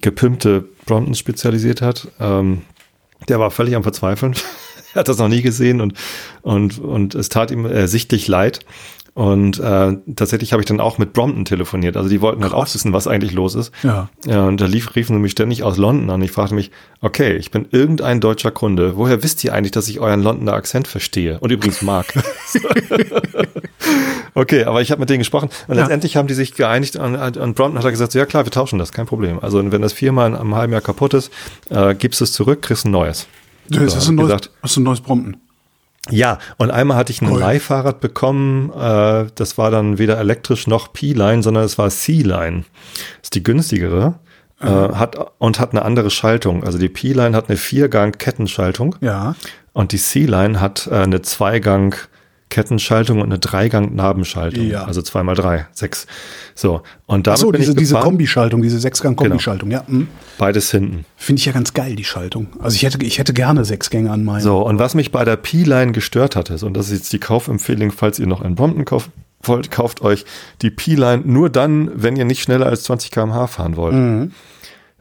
gepimpte 0.00 0.64
Bromptons 0.86 1.18
spezialisiert 1.18 1.82
hat, 1.82 2.08
ähm, 2.18 2.62
der 3.28 3.38
war 3.40 3.50
völlig 3.50 3.76
am 3.76 3.82
Verzweifeln. 3.82 4.34
er 4.94 5.00
hat 5.00 5.08
das 5.08 5.18
noch 5.18 5.28
nie 5.28 5.42
gesehen 5.42 5.80
und, 5.80 5.94
und, 6.42 6.78
und 6.78 7.14
es 7.14 7.28
tat 7.28 7.50
ihm 7.50 7.66
äh, 7.66 7.88
sichtlich 7.88 8.26
leid. 8.28 8.60
Und 9.20 9.58
äh, 9.60 9.98
tatsächlich 10.16 10.54
habe 10.54 10.62
ich 10.62 10.66
dann 10.66 10.80
auch 10.80 10.96
mit 10.96 11.12
Brompton 11.12 11.44
telefoniert. 11.44 11.98
Also 11.98 12.08
die 12.08 12.22
wollten 12.22 12.42
halt 12.42 12.54
auch 12.54 12.64
wissen, 12.72 12.94
was 12.94 13.06
eigentlich 13.06 13.34
los 13.34 13.54
ist. 13.54 13.70
Ja. 13.82 14.08
Ja, 14.24 14.46
und 14.46 14.62
da 14.62 14.64
lief, 14.64 14.96
riefen 14.96 15.14
sie 15.16 15.20
mich 15.20 15.32
ständig 15.32 15.62
aus 15.62 15.76
London 15.76 16.08
an. 16.08 16.22
Ich 16.22 16.32
fragte 16.32 16.54
mich, 16.54 16.70
okay, 17.02 17.36
ich 17.36 17.50
bin 17.50 17.68
irgendein 17.70 18.20
deutscher 18.22 18.50
Kunde. 18.50 18.96
Woher 18.96 19.22
wisst 19.22 19.44
ihr 19.44 19.52
eigentlich, 19.52 19.72
dass 19.72 19.88
ich 19.88 20.00
euren 20.00 20.22
Londoner 20.22 20.54
Akzent 20.54 20.88
verstehe? 20.88 21.38
Und 21.40 21.52
übrigens 21.52 21.82
mag. 21.82 22.06
okay, 24.34 24.64
aber 24.64 24.80
ich 24.80 24.90
habe 24.90 25.00
mit 25.00 25.10
denen 25.10 25.18
gesprochen. 25.18 25.50
Und 25.68 25.74
Ja. 25.74 25.82
letztendlich 25.82 26.16
haben 26.16 26.26
die 26.26 26.32
sich 26.34 26.54
geeinigt. 26.54 26.96
Und, 26.96 27.36
und 27.36 27.56
Brompton 27.56 27.76
hat 27.78 27.84
er 27.84 27.90
gesagt, 27.90 28.12
so, 28.12 28.18
ja 28.18 28.24
klar, 28.24 28.46
wir 28.46 28.52
tauschen 28.52 28.78
das, 28.78 28.90
kein 28.90 29.04
Problem. 29.04 29.38
Also 29.40 29.70
wenn 29.70 29.82
das 29.82 29.92
viermal 29.92 30.34
einem 30.34 30.54
halben 30.54 30.72
Jahr 30.72 30.80
kaputt 30.82 31.12
ist, 31.12 31.30
äh, 31.68 31.94
gibst 31.94 32.22
es 32.22 32.32
zurück, 32.32 32.62
kriegst 32.62 32.86
ein 32.86 32.90
neues. 32.90 33.26
Das 33.68 33.78
So, 33.78 33.84
ist 33.84 33.96
hab 33.96 34.08
ein 34.08 34.14
neues, 34.14 34.26
gesagt, 34.28 34.50
hast 34.62 34.76
du 34.76 34.80
ein 34.80 34.84
neues 34.84 35.02
Brompton. 35.02 35.36
Ja, 36.08 36.38
und 36.56 36.70
einmal 36.70 36.96
hatte 36.96 37.12
ich 37.12 37.20
ein 37.20 37.30
Cool. 37.30 37.40
Leihfahrrad 37.40 38.00
bekommen. 38.00 38.70
Äh, 38.72 39.26
das 39.34 39.58
war 39.58 39.70
dann 39.70 39.98
weder 39.98 40.18
elektrisch 40.18 40.66
noch 40.66 40.92
P-Line, 40.92 41.42
sondern 41.42 41.64
es 41.64 41.76
war 41.78 41.90
C-Line. 41.90 42.64
Ist 43.22 43.34
die 43.34 43.42
günstigere. 43.42 44.14
Äh, 44.60 44.66
hat, 44.66 45.16
und 45.38 45.58
hat 45.58 45.70
eine 45.72 45.82
andere 45.82 46.10
Schaltung. 46.10 46.64
Also 46.64 46.78
die 46.78 46.88
P-Line 46.90 47.34
hat 47.36 47.48
eine 47.48 47.56
Viergang-Kettenschaltung 47.56 48.96
Ja. 49.00 49.34
und 49.72 49.92
die 49.92 49.98
C-Line 49.98 50.60
hat 50.60 50.86
äh, 50.90 50.96
eine 50.96 51.22
Zweigang 51.22 51.94
Kettenschaltung 52.50 53.20
und 53.20 53.26
eine 53.26 53.38
Dreigang-Nabenschaltung. 53.38 54.66
Ja. 54.66 54.84
Also 54.84 55.00
zweimal 55.00 55.34
drei, 55.34 55.66
sechs. 55.72 56.06
So. 56.54 56.82
Und 57.06 57.26
damit 57.26 57.38
Achso, 57.38 57.50
bin 57.50 57.60
diese, 57.60 57.74
diese. 57.74 57.94
Kombischaltung, 57.94 58.60
diese 58.60 58.78
Sechsgang-Kombischaltung, 58.78 59.70
ja. 59.70 59.86
hm. 59.86 60.08
Beides 60.36 60.70
hinten. 60.70 61.06
Finde 61.16 61.40
ich 61.40 61.46
ja 61.46 61.52
ganz 61.52 61.72
geil, 61.72 61.96
die 61.96 62.04
Schaltung. 62.04 62.48
Also 62.60 62.74
ich 62.74 62.82
hätte, 62.82 63.02
ich 63.04 63.18
hätte 63.18 63.32
gerne 63.32 63.64
sechs 63.64 63.88
Gänge 63.88 64.10
an 64.10 64.24
meinen. 64.24 64.42
So, 64.42 64.66
und 64.66 64.78
was 64.78 64.94
mich 64.94 65.12
bei 65.12 65.24
der 65.24 65.36
P-Line 65.36 65.92
gestört 65.92 66.36
hatte, 66.36 66.58
und 66.66 66.74
das 66.74 66.86
ist 66.86 66.98
jetzt 66.98 67.12
die 67.12 67.20
Kaufempfehlung, 67.20 67.92
falls 67.92 68.18
ihr 68.18 68.26
noch 68.26 68.42
einen 68.42 68.56
Brompton 68.56 68.84
kaufen 68.84 69.12
wollt, 69.42 69.70
kauft 69.70 70.02
euch 70.02 70.24
die 70.62 70.70
P-Line 70.70 71.22
nur 71.24 71.50
dann, 71.50 71.90
wenn 71.94 72.16
ihr 72.16 72.24
nicht 72.24 72.42
schneller 72.42 72.66
als 72.66 72.82
20 72.84 73.10
km/h 73.10 73.46
fahren 73.46 73.76
wollt. 73.76 73.94
Mhm. 73.94 74.32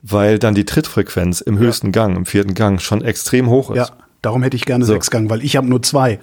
Weil 0.01 0.39
dann 0.39 0.55
die 0.55 0.63
Trittfrequenz 0.63 1.41
im 1.41 1.57
höchsten 1.57 1.91
Gang, 1.91 2.15
im 2.15 2.25
vierten 2.25 2.53
Gang, 2.53 2.79
schon 2.79 3.03
extrem 3.03 3.49
hoch 3.49 3.71
ist. 3.71 3.77
Ja, 3.77 3.89
darum 4.21 4.43
hätte 4.43 4.55
ich 4.55 4.65
gerne 4.65 4.85
So. 4.85 4.93
Sechsgang, 4.93 5.29
weil 5.29 5.43
ich 5.43 5.57
habe 5.57 5.67
nur 5.67 5.81
zwei. 5.83 6.19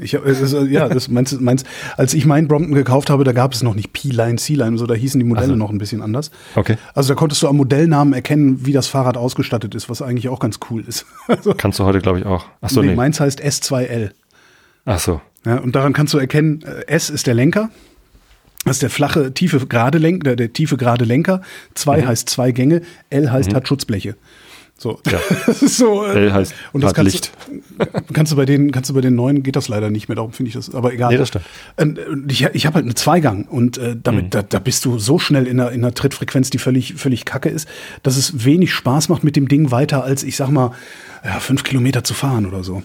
Ich 0.00 0.14
äh, 0.14 0.64
ja, 0.68 0.88
das 0.88 1.08
meinst, 1.08 1.40
meinst, 1.40 1.66
als 1.96 2.14
ich 2.14 2.26
meinen 2.26 2.48
Brompton 2.48 2.74
gekauft 2.74 3.10
habe, 3.10 3.24
da 3.24 3.32
gab 3.32 3.52
es 3.52 3.62
noch 3.62 3.74
nicht 3.74 3.92
P-Line, 3.92 4.36
C-Line, 4.36 4.78
so 4.78 4.86
da 4.86 4.94
hießen 4.94 5.20
die 5.20 5.26
Modelle 5.26 5.56
noch 5.56 5.70
ein 5.70 5.78
bisschen 5.78 6.02
anders. 6.02 6.30
Okay. 6.54 6.76
Also 6.94 7.10
da 7.10 7.14
konntest 7.14 7.42
du 7.42 7.48
am 7.48 7.56
Modellnamen 7.56 8.14
erkennen, 8.14 8.64
wie 8.64 8.72
das 8.72 8.86
Fahrrad 8.86 9.16
ausgestattet 9.16 9.74
ist, 9.74 9.90
was 9.90 10.02
eigentlich 10.02 10.28
auch 10.28 10.40
ganz 10.40 10.58
cool 10.70 10.84
ist. 10.86 11.06
Also, 11.28 11.54
Kannst 11.54 11.78
du 11.78 11.84
heute, 11.84 12.00
glaube 12.00 12.18
ich, 12.18 12.26
auch. 12.26 12.46
Ach 12.60 12.70
so, 12.70 12.80
nee, 12.80 12.88
nee. 12.88 12.94
Meins 12.96 13.20
heißt 13.20 13.40
S2L. 13.40 14.10
Ach 14.84 14.98
so. 14.98 15.20
Ja, 15.46 15.58
und 15.58 15.76
daran 15.76 15.92
kannst 15.92 16.12
du 16.12 16.18
erkennen, 16.18 16.62
äh, 16.62 16.86
S 16.88 17.08
ist 17.08 17.26
der 17.28 17.34
Lenker. 17.34 17.70
Das 18.64 18.76
ist 18.76 18.82
der 18.82 18.90
flache, 18.90 19.32
tiefe, 19.32 19.64
gerade 19.66 19.98
Lenker, 19.98 20.24
der, 20.24 20.36
der 20.36 20.52
tiefe, 20.52 20.76
gerade 20.76 21.04
Lenker. 21.04 21.40
Zwei 21.74 22.04
heißt 22.04 22.28
zwei 22.28 22.52
Gänge. 22.52 22.82
L 23.08 23.30
heißt 23.30 23.54
hat 23.54 23.68
Schutzbleche. 23.68 24.16
So. 24.82 24.98
Ja. 25.10 25.18
Das 25.46 25.60
ist 25.62 25.76
so. 25.76 26.04
äh, 26.06 26.12
L 26.26 26.32
heißt 26.32 26.54
und 26.72 26.82
das 26.82 26.94
kannst 26.94 27.12
Licht. 27.12 27.32
Du, 27.78 28.02
kannst 28.14 28.32
du 28.32 28.36
bei 28.36 28.46
den, 28.46 28.72
kannst 28.72 28.88
du 28.88 28.94
bei 28.94 29.02
den 29.02 29.14
neuen 29.14 29.42
geht 29.42 29.54
das 29.56 29.68
leider 29.68 29.90
nicht 29.90 30.08
mehr. 30.08 30.16
Darum 30.16 30.32
finde 30.32 30.48
ich 30.48 30.54
das, 30.54 30.74
aber 30.74 30.94
egal. 30.94 31.12
Nee, 31.12 31.18
das 31.18 31.28
stimmt. 31.28 31.44
Und 31.76 31.98
ich, 32.32 32.42
ich 32.54 32.64
habe 32.64 32.76
halt 32.76 32.86
eine 32.86 32.94
Zweigang 32.94 33.44
und 33.44 33.76
äh, 33.76 33.94
damit, 34.02 34.24
Mhm. 34.24 34.30
da, 34.30 34.42
da 34.42 34.58
bist 34.58 34.86
du 34.86 34.98
so 34.98 35.18
schnell 35.18 35.46
in 35.46 35.60
einer, 35.60 35.70
in 35.70 35.84
einer 35.84 35.92
Trittfrequenz, 35.92 36.48
die 36.48 36.56
völlig, 36.56 36.94
völlig 36.94 37.26
kacke 37.26 37.50
ist, 37.50 37.68
dass 38.02 38.16
es 38.16 38.46
wenig 38.46 38.72
Spaß 38.72 39.10
macht 39.10 39.22
mit 39.22 39.36
dem 39.36 39.48
Ding 39.48 39.70
weiter 39.70 40.02
als, 40.02 40.22
ich 40.22 40.36
sag 40.36 40.48
mal, 40.48 40.72
ja, 41.24 41.40
fünf 41.40 41.62
Kilometer 41.62 42.02
zu 42.02 42.14
fahren 42.14 42.46
oder 42.46 42.64
so. 42.64 42.82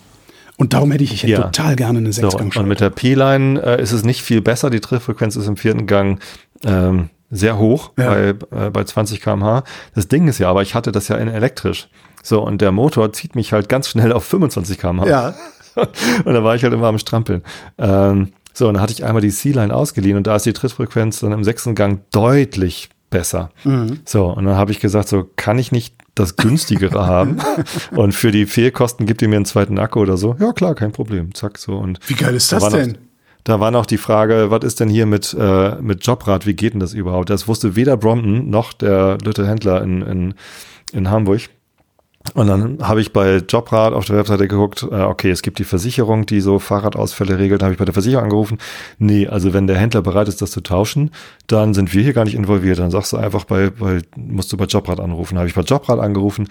Und 0.58 0.74
darum 0.74 0.92
hätte 0.92 1.04
ich, 1.06 1.14
ich 1.14 1.24
hätte 1.24 1.32
Ja. 1.32 1.42
total 1.44 1.78
gerne 1.78 2.00
eine 2.00 2.12
So, 2.12 2.22
Sechsgang 2.30 2.52
und 2.58 2.68
mit 2.68 2.82
der 2.82 2.90
P-Line 2.90 3.62
äh, 3.62 3.82
ist 3.82 3.94
es 3.94 4.04
nicht 4.04 4.22
viel 4.22 4.42
besser. 4.42 4.70
Die 4.70 4.82
Trittfrequenz 4.82 5.38
ist 5.38 5.48
im 5.48 5.56
vierten 5.56 5.86
Gang 5.88 6.20
ähm, 6.66 7.10
sehr 7.32 7.58
hoch 7.58 7.92
Ja. 7.98 8.10
bei, 8.10 8.30
äh, 8.66 8.70
bei 8.70 8.84
20 8.84 9.22
km/h. 9.22 9.64
Das 9.94 10.08
Ding 10.08 10.28
ist 10.28 10.40
ja, 10.40 10.50
aber 10.50 10.62
ich 10.62 10.76
hatte 10.76 10.92
das 10.92 11.08
ja 11.08 11.16
in 11.18 11.28
elektrisch. 11.28 11.88
So, 12.24 12.42
und 12.42 12.62
der 12.62 12.72
Motor 12.72 13.14
zieht 13.14 13.36
mich 13.36 13.54
halt 13.54 13.70
ganz 13.70 13.88
schnell 13.90 14.12
auf 14.12 14.24
25 14.26 14.78
km/h. 14.78 15.08
Ja. 15.08 15.34
und 16.26 16.34
da 16.34 16.44
war 16.44 16.56
ich 16.56 16.64
halt 16.64 16.74
immer 16.74 16.88
am 16.88 16.98
Strampeln. 17.00 17.44
Ähm, 17.78 18.32
so, 18.54 18.68
und 18.70 18.76
dann 18.76 18.82
hatte 18.84 18.94
ich 18.94 19.04
einmal 19.04 19.22
die 19.22 19.30
C-Line 19.32 19.76
ausgeliehen 19.76 20.16
und 20.18 20.26
da 20.28 20.36
ist 20.38 20.46
die 20.46 20.54
Trittfrequenz 20.54 21.20
dann 21.20 21.34
im 21.34 21.44
sechsten 21.44 21.76
Gang 21.76 22.02
deutlich 22.12 22.90
besser. 23.10 23.50
So, 24.06 24.28
und 24.28 24.46
dann 24.46 24.56
habe 24.56 24.72
ich 24.72 24.80
gesagt, 24.80 25.08
so 25.10 25.30
kann 25.36 25.60
ich 25.60 25.72
nicht 25.72 25.96
das 26.16 26.38
günstigere 26.38 27.06
haben 27.08 27.38
und 27.92 28.14
für 28.14 28.32
die 28.32 28.46
Fehlkosten 28.46 29.06
gibt 29.06 29.22
ihr 29.22 29.28
mir 29.28 29.36
einen 29.38 29.46
zweiten 29.46 29.78
Akku 29.78 30.00
oder 30.00 30.18
so. 30.18 30.36
Ja, 30.40 30.54
klar, 30.54 30.74
kein 30.76 30.92
Problem. 30.94 31.34
Zack, 31.34 31.58
so. 31.58 31.76
Und 31.76 32.00
Wie 32.08 32.14
geil 32.14 32.34
ist 32.36 32.52
da 32.52 32.60
das 32.60 32.70
denn? 32.70 32.98
Da 33.46 33.60
war 33.60 33.70
noch 33.70 33.86
die 33.86 34.00
Frage, 34.00 34.50
was 34.50 34.64
ist 34.64 34.80
denn 34.80 34.90
hier 34.90 35.06
mit, 35.06 35.36
äh, 35.40 35.76
mit 35.80 36.06
Jobrad? 36.06 36.48
Wie 36.48 36.56
geht 36.56 36.74
denn 36.74 36.80
das 36.80 36.94
überhaupt? 36.94 37.30
Das 37.30 37.48
wusste 37.48 37.76
weder 37.76 37.96
Brompton 37.96 38.50
noch 38.50 38.74
der 38.74 39.20
Little 39.24 39.48
Händler 39.48 39.84
in, 39.84 40.02
in, 40.02 40.34
in 40.92 41.12
Hamburg. 41.12 41.42
Und 42.34 42.48
dann 42.48 42.80
habe 42.82 43.02
ich 43.02 43.14
bei 43.14 43.38
Jobrad 43.38 43.94
auf 43.94 44.06
der 44.06 44.18
Webseite 44.18 44.48
geguckt, 44.48 44.82
äh, 44.90 45.04
okay, 45.04 45.30
es 45.30 45.44
gibt 45.44 45.60
die 45.60 45.64
Versicherung, 45.64 46.26
die 46.26 46.42
so 46.42 46.58
Fahrradausfälle 46.58 47.38
regelt. 47.38 47.62
Habe 47.62 47.74
ich 47.74 47.78
bei 47.78 47.86
der 47.86 47.94
Versicherung 47.94 48.24
angerufen. 48.24 48.58
Nee, 48.98 49.28
also 49.28 49.54
wenn 49.54 49.68
der 49.68 49.78
Händler 49.78 50.02
bereit 50.02 50.28
ist, 50.28 50.42
das 50.42 50.50
zu 50.50 50.62
tauschen, 50.62 51.12
dann 51.46 51.76
sind 51.76 51.94
wir 51.94 52.02
hier 52.02 52.14
gar 52.14 52.26
nicht 52.26 52.36
involviert. 52.36 52.80
Dann 52.80 52.90
sagst 52.90 53.14
du 53.14 53.18
einfach 53.18 53.44
bei, 53.44 53.70
bei 53.70 54.02
musst 54.16 54.52
du 54.52 54.58
bei 54.58 54.66
Jobrad 54.66 55.00
anrufen. 55.00 55.38
Habe 55.38 55.48
ich 55.48 55.54
bei 55.54 55.62
Jobrad 55.62 56.00
angerufen. 56.00 56.48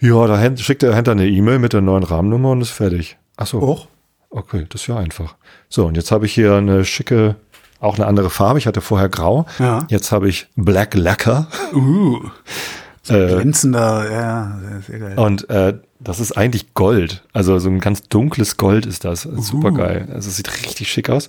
Ja, 0.00 0.26
da 0.26 0.56
schickt 0.56 0.82
der 0.82 0.96
Händler 0.96 1.12
eine 1.12 1.28
E-Mail 1.28 1.60
mit 1.60 1.74
der 1.74 1.80
neuen 1.80 2.02
Rahmennummer 2.02 2.50
und 2.50 2.60
ist 2.60 2.70
fertig. 2.70 3.18
Ach 3.36 3.46
so. 3.46 3.62
Och. 3.62 3.86
Okay, 4.34 4.66
das 4.68 4.80
ist 4.80 4.86
ja 4.88 4.96
einfach. 4.96 5.36
So, 5.68 5.86
und 5.86 5.96
jetzt 5.96 6.10
habe 6.10 6.26
ich 6.26 6.34
hier 6.34 6.54
eine 6.54 6.84
schicke, 6.84 7.36
auch 7.78 7.94
eine 7.94 8.06
andere 8.06 8.30
Farbe. 8.30 8.58
Ich 8.58 8.66
hatte 8.66 8.80
vorher 8.80 9.08
grau. 9.08 9.46
Ja. 9.60 9.86
Jetzt 9.88 10.10
habe 10.10 10.28
ich 10.28 10.48
Black 10.56 10.94
Lacquer. 10.94 11.46
Uh. 11.72 12.20
Äh, 13.06 13.26
Glänzender, 13.26 14.10
ja, 14.10 14.58
sehr, 14.62 14.80
sehr 14.80 14.98
geil. 14.98 15.18
und 15.18 15.50
äh, 15.50 15.74
das 16.00 16.20
ist 16.20 16.38
eigentlich 16.38 16.72
Gold. 16.72 17.22
Also 17.34 17.58
so 17.58 17.68
ein 17.68 17.78
ganz 17.78 18.04
dunkles 18.04 18.56
Gold 18.56 18.86
ist 18.86 19.04
das. 19.04 19.24
Super 19.24 19.72
geil. 19.72 20.08
Also 20.10 20.30
es 20.30 20.36
sieht 20.36 20.50
richtig 20.50 20.88
schick 20.90 21.10
aus. 21.10 21.28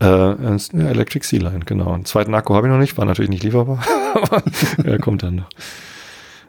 Äh, 0.00 0.04
Electric 0.06 1.26
Sea 1.26 1.40
Line, 1.40 1.60
genau. 1.64 1.94
Einen 1.94 2.04
zweiten 2.04 2.34
Akku 2.34 2.54
habe 2.54 2.66
ich 2.66 2.70
noch 2.70 2.78
nicht, 2.78 2.98
war 2.98 3.06
natürlich 3.06 3.30
nicht 3.30 3.42
lieferbar. 3.42 3.82
aber 4.14 4.42
er 4.84 4.98
kommt 4.98 5.22
dann 5.22 5.36
noch. 5.36 5.48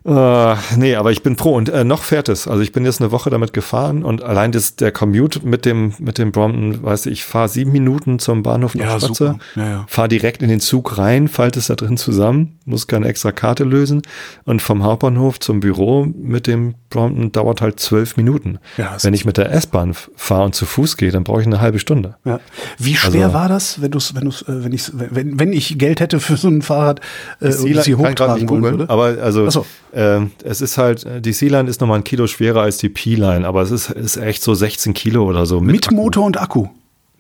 Äh, 0.10 0.56
nee, 0.76 0.96
aber 0.96 1.12
ich 1.12 1.22
bin 1.22 1.38
froh 1.38 1.56
und 1.56 1.70
äh, 1.70 1.84
noch 1.84 2.02
fährt 2.02 2.30
es. 2.30 2.48
Also 2.48 2.64
ich 2.64 2.72
bin 2.72 2.84
jetzt 2.84 3.00
eine 3.00 3.12
Woche 3.12 3.30
damit 3.30 3.54
gefahren 3.54 4.04
und 4.04 4.24
allein 4.24 4.52
das, 4.52 4.76
der 4.76 4.92
Commute 4.92 5.46
mit 5.46 5.66
dem, 5.66 5.94
mit 6.00 6.18
dem 6.18 6.32
Brompton, 6.32 6.82
weißt 6.84 7.06
du, 7.06 7.10
ich 7.12 7.24
fahre 7.26 7.48
sieben 7.48 7.72
Minuten 7.72 8.18
zum 8.18 8.42
Bahnhof 8.42 8.74
nach 8.74 8.86
Ja, 8.86 9.00
super. 9.00 9.38
Ja, 9.56 9.70
ja. 9.70 9.86
fahre 9.88 10.08
direkt 10.08 10.42
in 10.42 10.50
den 10.50 10.62
Zug 10.62 10.98
rein, 10.98 11.28
falte 11.28 11.60
es 11.60 11.68
da 11.68 11.76
drin 11.76 11.96
zusammen, 11.96 12.58
muss 12.66 12.88
keine 12.88 13.08
extra 13.08 13.32
Karte 13.32 13.64
lösen 13.66 14.02
und 14.46 14.62
vom 14.64 14.84
Hauptbahnhof 14.84 15.40
zum 15.40 15.60
Büro 15.60 16.06
mit 16.06 16.48
dem 16.48 16.74
Brompton 16.90 17.32
dauert 17.32 17.62
halt 17.62 17.80
zwölf 17.80 18.18
Minuten. 18.18 18.58
Ja, 18.78 18.98
Wenn 19.02 19.14
ich 19.14 19.26
mit 19.26 19.38
der 19.38 19.52
S-Bahn 19.52 19.94
fahre 20.16 20.46
und 20.46 20.56
zu 20.56 20.66
Fuß 20.66 20.98
gehe, 20.98 21.12
dann 21.12 21.24
brauche 21.24 21.42
ich 21.42 21.46
eine 21.48 21.62
halbe 21.62 21.78
Stunde. 21.78 22.16
Ja. 22.26 22.40
Wie 22.80 22.96
schwer 22.96 23.26
Also- 23.26 23.34
war 23.36 23.48
das, 23.48 23.80
wenn 23.82 23.92
du's, 23.92 24.16
wenn 24.16 24.24
du's, 24.26 24.42
äh, 24.42 24.64
wenn 24.64 24.72
ich's, 24.74 24.92
wenn, 24.96 25.40
wenn 25.40 25.54
ich 25.54 25.78
Geld 25.78 26.00
hätte 26.00 26.20
für 26.20 26.36
so 26.36 26.48
ein 26.48 26.64
Fahrrad 26.64 27.00
äh, 27.42 27.46
und 27.48 27.52
sie 27.54 27.70
ich 27.92 27.96
hochtragen 27.98 28.36
nicht 28.36 28.50
wollen 28.50 28.64
würde? 28.64 28.90
aber 28.90 29.18
also 29.22 29.46
Ach 29.48 29.52
so. 29.52 29.66
Ähm, 30.00 30.32
es 30.44 30.62
ist 30.62 30.78
halt, 30.78 31.06
äh, 31.06 31.20
die 31.22 31.34
Sea-Line 31.34 31.70
ist 31.70 31.82
nochmal 31.82 31.98
ein 32.00 32.04
Kilo 32.04 32.26
schwerer 32.28 32.62
als 32.62 32.78
die 32.78 32.90
P-Line, 32.90 33.46
aber 33.48 33.62
es 33.62 33.72
ist, 33.72 33.90
ist 33.90 34.18
echt 34.18 34.42
so 34.44 34.54
16 34.54 34.94
Kilo 34.94 35.26
oder 35.26 35.46
so. 35.46 35.60
Mit 35.60 35.88
Akku. 35.88 35.96
Motor 35.96 36.26
und 36.26 36.40
Akku. 36.42 36.68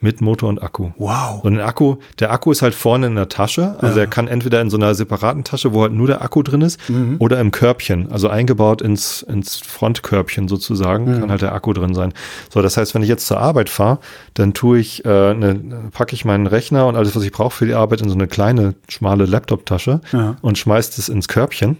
Mit 0.01 0.21
Motor 0.21 0.47
und 0.47 0.63
Akku. 0.63 0.91
Wow. 0.97 1.43
Und 1.43 1.55
ein 1.55 1.59
Akku, 1.59 1.97
der 2.19 2.32
Akku 2.32 2.53
ist 2.53 2.61
halt 2.61 2.73
vorne 2.73 3.07
in 3.07 3.15
der 3.15 3.27
Tasche. 3.27 3.75
Also 3.82 3.99
er 3.99 4.07
kann 4.07 4.30
entweder 4.30 4.61
in 4.61 4.69
so 4.69 4.77
einer 4.77 4.95
separaten 4.95 5.43
Tasche, 5.43 5.73
wo 5.73 5.82
halt 5.82 5.91
nur 5.91 6.07
der 6.07 6.21
Akku 6.21 6.41
drin 6.41 6.61
ist, 6.61 6.80
Mhm. 6.89 7.17
oder 7.19 7.38
im 7.41 7.51
Körbchen, 7.51 8.09
also 8.09 8.30
eingebaut 8.30 8.82
ins, 8.82 9.23
ins 9.23 9.57
Frontkörbchen 9.57 10.47
sozusagen, 10.47 11.03
Mhm. 11.03 11.19
kann 11.19 11.32
halt 11.32 11.41
der 11.41 11.51
Akku 11.53 11.73
drin 11.73 11.93
sein. 11.93 12.13
So, 12.49 12.61
das 12.61 12.77
heißt, 12.77 12.95
wenn 12.95 13.03
ich 13.03 13.09
jetzt 13.09 13.27
zur 13.27 13.39
Arbeit 13.41 13.67
fahre, 13.67 13.99
dann 14.36 14.53
tue 14.53 14.80
ich, 14.80 15.03
äh, 15.03 15.34
ne, 15.34 15.59
packe 15.91 16.13
ich 16.15 16.23
meinen 16.23 16.47
Rechner 16.47 16.88
und 16.88 16.95
alles, 16.95 17.13
was 17.17 17.23
ich 17.23 17.34
brauche 17.34 17.53
für 17.57 17.65
die 17.65 17.73
Arbeit, 17.73 17.99
in 17.99 18.07
so 18.07 18.15
eine 18.15 18.27
kleine, 18.27 18.75
schmale 18.88 19.25
Laptop-Tasche 19.25 19.99
Ja. 20.13 20.38
und 20.41 20.57
schmeiß 20.57 20.91
das 20.95 21.09
ins 21.09 21.27
Körbchen. 21.27 21.75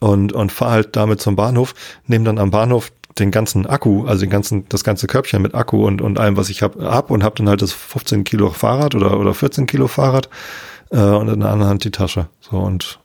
Und, 0.00 0.32
und 0.32 0.52
fahre 0.52 0.72
halt 0.72 0.96
damit 0.96 1.20
zum 1.20 1.36
Bahnhof, 1.36 1.74
nehme 2.06 2.24
dann 2.24 2.38
am 2.38 2.50
Bahnhof 2.50 2.92
den 3.18 3.30
ganzen 3.30 3.66
Akku, 3.66 4.06
also 4.06 4.22
den 4.22 4.30
ganzen, 4.30 4.68
das 4.68 4.84
ganze 4.84 5.06
Körbchen 5.06 5.42
mit 5.42 5.54
Akku 5.54 5.86
und, 5.86 6.00
und 6.00 6.18
allem, 6.18 6.36
was 6.36 6.48
ich 6.48 6.62
habe, 6.62 6.88
ab 6.88 7.10
und 7.10 7.22
habe 7.22 7.36
dann 7.36 7.48
halt 7.48 7.62
das 7.62 7.72
15 7.72 8.24
Kilo 8.24 8.50
Fahrrad 8.50 8.94
oder, 8.94 9.18
oder 9.18 9.34
14 9.34 9.66
Kilo 9.66 9.86
Fahrrad 9.86 10.28
äh, 10.90 10.98
und 10.98 11.28
in 11.28 11.40
der 11.40 11.50
anderen 11.50 11.70
Hand 11.70 11.84
die 11.84 11.90
Tasche. 11.90 12.28
So 12.40 12.58
und 12.58 13.00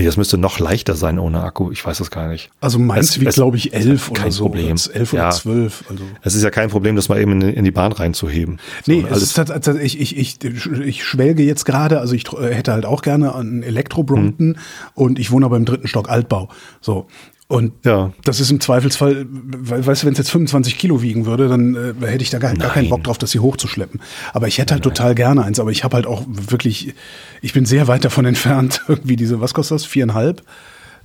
Nee, 0.00 0.06
das 0.06 0.16
müsste 0.16 0.38
noch 0.38 0.58
leichter 0.58 0.94
sein 0.94 1.18
ohne 1.18 1.42
Akku. 1.42 1.70
Ich 1.72 1.84
weiß 1.84 1.98
das 1.98 2.10
gar 2.10 2.28
nicht. 2.28 2.50
Also 2.62 2.78
meins 2.78 3.20
wiegt, 3.20 3.34
glaube 3.34 3.58
ich, 3.58 3.74
elf 3.74 4.10
oder 4.10 4.32
so. 4.32 4.44
Problem. 4.44 4.78
Elf 4.94 5.12
oder 5.12 5.28
zwölf. 5.28 5.84
Also. 5.90 6.04
Es 6.22 6.34
ist 6.34 6.42
ja 6.42 6.48
kein 6.48 6.70
Problem, 6.70 6.96
das 6.96 7.10
mal 7.10 7.20
eben 7.20 7.38
in, 7.42 7.64
die 7.66 7.70
Bahn 7.70 7.92
reinzuheben. 7.92 8.60
Nee, 8.86 9.04
es 9.10 9.20
ist 9.20 9.34
tatsächlich, 9.34 10.00
ich, 10.00 10.16
ich, 10.16 10.42
ich, 10.42 10.66
ich 10.66 11.04
schwelge 11.04 11.42
jetzt 11.42 11.66
gerade, 11.66 12.00
also 12.00 12.14
ich 12.14 12.24
hätte 12.32 12.72
halt 12.72 12.86
auch 12.86 13.02
gerne 13.02 13.34
einen 13.34 13.62
Elektro-Brompton 13.62 14.54
hm. 14.54 14.60
und 14.94 15.18
ich 15.18 15.32
wohne 15.32 15.44
aber 15.44 15.58
im 15.58 15.66
dritten 15.66 15.86
Stock 15.86 16.08
Altbau. 16.08 16.48
So. 16.80 17.06
Und 17.50 17.72
ja. 17.84 18.12
das 18.22 18.38
ist 18.38 18.52
im 18.52 18.60
Zweifelsfall, 18.60 19.26
weißt 19.28 20.02
du, 20.02 20.06
wenn 20.06 20.12
es 20.12 20.18
jetzt 20.18 20.30
25 20.30 20.78
Kilo 20.78 21.02
wiegen 21.02 21.26
würde, 21.26 21.48
dann 21.48 21.74
äh, 21.74 22.06
hätte 22.06 22.22
ich 22.22 22.30
da 22.30 22.38
gar, 22.38 22.54
gar, 22.54 22.74
keinen 22.74 22.88
Bock 22.88 23.02
drauf, 23.02 23.18
das 23.18 23.32
hier 23.32 23.42
hochzuschleppen. 23.42 24.00
Aber 24.32 24.46
ich 24.46 24.58
hätte 24.58 24.72
halt 24.72 24.84
nein, 24.84 24.94
total 24.94 25.16
gerne 25.16 25.42
eins, 25.42 25.58
aber 25.58 25.72
ich 25.72 25.82
habe 25.82 25.96
halt 25.96 26.06
auch 26.06 26.22
wirklich, 26.28 26.94
ich 27.42 27.52
bin 27.52 27.66
sehr 27.66 27.88
weit 27.88 28.04
davon 28.04 28.24
entfernt, 28.24 28.82
irgendwie 28.88 29.16
diese, 29.16 29.40
was 29.40 29.52
kostet 29.52 29.74
das? 29.74 29.84
Viereinhalb? 29.84 30.44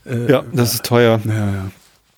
Äh, 0.06 0.32
ja, 0.32 0.44
das 0.54 0.76
ist 0.76 0.86
teuer. 0.86 1.20
Ja, 1.26 1.34
ja. 1.34 1.72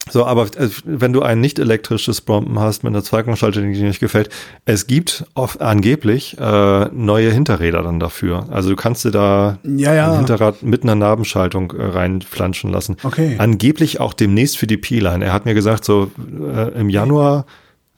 So, 0.09 0.25
aber 0.25 0.43
äh, 0.43 0.69
wenn 0.83 1.13
du 1.13 1.21
ein 1.21 1.39
nicht 1.41 1.59
elektrisches 1.59 2.21
Brompen 2.21 2.59
hast 2.59 2.83
mit 2.83 2.93
einer 2.93 3.03
Zweigangschaltung, 3.03 3.71
die 3.71 3.79
dir 3.79 3.87
nicht 3.87 3.99
gefällt, 3.99 4.29
es 4.65 4.87
gibt 4.87 5.25
oft, 5.33 5.61
angeblich 5.61 6.37
äh, 6.39 6.85
neue 6.91 7.31
Hinterräder 7.31 7.83
dann 7.83 7.99
dafür. 7.99 8.47
Also 8.51 8.69
du 8.69 8.75
kannst 8.75 9.05
dir 9.05 9.11
da 9.11 9.59
ja, 9.63 9.93
ja. 9.93 10.11
ein 10.11 10.17
Hinterrad 10.17 10.63
mit 10.63 10.83
einer 10.83 10.95
Nabenschaltung 10.95 11.71
äh, 11.71 11.83
reinflanschen 11.83 12.71
lassen. 12.71 12.97
Okay. 13.03 13.35
Angeblich 13.37 13.99
auch 13.99 14.13
demnächst 14.13 14.57
für 14.57 14.67
die 14.67 14.77
P-Line. 14.77 15.23
Er 15.23 15.33
hat 15.33 15.45
mir 15.45 15.53
gesagt, 15.53 15.85
so 15.85 16.11
äh, 16.19 16.79
im 16.79 16.89
Januar 16.89 17.45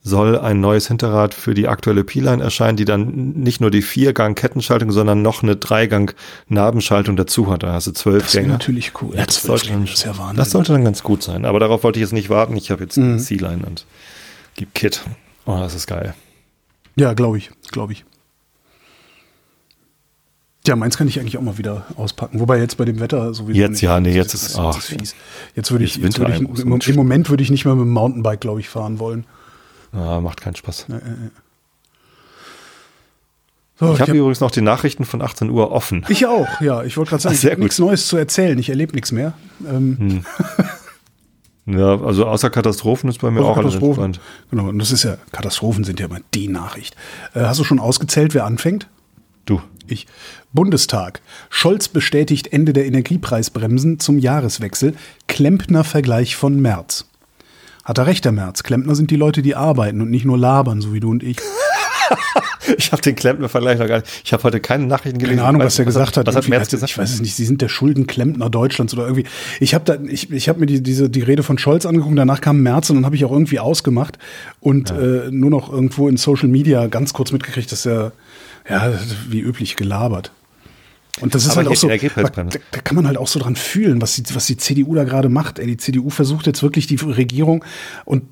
soll 0.02 0.38
ein 0.40 0.62
neues 0.62 0.88
Hinterrad 0.88 1.34
für 1.34 1.54
die 1.54 1.68
aktuelle 1.68 2.04
P-Line 2.04 2.42
erscheinen, 2.42 2.78
die 2.78 2.86
dann 2.86 3.34
nicht 3.34 3.60
nur 3.60 3.70
die 3.70 3.82
Viergang-Kettenschaltung, 3.82 4.92
sondern 4.92 5.22
noch 5.22 5.44
eine 5.44 5.58
Dreigang-Nabenschaltung 5.58 7.18
dazu 7.18 7.52
hat. 7.52 7.64
Da 7.64 7.74
hast 7.74 7.88
du 7.88 7.92
zwölf 7.92 8.24
das 8.24 8.32
Gänge. 8.32 8.48
Das 8.48 8.54
natürlich 8.60 8.94
cool. 9.02 9.16
Ja, 9.16 9.26
das, 9.26 9.44
sollte 9.44 9.70
dann, 9.70 9.86
das, 9.86 10.04
ja 10.04 10.14
das 10.36 10.52
sollte 10.52 10.72
dann 10.72 10.86
ganz 10.86 11.04
gut 11.04 11.22
sein. 11.22 11.46
Aber 11.46 11.60
darauf 11.60 11.84
wollte 11.84 12.00
ich 12.00 12.02
jetzt 12.02 12.14
nicht 12.14 12.30
warten. 12.30 12.56
Ich 12.56 12.72
habe 12.72 12.84
jetzt 12.84 12.98
mhm. 12.98 13.20
C-Line 13.20 13.66
und 13.66 13.86
gib 14.56 14.74
Kit. 14.74 15.02
Oh, 15.46 15.58
das 15.58 15.76
ist 15.76 15.88
geil. 15.88 16.14
Ja, 16.96 17.14
glaube 17.14 17.38
ich, 17.38 17.52
glaube 17.72 17.94
ich. 17.94 18.06
Ja, 20.68 20.76
meins 20.76 20.98
kann 20.98 21.08
ich 21.08 21.20
eigentlich 21.20 21.38
auch 21.38 21.42
mal 21.42 21.58
wieder 21.58 21.86
auspacken. 21.96 22.40
Wobei 22.40 22.60
jetzt 22.60 22.78
bei 22.78 22.86
dem 22.86 23.00
Wetter 23.00 23.34
sowieso. 23.34 23.60
Jetzt 23.60 23.72
nicht. 23.72 23.82
ja, 23.82 24.00
nee, 24.00 24.14
jetzt 24.14 24.34
ist, 24.34 24.58
es 24.58 24.86
fies. 24.86 25.16
Jetzt 25.56 25.72
würde 25.72 25.84
ich, 25.84 25.96
jetzt 25.96 26.20
würde 26.20 26.34
ich 26.34 26.42
im, 26.42 26.80
im 26.80 26.96
Moment 26.96 27.30
würde 27.30 27.42
ich 27.44 27.50
nicht 27.50 27.66
mehr 27.66 27.76
mit 27.76 27.86
dem 27.86 27.92
Mountainbike, 27.92 28.42
glaube 28.42 28.60
ich, 28.60 28.70
fahren 28.70 29.00
wollen. 29.00 29.26
Ah, 29.92 30.20
macht 30.22 30.42
keinen 30.42 30.56
Spaß. 30.56 30.86
Ja, 30.90 30.96
ja, 30.96 31.02
ja. 31.02 31.32
So, 33.80 33.94
ich 33.94 34.02
habe 34.02 34.12
hab 34.12 34.18
übrigens 34.18 34.42
noch 34.42 34.52
die 34.52 34.62
Nachrichten 34.62 35.06
von 35.06 35.22
18 35.22 35.50
Uhr 35.50 35.72
offen. 35.72 36.06
Ich 36.10 36.26
auch, 36.26 36.60
ja. 36.60 36.84
Ich 36.84 36.98
wollte 36.98 37.12
gerade 37.12 37.24
sagen, 37.24 37.36
Ach, 37.38 37.44
ich 37.44 37.50
habe 37.50 37.62
nichts 37.62 37.80
Neues 37.80 38.08
zu 38.08 38.18
erzählen. 38.18 38.60
Ich 38.60 38.70
erlebe 38.70 38.94
nichts 38.94 39.14
mehr. 39.14 39.34
Ähm. 39.66 40.24
Hm. 41.66 41.78
ja, 41.80 42.02
also 42.02 42.26
außer 42.26 42.50
Katastrophen 42.50 43.10
ist 43.10 43.22
bei 43.22 43.32
mir 43.32 43.42
auch 43.42 43.56
alles 43.56 43.76
entspannt. 43.76 44.20
Genau, 44.52 44.68
und 44.68 44.80
das 44.80 44.92
ist 44.92 45.04
ja, 45.04 45.18
Katastrophen 45.32 45.86
sind 45.86 46.02
ja 46.02 46.08
immer 46.08 46.20
die 46.34 46.50
Nachricht. 46.50 46.98
Äh, 47.34 47.42
hast 47.42 47.62
du 47.62 47.64
schon 47.64 47.80
ausgezählt, 47.80 48.34
wer 48.34 48.46
anfängt? 48.46 48.90
Du. 49.46 49.62
Ich. 49.88 50.08
Bundestag. 50.52 51.22
Scholz 51.50 51.88
bestätigt 51.88 52.52
Ende 52.52 52.74
der 52.74 52.86
Energiepreisbremsen 52.86 54.00
zum 54.00 54.20
Jahreswechsel. 54.20 54.94
Klempner 55.28 55.86
Vergleich 55.86 56.36
von 56.36 56.60
März. 56.60 57.09
Hat 57.90 57.98
er 57.98 58.06
recht, 58.06 58.24
der 58.24 58.32
Merz. 58.32 58.62
Klempner 58.62 58.94
sind 58.94 59.10
die 59.10 59.16
Leute, 59.16 59.42
die 59.42 59.56
arbeiten 59.56 60.00
und 60.00 60.12
nicht 60.12 60.24
nur 60.24 60.38
labern, 60.38 60.80
so 60.80 60.94
wie 60.94 61.00
du 61.00 61.10
und 61.10 61.24
ich. 61.24 61.38
ich 62.78 62.92
habe 62.92 63.02
den 63.02 63.16
Klempner-Vergleich 63.16 63.80
noch 63.80 63.88
gar 63.88 63.98
nicht. 64.02 64.22
Ich 64.24 64.32
habe 64.32 64.44
heute 64.44 64.60
keine 64.60 64.86
Nachrichten 64.86 65.18
gelesen. 65.18 65.40
Keine 65.40 65.50
Ahnung, 65.50 65.64
was 65.64 65.80
er 65.80 65.86
gesagt 65.86 66.16
hat. 66.16 66.28
Was 66.28 66.36
hat 66.36 66.48
Merz 66.50 66.70
gesagt? 66.70 66.92
Ich 66.92 67.00
weiß 67.00 67.14
es 67.14 67.20
nicht. 67.20 67.34
Sie 67.34 67.46
sind 67.46 67.64
der 67.64 67.68
Schuldenklempner 67.68 68.52
Deutschlands 68.52 68.94
oder 68.94 69.08
irgendwie. 69.08 69.26
Ich 69.60 69.74
habe 69.74 69.86
da, 69.86 69.96
ich, 70.08 70.30
ich 70.30 70.48
habe 70.50 70.60
mir 70.60 70.68
die, 70.68 70.84
diese 70.84 71.10
die 71.10 71.22
Rede 71.22 71.42
von 71.42 71.58
Scholz 71.58 71.88
angeguckt. 71.88 72.16
Danach 72.16 72.42
kam 72.42 72.62
Merz 72.62 72.92
und 72.92 72.98
dann 72.98 73.06
habe 73.08 73.16
ich 73.16 73.26
auch 73.26 73.32
irgendwie 73.32 73.58
ausgemacht 73.58 74.20
und 74.60 74.92
ja. 74.92 75.00
äh, 75.00 75.32
nur 75.32 75.50
noch 75.50 75.74
irgendwo 75.74 76.08
in 76.08 76.18
Social 76.18 76.48
Media 76.48 76.86
ganz 76.86 77.14
kurz 77.14 77.32
mitgekriegt, 77.32 77.72
dass 77.72 77.88
er 77.88 78.12
ja 78.70 78.94
wie 79.30 79.40
üblich 79.40 79.78
gelabert. 79.78 80.32
Und 81.22 81.36
das 81.36 81.44
ist 81.44 81.52
Aber 81.52 81.58
halt 81.58 81.68
auch 81.68 81.76
so, 81.76 81.88
da, 81.88 81.96
da, 82.44 82.82
kann 82.82 82.96
man 82.96 83.08
halt 83.08 83.18
auch 83.18 83.28
so 83.28 83.40
dran 83.40 83.56
fühlen, 83.56 84.02
was 84.02 84.16
die, 84.16 84.24
was 84.34 84.46
die 84.46 84.58
CDU 84.58 84.96
da 84.96 85.04
gerade 85.04 85.30
macht. 85.30 85.60
Ey, 85.60 85.68
die 85.68 85.78
CDU 85.78 86.10
versucht 86.10 86.48
jetzt 86.48 86.64
wirklich 86.64 86.88
die 86.88 86.96
Regierung 86.96 87.64
und 88.06 88.24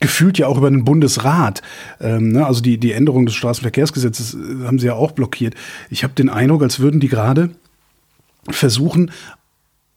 gefühlt 0.00 0.36
ja 0.36 0.48
auch 0.48 0.58
über 0.58 0.70
den 0.70 0.84
Bundesrat. 0.84 1.62
Ähm, 2.00 2.32
ne? 2.32 2.44
Also 2.44 2.60
die, 2.60 2.76
die 2.76 2.92
Änderung 2.92 3.24
des 3.24 3.34
Straßenverkehrsgesetzes 3.36 4.34
äh, 4.34 4.66
haben 4.66 4.78
sie 4.78 4.86
ja 4.86 4.94
auch 4.94 5.12
blockiert. 5.12 5.54
Ich 5.88 6.04
habe 6.04 6.12
den 6.12 6.28
Eindruck, 6.28 6.62
als 6.62 6.80
würden 6.80 7.00
die 7.00 7.08
gerade 7.08 7.50
versuchen, 8.50 9.12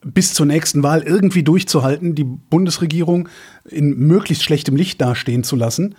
bis 0.05 0.35
zur 0.35 0.45
nächsten 0.45 0.83
Wahl 0.83 1.01
irgendwie 1.01 1.43
durchzuhalten, 1.43 2.13
die 2.13 2.23
Bundesregierung 2.23 3.27
in 3.65 3.97
möglichst 3.97 4.43
schlechtem 4.43 4.75
Licht 4.75 5.01
dastehen 5.01 5.43
zu 5.43 5.55
lassen, 5.55 5.95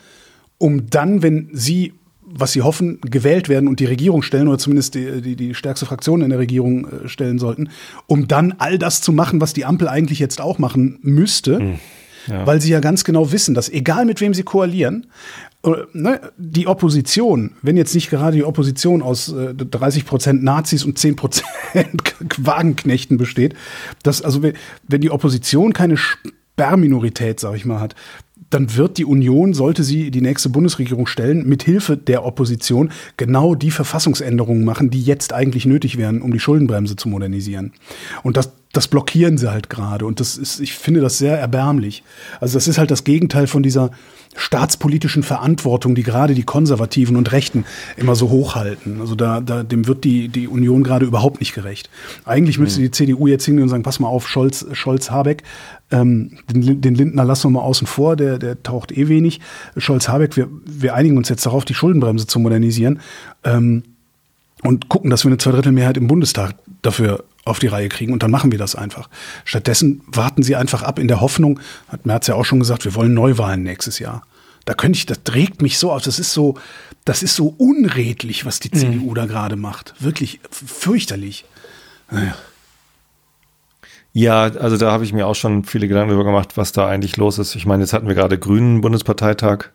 um 0.59 0.88
dann, 0.88 1.22
wenn 1.22 1.50
sie 1.52 1.92
was 2.27 2.53
sie 2.53 2.62
hoffen, 2.62 3.01
gewählt 3.01 3.49
werden 3.49 3.68
und 3.68 3.81
die 3.81 3.85
Regierung 3.85 4.22
stellen 4.22 4.49
oder 4.49 4.59
zumindest 4.59 4.95
die, 4.95 5.22
die, 5.22 5.37
die 5.37 5.55
stärkste 5.55 5.87
Fraktion 5.87 6.22
in 6.22 6.31
der 6.31 6.39
Regierung 6.39 6.87
äh, 6.87 7.09
stellen 7.09 7.39
sollten, 7.39 7.70
um 8.07 8.29
dann 8.29 8.55
all 8.59 8.79
das 8.79 9.01
zu 9.01 9.12
machen, 9.12 9.41
was 9.41 9.53
die 9.53 9.64
Ampel 9.64 9.89
eigentlich 9.89 10.18
jetzt 10.18 10.41
auch 10.41 10.59
machen 10.59 10.99
müsste. 11.03 11.61
Mhm. 11.61 11.79
Ja. 12.29 12.45
Weil 12.45 12.61
sie 12.61 12.70
ja 12.70 12.81
ganz 12.81 13.05
genau 13.05 13.31
wissen, 13.31 13.55
dass 13.55 13.68
egal 13.68 14.05
mit 14.05 14.20
wem 14.20 14.35
sie 14.35 14.43
koalieren, 14.43 15.07
äh, 15.64 15.70
ne, 15.93 16.20
die 16.37 16.66
Opposition, 16.66 17.53
wenn 17.62 17.77
jetzt 17.77 17.95
nicht 17.95 18.11
gerade 18.11 18.37
die 18.37 18.45
Opposition 18.45 19.01
aus 19.01 19.33
äh, 19.33 19.55
30 19.55 20.05
Prozent 20.07 20.43
Nazis 20.43 20.85
und 20.85 20.99
10 20.99 21.14
Prozent 21.14 21.47
Wagenknechten 22.39 23.16
besteht, 23.16 23.55
dass 24.03 24.22
also 24.22 24.43
wenn 24.43 25.01
die 25.01 25.11
Opposition 25.11 25.72
keine 25.72 25.97
Sperrminorität, 25.97 27.39
sag 27.39 27.55
ich 27.55 27.64
mal, 27.64 27.81
hat, 27.81 27.95
dann 28.51 28.76
wird 28.76 28.99
die 28.99 29.05
Union, 29.05 29.55
sollte 29.55 29.82
sie 29.82 30.11
die 30.11 30.20
nächste 30.20 30.49
Bundesregierung 30.49 31.07
stellen, 31.07 31.47
mit 31.49 31.62
Hilfe 31.62 31.97
der 31.97 32.24
Opposition 32.24 32.90
genau 33.16 33.55
die 33.55 33.70
Verfassungsänderungen 33.70 34.64
machen, 34.64 34.90
die 34.90 35.03
jetzt 35.03 35.32
eigentlich 35.32 35.66
nötig 35.66 35.97
wären, 35.97 36.22
um 36.22 36.32
die 36.32 36.40
Schuldenbremse 36.40 36.97
zu 36.97 37.09
modernisieren. 37.09 37.72
Und 38.22 38.36
das, 38.36 38.53
das 38.77 38.89
blockieren 38.89 39.39
sie 39.39 39.51
halt 39.51 39.70
gerade. 39.70 40.07
Und 40.07 40.20
das 40.20 40.37
ist, 40.37 40.61
ich 40.61 40.74
finde 40.74 41.01
das 41.01 41.18
sehr 41.18 41.39
erbärmlich. 41.39 42.03
Also 42.41 42.55
das 42.55 42.68
ist 42.68 42.79
halt 42.79 42.91
das 42.91 43.05
Gegenteil 43.05 43.47
von 43.47 43.62
dieser 43.62 43.91
staatspolitischen 44.37 45.22
Verantwortung, 45.22 45.95
die 45.95 46.03
gerade 46.03 46.35
die 46.35 46.43
Konservativen 46.43 47.16
und 47.16 47.33
Rechten 47.33 47.64
immer 47.97 48.14
so 48.14 48.29
hochhalten. 48.29 49.01
Also 49.01 49.14
da, 49.14 49.41
da 49.41 49.62
dem 49.62 49.87
wird 49.87 50.05
die, 50.05 50.29
die 50.29 50.47
Union 50.47 50.85
gerade 50.85 51.07
überhaupt 51.07 51.41
nicht 51.41 51.55
gerecht. 51.55 51.89
Eigentlich 52.24 52.59
müsste 52.59 52.81
mhm. 52.81 52.85
die 52.85 52.91
CDU 52.91 53.27
jetzt 53.27 53.47
hingehen 53.47 53.62
und 53.62 53.70
sagen, 53.70 53.83
pass 53.83 53.99
mal 53.99 54.09
auf, 54.09 54.29
Scholz, 54.29 54.66
Scholz 54.72 55.11
Habeck, 55.11 55.43
ähm, 55.91 56.39
den, 56.51 56.81
den 56.81 56.95
Lindner 56.95 57.24
lassen 57.24 57.45
wir 57.45 57.61
mal 57.61 57.62
außen 57.62 57.87
vor, 57.87 58.16
der, 58.16 58.39
der 58.39 58.62
taucht 58.62 58.93
eh 58.93 59.09
wenig. 59.09 59.41
Scholz 59.77 60.09
Habeck, 60.09 60.37
wir, 60.37 60.49
wir 60.66 60.95
einigen 60.95 61.16
uns 61.16 61.29
jetzt 61.31 61.47
darauf, 61.47 61.64
die 61.64 61.74
Schuldenbremse 61.74 62.27
zu 62.27 62.39
modernisieren. 62.39 63.01
Ähm, 63.43 63.85
und 64.62 64.89
gucken, 64.89 65.11
dass 65.11 65.24
wir 65.24 65.29
eine 65.29 65.39
Zweidrittelmehrheit 65.39 65.97
im 65.97 66.09
Bundestag 66.09 66.55
dafür 66.83 67.24
auf 67.45 67.59
die 67.59 67.68
Reihe 67.68 67.89
kriegen 67.89 68.12
und 68.12 68.22
dann 68.22 68.31
machen 68.31 68.51
wir 68.51 68.59
das 68.59 68.74
einfach. 68.74 69.09
Stattdessen 69.45 70.03
warten 70.07 70.43
sie 70.43 70.57
einfach 70.57 70.83
ab 70.83 70.99
in 70.99 71.09
der 71.09 71.20
Hoffnung, 71.20 71.61
hat 71.89 72.07
Merz 72.07 72.27
ja 72.27 72.35
auch 72.35 72.45
schon 72.45 72.59
gesagt, 72.59 72.85
wir 72.85 72.95
wollen 72.95 73.14
Neuwahlen 73.14 73.62
nächstes 73.62 73.99
Jahr. 73.99 74.22
Da 74.64 74.74
könnte 74.74 74.99
ich, 74.99 75.07
das 75.07 75.22
trägt 75.22 75.62
mich 75.62 75.79
so 75.79 75.93
aus. 75.93 76.03
Das 76.03 76.18
ist 76.18 76.33
so, 76.33 76.57
das 77.05 77.22
ist 77.22 77.37
so 77.37 77.55
unredlich, 77.57 78.45
was 78.45 78.59
die 78.59 78.70
CDU 78.72 79.11
mhm. 79.11 79.14
da 79.14 79.27
gerade 79.27 79.55
macht. 79.55 79.95
Wirklich 80.01 80.41
fürchterlich. 80.51 81.45
Naja. 82.11 82.35
Ja, 84.12 84.45
also 84.45 84.77
da 84.77 84.91
habe 84.91 85.05
ich 85.05 85.12
mir 85.12 85.27
auch 85.27 85.35
schon 85.35 85.64
viele 85.64 85.89
Gedanken 85.89 86.09
darüber 86.09 86.24
gemacht, 86.24 86.57
was 86.57 86.72
da 86.72 86.89
eigentlich 86.89 87.16
los 87.16 87.39
ist. 87.39 87.55
Ich 87.55 87.66
meine, 87.66 87.83
jetzt 87.83 87.93
hatten 87.93 88.09
wir 88.09 88.14
gerade 88.14 88.39
Grünen 88.39 88.81
Bundesparteitag, 88.81 89.66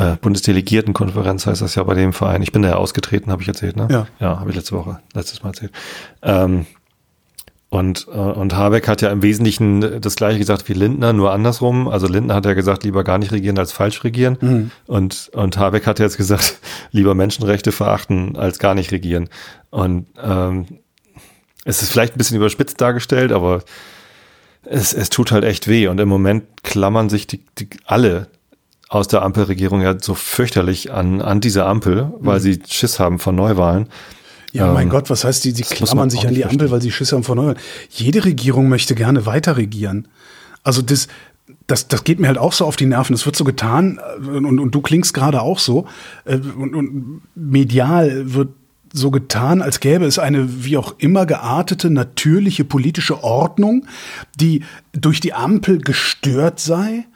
äh, 0.00 0.16
Bundesdelegiertenkonferenz 0.16 1.46
heißt 1.46 1.60
das 1.60 1.74
ja 1.74 1.82
bei 1.82 1.94
dem 1.94 2.14
Verein. 2.14 2.42
Ich 2.42 2.52
bin 2.52 2.62
da 2.62 2.70
ja 2.70 2.76
ausgetreten, 2.76 3.30
habe 3.30 3.42
ich 3.42 3.48
erzählt, 3.48 3.76
ne? 3.76 3.86
Ja. 3.90 4.06
Ja, 4.18 4.40
habe 4.40 4.48
ich 4.50 4.56
letzte 4.56 4.74
Woche, 4.74 5.00
letztes 5.12 5.42
Mal 5.42 5.50
erzählt. 5.50 5.72
Ähm, 6.22 6.66
und, 7.68 8.08
äh, 8.08 8.16
und 8.16 8.56
Habeck 8.56 8.88
hat 8.88 9.02
ja 9.02 9.12
im 9.12 9.22
Wesentlichen 9.22 10.00
das 10.00 10.16
gleiche 10.16 10.38
gesagt 10.38 10.68
wie 10.68 10.72
Lindner, 10.72 11.12
nur 11.12 11.32
andersrum. 11.32 11.86
Also 11.86 12.08
Lindner 12.08 12.34
hat 12.34 12.46
ja 12.46 12.54
gesagt, 12.54 12.82
lieber 12.82 13.04
gar 13.04 13.18
nicht 13.18 13.30
regieren 13.30 13.58
als 13.58 13.72
falsch 13.72 14.02
regieren. 14.02 14.38
Mhm. 14.40 14.70
Und, 14.86 15.30
und 15.34 15.58
Habeck 15.58 15.86
hat 15.86 15.98
jetzt 15.98 16.16
gesagt, 16.16 16.58
lieber 16.90 17.14
Menschenrechte 17.14 17.70
verachten 17.70 18.36
als 18.36 18.58
gar 18.58 18.74
nicht 18.74 18.92
regieren. 18.92 19.28
Und 19.68 20.06
ähm, 20.20 20.66
es 21.66 21.82
ist 21.82 21.92
vielleicht 21.92 22.14
ein 22.14 22.18
bisschen 22.18 22.38
überspitzt 22.38 22.80
dargestellt, 22.80 23.32
aber 23.32 23.62
es, 24.64 24.94
es 24.94 25.10
tut 25.10 25.30
halt 25.30 25.44
echt 25.44 25.68
weh. 25.68 25.88
Und 25.88 26.00
im 26.00 26.08
Moment 26.08 26.62
klammern 26.62 27.10
sich 27.10 27.26
die, 27.26 27.44
die 27.58 27.68
alle 27.84 28.28
aus 28.90 29.06
der 29.06 29.22
Ampelregierung 29.22 29.80
ja 29.80 29.94
so 29.98 30.14
fürchterlich 30.14 30.92
an, 30.92 31.22
an 31.22 31.40
diese 31.40 31.64
Ampel, 31.64 32.12
weil 32.18 32.40
mhm. 32.40 32.42
sie 32.42 32.62
Schiss 32.68 32.98
haben 32.98 33.20
von 33.20 33.36
Neuwahlen. 33.36 33.88
Ja, 34.52 34.66
ähm, 34.66 34.74
mein 34.74 34.88
Gott, 34.88 35.08
was 35.08 35.22
heißt 35.24 35.44
die? 35.44 35.52
Sie 35.52 35.62
klammern 35.62 36.10
sich 36.10 36.26
an 36.26 36.34
die 36.34 36.44
Ampel, 36.44 36.72
weil 36.72 36.82
sie 36.82 36.90
Schiss 36.90 37.12
haben 37.12 37.22
von 37.22 37.36
Neuwahlen. 37.36 37.58
Jede 37.88 38.24
Regierung 38.24 38.68
möchte 38.68 38.96
gerne 38.96 39.26
weiter 39.26 39.56
regieren. 39.56 40.08
Also 40.64 40.82
das, 40.82 41.06
das, 41.68 41.86
das 41.86 42.02
geht 42.02 42.18
mir 42.18 42.26
halt 42.26 42.38
auch 42.38 42.52
so 42.52 42.66
auf 42.66 42.74
die 42.74 42.86
Nerven. 42.86 43.14
Es 43.14 43.24
wird 43.24 43.36
so 43.36 43.44
getan, 43.44 44.00
äh, 44.18 44.26
und, 44.26 44.58
und 44.58 44.74
du 44.74 44.80
klingst 44.80 45.14
gerade 45.14 45.40
auch 45.40 45.60
so, 45.60 45.86
äh, 46.24 46.38
und, 46.38 46.74
und 46.74 47.22
medial 47.36 48.34
wird 48.34 48.48
so 48.92 49.12
getan, 49.12 49.62
als 49.62 49.78
gäbe 49.78 50.04
es 50.04 50.18
eine 50.18 50.64
wie 50.64 50.76
auch 50.76 50.96
immer 50.98 51.26
geartete 51.26 51.90
natürliche 51.90 52.64
politische 52.64 53.22
Ordnung, 53.22 53.86
die 54.34 54.64
durch 54.90 55.20
die 55.20 55.32
Ampel 55.32 55.78
gestört 55.78 56.58
sei 56.58 57.06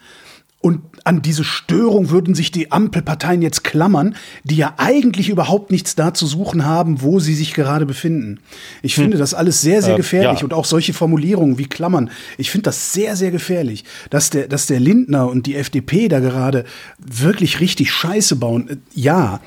und 0.65 0.81
an 1.03 1.21
diese 1.21 1.43
Störung 1.43 2.09
würden 2.09 2.33
sich 2.33 2.49
die 2.49 2.71
Ampelparteien 2.71 3.43
jetzt 3.43 3.63
klammern, 3.63 4.15
die 4.43 4.55
ja 4.55 4.73
eigentlich 4.77 5.29
überhaupt 5.29 5.69
nichts 5.69 5.93
da 5.93 6.15
zu 6.15 6.25
suchen 6.25 6.65
haben, 6.65 7.03
wo 7.03 7.19
sie 7.19 7.35
sich 7.35 7.53
gerade 7.53 7.85
befinden. 7.85 8.39
Ich 8.81 8.97
hm. 8.97 9.03
finde 9.03 9.17
das 9.19 9.35
alles 9.35 9.61
sehr, 9.61 9.83
sehr 9.83 9.93
äh, 9.93 9.97
gefährlich. 9.97 10.39
Ja. 10.39 10.43
Und 10.43 10.55
auch 10.55 10.65
solche 10.65 10.93
Formulierungen 10.93 11.59
wie 11.59 11.67
Klammern. 11.67 12.09
Ich 12.39 12.49
finde 12.49 12.63
das 12.63 12.93
sehr, 12.93 13.15
sehr 13.15 13.29
gefährlich, 13.29 13.83
dass 14.09 14.31
der, 14.31 14.47
dass 14.47 14.65
der 14.65 14.79
Lindner 14.79 15.29
und 15.29 15.45
die 15.45 15.55
FDP 15.55 16.07
da 16.07 16.19
gerade 16.19 16.65
wirklich 16.97 17.59
richtig 17.59 17.91
Scheiße 17.91 18.37
bauen. 18.37 18.67
Äh, 18.67 18.77
ja, 18.95 19.41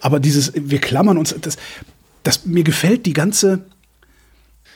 aber 0.00 0.18
dieses, 0.18 0.54
wir 0.56 0.80
klammern 0.80 1.18
uns, 1.18 1.36
das, 1.40 1.56
das, 2.24 2.46
mir 2.46 2.64
gefällt 2.64 3.06
die 3.06 3.12
ganze, 3.12 3.64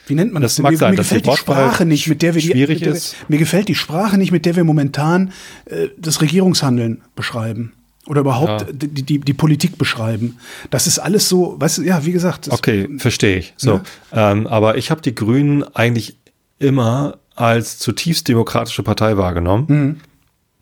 wie 0.09 0.15
nennt 0.15 0.33
man 0.33 0.43
das? 0.43 0.57
das 0.57 0.63
mag 0.63 0.73
mir, 0.73 0.79
sein, 0.79 0.91
mir 0.91 0.97
gefällt 0.97 1.27
die 1.27 1.37
Sprache 1.37 1.85
nicht, 1.85 2.09
mit 2.09 2.23
der 2.23 2.35
wir 2.35 2.43
schwierig 2.43 2.81
der, 2.81 2.93
ist. 2.93 3.17
Mir 3.29 3.39
gefällt 3.39 3.69
die 3.69 3.75
Sprache 3.75 4.19
nicht, 4.19 4.33
mit 4.33 4.47
der 4.47 4.57
wir 4.57 4.65
momentan 4.65 5.33
äh, 5.67 5.89
das 5.97 6.21
Regierungshandeln 6.21 7.03
beschreiben 7.15 7.73
oder 8.07 8.23
überhaupt 8.23 8.63
ja. 8.63 8.67
die, 8.73 9.03
die, 9.03 9.19
die 9.19 9.35
Politik 9.35 9.77
beschreiben. 9.77 10.39
Das 10.71 10.87
ist 10.87 10.99
alles 10.99 11.29
so, 11.29 11.57
weißt 11.59 11.79
du, 11.79 11.83
ja, 11.83 12.05
wie 12.05 12.13
gesagt. 12.13 12.51
Okay, 12.51 12.89
verstehe 12.99 13.39
ich. 13.39 13.55
So, 13.57 13.81
ja. 14.13 14.33
ähm, 14.33 14.47
aber 14.47 14.79
ich 14.79 14.91
habe 14.91 15.03
die 15.03 15.15
Grünen 15.15 15.63
eigentlich 15.75 16.17
immer 16.59 17.19
als 17.37 17.79
zutiefst 17.79 18.27
demokratische 18.29 18.83
Partei 18.83 19.17
wahrgenommen. 19.17 19.65
Mhm. 19.69 19.97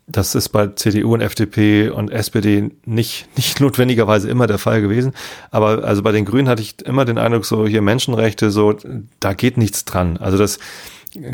Das 0.09 0.35
ist 0.35 0.49
bei 0.49 0.67
CDU 0.67 1.13
und 1.13 1.21
FDP 1.21 1.89
und 1.89 2.09
SPD 2.11 2.71
nicht, 2.85 3.27
nicht 3.35 3.59
notwendigerweise 3.59 4.29
immer 4.29 4.47
der 4.47 4.57
Fall 4.57 4.81
gewesen. 4.81 5.13
Aber 5.51 5.83
also 5.83 6.01
bei 6.01 6.13
den 6.13 6.23
Grünen 6.23 6.47
hatte 6.47 6.61
ich 6.61 6.81
immer 6.85 7.03
den 7.03 7.17
Eindruck, 7.17 7.45
so 7.45 7.67
hier 7.67 7.81
Menschenrechte, 7.81 8.49
so, 8.49 8.75
da 9.19 9.33
geht 9.33 9.57
nichts 9.57 9.83
dran. 9.83 10.15
Also 10.17 10.37
das, 10.37 10.59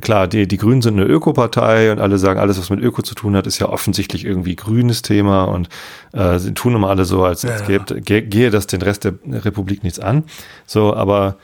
klar, 0.01 0.27
die, 0.27 0.47
die 0.47 0.57
Grünen 0.57 0.81
sind 0.81 0.99
eine 0.99 1.07
Ökopartei 1.07 1.91
und 1.91 1.99
alle 1.99 2.17
sagen, 2.17 2.39
alles, 2.39 2.57
was 2.57 2.71
mit 2.71 2.81
Öko 2.81 3.03
zu 3.03 3.13
tun 3.13 3.35
hat, 3.35 3.45
ist 3.45 3.59
ja 3.59 3.69
offensichtlich 3.69 4.25
irgendwie 4.25 4.55
grünes 4.55 5.03
Thema 5.03 5.43
und 5.43 5.69
äh, 6.13 6.39
sie 6.39 6.53
tun 6.53 6.75
immer 6.75 6.89
alle 6.89 7.05
so, 7.05 7.23
als, 7.23 7.45
als 7.45 7.67
ja, 7.67 7.77
ja. 7.77 7.83
Gehe, 7.99 8.23
gehe 8.23 8.49
das 8.49 8.65
den 8.65 8.81
Rest 8.81 9.03
der 9.03 9.13
Republik 9.29 9.83
nichts 9.83 9.99
an. 9.99 10.23
So, 10.65 10.95
aber 10.95 11.37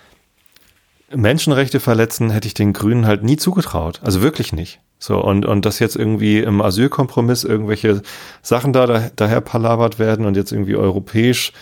Menschenrechte 1.16 1.80
verletzen 1.80 2.30
hätte 2.32 2.48
ich 2.48 2.54
den 2.54 2.74
Grünen 2.74 3.06
halt 3.06 3.24
nie 3.24 3.38
zugetraut. 3.38 4.00
Also 4.04 4.22
wirklich 4.22 4.54
nicht. 4.54 4.80
So, 5.00 5.24
und, 5.24 5.46
und 5.46 5.66
dass 5.66 5.80
jetzt 5.80 5.96
irgendwie 5.96 6.40
im 6.40 6.62
Asylkompromiss 6.62 7.46
irgendwelche 7.46 8.02
Sachen 8.42 8.74
da, 8.74 8.86
da 8.86 9.10
daher 9.16 9.40
palavert 9.40 9.98
werden 9.98 10.26
und 10.26 10.36
jetzt 10.36 10.52
irgendwie 10.52 10.76
europäisch, 10.76 11.54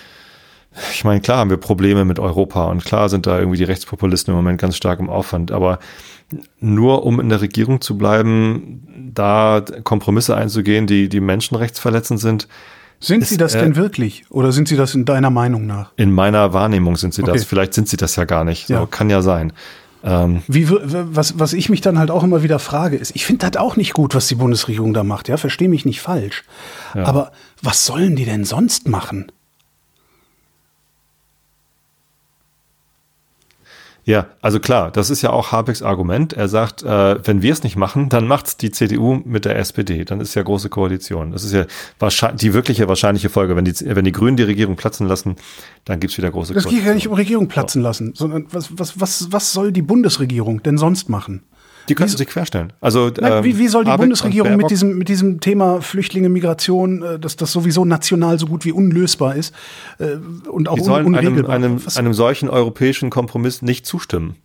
ich 0.92 1.04
meine, 1.04 1.22
klar 1.22 1.38
haben 1.38 1.50
wir 1.50 1.58
Probleme 1.58 2.04
mit 2.04 2.20
Europa 2.20 2.66
und 2.66 2.84
klar 2.84 3.10
sind 3.10 3.28
da 3.28 3.40
irgendwie 3.40 3.58
die 3.58 3.64
Rechtspopulisten 3.64 4.32
im 4.32 4.38
Moment 4.38 4.60
ganz 4.60 4.76
stark 4.76 5.00
im 5.00 5.10
Aufwand, 5.10 5.52
aber 5.52 5.80
nur 6.60 7.06
um 7.06 7.20
in 7.20 7.30
der 7.30 7.42
Regierung 7.42 7.80
zu 7.80 7.98
bleiben, 7.98 9.12
da 9.14 9.64
Kompromisse 9.84 10.36
einzugehen, 10.36 10.88
die, 10.88 11.08
die 11.08 11.20
menschenrechtsverletzend 11.20 12.20
sind. 12.20 12.48
Sind 13.00 13.22
ist, 13.22 13.30
Sie 13.30 13.38
das 13.38 13.56
äh, 13.56 13.60
denn 13.60 13.76
wirklich? 13.76 14.26
Oder 14.30 14.52
sind 14.52 14.68
Sie 14.68 14.76
das 14.76 14.96
in 14.96 15.06
deiner 15.06 15.30
Meinung 15.30 15.68
nach? 15.68 15.92
In 15.96 16.12
meiner 16.12 16.54
Wahrnehmung 16.54 16.96
sind 16.96 17.14
Sie 17.14 17.22
okay. 17.22 17.34
das. 17.34 17.46
Vielleicht 17.46 17.74
sind 17.74 17.88
Sie 17.88 17.98
das 17.98 18.16
ja 18.16 18.26
gar 18.26 18.44
nicht. 18.44 18.68
So, 18.68 18.74
ja. 18.74 18.86
Kann 18.88 19.10
ja 19.10 19.22
sein. 19.22 19.54
Ähm, 20.08 20.42
Wie, 20.48 20.70
was, 20.70 21.38
was 21.38 21.52
ich 21.52 21.68
mich 21.68 21.82
dann 21.82 22.00
halt 22.00 22.12
auch 22.12 22.24
immer 22.24 22.42
wieder 22.42 22.60
frage, 22.60 22.96
ist, 22.96 23.14
ich 23.14 23.26
finde 23.26 23.50
das 23.50 23.62
auch 23.62 23.76
nicht 23.76 23.94
gut, 23.94 24.16
was 24.16 24.28
die 24.28 24.36
Bundesregierung 24.36 24.94
da 24.94 25.04
macht, 25.04 25.28
ja, 25.28 25.36
verstehe 25.36 25.68
mich 25.68 25.86
nicht 25.86 26.00
falsch. 26.00 26.46
Ja. 26.96 27.04
Aber 27.04 27.34
was 27.62 27.86
sollen 27.86 28.16
die 28.16 28.24
denn 28.24 28.46
sonst 28.46 28.88
machen? 28.88 29.32
Ja, 34.08 34.28
also 34.42 34.62
klar, 34.62 34.90
das 34.90 35.10
ist 35.10 35.22
ja 35.22 35.32
auch 35.32 35.52
Habecks 35.52 35.82
Argument. 35.82 36.32
Er 36.32 36.48
sagt, 36.48 36.82
äh, 36.82 37.28
wenn 37.28 37.42
wir 37.42 37.52
es 37.52 37.64
nicht 37.64 37.76
machen, 37.76 38.08
dann 38.08 38.26
macht's 38.26 38.56
die 38.56 38.72
CDU 38.72 39.20
mit 39.26 39.44
der 39.44 39.60
SPD. 39.60 40.06
Dann 40.06 40.22
ist 40.22 40.34
ja 40.34 40.44
große 40.44 40.70
Koalition. 40.70 41.34
Das 41.34 41.44
ist 41.44 41.52
ja 41.52 41.66
wahrscheinlich 42.00 42.40
die 42.40 42.54
wirkliche 42.54 42.88
wahrscheinliche 42.88 43.28
Folge. 43.28 43.58
Wenn 43.58 43.66
die, 43.66 43.74
wenn 43.82 44.06
die 44.06 44.14
Grünen 44.14 44.38
die 44.38 44.44
Regierung 44.44 44.78
platzen 44.78 45.08
lassen, 45.10 45.36
dann 45.84 46.00
gibt's 46.00 46.18
wieder 46.18 46.32
große 46.32 46.54
das 46.54 46.64
Koalition. 46.64 46.78
Das 46.78 46.86
geht 46.86 46.88
ja 46.88 46.96
nicht 46.96 47.10
um 47.10 47.16
Regierung 47.16 47.50
platzen 47.50 47.82
lassen, 47.82 48.14
sondern 48.16 48.48
was, 48.50 48.70
was, 48.80 48.98
was, 48.98 49.30
was 49.34 49.52
soll 49.52 49.74
die 49.74 49.82
Bundesregierung 49.82 50.64
denn 50.64 50.78
sonst 50.78 51.10
machen? 51.10 51.44
Die 51.90 51.96
können 51.96 52.10
sich 52.10 52.28
querstellen. 52.28 52.74
Also 52.82 53.10
Nein, 53.20 53.32
ähm, 53.32 53.44
wie, 53.44 53.58
wie 53.58 53.68
soll 53.68 53.86
die 53.86 53.92
Habeck 53.92 54.04
Bundesregierung 54.04 54.56
mit 54.58 54.70
diesem 54.70 54.98
mit 54.98 55.10
diesem 55.10 55.40
Thema 55.40 55.82
Flüchtlinge, 55.82 56.30
Migration, 56.30 57.02
äh, 57.02 57.20
dass 57.20 57.36
das 57.36 57.52
sowieso 57.52 57.86
national 57.86 58.40
so 58.40 58.48
gut 58.48 58.66
wie 58.66 58.72
unlösbar 58.72 59.36
ist 59.36 59.54
äh, 60.00 60.18
und 60.50 60.70
auch 60.70 60.76
die 60.76 60.84
sollen 60.84 61.06
un 61.06 61.16
unregelbar. 61.16 61.54
Einem, 61.54 61.78
einem, 61.78 61.82
einem 61.96 62.14
solchen 62.14 62.50
europäischen 62.50 63.10
Kompromiss 63.10 63.62
nicht 63.62 63.86
zustimmen 63.86 64.36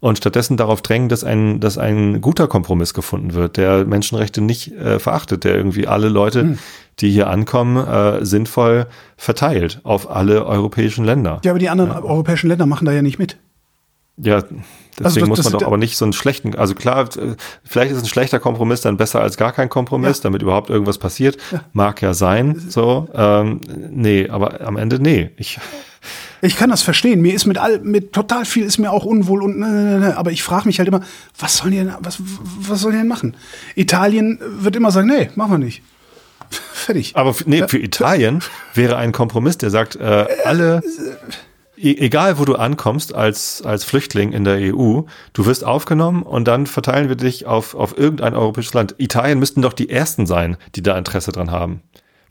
und 0.00 0.16
stattdessen 0.16 0.56
darauf 0.56 0.82
drängen, 0.82 1.08
dass 1.08 1.24
ein, 1.24 1.60
dass 1.60 1.78
ein 1.78 2.20
guter 2.20 2.48
Kompromiss 2.48 2.94
gefunden 2.94 3.34
wird, 3.34 3.56
der 3.56 3.84
Menschenrechte 3.84 4.40
nicht 4.40 4.72
äh, 4.72 4.98
verachtet, 4.98 5.44
der 5.44 5.54
irgendwie 5.54 5.86
alle 5.86 6.08
Leute, 6.08 6.40
hm. 6.42 6.58
die 6.98 7.10
hier 7.10 7.28
ankommen, 7.28 7.76
äh, 7.76 8.24
sinnvoll 8.24 8.86
verteilt 9.16 9.80
auf 9.84 10.10
alle 10.10 10.46
europäischen 10.46 11.04
Länder. 11.04 11.40
Ja, 11.44 11.52
aber 11.52 11.58
die 11.58 11.68
anderen 11.68 11.90
ja. 11.90 12.02
europäischen 12.02 12.48
Länder 12.48 12.66
machen 12.66 12.86
da 12.86 12.92
ja 12.92 13.02
nicht 13.02 13.18
mit. 13.18 13.36
Ja, 14.22 14.36
also 14.36 14.46
deswegen 14.48 14.64
also 15.04 15.20
das, 15.20 15.28
muss 15.28 15.52
man 15.52 15.60
doch 15.60 15.66
aber 15.66 15.76
nicht 15.78 15.96
so 15.96 16.04
einen 16.04 16.12
schlechten, 16.12 16.54
also 16.54 16.74
klar, 16.74 17.08
vielleicht 17.64 17.92
ist 17.92 18.02
ein 18.02 18.08
schlechter 18.08 18.38
Kompromiss 18.38 18.82
dann 18.82 18.96
besser 18.96 19.20
als 19.20 19.36
gar 19.36 19.52
kein 19.52 19.68
Kompromiss, 19.68 20.18
ja. 20.18 20.22
damit 20.24 20.42
überhaupt 20.42 20.70
irgendwas 20.70 20.98
passiert. 20.98 21.38
Ja. 21.52 21.64
Mag 21.72 22.02
ja 22.02 22.12
sein, 22.12 22.62
so. 22.68 23.08
Ähm, 23.14 23.60
nee, 23.90 24.28
aber 24.28 24.60
am 24.60 24.76
Ende 24.76 24.98
nee. 24.98 25.30
Ich, 25.36 25.58
ich 26.42 26.56
kann 26.56 26.70
das 26.70 26.82
verstehen. 26.82 27.22
Mir 27.22 27.34
ist 27.34 27.46
mit 27.46 27.58
all, 27.58 27.80
mit 27.80 28.12
total 28.12 28.44
viel 28.44 28.64
ist 28.64 28.78
mir 28.78 28.92
auch 28.92 29.04
unwohl 29.04 29.42
und, 29.42 29.58
ne, 29.58 29.68
ne, 29.68 29.98
ne, 30.00 30.16
aber 30.16 30.32
ich 30.32 30.42
frage 30.42 30.66
mich 30.66 30.78
halt 30.78 30.88
immer, 30.88 31.00
was 31.38 31.58
sollen 31.58 31.72
die 31.72 31.78
denn, 31.78 31.94
was, 32.00 32.18
was 32.20 32.80
sollen 32.80 32.94
die 32.94 33.00
denn 33.00 33.08
machen? 33.08 33.36
Italien 33.74 34.38
wird 34.42 34.76
immer 34.76 34.90
sagen, 34.90 35.08
nee, 35.08 35.30
machen 35.34 35.52
wir 35.52 35.58
nicht. 35.58 35.82
Fertig. 36.50 37.16
Aber 37.16 37.34
nee, 37.46 37.66
für 37.68 37.78
Italien 37.78 38.40
wäre 38.74 38.96
ein 38.96 39.12
Kompromiss, 39.12 39.58
der 39.58 39.70
sagt, 39.70 39.96
äh, 39.96 40.26
alle, 40.44 40.78
äh, 40.78 40.80
egal 41.82 42.38
wo 42.38 42.44
du 42.44 42.56
ankommst 42.56 43.14
als, 43.14 43.62
als 43.62 43.84
Flüchtling 43.84 44.32
in 44.32 44.44
der 44.44 44.74
EU, 44.74 45.02
du 45.32 45.46
wirst 45.46 45.64
aufgenommen 45.64 46.22
und 46.22 46.46
dann 46.46 46.66
verteilen 46.66 47.08
wir 47.08 47.16
dich 47.16 47.46
auf, 47.46 47.74
auf 47.74 47.96
irgendein 47.96 48.34
europäisches 48.34 48.74
Land. 48.74 48.94
Italien 48.98 49.38
müssten 49.38 49.62
doch 49.62 49.72
die 49.72 49.90
ersten 49.90 50.26
sein, 50.26 50.56
die 50.74 50.82
da 50.82 50.96
Interesse 50.98 51.32
dran 51.32 51.50
haben. 51.50 51.82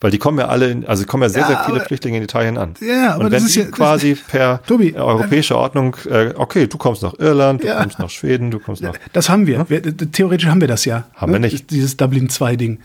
Weil 0.01 0.11
die 0.11 0.17
kommen 0.17 0.39
ja 0.39 0.47
alle, 0.47 0.69
in, 0.69 0.87
also 0.87 1.05
kommen 1.05 1.23
ja 1.23 1.29
sehr, 1.29 1.41
ja, 1.41 1.47
sehr 1.47 1.59
viele 1.65 1.77
aber, 1.77 1.85
Flüchtlinge 1.85 2.17
in 2.17 2.23
Italien 2.23 2.57
an. 2.57 2.75
Ja, 2.79 3.15
aber 3.15 3.25
und 3.25 3.31
wenn 3.31 3.43
das 3.43 3.43
ist 3.43 3.55
ja, 3.55 3.65
quasi 3.65 4.15
per 4.15 4.63
Tobi, 4.63 4.95
europäische 4.95 5.57
Ordnung, 5.57 5.97
äh, 6.09 6.33
okay, 6.35 6.67
du 6.67 6.77
kommst 6.77 7.03
nach 7.03 7.15
Irland, 7.19 7.63
du 7.63 7.67
ja, 7.67 7.81
kommst 7.81 7.99
nach 7.99 8.09
Schweden, 8.09 8.49
du 8.49 8.59
kommst 8.59 8.81
nach. 8.81 8.95
Das 9.11 9.29
haben 9.29 9.45
wir. 9.45 9.69
Wir 9.69 9.81
theoretisch 9.81 10.47
haben 10.47 10.61
wir 10.61 10.69
das 10.69 10.85
ja. 10.85 11.05
Haben 11.15 11.33
ne? 11.33 11.35
wir 11.35 11.39
nicht. 11.41 11.69
Dieses 11.71 11.97
Dublin 11.97 12.29
2-Ding. 12.29 12.79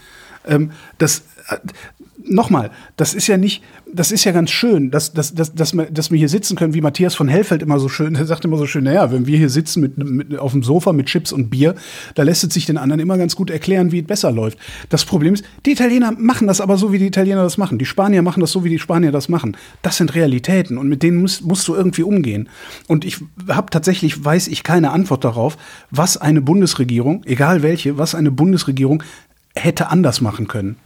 Ähm, 0.44 0.72
das, 0.98 1.22
äh, 1.48 1.58
nochmal, 2.26 2.70
das 2.96 3.14
ist 3.14 3.26
ja 3.26 3.36
nicht, 3.36 3.62
das 3.92 4.12
ist 4.12 4.24
ja 4.24 4.32
ganz 4.32 4.50
schön, 4.50 4.90
dass, 4.90 5.12
dass, 5.12 5.34
dass, 5.34 5.54
dass, 5.54 5.74
wir, 5.74 5.84
dass 5.86 6.10
wir 6.10 6.18
hier 6.18 6.28
sitzen 6.28 6.56
können, 6.56 6.74
wie 6.74 6.80
Matthias 6.80 7.14
von 7.14 7.28
Hellfeld 7.28 7.62
immer 7.62 7.78
so 7.78 7.88
schön, 7.88 8.14
der 8.14 8.26
sagt 8.26 8.44
immer 8.44 8.56
so 8.56 8.66
schön, 8.66 8.84
naja, 8.84 9.12
wenn 9.12 9.26
wir 9.26 9.38
hier 9.38 9.50
sitzen 9.50 9.80
mit, 9.80 9.98
mit, 9.98 10.38
auf 10.38 10.52
dem 10.52 10.62
Sofa 10.62 10.92
mit 10.92 11.06
Chips 11.06 11.32
und 11.32 11.50
Bier, 11.50 11.74
da 12.14 12.22
lässt 12.22 12.44
es 12.44 12.54
sich 12.54 12.66
den 12.66 12.78
anderen 12.78 13.00
immer 13.00 13.18
ganz 13.18 13.36
gut 13.36 13.50
erklären, 13.50 13.92
wie 13.92 14.00
es 14.00 14.06
besser 14.06 14.32
läuft. 14.32 14.58
Das 14.88 15.04
Problem 15.04 15.34
ist, 15.34 15.44
die 15.66 15.72
Italiener 15.72 16.12
machen 16.12 16.46
das 16.46 16.60
aber 16.60 16.76
so, 16.76 16.92
wie 16.92 16.98
die 16.98 17.06
Italiener 17.06 17.42
das 17.42 17.58
machen. 17.58 17.78
Die 17.78 17.84
Spanier 17.84 18.22
machen 18.22 18.40
das 18.40 18.52
so, 18.52 18.64
wie 18.64 18.70
die 18.70 18.78
Spanier 18.78 19.12
das 19.12 19.28
machen. 19.28 19.56
Das 19.82 19.96
sind 19.96 20.14
Realitäten 20.14 20.78
und 20.78 20.88
mit 20.88 21.02
denen 21.02 21.18
musst, 21.18 21.44
musst 21.44 21.68
du 21.68 21.74
irgendwie 21.74 22.02
umgehen. 22.02 22.48
Und 22.86 23.04
ich 23.04 23.18
habe 23.48 23.70
tatsächlich, 23.70 24.24
weiß 24.24 24.48
ich 24.48 24.62
keine 24.62 24.90
Antwort 24.90 25.24
darauf, 25.24 25.56
was 25.90 26.16
eine 26.16 26.40
Bundesregierung, 26.40 27.22
egal 27.24 27.62
welche, 27.62 27.98
was 27.98 28.14
eine 28.14 28.30
Bundesregierung 28.30 29.02
hätte 29.54 29.88
anders 29.88 30.20
machen 30.20 30.48
können. 30.48 30.76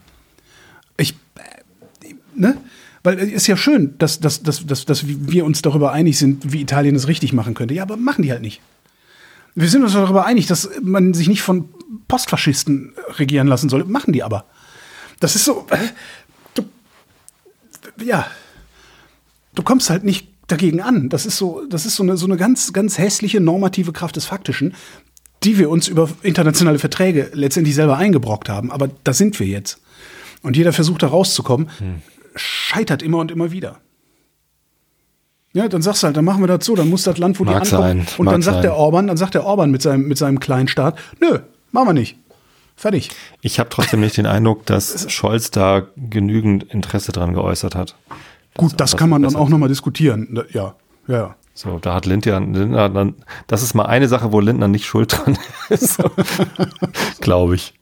Ich, 0.98 1.14
äh, 2.02 2.14
ne? 2.34 2.58
Weil 3.02 3.18
es 3.20 3.32
ist 3.32 3.46
ja 3.46 3.56
schön, 3.56 3.96
dass, 3.98 4.20
dass, 4.20 4.42
dass, 4.42 4.66
dass, 4.66 4.84
dass 4.84 5.04
wir 5.06 5.44
uns 5.46 5.62
darüber 5.62 5.92
einig 5.92 6.18
sind, 6.18 6.52
wie 6.52 6.60
Italien 6.60 6.94
es 6.94 7.08
richtig 7.08 7.32
machen 7.32 7.54
könnte. 7.54 7.72
Ja, 7.72 7.84
aber 7.84 7.96
machen 7.96 8.22
die 8.22 8.30
halt 8.30 8.42
nicht. 8.42 8.60
Wir 9.54 9.68
sind 9.68 9.82
uns 9.82 9.92
darüber 9.92 10.26
einig, 10.26 10.46
dass 10.46 10.68
man 10.82 11.14
sich 11.14 11.28
nicht 11.28 11.42
von 11.42 11.68
Postfaschisten 12.06 12.92
regieren 13.16 13.46
lassen 13.46 13.68
soll. 13.68 13.84
Machen 13.84 14.12
die 14.12 14.22
aber. 14.22 14.44
Das 15.20 15.36
ist 15.36 15.44
so. 15.44 15.66
Äh, 15.70 15.78
du, 16.54 16.64
ja. 18.04 18.26
Du 19.54 19.62
kommst 19.62 19.90
halt 19.90 20.04
nicht 20.04 20.28
dagegen 20.46 20.80
an. 20.80 21.08
Das 21.08 21.26
ist 21.26 21.36
so, 21.36 21.64
das 21.68 21.86
ist 21.86 21.96
so 21.96 22.02
eine, 22.02 22.16
so 22.16 22.26
eine 22.26 22.36
ganz, 22.36 22.72
ganz 22.72 22.98
hässliche 22.98 23.40
normative 23.40 23.92
Kraft 23.92 24.16
des 24.16 24.24
Faktischen, 24.24 24.74
die 25.44 25.58
wir 25.58 25.70
uns 25.70 25.88
über 25.88 26.08
internationale 26.22 26.78
Verträge 26.78 27.30
letztendlich 27.32 27.74
selber 27.74 27.96
eingebrockt 27.96 28.48
haben. 28.48 28.70
Aber 28.72 28.90
da 29.04 29.12
sind 29.12 29.38
wir 29.40 29.46
jetzt. 29.46 29.80
Und 30.42 30.56
jeder 30.56 30.72
versucht 30.72 31.02
da 31.02 31.08
rauszukommen, 31.08 31.68
hm. 31.78 32.02
scheitert 32.34 33.02
immer 33.02 33.18
und 33.18 33.30
immer 33.30 33.50
wieder. 33.50 33.80
Ja, 35.52 35.66
dann 35.68 35.82
sagst 35.82 36.02
du 36.02 36.06
halt, 36.06 36.16
dann 36.16 36.24
machen 36.24 36.42
wir 36.42 36.46
das 36.46 36.64
so, 36.64 36.76
dann 36.76 36.88
muss 36.88 37.02
das 37.02 37.18
Land, 37.18 37.40
wo 37.40 37.44
Mag 37.44 37.64
die 37.64 37.74
ankommen. 37.74 38.06
sein, 38.06 38.18
und 38.18 38.24
mag 38.26 38.32
dann 38.34 38.42
sagt 38.42 38.56
sein. 38.56 38.62
der 38.62 38.76
Orban, 38.76 39.06
dann 39.06 39.16
sagt 39.16 39.34
der 39.34 39.44
Orban 39.44 39.70
mit 39.70 39.82
seinem, 39.82 40.06
mit 40.06 40.18
seinem 40.18 40.40
kleinen 40.40 40.68
Staat, 40.68 40.98
nö, 41.20 41.40
machen 41.72 41.88
wir 41.88 41.92
nicht. 41.94 42.16
Fertig. 42.76 43.10
Ich 43.40 43.58
habe 43.58 43.70
trotzdem 43.70 43.98
nicht 44.00 44.16
den 44.16 44.26
Eindruck, 44.26 44.64
dass 44.66 45.10
Scholz 45.10 45.50
da 45.50 45.88
genügend 45.96 46.62
Interesse 46.62 47.10
dran 47.10 47.34
geäußert 47.34 47.74
hat. 47.74 47.96
Gut, 48.56 48.74
das 48.76 48.92
was 48.92 48.98
kann 48.98 49.10
man 49.10 49.22
dann 49.22 49.34
auch 49.34 49.48
nochmal 49.48 49.68
diskutieren. 49.68 50.38
Ja, 50.52 50.74
ja, 51.08 51.14
ja. 51.14 51.36
So, 51.54 51.80
da 51.80 51.94
hat 51.94 52.06
Lindner, 52.06 52.38
Lindner 52.38 52.88
dann, 52.88 53.16
das 53.48 53.64
ist 53.64 53.74
mal 53.74 53.86
eine 53.86 54.06
Sache, 54.06 54.32
wo 54.32 54.38
Lindner 54.38 54.68
nicht 54.68 54.86
schuld 54.86 55.12
dran 55.12 55.36
ist. 55.70 55.98
Glaube 57.20 57.56
ich. 57.56 57.74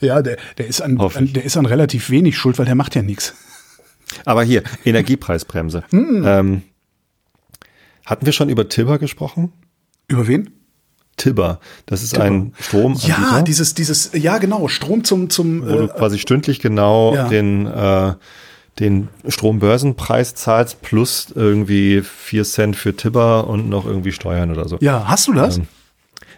Ja, 0.00 0.22
der, 0.22 0.36
der, 0.58 0.66
ist 0.66 0.80
an, 0.80 0.98
an, 1.00 1.32
der 1.32 1.44
ist 1.44 1.56
an 1.56 1.66
relativ 1.66 2.10
wenig 2.10 2.36
schuld, 2.36 2.58
weil 2.58 2.66
der 2.66 2.74
macht 2.74 2.94
ja 2.94 3.02
nichts. 3.02 3.34
Aber 4.24 4.42
hier, 4.42 4.62
Energiepreisbremse. 4.84 5.84
Hm. 5.90 6.24
Ähm, 6.26 6.62
hatten 8.06 8.24
wir 8.24 8.32
schon 8.32 8.48
über 8.48 8.68
Tibber 8.68 8.98
gesprochen? 8.98 9.52
Über 10.08 10.26
wen? 10.28 10.50
Tibber, 11.18 11.60
das 11.86 12.02
ist 12.02 12.16
ein 12.18 12.54
Stromanbieter, 12.60 13.08
Ja, 13.08 13.42
dieses, 13.42 13.74
dieses, 13.74 14.10
ja 14.14 14.38
genau, 14.38 14.68
Strom 14.68 15.02
zum, 15.04 15.28
zum, 15.30 15.62
wo 15.62 15.72
du 15.76 15.84
äh, 15.84 15.88
quasi 15.88 16.18
stündlich 16.18 16.60
genau 16.60 17.14
Ja. 17.14 17.28
den, 17.28 17.66
äh, 17.66 18.14
den 18.78 19.08
Strombörsenpreis 19.26 20.36
zahlst 20.36 20.80
plus 20.80 21.26
irgendwie 21.34 22.02
4 22.02 22.44
Cent 22.44 22.76
für 22.76 22.94
Tibber 22.96 23.48
und 23.48 23.68
noch 23.68 23.84
irgendwie 23.84 24.12
Steuern 24.12 24.52
oder 24.52 24.68
so. 24.68 24.78
ja, 24.80 25.08
hast 25.08 25.26
du 25.26 25.32
das? 25.32 25.58
Ähm, 25.58 25.66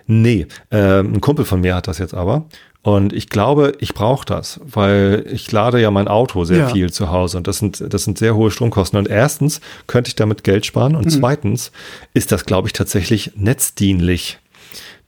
Nee, 0.06 0.48
ähm, 0.72 1.14
ein 1.14 1.20
Kumpel 1.20 1.44
von 1.44 1.60
mir 1.60 1.76
hat 1.76 1.86
das 1.86 1.98
jetzt 1.98 2.14
aber. 2.14 2.46
Und 2.82 3.12
ich 3.12 3.28
glaube, 3.28 3.74
ich 3.78 3.92
brauche 3.92 4.24
das, 4.24 4.58
weil 4.64 5.26
ich 5.30 5.52
lade 5.52 5.78
ja 5.80 5.90
mein 5.90 6.08
Auto 6.08 6.44
sehr 6.44 6.58
Ja. 6.58 6.68
viel 6.70 6.90
zu 6.90 7.10
Hause 7.10 7.36
und 7.36 7.46
das 7.46 7.58
sind, 7.58 7.84
das 7.92 8.04
sind 8.04 8.16
sehr 8.16 8.34
hohe 8.34 8.50
Stromkosten. 8.50 8.98
Und 8.98 9.06
erstens 9.08 9.60
könnte 9.86 10.08
ich 10.08 10.16
damit 10.16 10.44
Geld 10.44 10.64
sparen 10.64 10.92
Mhm. 10.92 10.98
und 10.98 11.10
zweitens 11.10 11.72
ist 12.14 12.32
das, 12.32 12.46
glaube 12.46 12.68
ich, 12.68 12.72
tatsächlich 12.72 13.32
netzdienlich. 13.36 14.38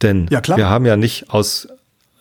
Denn 0.02 0.26
Ja, 0.30 0.40
klar. 0.42 0.58
wir 0.58 0.68
haben 0.68 0.84
ja 0.84 0.96
nicht 0.98 1.30
aus, 1.30 1.66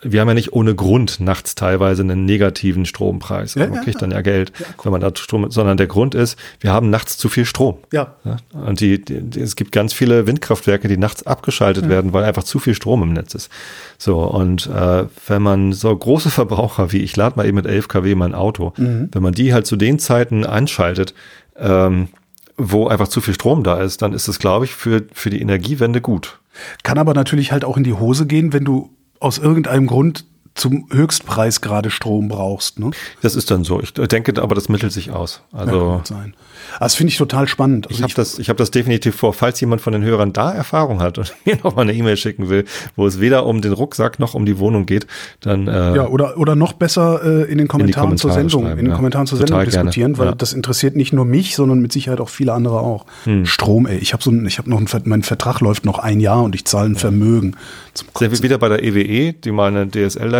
wir 0.03 0.21
haben 0.21 0.27
ja 0.27 0.33
nicht 0.33 0.53
ohne 0.53 0.73
Grund 0.73 1.19
nachts 1.19 1.55
teilweise 1.55 2.01
einen 2.01 2.25
negativen 2.25 2.85
Strompreis. 2.85 3.55
Ja, 3.55 3.67
man 3.67 3.75
ja, 3.75 3.83
kriegt 3.83 4.01
dann 4.01 4.11
ja 4.11 4.21
Geld, 4.21 4.51
wenn 4.83 4.91
man 4.91 5.01
da 5.01 5.11
Strom, 5.15 5.51
sondern 5.51 5.77
der 5.77 5.87
Grund 5.87 6.15
ist, 6.15 6.37
wir 6.59 6.71
haben 6.71 6.89
nachts 6.89 7.17
zu 7.17 7.29
viel 7.29 7.45
Strom. 7.45 7.77
ja. 7.91 8.15
Ja, 8.23 8.37
und 8.51 8.79
die, 8.79 9.03
die, 9.03 9.39
es 9.39 9.55
gibt 9.55 9.71
ganz 9.71 9.93
viele 9.93 10.27
Windkraftwerke, 10.27 10.87
die 10.87 10.97
nachts 10.97 11.25
abgeschaltet 11.25 11.89
werden, 11.89 12.13
weil 12.13 12.23
einfach 12.23 12.43
zu 12.43 12.59
viel 12.59 12.75
Strom 12.75 13.03
im 13.03 13.13
Netz 13.13 13.33
ist. 13.33 13.49
So, 13.97 14.19
und 14.19 14.67
äh, 14.67 15.05
wenn 15.27 15.41
man 15.41 15.73
so 15.73 15.95
große 15.95 16.29
Verbraucher 16.31 16.91
wie 16.91 16.99
ich 16.99 17.15
lade 17.15 17.35
mal 17.37 17.45
eben 17.45 17.55
mit 17.55 17.65
11 17.65 17.87
kW 17.87 18.15
mein 18.15 18.35
Auto, 18.35 18.73
wenn 18.77 19.23
man 19.23 19.33
die 19.33 19.53
halt 19.53 19.65
zu 19.65 19.75
den 19.75 19.99
Zeiten 19.99 20.45
einschaltet, 20.45 21.13
ähm, 21.57 22.09
wo 22.57 22.87
einfach 22.87 23.07
zu 23.07 23.21
viel 23.21 23.33
Strom 23.33 23.63
da 23.63 23.81
ist, 23.81 24.01
dann 24.01 24.13
ist 24.13 24.27
es, 24.27 24.39
glaube 24.39 24.65
ich, 24.65 24.75
für, 24.75 25.03
für 25.13 25.29
die 25.29 25.41
Energiewende 25.41 26.01
gut. 26.01 26.39
Kann 26.83 26.97
aber 26.97 27.13
natürlich 27.13 27.51
halt 27.51 27.65
auch 27.65 27.77
in 27.77 27.83
die 27.83 27.93
Hose 27.93 28.25
gehen, 28.25 28.53
wenn 28.53 28.65
du 28.65 28.89
aus 29.21 29.37
irgendeinem 29.37 29.87
Grund 29.87 30.25
zum 30.53 30.87
Höchstpreis 30.91 31.61
gerade 31.61 31.89
Strom 31.89 32.27
brauchst. 32.27 32.79
Ne? 32.79 32.91
Das 33.21 33.35
ist 33.35 33.51
dann 33.51 33.63
so. 33.63 33.81
Ich 33.81 33.93
denke 33.93 34.41
aber, 34.41 34.53
das 34.55 34.69
mittelt 34.69 34.91
sich 34.91 35.11
aus. 35.11 35.41
Ja, 35.53 35.59
Also 35.59 35.79
kann 35.79 36.05
sein. 36.05 36.33
Aber 36.75 36.85
das 36.85 36.95
finde 36.95 37.11
ich 37.11 37.17
total 37.17 37.47
spannend. 37.47 37.87
Also 37.87 37.97
Ich 37.97 38.03
habe 38.03 38.13
das, 38.13 38.37
ich 38.37 38.49
hab 38.49 38.57
das 38.57 38.69
definitiv 38.71 39.15
vor, 39.15 39.33
falls 39.33 39.59
jemand 39.61 39.81
von 39.81 39.93
den 39.93 40.03
Hörern 40.03 40.33
da 40.33 40.51
Erfahrung 40.51 41.01
hat 41.01 41.17
und 41.17 41.33
mir 41.45 41.57
noch 41.63 41.75
mal 41.75 41.83
eine 41.83 41.93
E-Mail 41.93 42.17
schicken 42.17 42.49
will, 42.49 42.65
wo 42.95 43.07
es 43.07 43.19
weder 43.19 43.45
um 43.45 43.61
den 43.61 43.73
Rucksack 43.73 44.19
noch 44.19 44.33
um 44.33 44.45
die 44.45 44.59
Wohnung 44.59 44.85
geht, 44.85 45.07
dann 45.39 45.67
äh, 45.67 45.95
Ja, 45.95 46.07
oder, 46.07 46.37
oder 46.37 46.55
noch 46.55 46.73
besser 46.73 47.21
äh, 47.23 47.51
in 47.51 47.57
den 47.57 47.67
Kommentaren 47.67 48.17
zur 48.17 48.31
Sendung, 48.31 48.69
in 48.69 48.77
den 48.77 48.87
ja. 48.89 48.95
Kommentaren 48.95 49.27
zur 49.27 49.39
Total 49.39 49.65
Sendung 49.65 49.85
diskutieren, 49.85 50.13
gerne, 50.13 50.17
weil 50.19 50.25
ja. 50.27 50.31
Hm. 50.33 50.37
das 50.37 50.53
interessiert 50.53 50.95
nicht 50.95 51.13
nur 51.13 51.25
mich, 51.25 51.55
sondern 51.55 51.79
mit 51.79 51.91
Sicherheit 51.91 52.19
auch 52.19 52.29
viele 52.29 52.53
andere 52.53 52.79
auch. 52.79 53.05
Strom, 53.43 53.85
ey, 53.87 53.97
ich 53.97 54.13
habe 54.13 54.23
so, 54.23 54.31
ein- 54.31 54.45
ich 54.45 54.57
habe 54.57 54.69
noch, 54.69 54.77
einen, 54.77 54.87
mein 55.05 55.23
Vertrag 55.23 55.61
läuft 55.61 55.85
noch 55.85 55.99
ein 55.99 56.19
Jahr 56.19 56.43
und 56.43 56.55
ich 56.55 56.65
zahle 56.65 56.89
ein 56.89 56.95
Vermögen. 56.95 57.55
Zum 57.93 58.07
sind 58.17 58.31
wir 58.31 58.41
wieder 58.43 58.57
bei 58.57 58.69
der 58.69 58.83
EWE, 58.83 59.33
die 59.33 59.51
meine 59.51 59.85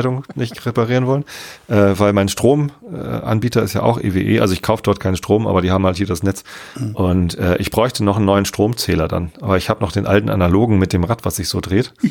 DSL-Leitung 0.01 0.23
nicht 0.35 0.65
reparieren 0.65 1.07
wollen, 1.07 1.23
äh, 1.67 1.93
weil 1.99 2.13
mein 2.13 2.29
Stromanbieter 2.29 3.61
ist 3.63 3.73
ja 3.73 3.83
auch 3.83 3.99
EWE, 3.99 4.41
also 4.41 4.53
ich 4.53 4.61
kaufe 4.61 4.83
dort 4.83 4.99
keinen 4.99 5.15
Strom, 5.15 5.47
aber 5.47 5.61
die 5.61 5.71
haben 5.71 5.85
halt 5.85 5.97
hier 5.97 6.07
das 6.07 6.23
Netz 6.23 6.43
Mhm. 6.75 6.95
und 6.95 7.37
äh, 7.37 7.57
ich 7.57 7.71
bräuchte 7.71 8.03
noch 8.03 8.17
einen 8.17 8.25
neuen 8.25 8.45
Stromzähler 8.45 9.07
dann, 9.07 9.31
aber 9.41 9.57
ich 9.57 9.69
habe 9.69 9.81
noch 9.81 9.91
den 9.91 10.05
alten 10.05 10.29
analogen 10.29 10.77
mit 10.79 10.93
dem 10.93 11.03
Rad, 11.03 11.25
was 11.25 11.35
sich 11.37 11.47
so 11.49 11.61
dreht. 11.61 11.93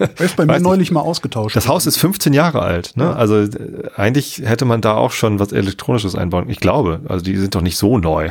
Der 0.00 0.20
ist 0.26 0.34
bei 0.36 0.44
mir 0.44 0.58
neulich 0.58 0.90
mal 0.90 1.00
ausgetauscht. 1.02 1.54
Das 1.54 1.68
Haus 1.68 1.86
ist 1.86 1.98
15 1.98 2.32
Jahre 2.32 2.62
alt, 2.62 2.96
ne? 2.96 3.14
Also 3.14 3.42
äh, 3.42 3.48
eigentlich 3.96 4.42
hätte 4.44 4.64
man 4.64 4.80
da 4.80 4.94
auch 4.94 5.12
schon 5.12 5.38
was 5.38 5.52
Elektronisches 5.52 6.16
einbauen. 6.16 6.48
Ich 6.50 6.58
glaube, 6.58 7.00
also 7.08 7.24
die 7.24 7.36
sind 7.36 7.54
doch 7.54 7.60
nicht 7.62 7.76
so 7.78 7.96
neu. 7.98 8.30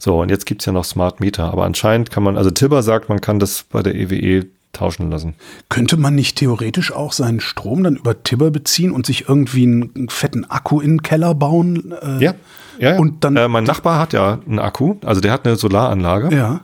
So, 0.00 0.20
und 0.20 0.28
jetzt 0.28 0.44
gibt's 0.44 0.64
ja 0.64 0.72
noch 0.72 0.84
Smart 0.84 1.20
Meter, 1.20 1.52
aber 1.52 1.64
anscheinend 1.64 2.10
kann 2.10 2.24
man, 2.24 2.36
also 2.36 2.50
Tibber 2.50 2.82
sagt, 2.82 3.08
man 3.08 3.20
kann 3.20 3.38
das 3.38 3.62
bei 3.62 3.82
der 3.82 3.94
EWE 3.94 4.46
tauschen 4.72 5.10
lassen. 5.10 5.34
Könnte 5.68 5.96
man 5.96 6.14
nicht 6.14 6.36
theoretisch 6.36 6.92
auch 6.92 7.12
seinen 7.12 7.40
Strom 7.40 7.82
dann 7.84 7.96
über 7.96 8.22
Tibber 8.22 8.50
beziehen 8.50 8.92
und 8.92 9.06
sich 9.06 9.28
irgendwie 9.28 9.62
einen, 9.64 10.08
fetten 10.08 10.44
Akku 10.44 10.80
in 10.80 10.92
den 10.98 11.02
Keller 11.02 11.34
bauen? 11.34 11.92
Äh, 12.02 12.22
Ja, 12.24 12.34
ja. 12.78 12.92
ja. 12.92 12.98
Und 12.98 13.24
dann- 13.24 13.36
äh, 13.36 13.48
mein 13.48 13.64
Nachbar 13.64 13.98
hat 13.98 14.12
ja 14.12 14.38
einen 14.46 14.58
Akku, 14.58 14.96
also 15.04 15.20
der 15.20 15.32
hat 15.32 15.46
eine 15.46 15.56
Solaranlage 15.56 16.34
Ja. 16.36 16.60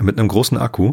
mit 0.00 0.18
einem 0.18 0.28
großen 0.28 0.56
Akku. 0.56 0.92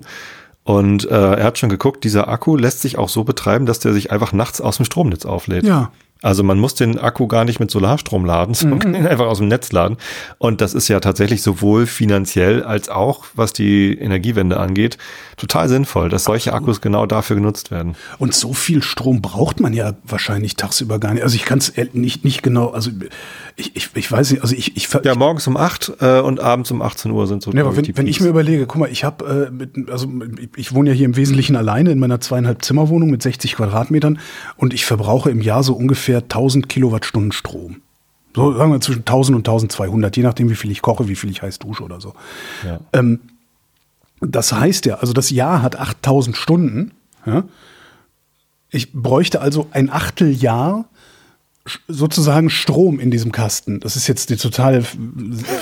Und 0.63 1.09
äh, 1.09 1.33
er 1.35 1.43
hat 1.45 1.57
schon 1.57 1.69
geguckt, 1.69 2.03
dieser 2.03 2.27
Akku 2.27 2.55
lässt 2.55 2.81
sich 2.81 2.97
auch 2.97 3.09
so 3.09 3.23
betreiben, 3.23 3.65
dass 3.65 3.79
der 3.79 3.93
sich 3.93 4.11
einfach 4.11 4.33
nachts 4.33 4.61
aus 4.61 4.77
dem 4.77 4.85
Stromnetz 4.85 5.25
auflädt. 5.25 5.63
Ja. 5.65 5.91
Also 6.21 6.43
man 6.43 6.59
muss 6.59 6.75
den 6.75 6.97
Akku 6.99 7.27
gar 7.27 7.45
nicht 7.45 7.59
mit 7.61 7.71
Solarstrom 7.71 8.25
laden, 8.25 8.53
sondern 8.55 8.79
kann 8.79 8.93
ihn 8.95 9.07
einfach 9.07 9.27
aus 9.27 9.37
dem 9.37 9.47
Netz 9.47 9.71
laden. 9.71 9.95
Und 10.37 10.59
das 10.59 10.73
ist 10.73 10.87
ja 10.89 10.99
tatsächlich 10.99 11.41
sowohl 11.41 11.85
finanziell 11.85 12.63
als 12.63 12.89
auch, 12.89 13.25
was 13.35 13.53
die 13.53 13.97
Energiewende 13.97 14.59
angeht, 14.59 14.97
total 15.37 15.69
sinnvoll, 15.69 16.09
dass 16.09 16.25
solche 16.25 16.51
Akkus 16.53 16.81
genau 16.81 17.05
dafür 17.05 17.37
genutzt 17.37 17.71
werden. 17.71 17.95
Und 18.17 18.33
so 18.33 18.53
viel 18.53 18.83
Strom 18.83 19.21
braucht 19.21 19.61
man 19.61 19.71
ja 19.73 19.93
wahrscheinlich 20.03 20.55
tagsüber 20.57 20.99
gar 20.99 21.13
nicht. 21.13 21.23
Also 21.23 21.35
ich 21.35 21.45
kann 21.45 21.59
es 21.59 21.71
nicht, 21.93 22.25
nicht 22.25 22.43
genau, 22.43 22.67
also 22.71 22.91
ich, 23.55 23.75
ich, 23.77 23.89
ich 23.95 24.11
weiß 24.11 24.31
nicht, 24.31 24.41
also 24.41 24.53
ich, 24.55 24.75
ich, 24.75 24.89
Ja, 25.05 25.15
morgens 25.15 25.47
um 25.47 25.55
8 25.55 25.93
äh, 26.01 26.19
und 26.19 26.39
abends 26.41 26.69
um 26.71 26.81
18 26.81 27.11
Uhr 27.11 27.27
sind 27.27 27.43
so 27.43 27.51
Ja, 27.53 27.61
aber 27.63 27.77
wenn, 27.77 27.97
wenn 27.97 28.07
ich 28.07 28.19
mir 28.19 28.27
überlege, 28.27 28.65
guck 28.67 28.77
mal, 28.81 28.89
ich 28.91 29.03
habe, 29.05 29.47
äh, 29.49 29.51
mit- 29.51 29.89
also 29.89 30.07
ich- 30.37 30.49
ich 30.57 30.73
wohne 30.73 30.89
ja 30.89 30.95
hier 30.95 31.05
im 31.05 31.15
Wesentlichen 31.15 31.55
alleine 31.55 31.91
in 31.91 31.99
meiner 31.99 32.19
zweieinhalb 32.19 32.63
Zimmerwohnung 32.65 33.09
mit 33.09 33.21
60 33.23 33.55
Quadratmetern 33.55 34.19
und 34.57 34.73
ich 34.73 34.85
verbrauche 34.85 35.29
im 35.29 35.39
Jahr 35.41 35.63
so 35.63 35.73
ungefähr 35.73 36.08
1000 36.17 36.67
Kilowattstunden 36.69 37.31
Strom. 37.31 37.81
So 38.35 38.53
sagen 38.55 38.71
wir 38.71 38.81
zwischen 38.81 38.99
1000 38.99 39.35
und 39.35 39.47
1200, 39.47 40.15
je 40.17 40.23
nachdem, 40.23 40.49
wie 40.49 40.55
viel 40.55 40.71
ich 40.71 40.81
koche, 40.81 41.07
wie 41.07 41.15
viel 41.15 41.29
ich 41.31 41.41
heiß 41.41 41.59
dusche 41.59 41.83
oder 41.83 41.99
so. 42.01 42.13
Ja. 42.65 42.79
Ähm, 42.93 43.19
das 44.21 44.51
heißt 44.51 44.85
ja, 44.85 44.95
also 44.95 45.13
das 45.13 45.29
Jahr 45.29 45.61
hat 45.61 45.77
8000 45.79 46.35
Stunden. 46.37 46.91
Ja? 47.25 47.43
Ich 48.69 48.91
bräuchte 48.93 49.41
also 49.41 49.67
ein 49.71 49.89
Achteljahr 49.89 50.85
sozusagen 51.87 52.49
Strom 52.49 52.99
in 52.99 53.11
diesem 53.11 53.31
Kasten. 53.31 53.79
Das 53.79 53.95
ist 53.95 54.07
jetzt 54.07 54.29
die 54.29 54.37
total 54.37 54.83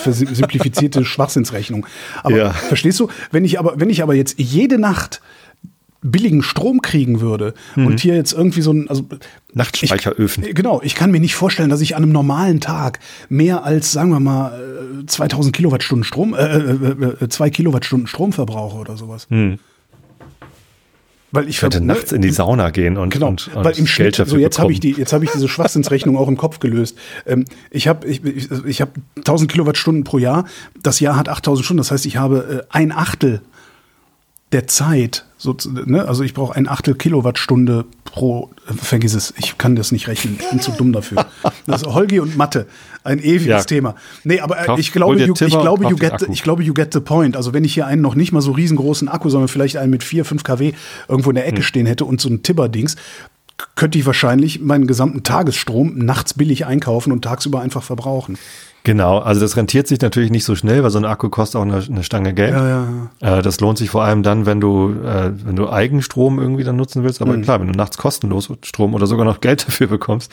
versimplifizierte 0.04 1.04
Schwachsinnsrechnung. 1.06 1.86
Aber 2.24 2.38
Ja. 2.38 2.52
verstehst 2.52 3.00
du, 3.00 3.10
wenn 3.32 3.46
ich 3.46 3.60
aber, 3.60 3.80
wenn 3.80 3.90
ich 3.90 4.04
aber 4.04 4.16
jetzt 4.16 4.40
jede 4.40 4.78
Nacht 4.80 5.22
billigen 6.02 6.44
Strom 6.44 6.82
kriegen 6.82 7.22
würde 7.22 7.54
und 7.76 8.00
hier 8.00 8.16
jetzt 8.16 8.34
irgendwie 8.34 8.62
so 8.62 8.72
ein, 8.72 8.90
also 8.90 9.06
Nachtspeicheröfen. 9.54 10.44
Ich, 10.46 10.56
genau, 10.56 10.82
ich 10.84 10.96
kann 10.96 11.12
mir 11.12 11.20
nicht 11.20 11.36
vorstellen, 11.36 11.70
dass 11.70 11.82
ich 11.82 11.96
an 11.96 12.04
einem 12.04 12.12
normalen 12.12 12.60
Tag 12.60 13.00
mehr 13.30 13.64
als, 13.64 13.92
sagen 13.92 14.12
wir 14.12 14.20
mal, 14.20 14.52
äh, 15.02 15.06
2000 15.06 15.56
Kilowattstunden 15.56 16.04
Strom, 16.04 16.34
äh, 16.34 16.38
äh, 16.38 17.24
äh, 17.24 17.30
zwei 17.30 17.50
Kilowattstunden 17.50 18.08
Strom 18.08 18.34
verbrauche 18.34 18.78
oder 18.78 18.98
sowas. 18.98 19.28
Weil 21.32 21.50
ich 21.50 21.58
könnte 21.58 21.82
nachts 21.82 22.14
in 22.14 22.22
die 22.22 22.30
Sauna 22.30 22.70
gehen 22.70 22.96
und, 22.96 23.12
Genau, 23.12 23.28
und, 23.28 23.54
und 23.54 23.66
weil 23.66 23.78
im 23.78 23.86
Schnitt, 23.86 24.16
so 24.16 24.38
jetzt 24.38 24.60
habe 24.60 24.72
ich 24.72 24.80
die, 24.80 24.92
jetzt 24.92 25.12
habe 25.12 25.26
ich 25.26 25.32
diese 25.32 25.50
Schwachsinnsrechnung 25.50 26.16
auch 26.16 26.30
im 26.30 26.38
Kopf 26.38 26.60
gelöst. 26.60 26.98
Ähm, 27.26 27.44
ich 27.70 27.90
habe 27.90 28.08
ich, 28.08 28.24
ich, 28.24 28.50
ich 28.66 28.82
habe 28.82 28.92
1000 29.18 29.52
Kilowattstunden 29.52 30.06
pro 30.06 30.20
Jahr. 30.20 30.46
Das 30.82 31.02
Jahr 31.02 31.18
hat 31.18 31.28
8000 31.28 31.66
Stunden. 31.66 31.80
Das 31.80 31.92
heißt, 31.92 32.06
ich 32.06 32.16
habe 32.16 32.66
äh, 32.70 32.74
ein 32.74 32.94
Achtel 32.94 33.42
der 34.52 34.68
Zeit. 34.68 35.26
So, 35.38 35.56
ne? 35.86 36.08
Also 36.08 36.24
ich 36.24 36.34
brauche 36.34 36.56
ein 36.56 36.68
Achtel 36.68 36.96
Kilowattstunde 36.96 37.86
pro. 38.06 38.50
Äh, 38.68 38.74
vergiss 38.74 39.14
es, 39.14 39.34
ich 39.38 39.58
kann 39.58 39.76
das 39.76 39.92
nicht 39.92 40.08
rechnen. 40.08 40.38
Ich 40.40 40.50
bin 40.50 40.60
zu 40.62 40.72
dumm 40.72 40.94
dafür. 40.94 41.26
Das 41.68 41.82
ist 41.84 41.88
Holgi 41.94 42.20
und 42.20 42.38
Mathe, 42.38 42.66
ein 43.04 43.20
ewiges 43.20 43.46
Ja. 43.48 43.64
Thema. 43.64 43.96
Nee, 44.24 44.40
aber 44.40 44.60
äh, 44.60 44.66
Kauf- 44.66 44.80
ich 44.80 44.92
glaube, 44.94 45.20
you, 45.22 45.34
ich 45.34 45.48
glaube, 45.50 45.84
you 45.90 45.96
get, 45.98 46.26
ich 46.32 46.42
glaube, 46.44 46.64
you 46.64 46.74
get 46.74 46.94
the 46.94 47.02
point. 47.02 47.36
Also 47.38 47.54
wenn 47.54 47.64
ich 47.66 47.74
hier 47.74 47.86
einen 47.86 48.02
noch 48.02 48.16
nicht 48.16 48.32
mal 48.32 48.42
so 48.42 48.52
riesengroßen 48.52 49.10
Akku, 49.10 49.30
sondern 49.30 49.48
vielleicht 49.48 49.78
einen 49.78 49.92
mit 49.92 50.04
4, 50.04 50.26
5 50.26 50.44
kW 50.44 50.74
irgendwo 51.08 51.30
in 51.30 51.36
der 51.36 51.46
Hm. 51.46 51.54
Ecke 51.54 51.62
stehen 51.64 51.86
hätte 51.86 52.06
und 52.06 52.20
so 52.22 52.30
ein 52.30 52.42
Tibber-Dings, 52.42 52.96
könnte 53.76 53.98
ich 53.98 54.06
wahrscheinlich 54.06 54.62
meinen 54.62 54.86
gesamten 54.88 55.24
Tagesstrom 55.24 55.98
nachts 55.98 56.36
billig 56.36 56.66
einkaufen 56.68 57.12
und 57.12 57.24
tagsüber 57.24 57.60
einfach 57.62 57.82
verbrauchen. 57.84 58.38
Genau, 58.84 59.20
also 59.20 59.42
das 59.42 59.58
rentiert 59.58 59.88
sich 59.88 60.00
natürlich 60.00 60.32
nicht 60.32 60.46
so 60.46 60.56
schnell, 60.56 60.82
weil 60.82 60.92
so 60.92 60.98
ein 60.98 61.06
Akku 61.06 61.30
kostet 61.30 61.58
auch 61.60 61.66
eine, 61.66 61.84
eine 61.84 62.04
Stange 62.04 62.34
Geld. 62.34 62.54
Ja, 62.54 62.68
ja, 62.68 63.40
Äh, 63.40 63.42
das 63.42 63.60
lohnt 63.60 63.78
sich 63.78 63.90
vor 63.90 64.04
allem 64.04 64.24
dann, 64.24 64.46
wenn 64.46 64.62
du, 64.62 64.92
äh, 65.04 65.34
wenn 65.46 65.58
du 65.58 65.70
Eigenstrom 65.70 66.40
irgendwie 66.40 66.64
dann 66.64 66.78
nutzen 66.78 67.04
willst. 67.04 67.20
Mhm. 67.20 67.28
Aber 67.28 67.42
klar, 67.42 67.60
wenn 67.60 67.68
du 67.68 67.74
nachts 67.74 67.98
kostenlos 67.98 68.50
Strom 68.64 68.94
oder 68.94 69.06
sogar 69.06 69.26
noch 69.26 69.42
Geld 69.42 69.64
dafür 69.68 69.88
bekommst, 69.88 70.32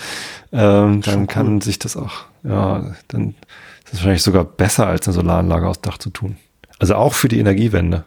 ähm, 0.53 1.01
dann 1.01 1.27
kann 1.27 1.61
sich 1.61 1.79
das 1.79 1.97
auch, 1.97 2.13
ja, 2.45 2.95
dann 3.09 3.35
Das 3.85 3.95
ist 3.95 3.99
wahrscheinlich 4.01 4.23
sogar 4.23 4.45
besser, 4.45 4.87
als 4.87 5.09
eine 5.09 5.15
Solaranlage 5.15 5.67
aufs 5.67 5.81
Dach 5.81 5.99
zu 5.99 6.11
tun. 6.11 6.37
Also 6.79 6.95
auch 6.95 7.15
für 7.15 7.29
die 7.29 7.39
Energiewende. 7.39 8.05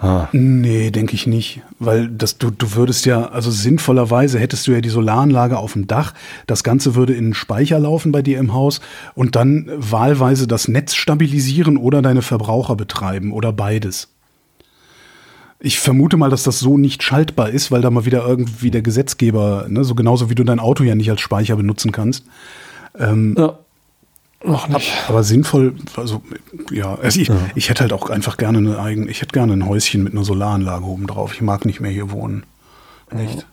Ah. 0.00 0.28
Nee, 0.32 0.90
denke 0.90 1.14
ich 1.14 1.26
nicht. 1.26 1.62
Weil 1.78 2.08
das, 2.08 2.38
du, 2.38 2.50
du 2.50 2.74
würdest 2.74 3.06
ja, 3.06 3.26
also 3.26 3.50
sinnvollerweise 3.50 4.38
hättest 4.38 4.66
du 4.66 4.72
ja 4.72 4.80
die 4.80 4.88
Solaranlage 4.88 5.58
auf 5.58 5.74
dem 5.74 5.86
Dach, 5.86 6.14
das 6.46 6.64
Ganze 6.64 6.94
würde 6.94 7.14
in 7.14 7.24
einen 7.24 7.34
Speicher 7.34 7.78
laufen 7.78 8.12
bei 8.12 8.22
dir 8.22 8.38
im 8.38 8.52
Haus 8.52 8.80
und 9.14 9.36
dann 9.36 9.70
wahlweise 9.76 10.46
das 10.46 10.68
Netz 10.68 10.94
stabilisieren 10.94 11.76
oder 11.76 12.02
deine 12.02 12.22
Verbraucher 12.22 12.76
betreiben 12.76 13.32
oder 13.32 13.52
beides. 13.52 14.08
Ich 15.60 15.78
vermute 15.78 16.16
mal, 16.16 16.30
dass 16.30 16.42
das 16.42 16.58
so 16.58 16.76
nicht 16.76 17.02
schaltbar 17.02 17.48
ist, 17.48 17.70
weil 17.70 17.80
da 17.80 17.90
mal 17.90 18.04
wieder 18.04 18.26
irgendwie 18.26 18.70
der 18.70 18.82
Gesetzgeber, 18.82 19.66
ne, 19.68 19.84
so 19.84 19.94
genauso 19.94 20.28
wie 20.28 20.34
du 20.34 20.44
dein 20.44 20.60
Auto 20.60 20.84
ja 20.84 20.94
nicht 20.94 21.10
als 21.10 21.22
Speicher 21.22 21.56
benutzen 21.56 21.90
kannst. 21.90 22.26
Ähm, 22.98 23.34
ja. 23.38 23.58
Noch 24.44 24.68
nicht. 24.68 24.92
Aber 25.08 25.22
sinnvoll, 25.22 25.74
also 25.96 26.22
ja, 26.70 26.94
also 26.96 27.18
ich, 27.20 27.28
ja. 27.28 27.36
ich 27.54 27.70
hätte 27.70 27.80
halt 27.80 27.92
auch 27.94 28.10
einfach 28.10 28.36
gerne 28.36 28.58
eine 28.58 28.78
eigene, 28.78 29.10
ich 29.10 29.22
hätte 29.22 29.32
gerne 29.32 29.54
ein 29.54 29.66
Häuschen 29.66 30.02
mit 30.02 30.12
einer 30.12 30.24
Solaranlage 30.24 30.84
oben 30.84 31.06
drauf. 31.06 31.32
Ich 31.34 31.40
mag 31.40 31.64
nicht 31.64 31.80
mehr 31.80 31.90
hier 31.90 32.10
wohnen. 32.10 32.44
Echt. 33.10 33.38
Ja. 33.38 33.44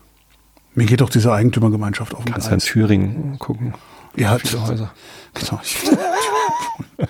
Mir 0.73 0.85
geht 0.85 1.01
doch 1.01 1.09
diese 1.09 1.31
Eigentümergemeinschaft 1.31 2.13
auf 2.13 2.25
den 2.25 2.33
Kannst 2.33 2.49
Geist. 2.49 2.67
in 2.67 2.73
Thüringen 2.73 3.39
gucken. 3.39 3.73
Ja, 4.17 4.37
viele 4.37 4.67
Häuser. 4.67 4.91
Genau. 5.33 5.61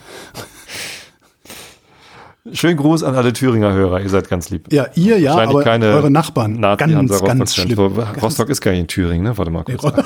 Schönen 2.54 2.78
Gruß 2.78 3.04
an 3.04 3.16
alle 3.16 3.34
Thüringer 3.34 3.72
Hörer, 3.72 4.02
ihr 4.02 4.10
seid 4.10 4.28
ganz 4.28 4.50
lieb. 4.50 4.74
Ja, 4.74 4.88
ihr 4.96 5.20
ja, 5.20 5.36
aber 5.36 5.64
keine 5.64 5.88
eure 5.88 6.10
Nachbarn. 6.10 6.60
Nazi 6.60 6.86
ganz, 6.86 7.22
ganz 7.22 7.56
schlimm. 7.56 7.80
Rostock 8.22 8.50
ist 8.50 8.62
gar 8.62 8.72
nicht 8.72 8.82
in 8.82 8.88
Thüringen, 8.88 9.24
ne? 9.24 9.38
Warte 9.38 9.52
mal 9.52 9.64
kurz. 9.64 9.84
nee, 9.84 10.02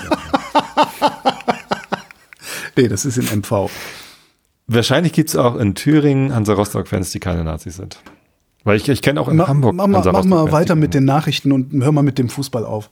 das 2.76 3.06
ist 3.06 3.18
in 3.18 3.40
MV. 3.40 3.70
Wahrscheinlich 4.68 5.14
gibt 5.14 5.30
es 5.30 5.36
auch 5.36 5.56
in 5.56 5.76
Thüringen 5.76 6.34
Hansa 6.34 6.54
Rostock-Fans, 6.54 7.12
die 7.12 7.20
keine 7.20 7.44
Nazis 7.44 7.76
sind. 7.76 8.00
Weil 8.64 8.78
ich, 8.78 8.90
ich 8.90 9.02
kenne 9.02 9.22
auch 9.22 9.28
in 9.28 9.38
Ma 9.38 9.48
Hamburg 9.48 9.76
mach, 9.76 9.86
Hansa 9.86 10.12
Mach 10.12 10.26
mal 10.26 10.52
weiter 10.52 10.76
mit 10.76 10.94
den 10.94 11.06
Nachrichten 11.06 11.52
und 11.52 11.72
hör 11.84 11.92
mal 11.92 12.02
mit 12.02 12.18
dem 12.18 12.30
Fußball 12.30 12.66
auf. 12.66 12.90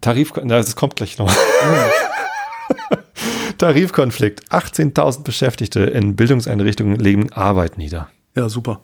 Tarif, 0.00 0.32
das 0.32 0.74
kommt 0.74 0.96
gleich 0.96 1.18
noch. 1.18 1.32
Tarifkonflikt. 3.58 4.50
18.000 4.50 5.22
Beschäftigte 5.22 5.80
in 5.80 6.16
Bildungseinrichtungen 6.16 6.98
legen 6.98 7.32
Arbeit 7.32 7.78
nieder. 7.78 8.08
Ja, 8.34 8.48
super. 8.48 8.80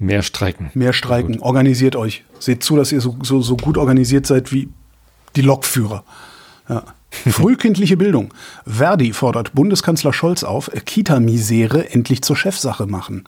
Mehr 0.00 0.22
streiken. 0.22 0.72
Mehr 0.74 0.92
streiken. 0.92 1.40
Organisiert 1.40 1.94
euch. 1.94 2.24
Seht 2.40 2.64
zu, 2.64 2.76
dass 2.76 2.90
ihr 2.90 3.00
so, 3.00 3.16
so, 3.22 3.40
so 3.40 3.56
gut 3.56 3.78
organisiert 3.78 4.26
seid 4.26 4.52
wie 4.52 4.68
die 5.36 5.42
Lokführer. 5.42 6.02
Ja. 6.68 6.82
Frühkindliche 7.10 7.96
Bildung. 7.96 8.34
Verdi 8.66 9.12
fordert 9.12 9.54
Bundeskanzler 9.54 10.12
Scholz 10.12 10.44
auf, 10.44 10.70
Kita-Misere 10.84 11.90
endlich 11.90 12.22
zur 12.22 12.36
Chefsache 12.36 12.86
machen. 12.86 13.24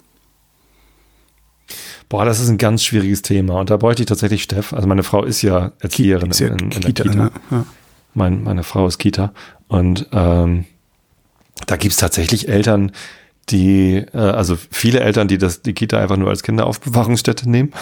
Boah, 2.08 2.24
das 2.24 2.40
ist 2.40 2.48
ein 2.48 2.58
ganz 2.58 2.82
schwieriges 2.82 3.22
Thema. 3.22 3.60
Und 3.60 3.70
da 3.70 3.76
bräuchte 3.76 4.02
ich 4.02 4.06
tatsächlich 4.06 4.42
Steff. 4.42 4.72
Also 4.72 4.88
meine 4.88 5.04
Frau 5.04 5.22
ist 5.22 5.42
ja 5.42 5.72
Erzieherin 5.78 6.30
ist 6.30 6.40
ja 6.40 6.48
in, 6.48 6.58
in, 6.58 6.70
in 6.72 6.80
Kita, 6.80 7.04
der 7.04 7.12
Kita. 7.12 7.24
Ne? 7.24 7.30
Ja. 7.50 7.64
Mein, 8.14 8.42
meine 8.42 8.64
Frau 8.64 8.86
ist 8.86 8.98
Kita. 8.98 9.32
Und 9.68 10.08
ähm, 10.12 10.64
da 11.66 11.76
gibt's 11.76 11.98
tatsächlich 11.98 12.48
Eltern, 12.48 12.90
die, 13.50 14.04
äh, 14.12 14.18
also 14.18 14.56
viele 14.70 15.00
Eltern, 15.00 15.28
die 15.28 15.38
das, 15.38 15.62
die 15.62 15.72
Kita 15.72 15.98
einfach 15.98 16.16
nur 16.16 16.28
als 16.28 16.42
Kinderaufbewahrungsstätte 16.42 17.48
nehmen. 17.48 17.72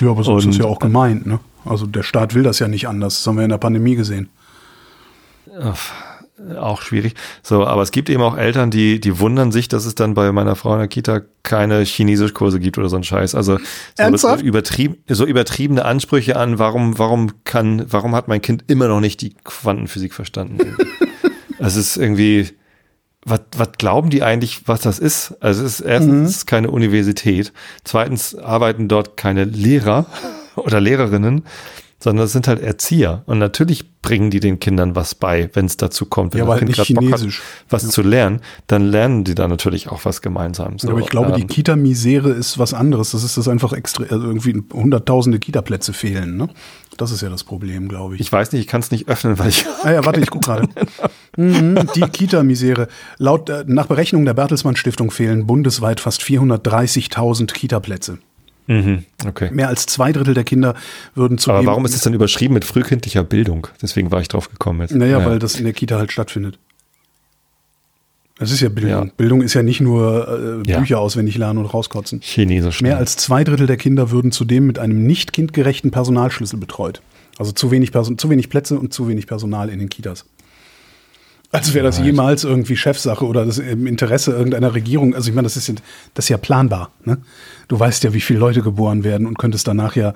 ja, 0.00 0.10
aber 0.10 0.22
so 0.22 0.34
Und, 0.34 0.38
ist 0.38 0.46
es 0.46 0.58
ja 0.58 0.66
auch 0.66 0.78
gemeint, 0.78 1.26
ne? 1.26 1.40
Also 1.64 1.86
der 1.86 2.02
Staat 2.02 2.34
will 2.34 2.42
das 2.42 2.58
ja 2.58 2.68
nicht 2.68 2.86
anders. 2.86 3.16
Das 3.16 3.26
haben 3.26 3.36
wir 3.36 3.44
in 3.44 3.50
der 3.50 3.58
Pandemie 3.58 3.96
gesehen. 3.96 4.28
Auch 6.58 6.82
schwierig. 6.82 7.14
So, 7.42 7.64
aber 7.64 7.82
es 7.82 7.92
gibt 7.92 8.10
eben 8.10 8.22
auch 8.22 8.36
Eltern, 8.36 8.70
die, 8.70 8.98
die 8.98 9.20
wundern 9.20 9.52
sich, 9.52 9.68
dass 9.68 9.84
es 9.84 9.94
dann 9.94 10.14
bei 10.14 10.32
meiner 10.32 10.56
Frau 10.56 10.72
in 10.72 10.80
der 10.80 10.88
Kita 10.88 11.20
keine 11.44 11.82
Chinesischkurse 11.82 12.58
gibt 12.58 12.76
oder 12.76 12.88
so 12.88 12.96
ein 12.96 13.04
Scheiß. 13.04 13.36
Also 13.36 13.58
so, 14.16 14.34
übertrieben, 14.36 14.96
so 15.08 15.24
übertriebene 15.26 15.84
Ansprüche 15.84 16.36
an, 16.36 16.58
warum, 16.58 16.98
warum 16.98 17.44
kann, 17.44 17.86
warum 17.88 18.16
hat 18.16 18.26
mein 18.26 18.42
Kind 18.42 18.64
immer 18.66 18.88
noch 18.88 19.00
nicht 19.00 19.20
die 19.20 19.34
Quantenphysik 19.44 20.14
verstanden? 20.14 20.76
Es 21.56 21.76
ist 21.76 21.96
irgendwie, 21.96 22.50
was, 23.24 23.40
was 23.56 23.72
glauben 23.78 24.10
die 24.10 24.22
eigentlich, 24.22 24.66
was 24.66 24.80
das 24.82 24.98
ist? 24.98 25.34
Also 25.40 25.64
es 25.64 25.80
ist 25.80 25.86
erstens 25.86 26.44
mhm. 26.44 26.46
keine 26.46 26.70
Universität, 26.70 27.52
zweitens 27.84 28.34
arbeiten 28.34 28.88
dort 28.88 29.16
keine 29.16 29.44
Lehrer 29.44 30.06
oder 30.56 30.80
Lehrerinnen, 30.80 31.44
sondern 32.04 32.26
es 32.26 32.32
sind 32.32 32.48
halt 32.48 32.60
Erzieher. 32.60 33.22
Und 33.24 33.38
natürlich 33.38 33.90
bringen 34.02 34.30
die 34.30 34.38
den 34.38 34.60
Kindern 34.60 34.94
was 34.94 35.14
bei, 35.14 35.48
wenn 35.54 35.64
es 35.64 35.78
dazu 35.78 36.04
kommt. 36.04 36.34
Wenn 36.34 36.40
ja, 36.40 36.44
das 36.44 36.58
Kind 36.58 36.74
gerade 36.74 36.92
Bock 36.92 37.12
hat, 37.12 37.26
was 37.70 37.82
ja. 37.82 37.88
zu 37.88 38.02
lernen, 38.02 38.42
dann 38.66 38.82
lernen 38.82 39.24
die 39.24 39.34
da 39.34 39.48
natürlich 39.48 39.88
auch 39.88 40.04
was 40.04 40.20
gemeinsam. 40.20 40.78
So, 40.78 40.88
ja, 40.88 40.92
aber 40.92 41.00
ich 41.00 41.08
glaube, 41.08 41.30
ähm, 41.30 41.36
die 41.36 41.46
Kita-Misere 41.46 42.28
ist 42.28 42.58
was 42.58 42.74
anderes. 42.74 43.12
Das 43.12 43.24
ist 43.24 43.38
das 43.38 43.48
einfach 43.48 43.72
extra, 43.72 44.04
also 44.04 44.26
irgendwie 44.26 44.62
hunderttausende 44.70 45.38
Kita-Plätze 45.38 45.94
fehlen. 45.94 46.36
Ne? 46.36 46.50
Das 46.98 47.10
ist 47.10 47.22
ja 47.22 47.30
das 47.30 47.42
Problem, 47.42 47.88
glaube 47.88 48.16
ich. 48.16 48.20
Ich 48.20 48.30
weiß 48.30 48.52
nicht, 48.52 48.60
ich 48.60 48.66
kann 48.66 48.82
es 48.82 48.90
nicht 48.90 49.08
öffnen, 49.08 49.38
weil 49.38 49.48
ich. 49.48 49.64
Ah 49.82 49.92
ja, 49.92 50.04
warte, 50.04 50.20
ich 50.20 50.30
gucke 50.30 50.46
gerade. 50.46 50.68
mhm, 51.38 51.88
die 51.94 52.02
Kita-Misere. 52.02 52.88
Laut 53.16 53.48
äh, 53.48 53.64
nach 53.66 53.86
Berechnung 53.86 54.26
der 54.26 54.34
Bertelsmann 54.34 54.76
Stiftung 54.76 55.10
fehlen 55.10 55.46
bundesweit 55.46 56.00
fast 56.00 56.20
430.000 56.20 57.52
Kita-Plätze. 57.52 58.18
Mhm, 58.66 59.04
okay. 59.26 59.50
Mehr 59.52 59.68
als 59.68 59.86
zwei 59.86 60.12
Drittel 60.12 60.34
der 60.34 60.44
Kinder 60.44 60.74
würden 61.14 61.38
zu. 61.38 61.50
Aber 61.50 61.66
warum 61.66 61.84
ist 61.84 61.94
es 61.94 62.02
dann 62.02 62.14
überschrieben 62.14 62.54
mit 62.54 62.64
frühkindlicher 62.64 63.22
Bildung? 63.22 63.66
Deswegen 63.82 64.10
war 64.10 64.20
ich 64.20 64.28
drauf 64.28 64.48
gekommen 64.48 64.80
jetzt. 64.80 64.94
Naja, 64.94 65.18
naja. 65.18 65.30
weil 65.30 65.38
das 65.38 65.56
in 65.56 65.64
der 65.64 65.74
Kita 65.74 65.98
halt 65.98 66.12
stattfindet. 66.12 66.58
Das 68.38 68.50
ist 68.50 68.60
ja 68.60 68.68
Bildung. 68.68 69.06
Ja. 69.06 69.12
Bildung 69.16 69.42
ist 69.42 69.54
ja 69.54 69.62
nicht 69.62 69.80
nur 69.80 70.62
äh, 70.62 70.62
Bücher 70.62 70.96
ja. 70.96 70.98
auswendig 70.98 71.36
lernen 71.38 71.60
und 71.60 71.66
rauskotzen. 71.66 72.20
Chinesisch. 72.20 72.80
Mehr 72.80 72.98
als 72.98 73.16
zwei 73.16 73.44
Drittel 73.44 73.66
der 73.66 73.76
Kinder 73.76 74.10
würden 74.10 74.32
zudem 74.32 74.66
mit 74.66 74.78
einem 74.78 75.06
nicht 75.06 75.32
kindgerechten 75.32 75.92
Personalschlüssel 75.92 76.58
betreut. 76.58 77.00
Also 77.38 77.52
zu 77.52 77.70
wenig, 77.70 77.92
Person 77.92 78.18
zu 78.18 78.30
wenig 78.30 78.48
Plätze 78.48 78.78
und 78.78 78.92
zu 78.92 79.08
wenig 79.08 79.26
Personal 79.26 79.68
in 79.68 79.78
den 79.78 79.88
Kitas. 79.88 80.24
Als 81.54 81.72
wäre 81.72 81.84
das 81.84 82.00
jemals 82.00 82.42
irgendwie 82.42 82.76
Chefsache 82.76 83.24
oder 83.24 83.46
das 83.46 83.58
im 83.58 83.86
Interesse 83.86 84.32
irgendeiner 84.32 84.74
Regierung. 84.74 85.14
Also 85.14 85.28
ich 85.28 85.36
meine, 85.36 85.46
das 85.46 85.56
ist, 85.56 85.72
das 86.14 86.24
ist 86.24 86.28
ja 86.28 86.36
planbar. 86.36 86.90
Ne? 87.04 87.18
Du 87.68 87.78
weißt 87.78 88.02
ja, 88.02 88.12
wie 88.12 88.20
viele 88.20 88.40
Leute 88.40 88.60
geboren 88.60 89.04
werden 89.04 89.24
und 89.28 89.38
könntest 89.38 89.68
danach 89.68 89.94
ja 89.94 90.14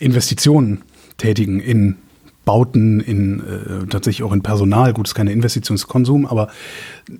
Investitionen 0.00 0.82
tätigen 1.16 1.60
in 1.60 1.96
Bauten, 2.44 3.00
in 3.00 3.40
äh, 3.40 3.86
tatsächlich 3.88 4.22
auch 4.22 4.32
in 4.32 4.42
Personal. 4.42 4.92
Gut, 4.92 5.08
ist 5.08 5.14
keine 5.14 5.32
Investitionskonsum, 5.32 6.26
aber 6.26 6.48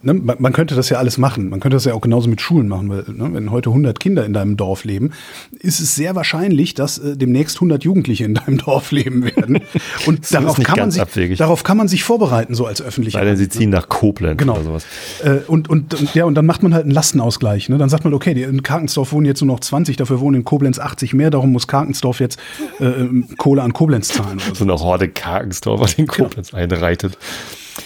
ne, 0.03 0.15
man, 0.15 0.37
man, 0.39 0.53
könnte 0.53 0.75
das 0.75 0.89
ja 0.91 0.99
alles 0.99 1.19
machen. 1.19 1.49
Man 1.49 1.61
könnte 1.61 1.77
das 1.77 1.85
ja 1.85 1.95
auch 1.95 2.01
genauso 2.01 2.29
mit 2.29 2.41
Schulen 2.41 2.69
machen, 2.69 2.89
weil 2.91 3.05
ne, 3.09 3.31
wenn 3.33 3.51
heute 3.51 3.71
100 3.71 3.99
Kinder 3.99 4.25
in 4.25 4.33
deinem 4.33 4.57
Dorf 4.57 4.85
leben, 4.85 5.13
ist 5.59 5.81
es 5.81 5.95
sehr 5.95 6.15
wahrscheinlich, 6.15 6.75
dass 6.75 6.99
äh, 6.99 7.17
demnächst 7.17 7.57
100 7.57 7.85
Jugendliche 7.85 8.25
in 8.25 8.35
deinem 8.35 8.59
Dorf 8.65 8.93
leben 8.93 9.25
werden. 9.25 9.61
Und 10.07 10.33
darauf 10.33 10.59
kann, 10.63 10.79
man 10.79 10.91
sich, 10.91 11.37
darauf 11.37 11.63
kann 11.63 11.77
man 11.77 11.89
sich 11.89 12.05
vorbereiten, 12.05 12.55
so 12.55 12.67
als 12.67 12.83
öffentliche. 12.83 13.19
Weil 13.19 13.37
sie 13.37 13.49
ziehen 13.49 13.71
nach 13.71 13.89
Koblenz 13.89 14.39
genau. 14.39 14.55
oder 14.55 14.65
sowas. 14.65 14.87
Äh, 15.23 15.39
und, 15.47 15.69
und, 15.69 15.95
und, 15.95 16.15
ja, 16.15 16.25
und 16.25 16.35
dann 16.35 16.47
macht 16.47 16.63
man 16.63 16.75
halt 16.75 16.85
einen 16.85 16.93
Lastenausgleich. 16.93 17.69
Ne? 17.69 17.79
Dann 17.79 17.89
sagt 17.89 18.05
man, 18.05 18.13
okay, 18.15 18.33
in 18.43 18.63
Karkensdorf 18.63 19.13
wohnen 19.13 19.27
jetzt 19.27 19.41
nur 19.41 19.55
noch 19.55 19.61
20, 19.61 19.97
dafür 19.97 20.21
wohnen 20.21 20.37
in 20.37 20.45
Koblenz 20.45 20.79
80 20.79 21.15
mehr, 21.15 21.31
darum 21.31 21.53
muss 21.53 21.67
Karkensdorf 21.67 22.21
jetzt 22.21 22.39
äh, 22.81 23.07
Kohle 23.39 23.63
an 23.63 23.73
Koblenz 23.73 24.09
zahlen. 24.09 24.41
So 24.53 24.65
eine 24.65 24.75
Horde 24.75 25.09
Karkensdorfer 25.15 25.87
den. 25.97 26.07
Koblenz 26.07 26.51
ja. 26.51 26.59
einreitet. 26.59 27.19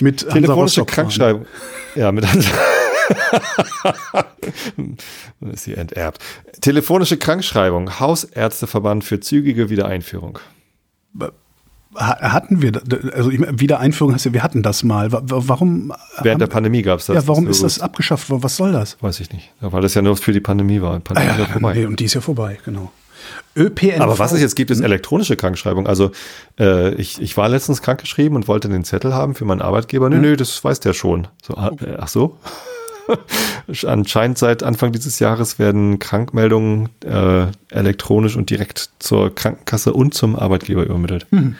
Mit 0.00 0.28
telefonische 0.28 0.84
Krankschreibung. 0.84 1.46
Ja, 1.94 2.12
mit 2.12 2.30
Hansa. 2.30 2.50
ist 5.52 5.64
sie 5.64 5.74
enterbt. 5.74 6.22
Telefonische 6.60 7.16
Krankschreibung. 7.16 7.98
Hausärzteverband 8.00 9.04
für 9.04 9.20
zügige 9.20 9.70
Wiedereinführung. 9.70 10.38
Hatten 11.94 12.60
wir, 12.62 12.80
also 13.14 13.32
Wiedereinführung 13.32 14.14
heißt 14.14 14.26
ja, 14.26 14.32
wir 14.32 14.42
hatten 14.42 14.62
das 14.62 14.84
mal. 14.84 15.08
Warum? 15.10 15.92
Während 16.22 16.40
der 16.40 16.46
Pandemie 16.46 16.82
gab 16.82 17.00
es 17.00 17.06
das. 17.06 17.16
Ja, 17.16 17.26
warum 17.26 17.48
ist 17.48 17.62
das 17.62 17.80
abgeschafft 17.80 18.28
worden? 18.30 18.42
Was 18.42 18.56
soll 18.56 18.72
das? 18.72 18.98
Weiß 19.00 19.20
ich 19.20 19.32
nicht. 19.32 19.52
Weil 19.60 19.80
das 19.80 19.94
ja 19.94 20.02
nur 20.02 20.16
für 20.16 20.32
die 20.32 20.40
Pandemie 20.40 20.82
war. 20.82 21.00
Pandemie 21.00 21.30
ah, 21.30 21.38
ja, 21.38 21.46
vorbei. 21.46 21.74
Nee, 21.74 21.86
und 21.86 21.98
die 21.98 22.04
ist 22.04 22.14
ja 22.14 22.20
vorbei, 22.20 22.58
genau. 22.64 22.92
ÖPNV. 23.56 24.00
Aber 24.00 24.18
was 24.18 24.32
es 24.32 24.40
jetzt 24.40 24.56
gibt, 24.56 24.70
ist 24.70 24.80
elektronische 24.80 25.36
Krankschreibung. 25.36 25.86
Also 25.86 26.10
äh, 26.58 26.94
ich, 26.94 27.20
ich 27.20 27.36
war 27.36 27.48
letztens 27.48 27.82
krankgeschrieben 27.82 28.36
und 28.36 28.48
wollte 28.48 28.68
den 28.68 28.84
Zettel 28.84 29.14
haben 29.14 29.34
für 29.34 29.44
meinen 29.44 29.62
Arbeitgeber. 29.62 30.08
Nö, 30.10 30.18
nö, 30.18 30.36
das 30.36 30.62
weiß 30.62 30.80
der 30.80 30.92
schon. 30.92 31.28
So, 31.42 31.54
ah, 31.54 31.70
äh, 31.80 31.96
ach 31.98 32.08
so. 32.08 32.38
Anscheinend 33.86 34.38
seit 34.38 34.62
Anfang 34.62 34.92
dieses 34.92 35.18
Jahres 35.18 35.58
werden 35.58 35.98
Krankmeldungen 35.98 36.90
äh, 37.04 37.46
elektronisch 37.70 38.36
und 38.36 38.50
direkt 38.50 38.90
zur 38.98 39.34
Krankenkasse 39.34 39.92
und 39.92 40.14
zum 40.14 40.36
Arbeitgeber 40.36 40.84
übermittelt. 40.84 41.26
Hm. 41.30 41.56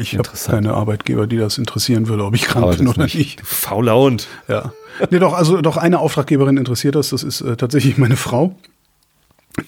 Ich 0.00 0.18
habe 0.18 0.28
keine 0.34 0.74
Arbeitgeber, 0.74 1.28
die 1.28 1.36
das 1.36 1.58
interessieren 1.58 2.08
würde, 2.08 2.24
ob 2.24 2.34
ich 2.34 2.42
krank 2.42 2.64
Aber 2.64 2.76
bin 2.76 2.88
oder 2.88 3.04
nicht. 3.04 3.14
nicht. 3.14 3.40
Fauler 3.46 3.96
Hund. 3.96 4.26
Ja. 4.48 4.72
Nee, 5.10 5.20
doch, 5.20 5.32
also 5.32 5.60
doch 5.60 5.76
eine 5.76 6.00
Auftraggeberin 6.00 6.56
interessiert 6.56 6.96
das. 6.96 7.10
Das 7.10 7.22
ist 7.22 7.40
äh, 7.40 7.56
tatsächlich 7.56 7.96
meine 7.96 8.16
Frau 8.16 8.56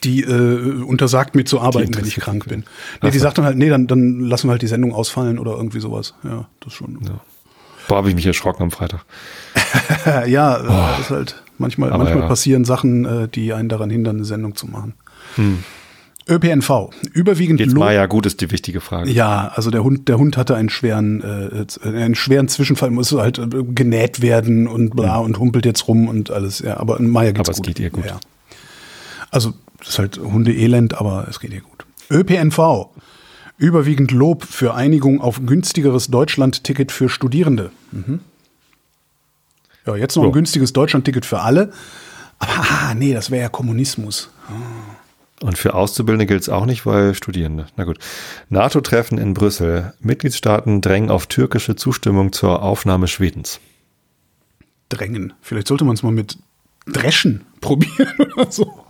die 0.04 0.22
äh, 0.22 0.82
untersagt 0.82 1.34
mir 1.34 1.44
zu 1.44 1.60
arbeiten, 1.60 1.94
wenn 1.96 2.04
ich 2.04 2.16
krank 2.16 2.46
bin. 2.48 2.64
Nee, 3.02 3.10
die 3.10 3.18
sagt 3.18 3.38
dann 3.38 3.44
halt, 3.44 3.56
nee, 3.56 3.68
dann, 3.68 3.86
dann 3.86 4.20
lassen 4.20 4.48
wir 4.48 4.52
halt 4.52 4.62
die 4.62 4.66
Sendung 4.66 4.92
ausfallen 4.92 5.38
oder 5.38 5.52
irgendwie 5.52 5.80
sowas. 5.80 6.14
Ja, 6.24 6.46
das 6.60 6.72
schon. 6.72 6.98
Ja. 7.04 7.20
Boah, 7.88 7.96
habe 7.98 8.10
ich 8.10 8.14
mich 8.14 8.26
erschrocken 8.26 8.64
am 8.64 8.70
Freitag. 8.70 9.04
ja, 10.26 10.60
oh. 10.60 11.00
ist 11.00 11.10
halt 11.10 11.42
manchmal, 11.56 11.90
manchmal 11.90 12.20
ja. 12.20 12.28
passieren 12.28 12.64
Sachen, 12.64 13.04
äh, 13.04 13.28
die 13.28 13.52
einen 13.54 13.70
daran 13.70 13.88
hindern, 13.88 14.16
eine 14.16 14.24
Sendung 14.26 14.54
zu 14.56 14.66
machen. 14.66 14.94
Hm. 15.36 15.64
ÖPNV, 16.28 16.90
überwiegend 17.14 17.58
Jetzt 17.58 17.74
mal 17.74 17.94
ja 17.94 18.04
gut 18.04 18.26
ist 18.26 18.42
die 18.42 18.50
wichtige 18.50 18.82
Frage. 18.82 19.10
Ja, 19.10 19.50
also 19.54 19.70
der 19.70 19.82
Hund, 19.82 20.08
der 20.08 20.18
Hund 20.18 20.36
hatte 20.36 20.54
einen 20.54 20.68
schweren, 20.68 21.22
äh, 21.22 21.88
einen 21.88 22.14
schweren 22.14 22.48
Zwischenfall, 22.48 22.90
musste 22.90 23.18
halt 23.22 23.38
äh, 23.38 23.46
genäht 23.46 24.20
werden 24.20 24.68
und 24.68 24.90
bla 24.90 25.20
mhm. 25.20 25.24
und 25.24 25.38
humpelt 25.38 25.64
jetzt 25.64 25.88
rum 25.88 26.06
und 26.06 26.30
alles. 26.30 26.58
Ja, 26.58 26.76
aber 26.78 27.00
in 27.00 27.08
Maya 27.08 27.32
geht's 27.32 27.48
aber 27.48 27.56
gut. 27.56 27.66
es 27.66 27.74
geht 27.74 27.80
ihr 27.80 27.88
gut. 27.88 28.04
Ja. 28.04 28.20
Also 29.30 29.54
das 29.78 29.88
ist 29.88 29.98
halt 29.98 30.18
Hundeelend, 30.18 30.94
aber 30.94 31.26
es 31.28 31.40
geht 31.40 31.52
ihr 31.52 31.60
gut. 31.60 31.86
ÖPNV, 32.10 32.88
überwiegend 33.58 34.10
Lob 34.10 34.44
für 34.44 34.74
Einigung 34.74 35.20
auf 35.20 35.40
günstigeres 35.44 36.08
Deutschland-Ticket 36.08 36.92
für 36.92 37.08
Studierende. 37.08 37.70
Mhm. 37.92 38.20
Ja, 39.86 39.96
jetzt 39.96 40.16
noch 40.16 40.24
so. 40.24 40.28
ein 40.28 40.32
günstiges 40.32 40.72
Deutschland-Ticket 40.72 41.24
für 41.24 41.40
alle. 41.40 41.72
Aber 42.38 42.52
ah, 42.52 42.94
nee, 42.94 43.14
das 43.14 43.30
wäre 43.30 43.42
ja 43.42 43.48
Kommunismus. 43.48 44.30
Oh. 44.48 45.46
Und 45.46 45.56
für 45.56 45.74
Auszubildende 45.74 46.26
gilt 46.26 46.42
es 46.42 46.48
auch 46.48 46.66
nicht, 46.66 46.84
weil 46.84 47.14
Studierende. 47.14 47.66
Na 47.76 47.84
gut. 47.84 47.98
NATO-Treffen 48.48 49.18
in 49.18 49.34
Brüssel. 49.34 49.94
Mitgliedstaaten 50.00 50.80
drängen 50.80 51.10
auf 51.10 51.26
türkische 51.26 51.76
Zustimmung 51.76 52.32
zur 52.32 52.62
Aufnahme 52.62 53.06
Schwedens. 53.06 53.60
Drängen. 54.88 55.34
Vielleicht 55.40 55.68
sollte 55.68 55.84
man 55.84 55.94
es 55.94 56.02
mal 56.02 56.12
mit 56.12 56.38
Dreschen 56.86 57.44
probieren 57.60 58.32
oder 58.34 58.50
so. 58.50 58.84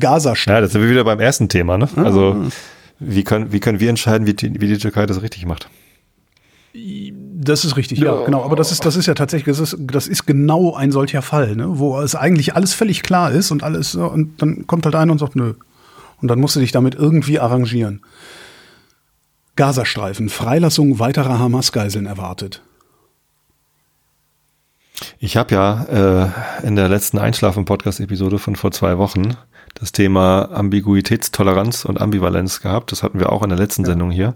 Gaza 0.00 0.34
Ja, 0.46 0.60
das 0.60 0.72
sind 0.72 0.82
wir 0.82 0.90
wieder 0.90 1.04
beim 1.04 1.20
ersten 1.20 1.48
Thema. 1.48 1.78
Ne? 1.78 1.88
Ah. 1.96 2.02
Also 2.02 2.48
wie 3.00 3.24
können, 3.24 3.52
wie 3.52 3.60
können 3.60 3.80
wir 3.80 3.90
entscheiden, 3.90 4.26
wie 4.26 4.34
die, 4.34 4.60
wie 4.60 4.66
die 4.66 4.78
Türkei 4.78 5.06
das 5.06 5.22
richtig 5.22 5.46
macht? 5.46 5.68
Das 6.74 7.64
ist 7.64 7.76
richtig, 7.76 7.98
ja, 7.98 8.14
ja, 8.14 8.24
genau. 8.24 8.44
Aber 8.44 8.56
das 8.56 8.72
ist, 8.72 8.84
das 8.84 8.96
ist 8.96 9.06
ja 9.06 9.14
tatsächlich, 9.14 9.56
das 9.56 9.72
ist, 9.72 9.78
das 9.80 10.06
ist 10.06 10.26
genau 10.26 10.74
ein 10.74 10.92
solcher 10.92 11.22
Fall, 11.22 11.56
ne? 11.56 11.78
wo 11.78 12.00
es 12.00 12.14
eigentlich 12.14 12.54
alles 12.54 12.74
völlig 12.74 13.02
klar 13.02 13.32
ist 13.32 13.50
und 13.50 13.62
alles, 13.62 13.94
und 13.94 14.40
dann 14.42 14.66
kommt 14.66 14.84
halt 14.84 14.94
einer 14.94 15.12
und 15.12 15.18
sagt, 15.18 15.34
nö, 15.34 15.54
und 16.20 16.28
dann 16.28 16.40
musst 16.40 16.56
du 16.56 16.60
dich 16.60 16.72
damit 16.72 16.94
irgendwie 16.94 17.40
arrangieren. 17.40 18.02
Gazastreifen, 19.56 20.28
Freilassung 20.28 20.98
weiterer 20.98 21.38
Hamas-Geiseln 21.38 22.06
erwartet. 22.06 22.62
Ich 25.18 25.36
habe 25.36 25.54
ja 25.54 25.84
äh, 26.62 26.66
in 26.66 26.76
der 26.76 26.88
letzten 26.88 27.18
Einschlafen-Podcast-Episode 27.18 28.38
von 28.38 28.56
vor 28.56 28.72
zwei 28.72 28.98
Wochen 28.98 29.36
das 29.74 29.92
Thema 29.92 30.50
Ambiguitätstoleranz 30.52 31.84
und 31.84 32.00
Ambivalenz 32.00 32.60
gehabt. 32.60 32.92
Das 32.92 33.02
hatten 33.02 33.18
wir 33.18 33.32
auch 33.32 33.42
in 33.42 33.50
der 33.50 33.58
letzten 33.58 33.82
ja. 33.82 33.88
Sendung 33.88 34.10
hier. 34.10 34.34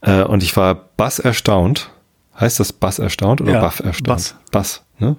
Äh, 0.00 0.22
und 0.22 0.42
ich 0.42 0.56
war 0.56 0.74
bass 0.74 1.18
erstaunt. 1.18 1.90
Heißt 2.38 2.58
das 2.58 2.72
bass 2.72 2.98
erstaunt 2.98 3.40
oder 3.40 3.52
ja, 3.52 3.60
baff 3.60 3.80
erstaunt? 3.80 4.06
Bass. 4.06 4.34
Bass, 4.50 4.82
ne? 4.98 5.16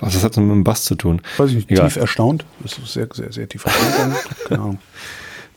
Was 0.00 0.14
das 0.14 0.22
hat 0.22 0.36
mit 0.36 0.50
dem 0.50 0.64
Bass 0.64 0.84
zu 0.84 0.94
tun? 0.94 1.20
Weiß 1.38 1.50
ich 1.50 1.56
nicht, 1.56 1.70
Egal. 1.70 1.88
tief 1.88 1.96
erstaunt. 1.96 2.44
Das 2.60 2.78
ist 2.78 2.92
sehr, 2.92 3.08
sehr, 3.12 3.32
sehr 3.32 3.48
tief 3.48 3.64
erstaunt. 3.64 4.14
Keine 4.48 4.60
Ahnung. 4.60 4.78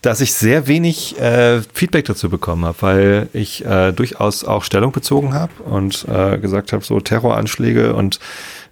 Dass 0.02 0.19
ich 0.19 0.34
sehr 0.34 0.65
wenig 0.65 1.19
äh, 1.19 1.61
Feedback 1.73 2.06
dazu 2.06 2.27
bekommen 2.27 2.65
habe, 2.65 2.77
weil 2.81 3.30
ich 3.34 3.64
äh, 3.64 3.91
durchaus 3.91 4.43
auch 4.43 4.64
Stellung 4.64 4.91
bezogen 4.91 5.35
habe 5.35 5.53
und 5.64 6.07
äh, 6.10 6.39
gesagt 6.39 6.73
habe, 6.73 6.84
so 6.84 6.99
Terroranschläge 6.99 7.93
und 7.93 8.19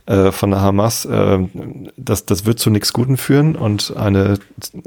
äh, 0.10 0.32
von 0.32 0.50
der 0.50 0.62
Hamas, 0.62 1.06
äh, 1.06 1.38
das, 1.96 2.26
das 2.26 2.46
wird 2.46 2.58
zu 2.58 2.72
nichts 2.72 2.94
Guten 2.94 3.16
führen 3.16 3.56
und 3.56 3.96
eine, 3.96 4.40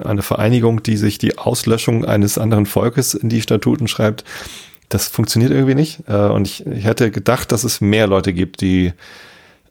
eine 0.02 0.22
Vereinigung, 0.22 0.82
die 0.82 0.96
sich 0.96 1.16
die 1.16 1.38
Auslöschung 1.38 2.04
eines 2.04 2.38
anderen 2.38 2.66
Volkes 2.66 3.14
in 3.14 3.28
die 3.28 3.40
Statuten 3.40 3.86
schreibt, 3.86 4.24
das 4.88 5.06
funktioniert 5.06 5.52
irgendwie 5.52 5.76
nicht. 5.76 6.00
Äh, 6.08 6.26
und 6.26 6.48
ich, 6.48 6.66
ich 6.66 6.84
hätte 6.84 7.12
gedacht, 7.12 7.52
dass 7.52 7.62
es 7.62 7.80
mehr 7.80 8.08
Leute 8.08 8.32
gibt, 8.32 8.62
die 8.62 8.94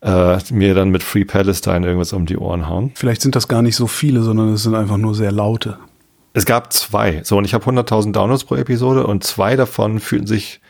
äh, 0.01 0.37
mir 0.51 0.73
dann 0.73 0.89
mit 0.89 1.03
Free 1.03 1.25
Palestine 1.25 1.85
irgendwas 1.85 2.13
um 2.13 2.25
die 2.25 2.37
Ohren 2.37 2.69
hauen. 2.69 2.91
Vielleicht 2.95 3.21
sind 3.21 3.35
das 3.35 3.49
gar 3.49 3.61
nicht 3.61 3.75
so 3.75 3.87
viele, 3.87 4.21
sondern 4.21 4.53
es 4.53 4.63
sind 4.63 4.73
einfach 4.73 4.97
nur 4.97 5.15
sehr 5.15 5.33
laute. 5.33 5.79
Es 6.31 6.45
gab 6.45 6.71
zwei. 6.71 7.23
So, 7.25 7.37
und 7.37 7.43
ich 7.43 7.53
habe 7.53 7.65
100.000 7.65 8.13
Downloads 8.13 8.45
pro 8.45 8.55
Episode 8.55 9.05
und 9.05 9.25
zwei 9.25 9.57
davon 9.57 9.99
fühlten 9.99 10.27
sich 10.27 10.61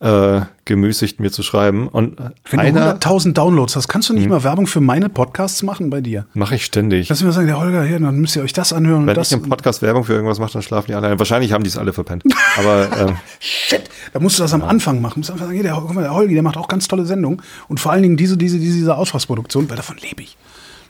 äh, 0.00 0.42
gemüßigt, 0.66 1.20
mir 1.20 1.32
zu 1.32 1.42
schreiben. 1.42 1.88
Und 1.88 2.18
Wenn 2.50 2.60
einer, 2.60 2.94
du 2.94 3.08
100.000 3.08 3.32
Downloads 3.32 3.76
hast, 3.76 3.88
kannst 3.88 4.10
du 4.10 4.12
nicht 4.12 4.24
hm. 4.24 4.30
mal 4.30 4.44
Werbung 4.44 4.66
für 4.66 4.80
meine 4.80 5.08
Podcasts 5.08 5.62
machen 5.62 5.88
bei 5.88 6.00
dir? 6.00 6.26
Mache 6.34 6.56
ich 6.56 6.66
ständig. 6.66 7.08
Lass 7.08 7.22
mir 7.22 7.32
sagen, 7.32 7.46
der 7.46 7.58
Holger, 7.58 7.82
hier, 7.84 7.98
dann 7.98 8.18
müsst 8.18 8.36
ihr 8.36 8.42
euch 8.42 8.52
das 8.52 8.72
anhören. 8.72 9.06
Wenn 9.06 9.14
das 9.14 9.32
ich 9.32 9.38
im 9.38 9.48
Podcast 9.48 9.80
Werbung 9.80 10.04
für 10.04 10.12
irgendwas 10.12 10.38
mache, 10.38 10.52
dann 10.52 10.62
schlafen 10.62 10.88
die 10.88 10.94
alle 10.94 11.08
ein. 11.08 11.18
Wahrscheinlich 11.18 11.52
haben 11.52 11.64
die 11.64 11.70
es 11.70 11.78
alle 11.78 11.92
verpennt. 11.92 12.24
Aber 12.58 12.88
ähm, 12.98 13.16
Shit, 13.40 13.88
da 14.12 14.20
musst 14.20 14.38
du 14.38 14.42
das 14.42 14.52
am 14.52 14.60
ja. 14.60 14.66
Anfang 14.66 15.00
machen. 15.00 15.14
Du 15.14 15.20
musst 15.20 15.30
einfach 15.30 15.46
sagen, 15.46 15.54
hier, 15.54 15.62
der, 15.62 15.74
guck 15.74 15.94
mal, 15.94 16.02
der 16.02 16.14
Holgi, 16.14 16.34
der 16.34 16.42
macht 16.42 16.58
auch 16.58 16.68
ganz 16.68 16.88
tolle 16.88 17.06
Sendungen. 17.06 17.40
Und 17.68 17.80
vor 17.80 17.92
allen 17.92 18.02
Dingen 18.02 18.16
diese, 18.16 18.36
diese, 18.36 18.58
diese, 18.58 18.76
diese 18.76 18.96
Ausschlagsproduktion, 18.96 19.68
weil 19.70 19.76
davon 19.76 19.96
lebe 19.96 20.22
ich. 20.22 20.36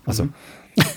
Also, 0.05 0.25
mhm. 0.25 0.33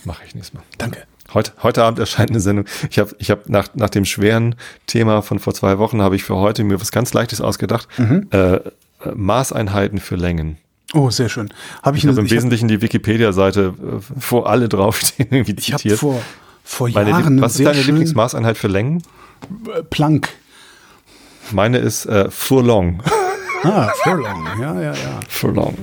mache 0.05 0.23
ich 0.25 0.33
nächstes 0.33 0.55
Mal. 0.55 0.63
Danke. 0.79 1.03
Heute, 1.33 1.51
heute 1.61 1.83
Abend 1.83 1.99
erscheint 1.99 2.31
eine 2.31 2.39
Sendung. 2.39 2.65
Ich 2.89 2.99
habe 2.99 3.15
ich 3.19 3.29
hab 3.29 3.49
nach, 3.49 3.69
nach 3.75 3.89
dem 3.89 4.05
schweren 4.05 4.55
Thema 4.87 5.21
von 5.21 5.39
vor 5.39 5.53
zwei 5.53 5.77
Wochen 5.77 6.01
habe 6.01 6.15
ich 6.15 6.23
für 6.23 6.35
heute 6.35 6.63
mir 6.63 6.79
was 6.81 6.91
ganz 6.91 7.13
Leichtes 7.13 7.41
ausgedacht. 7.41 7.87
Mhm. 7.97 8.27
Äh, 8.31 8.59
Maßeinheiten 9.13 9.99
für 9.99 10.15
Längen. 10.15 10.57
Oh, 10.93 11.09
sehr 11.11 11.29
schön. 11.29 11.53
Hab 11.83 11.95
ich 11.95 12.03
ich 12.03 12.09
habe 12.09 12.19
im 12.19 12.29
Wesentlichen 12.29 12.67
die 12.67 12.81
Wikipedia-Seite, 12.81 13.73
äh, 13.77 14.01
wo 14.29 14.41
alle 14.41 14.67
draufstehen, 14.67 15.29
irgendwie 15.31 15.55
zitiert. 15.55 15.93
Ich 15.93 15.99
vor, 15.99 16.19
vor 16.63 16.87
Jahren 16.87 17.11
Meine, 17.11 17.41
Was 17.41 17.59
ist 17.59 17.65
deine 17.65 17.81
Lieblingsmaßeinheit 17.81 18.57
für 18.57 18.67
Längen? 18.67 19.03
Äh, 19.73 19.83
Planck. 19.83 20.29
Meine 21.51 21.77
ist 21.77 22.05
äh, 22.05 22.29
Furlong. 22.29 23.01
Ah, 23.63 23.91
Furlong, 24.03 24.47
ja, 24.61 24.81
ja, 24.81 24.93
ja. 24.93 25.19
Furlong. 25.27 25.75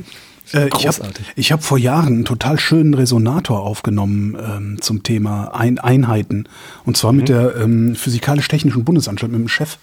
Äh, 0.52 0.68
ich 0.74 0.86
habe 0.86 1.60
hab 1.60 1.64
vor 1.64 1.78
Jahren 1.78 2.06
einen 2.06 2.24
total 2.24 2.58
schönen 2.58 2.94
Resonator 2.94 3.60
aufgenommen 3.60 4.36
ähm, 4.40 4.80
zum 4.80 5.02
Thema 5.02 5.54
Ein 5.54 5.78
Einheiten. 5.78 6.48
Und 6.84 6.96
zwar 6.96 7.12
mhm. 7.12 7.18
mit 7.18 7.28
der 7.28 7.56
ähm, 7.56 7.94
Physikalisch-Technischen 7.94 8.84
Bundesanstalt, 8.84 9.32
mit 9.32 9.40
dem 9.40 9.48
Chef 9.48 9.78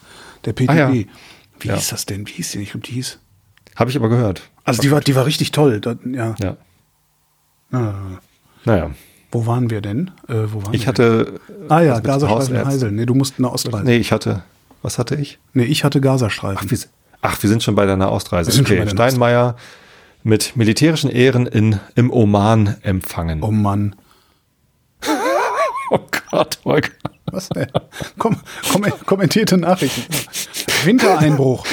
der 0.46 0.54
PTB. 0.54 0.70
Ah, 0.70 0.76
ja. 0.76 0.94
Wie 0.94 1.68
ja. 1.68 1.76
hieß 1.76 1.90
das 1.90 2.06
denn? 2.06 2.28
Wie 2.28 2.32
hieß 2.32 2.52
die? 2.52 2.60
Ich 2.60 2.72
glaube, 2.72 2.86
die 2.86 2.94
hieß. 2.94 3.20
Habe 3.76 3.90
ich 3.90 3.98
aber 3.98 4.10
gehört. 4.10 4.50
Also 4.64 4.82
die 4.82 4.92
war, 4.92 5.02
die 5.02 5.16
war 5.16 5.26
richtig 5.26 5.52
toll. 5.52 5.80
Da, 5.80 5.96
ja. 6.06 6.36
ja. 6.42 6.58
Ah. 7.72 7.94
Naja. 8.66 8.92
Wo 9.32 9.46
waren 9.48 9.70
wir 9.70 9.82
denn? 9.82 10.12
Äh, 10.28 10.34
wo 10.48 10.64
waren 10.64 10.74
ich 10.74 10.88
hatte. 10.88 11.40
Ah 11.68 11.82
ja, 11.82 12.00
Gazastreifen 12.00 12.66
Heisel. 12.66 12.92
Nee, 12.92 13.06
du 13.06 13.16
musst 13.16 13.36
eine 13.40 13.52
Ostreise. 13.52 13.84
Nee, 13.84 13.98
ich 13.98 14.12
hatte. 14.12 14.44
Was 14.84 15.00
hatte 15.00 15.16
ich? 15.16 15.40
Nee, 15.54 15.64
ich 15.64 15.84
hatte 15.84 16.02
Gazastreifen. 16.02 16.68
Ach, 16.68 16.72
wir, 16.72 16.78
ach, 17.22 17.42
wir 17.42 17.50
sind 17.50 17.64
schon 17.64 17.74
bei 17.74 17.86
deiner 17.86 18.12
Ostreise. 18.12 18.50
Wir 18.50 18.54
sind 18.54 18.68
okay. 18.68 18.78
schon 18.78 18.86
bei 18.86 18.92
Steinmeier 18.92 19.56
mit 20.24 20.56
militärischen 20.56 21.10
Ehren 21.10 21.46
in, 21.46 21.80
im 21.96 22.12
Oman 22.12 22.78
empfangen. 22.82 23.44
Oh 23.44 23.52
Mann. 23.52 23.96
oh 25.92 26.00
Gott, 26.32 26.60
Holger. 26.66 26.90
Was 27.26 27.50
denn? 27.50 27.68
Komm, 28.18 28.38
komm, 28.72 28.86
kommentierte 29.06 29.58
Nachrichten. 29.58 30.04
Wintereinbruch. 30.86 31.66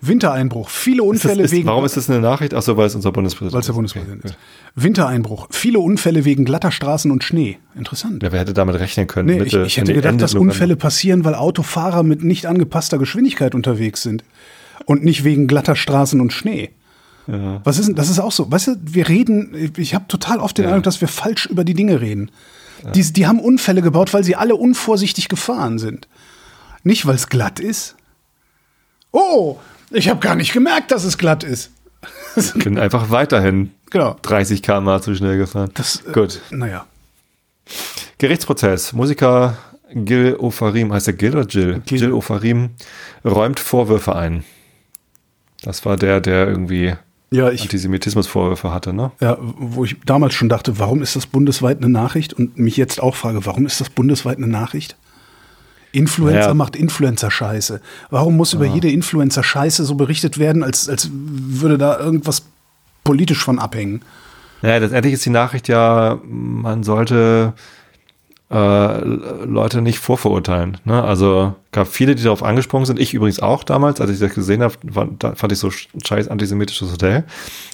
Wintereinbruch. 0.00 0.70
Viele 0.70 1.02
Unfälle 1.02 1.42
ist, 1.42 1.50
wegen. 1.50 1.66
Warum 1.66 1.84
ist 1.84 1.96
das 1.96 2.08
eine 2.08 2.20
Nachricht? 2.20 2.54
Achso, 2.54 2.76
weil 2.76 2.86
es 2.86 2.94
unser 2.94 3.12
Bundespräsident 3.12 3.50
ist. 3.50 3.54
Weil 3.54 3.60
es 3.60 3.66
der 3.66 3.72
Bundespräsident 3.74 4.24
ist. 4.24 4.38
Wintereinbruch. 4.76 5.48
Viele 5.50 5.80
Unfälle 5.80 6.24
wegen 6.24 6.44
glatter 6.44 6.70
Straßen 6.70 7.10
und 7.10 7.24
Schnee. 7.24 7.58
Interessant. 7.76 8.22
Ja, 8.22 8.32
wer 8.32 8.40
hätte 8.40 8.54
damit 8.54 8.78
rechnen 8.78 9.06
können? 9.06 9.28
Nee, 9.28 9.42
ich, 9.42 9.54
ich 9.54 9.76
hätte 9.76 9.92
gedacht, 9.92 10.20
dass 10.20 10.34
Unfälle 10.34 10.76
passieren, 10.76 11.24
weil 11.24 11.34
Autofahrer 11.34 12.02
mit 12.02 12.22
nicht 12.22 12.46
angepasster 12.46 12.98
Geschwindigkeit 12.98 13.54
unterwegs 13.54 14.02
sind. 14.02 14.24
Und 14.86 15.04
nicht 15.04 15.24
wegen 15.24 15.46
glatter 15.46 15.76
Straßen 15.76 16.20
und 16.20 16.32
Schnee. 16.32 16.70
Ja. 17.26 17.60
Was 17.64 17.78
ist 17.78 17.88
denn, 17.88 17.94
das 17.94 18.08
ist 18.08 18.18
auch 18.18 18.32
so. 18.32 18.50
Weißt 18.50 18.68
du, 18.68 18.76
wir 18.80 19.08
reden, 19.08 19.72
ich 19.76 19.94
habe 19.94 20.06
total 20.08 20.38
oft 20.38 20.56
den 20.56 20.64
ja. 20.64 20.70
Eindruck, 20.70 20.84
dass 20.84 21.00
wir 21.00 21.08
falsch 21.08 21.46
über 21.46 21.64
die 21.64 21.74
Dinge 21.74 22.00
reden. 22.00 22.30
Ja. 22.84 22.90
Die, 22.92 23.12
die 23.12 23.26
haben 23.26 23.40
Unfälle 23.40 23.82
gebaut, 23.82 24.14
weil 24.14 24.24
sie 24.24 24.36
alle 24.36 24.56
unvorsichtig 24.56 25.28
gefahren 25.28 25.78
sind. 25.78 26.08
Nicht, 26.84 27.06
weil 27.06 27.16
es 27.16 27.28
glatt 27.28 27.60
ist. 27.60 27.96
Oh, 29.12 29.58
ich 29.90 30.08
habe 30.08 30.20
gar 30.20 30.36
nicht 30.36 30.52
gemerkt, 30.52 30.90
dass 30.90 31.04
es 31.04 31.18
glatt 31.18 31.44
ist. 31.44 31.70
Ich 32.36 32.52
bin 32.54 32.78
einfach 32.78 33.10
weiterhin 33.10 33.72
genau. 33.90 34.16
30 34.22 34.62
km 34.62 35.00
zu 35.00 35.14
schnell 35.14 35.38
gefahren. 35.38 35.70
Das, 35.74 36.02
äh, 36.06 36.12
Gut. 36.12 36.40
Naja. 36.50 36.86
Gerichtsprozess. 38.18 38.92
Musiker 38.92 39.58
Gil 39.92 40.36
Ofarim, 40.38 40.92
heißt 40.92 41.08
er 41.08 41.12
Gil 41.14 41.36
oder 41.36 41.46
Jill? 41.46 41.82
Gil, 41.84 41.98
Gil 41.98 42.12
Ofarim 42.12 42.70
räumt 43.24 43.58
Vorwürfe 43.58 44.14
ein. 44.14 44.44
Das 45.68 45.84
war 45.84 45.98
der, 45.98 46.22
der 46.22 46.48
irgendwie 46.48 46.94
ja, 47.30 47.50
ich, 47.50 47.60
Antisemitismusvorwürfe 47.60 48.72
hatte, 48.72 48.94
ne? 48.94 49.10
Ja, 49.20 49.36
wo 49.38 49.84
ich 49.84 49.96
damals 50.06 50.32
schon 50.32 50.48
dachte, 50.48 50.78
warum 50.78 51.02
ist 51.02 51.14
das 51.14 51.26
bundesweit 51.26 51.76
eine 51.76 51.90
Nachricht? 51.90 52.32
Und 52.32 52.58
mich 52.58 52.78
jetzt 52.78 53.02
auch 53.02 53.14
frage, 53.14 53.44
warum 53.44 53.66
ist 53.66 53.78
das 53.78 53.90
bundesweit 53.90 54.38
eine 54.38 54.46
Nachricht? 54.46 54.96
Influencer 55.92 56.48
ja. 56.48 56.54
macht 56.54 56.74
Influencer-Scheiße. 56.74 57.82
Warum 58.08 58.38
muss 58.38 58.54
über 58.54 58.64
jede 58.64 58.90
Influencer-Scheiße 58.90 59.84
so 59.84 59.94
berichtet 59.94 60.38
werden, 60.38 60.64
als, 60.64 60.88
als 60.88 61.10
würde 61.12 61.76
da 61.76 61.98
irgendwas 61.98 62.44
politisch 63.04 63.44
von 63.44 63.58
abhängen? 63.58 64.00
Ja, 64.62 64.78
letztendlich 64.78 65.12
ist 65.12 65.26
die 65.26 65.30
Nachricht 65.30 65.68
ja, 65.68 66.18
man 66.24 66.82
sollte 66.82 67.52
äh, 68.50 69.04
Leute 69.44 69.82
nicht 69.82 69.98
vorverurteilen. 69.98 70.78
Ne? 70.84 71.02
Also 71.02 71.54
gab 71.70 71.86
viele, 71.86 72.14
die 72.14 72.22
darauf 72.22 72.42
angesprungen 72.42 72.86
sind. 72.86 72.98
Ich 72.98 73.12
übrigens 73.12 73.40
auch 73.40 73.62
damals, 73.62 74.00
als 74.00 74.10
ich 74.10 74.18
das 74.18 74.34
gesehen 74.34 74.62
habe, 74.62 74.74
fand 75.34 75.52
ich 75.52 75.58
so 75.58 75.70
scheiß 75.70 76.28
antisemitisches 76.28 76.90
Hotel. 76.90 77.24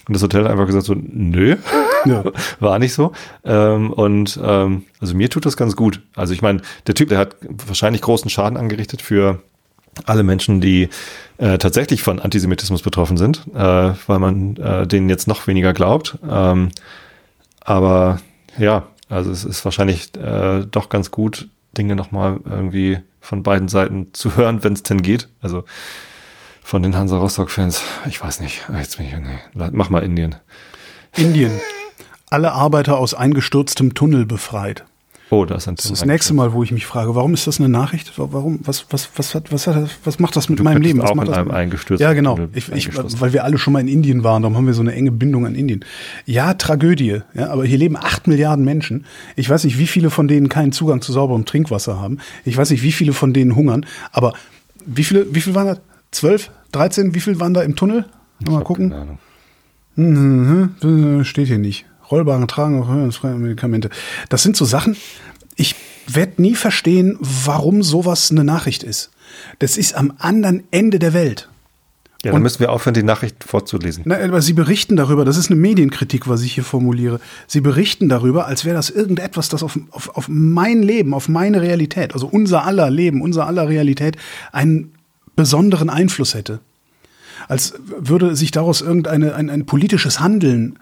Und 0.08 0.14
das 0.14 0.22
Hotel 0.22 0.44
hat 0.44 0.50
einfach 0.50 0.66
gesagt 0.66 0.84
so, 0.84 0.96
nö, 0.96 1.56
ja. 2.04 2.24
war 2.58 2.78
nicht 2.78 2.92
so. 2.92 3.12
Ähm, 3.44 3.92
und 3.92 4.38
ähm, 4.42 4.84
also 5.00 5.14
mir 5.14 5.30
tut 5.30 5.46
das 5.46 5.56
ganz 5.56 5.76
gut. 5.76 6.00
Also 6.16 6.34
ich 6.34 6.42
meine, 6.42 6.60
der 6.88 6.94
Typ, 6.94 7.08
der 7.08 7.18
hat 7.18 7.36
wahrscheinlich 7.66 8.02
großen 8.02 8.28
Schaden 8.28 8.58
angerichtet 8.58 9.00
für 9.00 9.40
alle 10.06 10.24
Menschen, 10.24 10.60
die 10.60 10.88
äh, 11.38 11.58
tatsächlich 11.58 12.02
von 12.02 12.18
Antisemitismus 12.18 12.82
betroffen 12.82 13.16
sind, 13.16 13.46
äh, 13.54 13.58
weil 14.06 14.18
man 14.18 14.56
äh, 14.56 14.88
denen 14.88 15.08
jetzt 15.08 15.28
noch 15.28 15.46
weniger 15.46 15.72
glaubt. 15.72 16.18
Ähm, 16.28 16.70
aber 17.60 18.18
ja, 18.58 18.88
also 19.14 19.30
es 19.30 19.44
ist 19.44 19.64
wahrscheinlich 19.64 20.14
äh, 20.16 20.66
doch 20.70 20.88
ganz 20.88 21.10
gut, 21.10 21.48
Dinge 21.78 21.96
nochmal 21.96 22.40
irgendwie 22.44 22.98
von 23.20 23.42
beiden 23.42 23.68
Seiten 23.68 24.08
zu 24.12 24.36
hören, 24.36 24.64
wenn 24.64 24.72
es 24.72 24.82
denn 24.82 25.02
geht. 25.02 25.28
Also 25.40 25.64
von 26.62 26.82
den 26.82 26.96
Hansa 26.96 27.18
Rostock-Fans, 27.18 27.82
ich 28.08 28.22
weiß 28.22 28.40
nicht. 28.40 28.62
Jetzt 28.76 28.96
bin 28.96 29.06
ich, 29.06 29.12
nee, 29.16 29.70
mach 29.72 29.90
mal 29.90 30.02
Indien. 30.02 30.36
Indien. 31.14 31.52
Alle 32.30 32.52
Arbeiter 32.52 32.96
aus 32.98 33.14
eingestürztem 33.14 33.94
Tunnel 33.94 34.26
befreit. 34.26 34.84
Oh, 35.30 35.46
das 35.46 35.66
ist 35.66 35.90
das 35.90 36.04
nächste 36.04 36.34
Mal, 36.34 36.52
wo 36.52 36.62
ich 36.62 36.70
mich 36.70 36.86
frage, 36.86 37.14
warum 37.14 37.32
ist 37.34 37.46
das 37.46 37.58
eine 37.58 37.68
Nachricht? 37.68 38.12
Warum, 38.16 38.60
was, 38.62 38.86
was, 38.90 39.08
was, 39.16 39.34
hat, 39.34 39.50
was, 39.52 39.66
hat, 39.66 39.88
was 40.04 40.18
macht 40.18 40.36
das 40.36 40.48
mit 40.48 40.58
du 40.58 40.62
meinem 40.62 40.82
Leben? 40.82 41.00
Was 41.00 41.10
auch 41.10 41.14
macht 41.14 41.28
in 41.28 41.32
das 41.32 41.40
einem 41.40 41.50
eingestürzt. 41.50 42.00
Ja, 42.00 42.12
genau. 42.12 42.38
Ich, 42.52 42.70
ich, 42.70 42.90
weil 43.20 43.32
wir 43.32 43.42
alle 43.42 43.56
schon 43.58 43.72
mal 43.72 43.80
in 43.80 43.88
Indien 43.88 44.22
waren, 44.22 44.42
darum 44.42 44.56
haben 44.56 44.66
wir 44.66 44.74
so 44.74 44.82
eine 44.82 44.92
enge 44.92 45.10
Bindung 45.10 45.46
an 45.46 45.54
Indien. 45.54 45.84
Ja, 46.26 46.54
Tragödie. 46.54 47.22
Ja, 47.34 47.48
aber 47.50 47.64
hier 47.64 47.78
leben 47.78 47.96
acht 47.96 48.26
Milliarden 48.28 48.64
Menschen. 48.64 49.06
Ich 49.34 49.48
weiß 49.48 49.64
nicht, 49.64 49.78
wie 49.78 49.86
viele 49.86 50.10
von 50.10 50.28
denen 50.28 50.48
keinen 50.48 50.72
Zugang 50.72 51.00
zu 51.00 51.12
sauberem 51.12 51.46
Trinkwasser 51.46 51.98
haben. 51.98 52.18
Ich 52.44 52.56
weiß 52.56 52.70
nicht, 52.70 52.82
wie 52.82 52.92
viele 52.92 53.12
von 53.12 53.32
denen 53.32 53.56
hungern. 53.56 53.86
Aber 54.12 54.34
wie 54.84 55.04
viele, 55.04 55.34
wie 55.34 55.40
viele 55.40 55.56
waren 55.56 55.66
da? 55.66 55.76
Zwölf? 56.10 56.50
Dreizehn? 56.70 57.14
Wie 57.14 57.20
viele 57.20 57.40
waren 57.40 57.54
da 57.54 57.62
im 57.62 57.76
Tunnel? 57.76 58.04
Mal 58.40 58.62
gucken. 58.62 59.18
Hm, 59.96 60.06
hm, 60.06 60.74
hm, 60.80 61.24
steht 61.24 61.48
hier 61.48 61.58
nicht. 61.58 61.86
Rollbaren 62.10 62.48
tragen 62.48 62.82
auch 62.82 63.24
Medikamente. 63.24 63.90
Das 64.28 64.42
sind 64.42 64.56
so 64.56 64.64
Sachen, 64.64 64.96
ich 65.56 65.74
werde 66.06 66.42
nie 66.42 66.54
verstehen, 66.54 67.16
warum 67.20 67.82
sowas 67.82 68.30
eine 68.30 68.44
Nachricht 68.44 68.82
ist. 68.82 69.10
Das 69.58 69.76
ist 69.76 69.94
am 69.94 70.12
anderen 70.18 70.64
Ende 70.70 70.98
der 70.98 71.14
Welt. 71.14 71.48
Ja, 72.24 72.32
dann 72.32 72.40
müssen 72.40 72.60
wir 72.60 72.72
aufhören, 72.72 72.94
die 72.94 73.02
Nachricht 73.02 73.44
vorzulesen. 73.44 74.04
Na, 74.06 74.16
aber 74.18 74.40
Sie 74.40 74.54
berichten 74.54 74.96
darüber, 74.96 75.26
das 75.26 75.36
ist 75.36 75.50
eine 75.50 75.60
Medienkritik, 75.60 76.26
was 76.26 76.40
ich 76.40 76.54
hier 76.54 76.64
formuliere. 76.64 77.20
Sie 77.46 77.60
berichten 77.60 78.08
darüber, 78.08 78.46
als 78.46 78.64
wäre 78.64 78.74
das 78.74 78.88
irgendetwas, 78.88 79.50
das 79.50 79.62
auf, 79.62 79.78
auf, 79.90 80.16
auf 80.16 80.28
mein 80.28 80.82
Leben, 80.82 81.12
auf 81.12 81.28
meine 81.28 81.60
Realität, 81.60 82.14
also 82.14 82.26
unser 82.26 82.64
aller 82.64 82.90
Leben, 82.90 83.20
unser 83.20 83.46
aller 83.46 83.68
Realität, 83.68 84.16
einen 84.52 84.94
besonderen 85.36 85.90
Einfluss 85.90 86.32
hätte. 86.32 86.60
Als 87.46 87.74
würde 87.98 88.36
sich 88.36 88.52
daraus 88.52 88.80
irgendein 88.80 89.22
ein, 89.30 89.50
ein 89.50 89.66
politisches 89.66 90.18
Handeln 90.20 90.78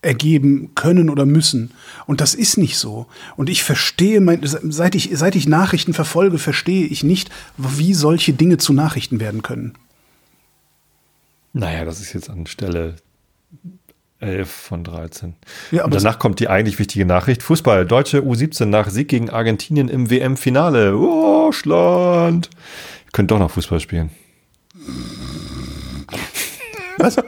ergeben 0.00 0.74
können 0.74 1.10
oder 1.10 1.26
müssen. 1.26 1.72
Und 2.06 2.20
das 2.20 2.34
ist 2.34 2.56
nicht 2.56 2.78
so. 2.78 3.06
Und 3.36 3.50
ich 3.50 3.64
verstehe, 3.64 4.20
mein, 4.20 4.40
seit, 4.42 4.94
ich, 4.94 5.10
seit 5.12 5.34
ich 5.34 5.48
Nachrichten 5.48 5.92
verfolge, 5.92 6.38
verstehe 6.38 6.86
ich 6.86 7.02
nicht, 7.02 7.30
wie 7.56 7.94
solche 7.94 8.32
Dinge 8.32 8.58
zu 8.58 8.72
Nachrichten 8.72 9.18
werden 9.18 9.42
können. 9.42 9.74
Naja, 11.52 11.84
das 11.84 12.00
ist 12.00 12.12
jetzt 12.12 12.30
an 12.30 12.46
Stelle 12.46 12.96
11 14.20 14.50
von 14.50 14.84
13. 14.84 15.34
Ja, 15.72 15.84
Und 15.84 15.94
danach 15.94 16.18
kommt 16.18 16.40
die 16.40 16.48
eigentlich 16.48 16.78
wichtige 16.78 17.04
Nachricht. 17.04 17.42
Fußball, 17.42 17.86
deutsche 17.86 18.20
U17 18.20 18.66
nach 18.66 18.90
Sieg 18.90 19.08
gegen 19.08 19.30
Argentinien 19.30 19.88
im 19.88 20.10
WM-Finale. 20.10 20.96
Oh, 20.96 21.50
Schland. 21.52 22.50
Ihr 23.06 23.12
könnt 23.12 23.30
doch 23.30 23.38
noch 23.38 23.50
Fußball 23.50 23.80
spielen. 23.80 24.10
Was? 26.98 27.16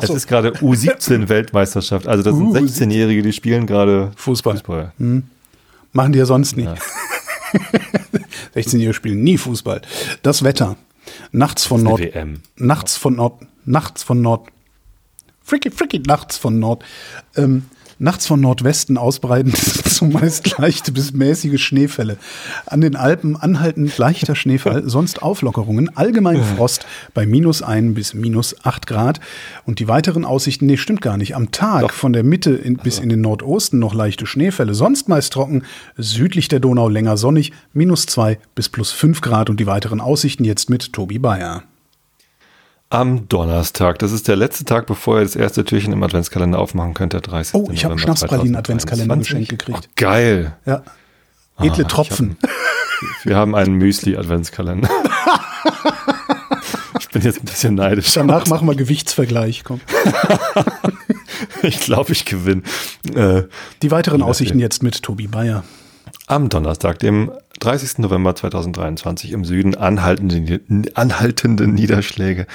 Es 0.00 0.10
ist 0.10 0.26
gerade 0.26 0.50
U17-Weltmeisterschaft. 0.52 2.06
Also 2.14 2.22
das 2.22 2.36
sind 2.36 2.56
16-Jährige, 2.56 3.22
die 3.22 3.32
spielen 3.32 3.66
gerade 3.66 4.12
Fußball. 4.16 4.54
Fußball. 4.54 4.92
Hm. 4.98 5.24
Machen 5.92 6.12
die 6.12 6.18
ja 6.18 6.26
sonst 6.26 6.56
nicht. 6.56 6.66
Ja. 6.66 6.74
16-Jährige 8.54 8.94
spielen 8.94 9.22
nie 9.22 9.38
Fußball. 9.38 9.82
Das 10.22 10.42
Wetter. 10.42 10.76
Nachts 11.32 11.66
von 11.66 11.82
Nord. 11.82 12.00
WM. 12.00 12.40
Nachts 12.56 12.96
von 12.96 13.16
Nord. 13.16 13.42
Nachts 13.64 14.02
von 14.02 14.20
Nord. 14.20 14.48
Fricky, 15.42 15.70
fricky, 15.70 16.00
nachts 16.06 16.38
von 16.38 16.58
Nord. 16.58 16.84
Ähm, 17.36 17.66
nachts 17.98 18.26
von 18.26 18.40
Nordwesten 18.40 18.96
ausbreitend 18.96 19.56
zumeist 19.88 20.58
leichte 20.58 20.92
bis 20.92 21.12
mäßige 21.12 21.62
Schneefälle. 21.62 22.16
An 22.66 22.80
den 22.80 22.96
Alpen 22.96 23.36
anhaltend 23.36 23.96
leichter 23.98 24.34
Schneefall, 24.34 24.88
sonst 24.88 25.22
Auflockerungen, 25.22 25.96
allgemein 25.96 26.42
Frost 26.42 26.86
bei 27.14 27.26
minus 27.26 27.62
ein 27.62 27.94
bis 27.94 28.14
minus 28.14 28.56
acht 28.64 28.86
Grad. 28.86 29.20
Und 29.64 29.78
die 29.78 29.88
weiteren 29.88 30.24
Aussichten, 30.24 30.66
nee, 30.66 30.76
stimmt 30.76 31.00
gar 31.00 31.16
nicht. 31.16 31.36
Am 31.36 31.50
Tag 31.50 31.82
Doch. 31.82 31.92
von 31.92 32.12
der 32.12 32.24
Mitte 32.24 32.54
in, 32.54 32.76
bis 32.76 32.98
in 32.98 33.08
den 33.08 33.20
Nordosten 33.20 33.78
noch 33.78 33.94
leichte 33.94 34.26
Schneefälle, 34.26 34.74
sonst 34.74 35.08
meist 35.08 35.32
trocken, 35.32 35.62
südlich 35.96 36.48
der 36.48 36.60
Donau 36.60 36.88
länger 36.88 37.16
sonnig, 37.16 37.52
minus 37.72 38.06
zwei 38.06 38.38
bis 38.54 38.68
plus 38.68 38.92
fünf 38.92 39.20
Grad. 39.20 39.50
Und 39.50 39.60
die 39.60 39.66
weiteren 39.66 40.00
Aussichten 40.00 40.44
jetzt 40.44 40.70
mit 40.70 40.92
Tobi 40.92 41.18
Bayer 41.18 41.62
am 42.90 43.28
Donnerstag. 43.28 43.98
Das 43.98 44.12
ist 44.12 44.28
der 44.28 44.36
letzte 44.36 44.64
Tag, 44.64 44.86
bevor 44.86 45.18
ihr 45.18 45.22
das 45.22 45.36
erste 45.36 45.64
Türchen 45.64 45.92
im 45.92 46.02
Adventskalender 46.02 46.58
aufmachen 46.58 46.94
könnt, 46.94 47.12
der 47.12 47.20
30. 47.20 47.54
Oh, 47.54 47.68
ich 47.72 47.84
habe 47.84 47.92
einen 47.92 47.98
Schnapspralinen-Adventskalender 47.98 49.16
geschenkt 49.16 49.48
gekriegt. 49.48 49.80
Oh, 49.82 49.88
geil. 49.96 50.56
Ja. 50.64 50.82
Edle 51.60 51.84
ah, 51.84 51.88
Tropfen. 51.88 52.36
Hab, 52.42 52.50
wir 53.24 53.36
haben 53.36 53.54
einen 53.54 53.76
Müsli-Adventskalender. 53.76 54.88
ich 57.00 57.08
bin 57.08 57.22
jetzt 57.22 57.40
ein 57.40 57.46
bisschen 57.46 57.74
neidisch. 57.74 58.12
Danach 58.12 58.46
machen 58.46 58.66
wir 58.66 58.74
Gewichtsvergleich. 58.74 59.64
Komm. 59.64 59.80
ich 61.62 61.80
glaube, 61.80 62.12
ich 62.12 62.24
gewinne. 62.24 62.62
Äh, 63.14 63.44
Die 63.82 63.90
weiteren 63.90 64.22
Aussichten 64.22 64.58
jetzt 64.58 64.82
mit 64.82 65.02
Tobi 65.02 65.26
Bayer. 65.26 65.64
Am 66.26 66.48
Donnerstag, 66.48 66.98
dem 67.00 67.30
30. 67.60 67.98
November 67.98 68.34
2023 68.34 69.32
im 69.32 69.44
Süden 69.44 69.74
anhaltende, 69.74 70.60
anhaltende 70.94 71.66
Niederschläge. 71.66 72.46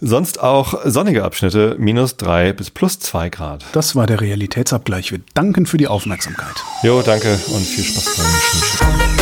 Sonst 0.00 0.40
auch 0.40 0.80
sonnige 0.84 1.24
Abschnitte, 1.24 1.76
minus 1.78 2.16
drei 2.16 2.52
bis 2.52 2.70
plus 2.70 3.00
zwei 3.00 3.28
Grad. 3.28 3.64
Das 3.72 3.96
war 3.96 4.06
der 4.06 4.20
Realitätsabgleich. 4.20 5.12
Wir 5.12 5.20
danken 5.34 5.66
für 5.66 5.76
die 5.76 5.88
Aufmerksamkeit. 5.88 6.54
Jo, 6.82 7.02
danke 7.02 7.32
und 7.32 7.66
viel 7.66 7.84
Spaß 7.84 8.16
beim 8.16 8.26
Schneeschippen. 8.26 9.19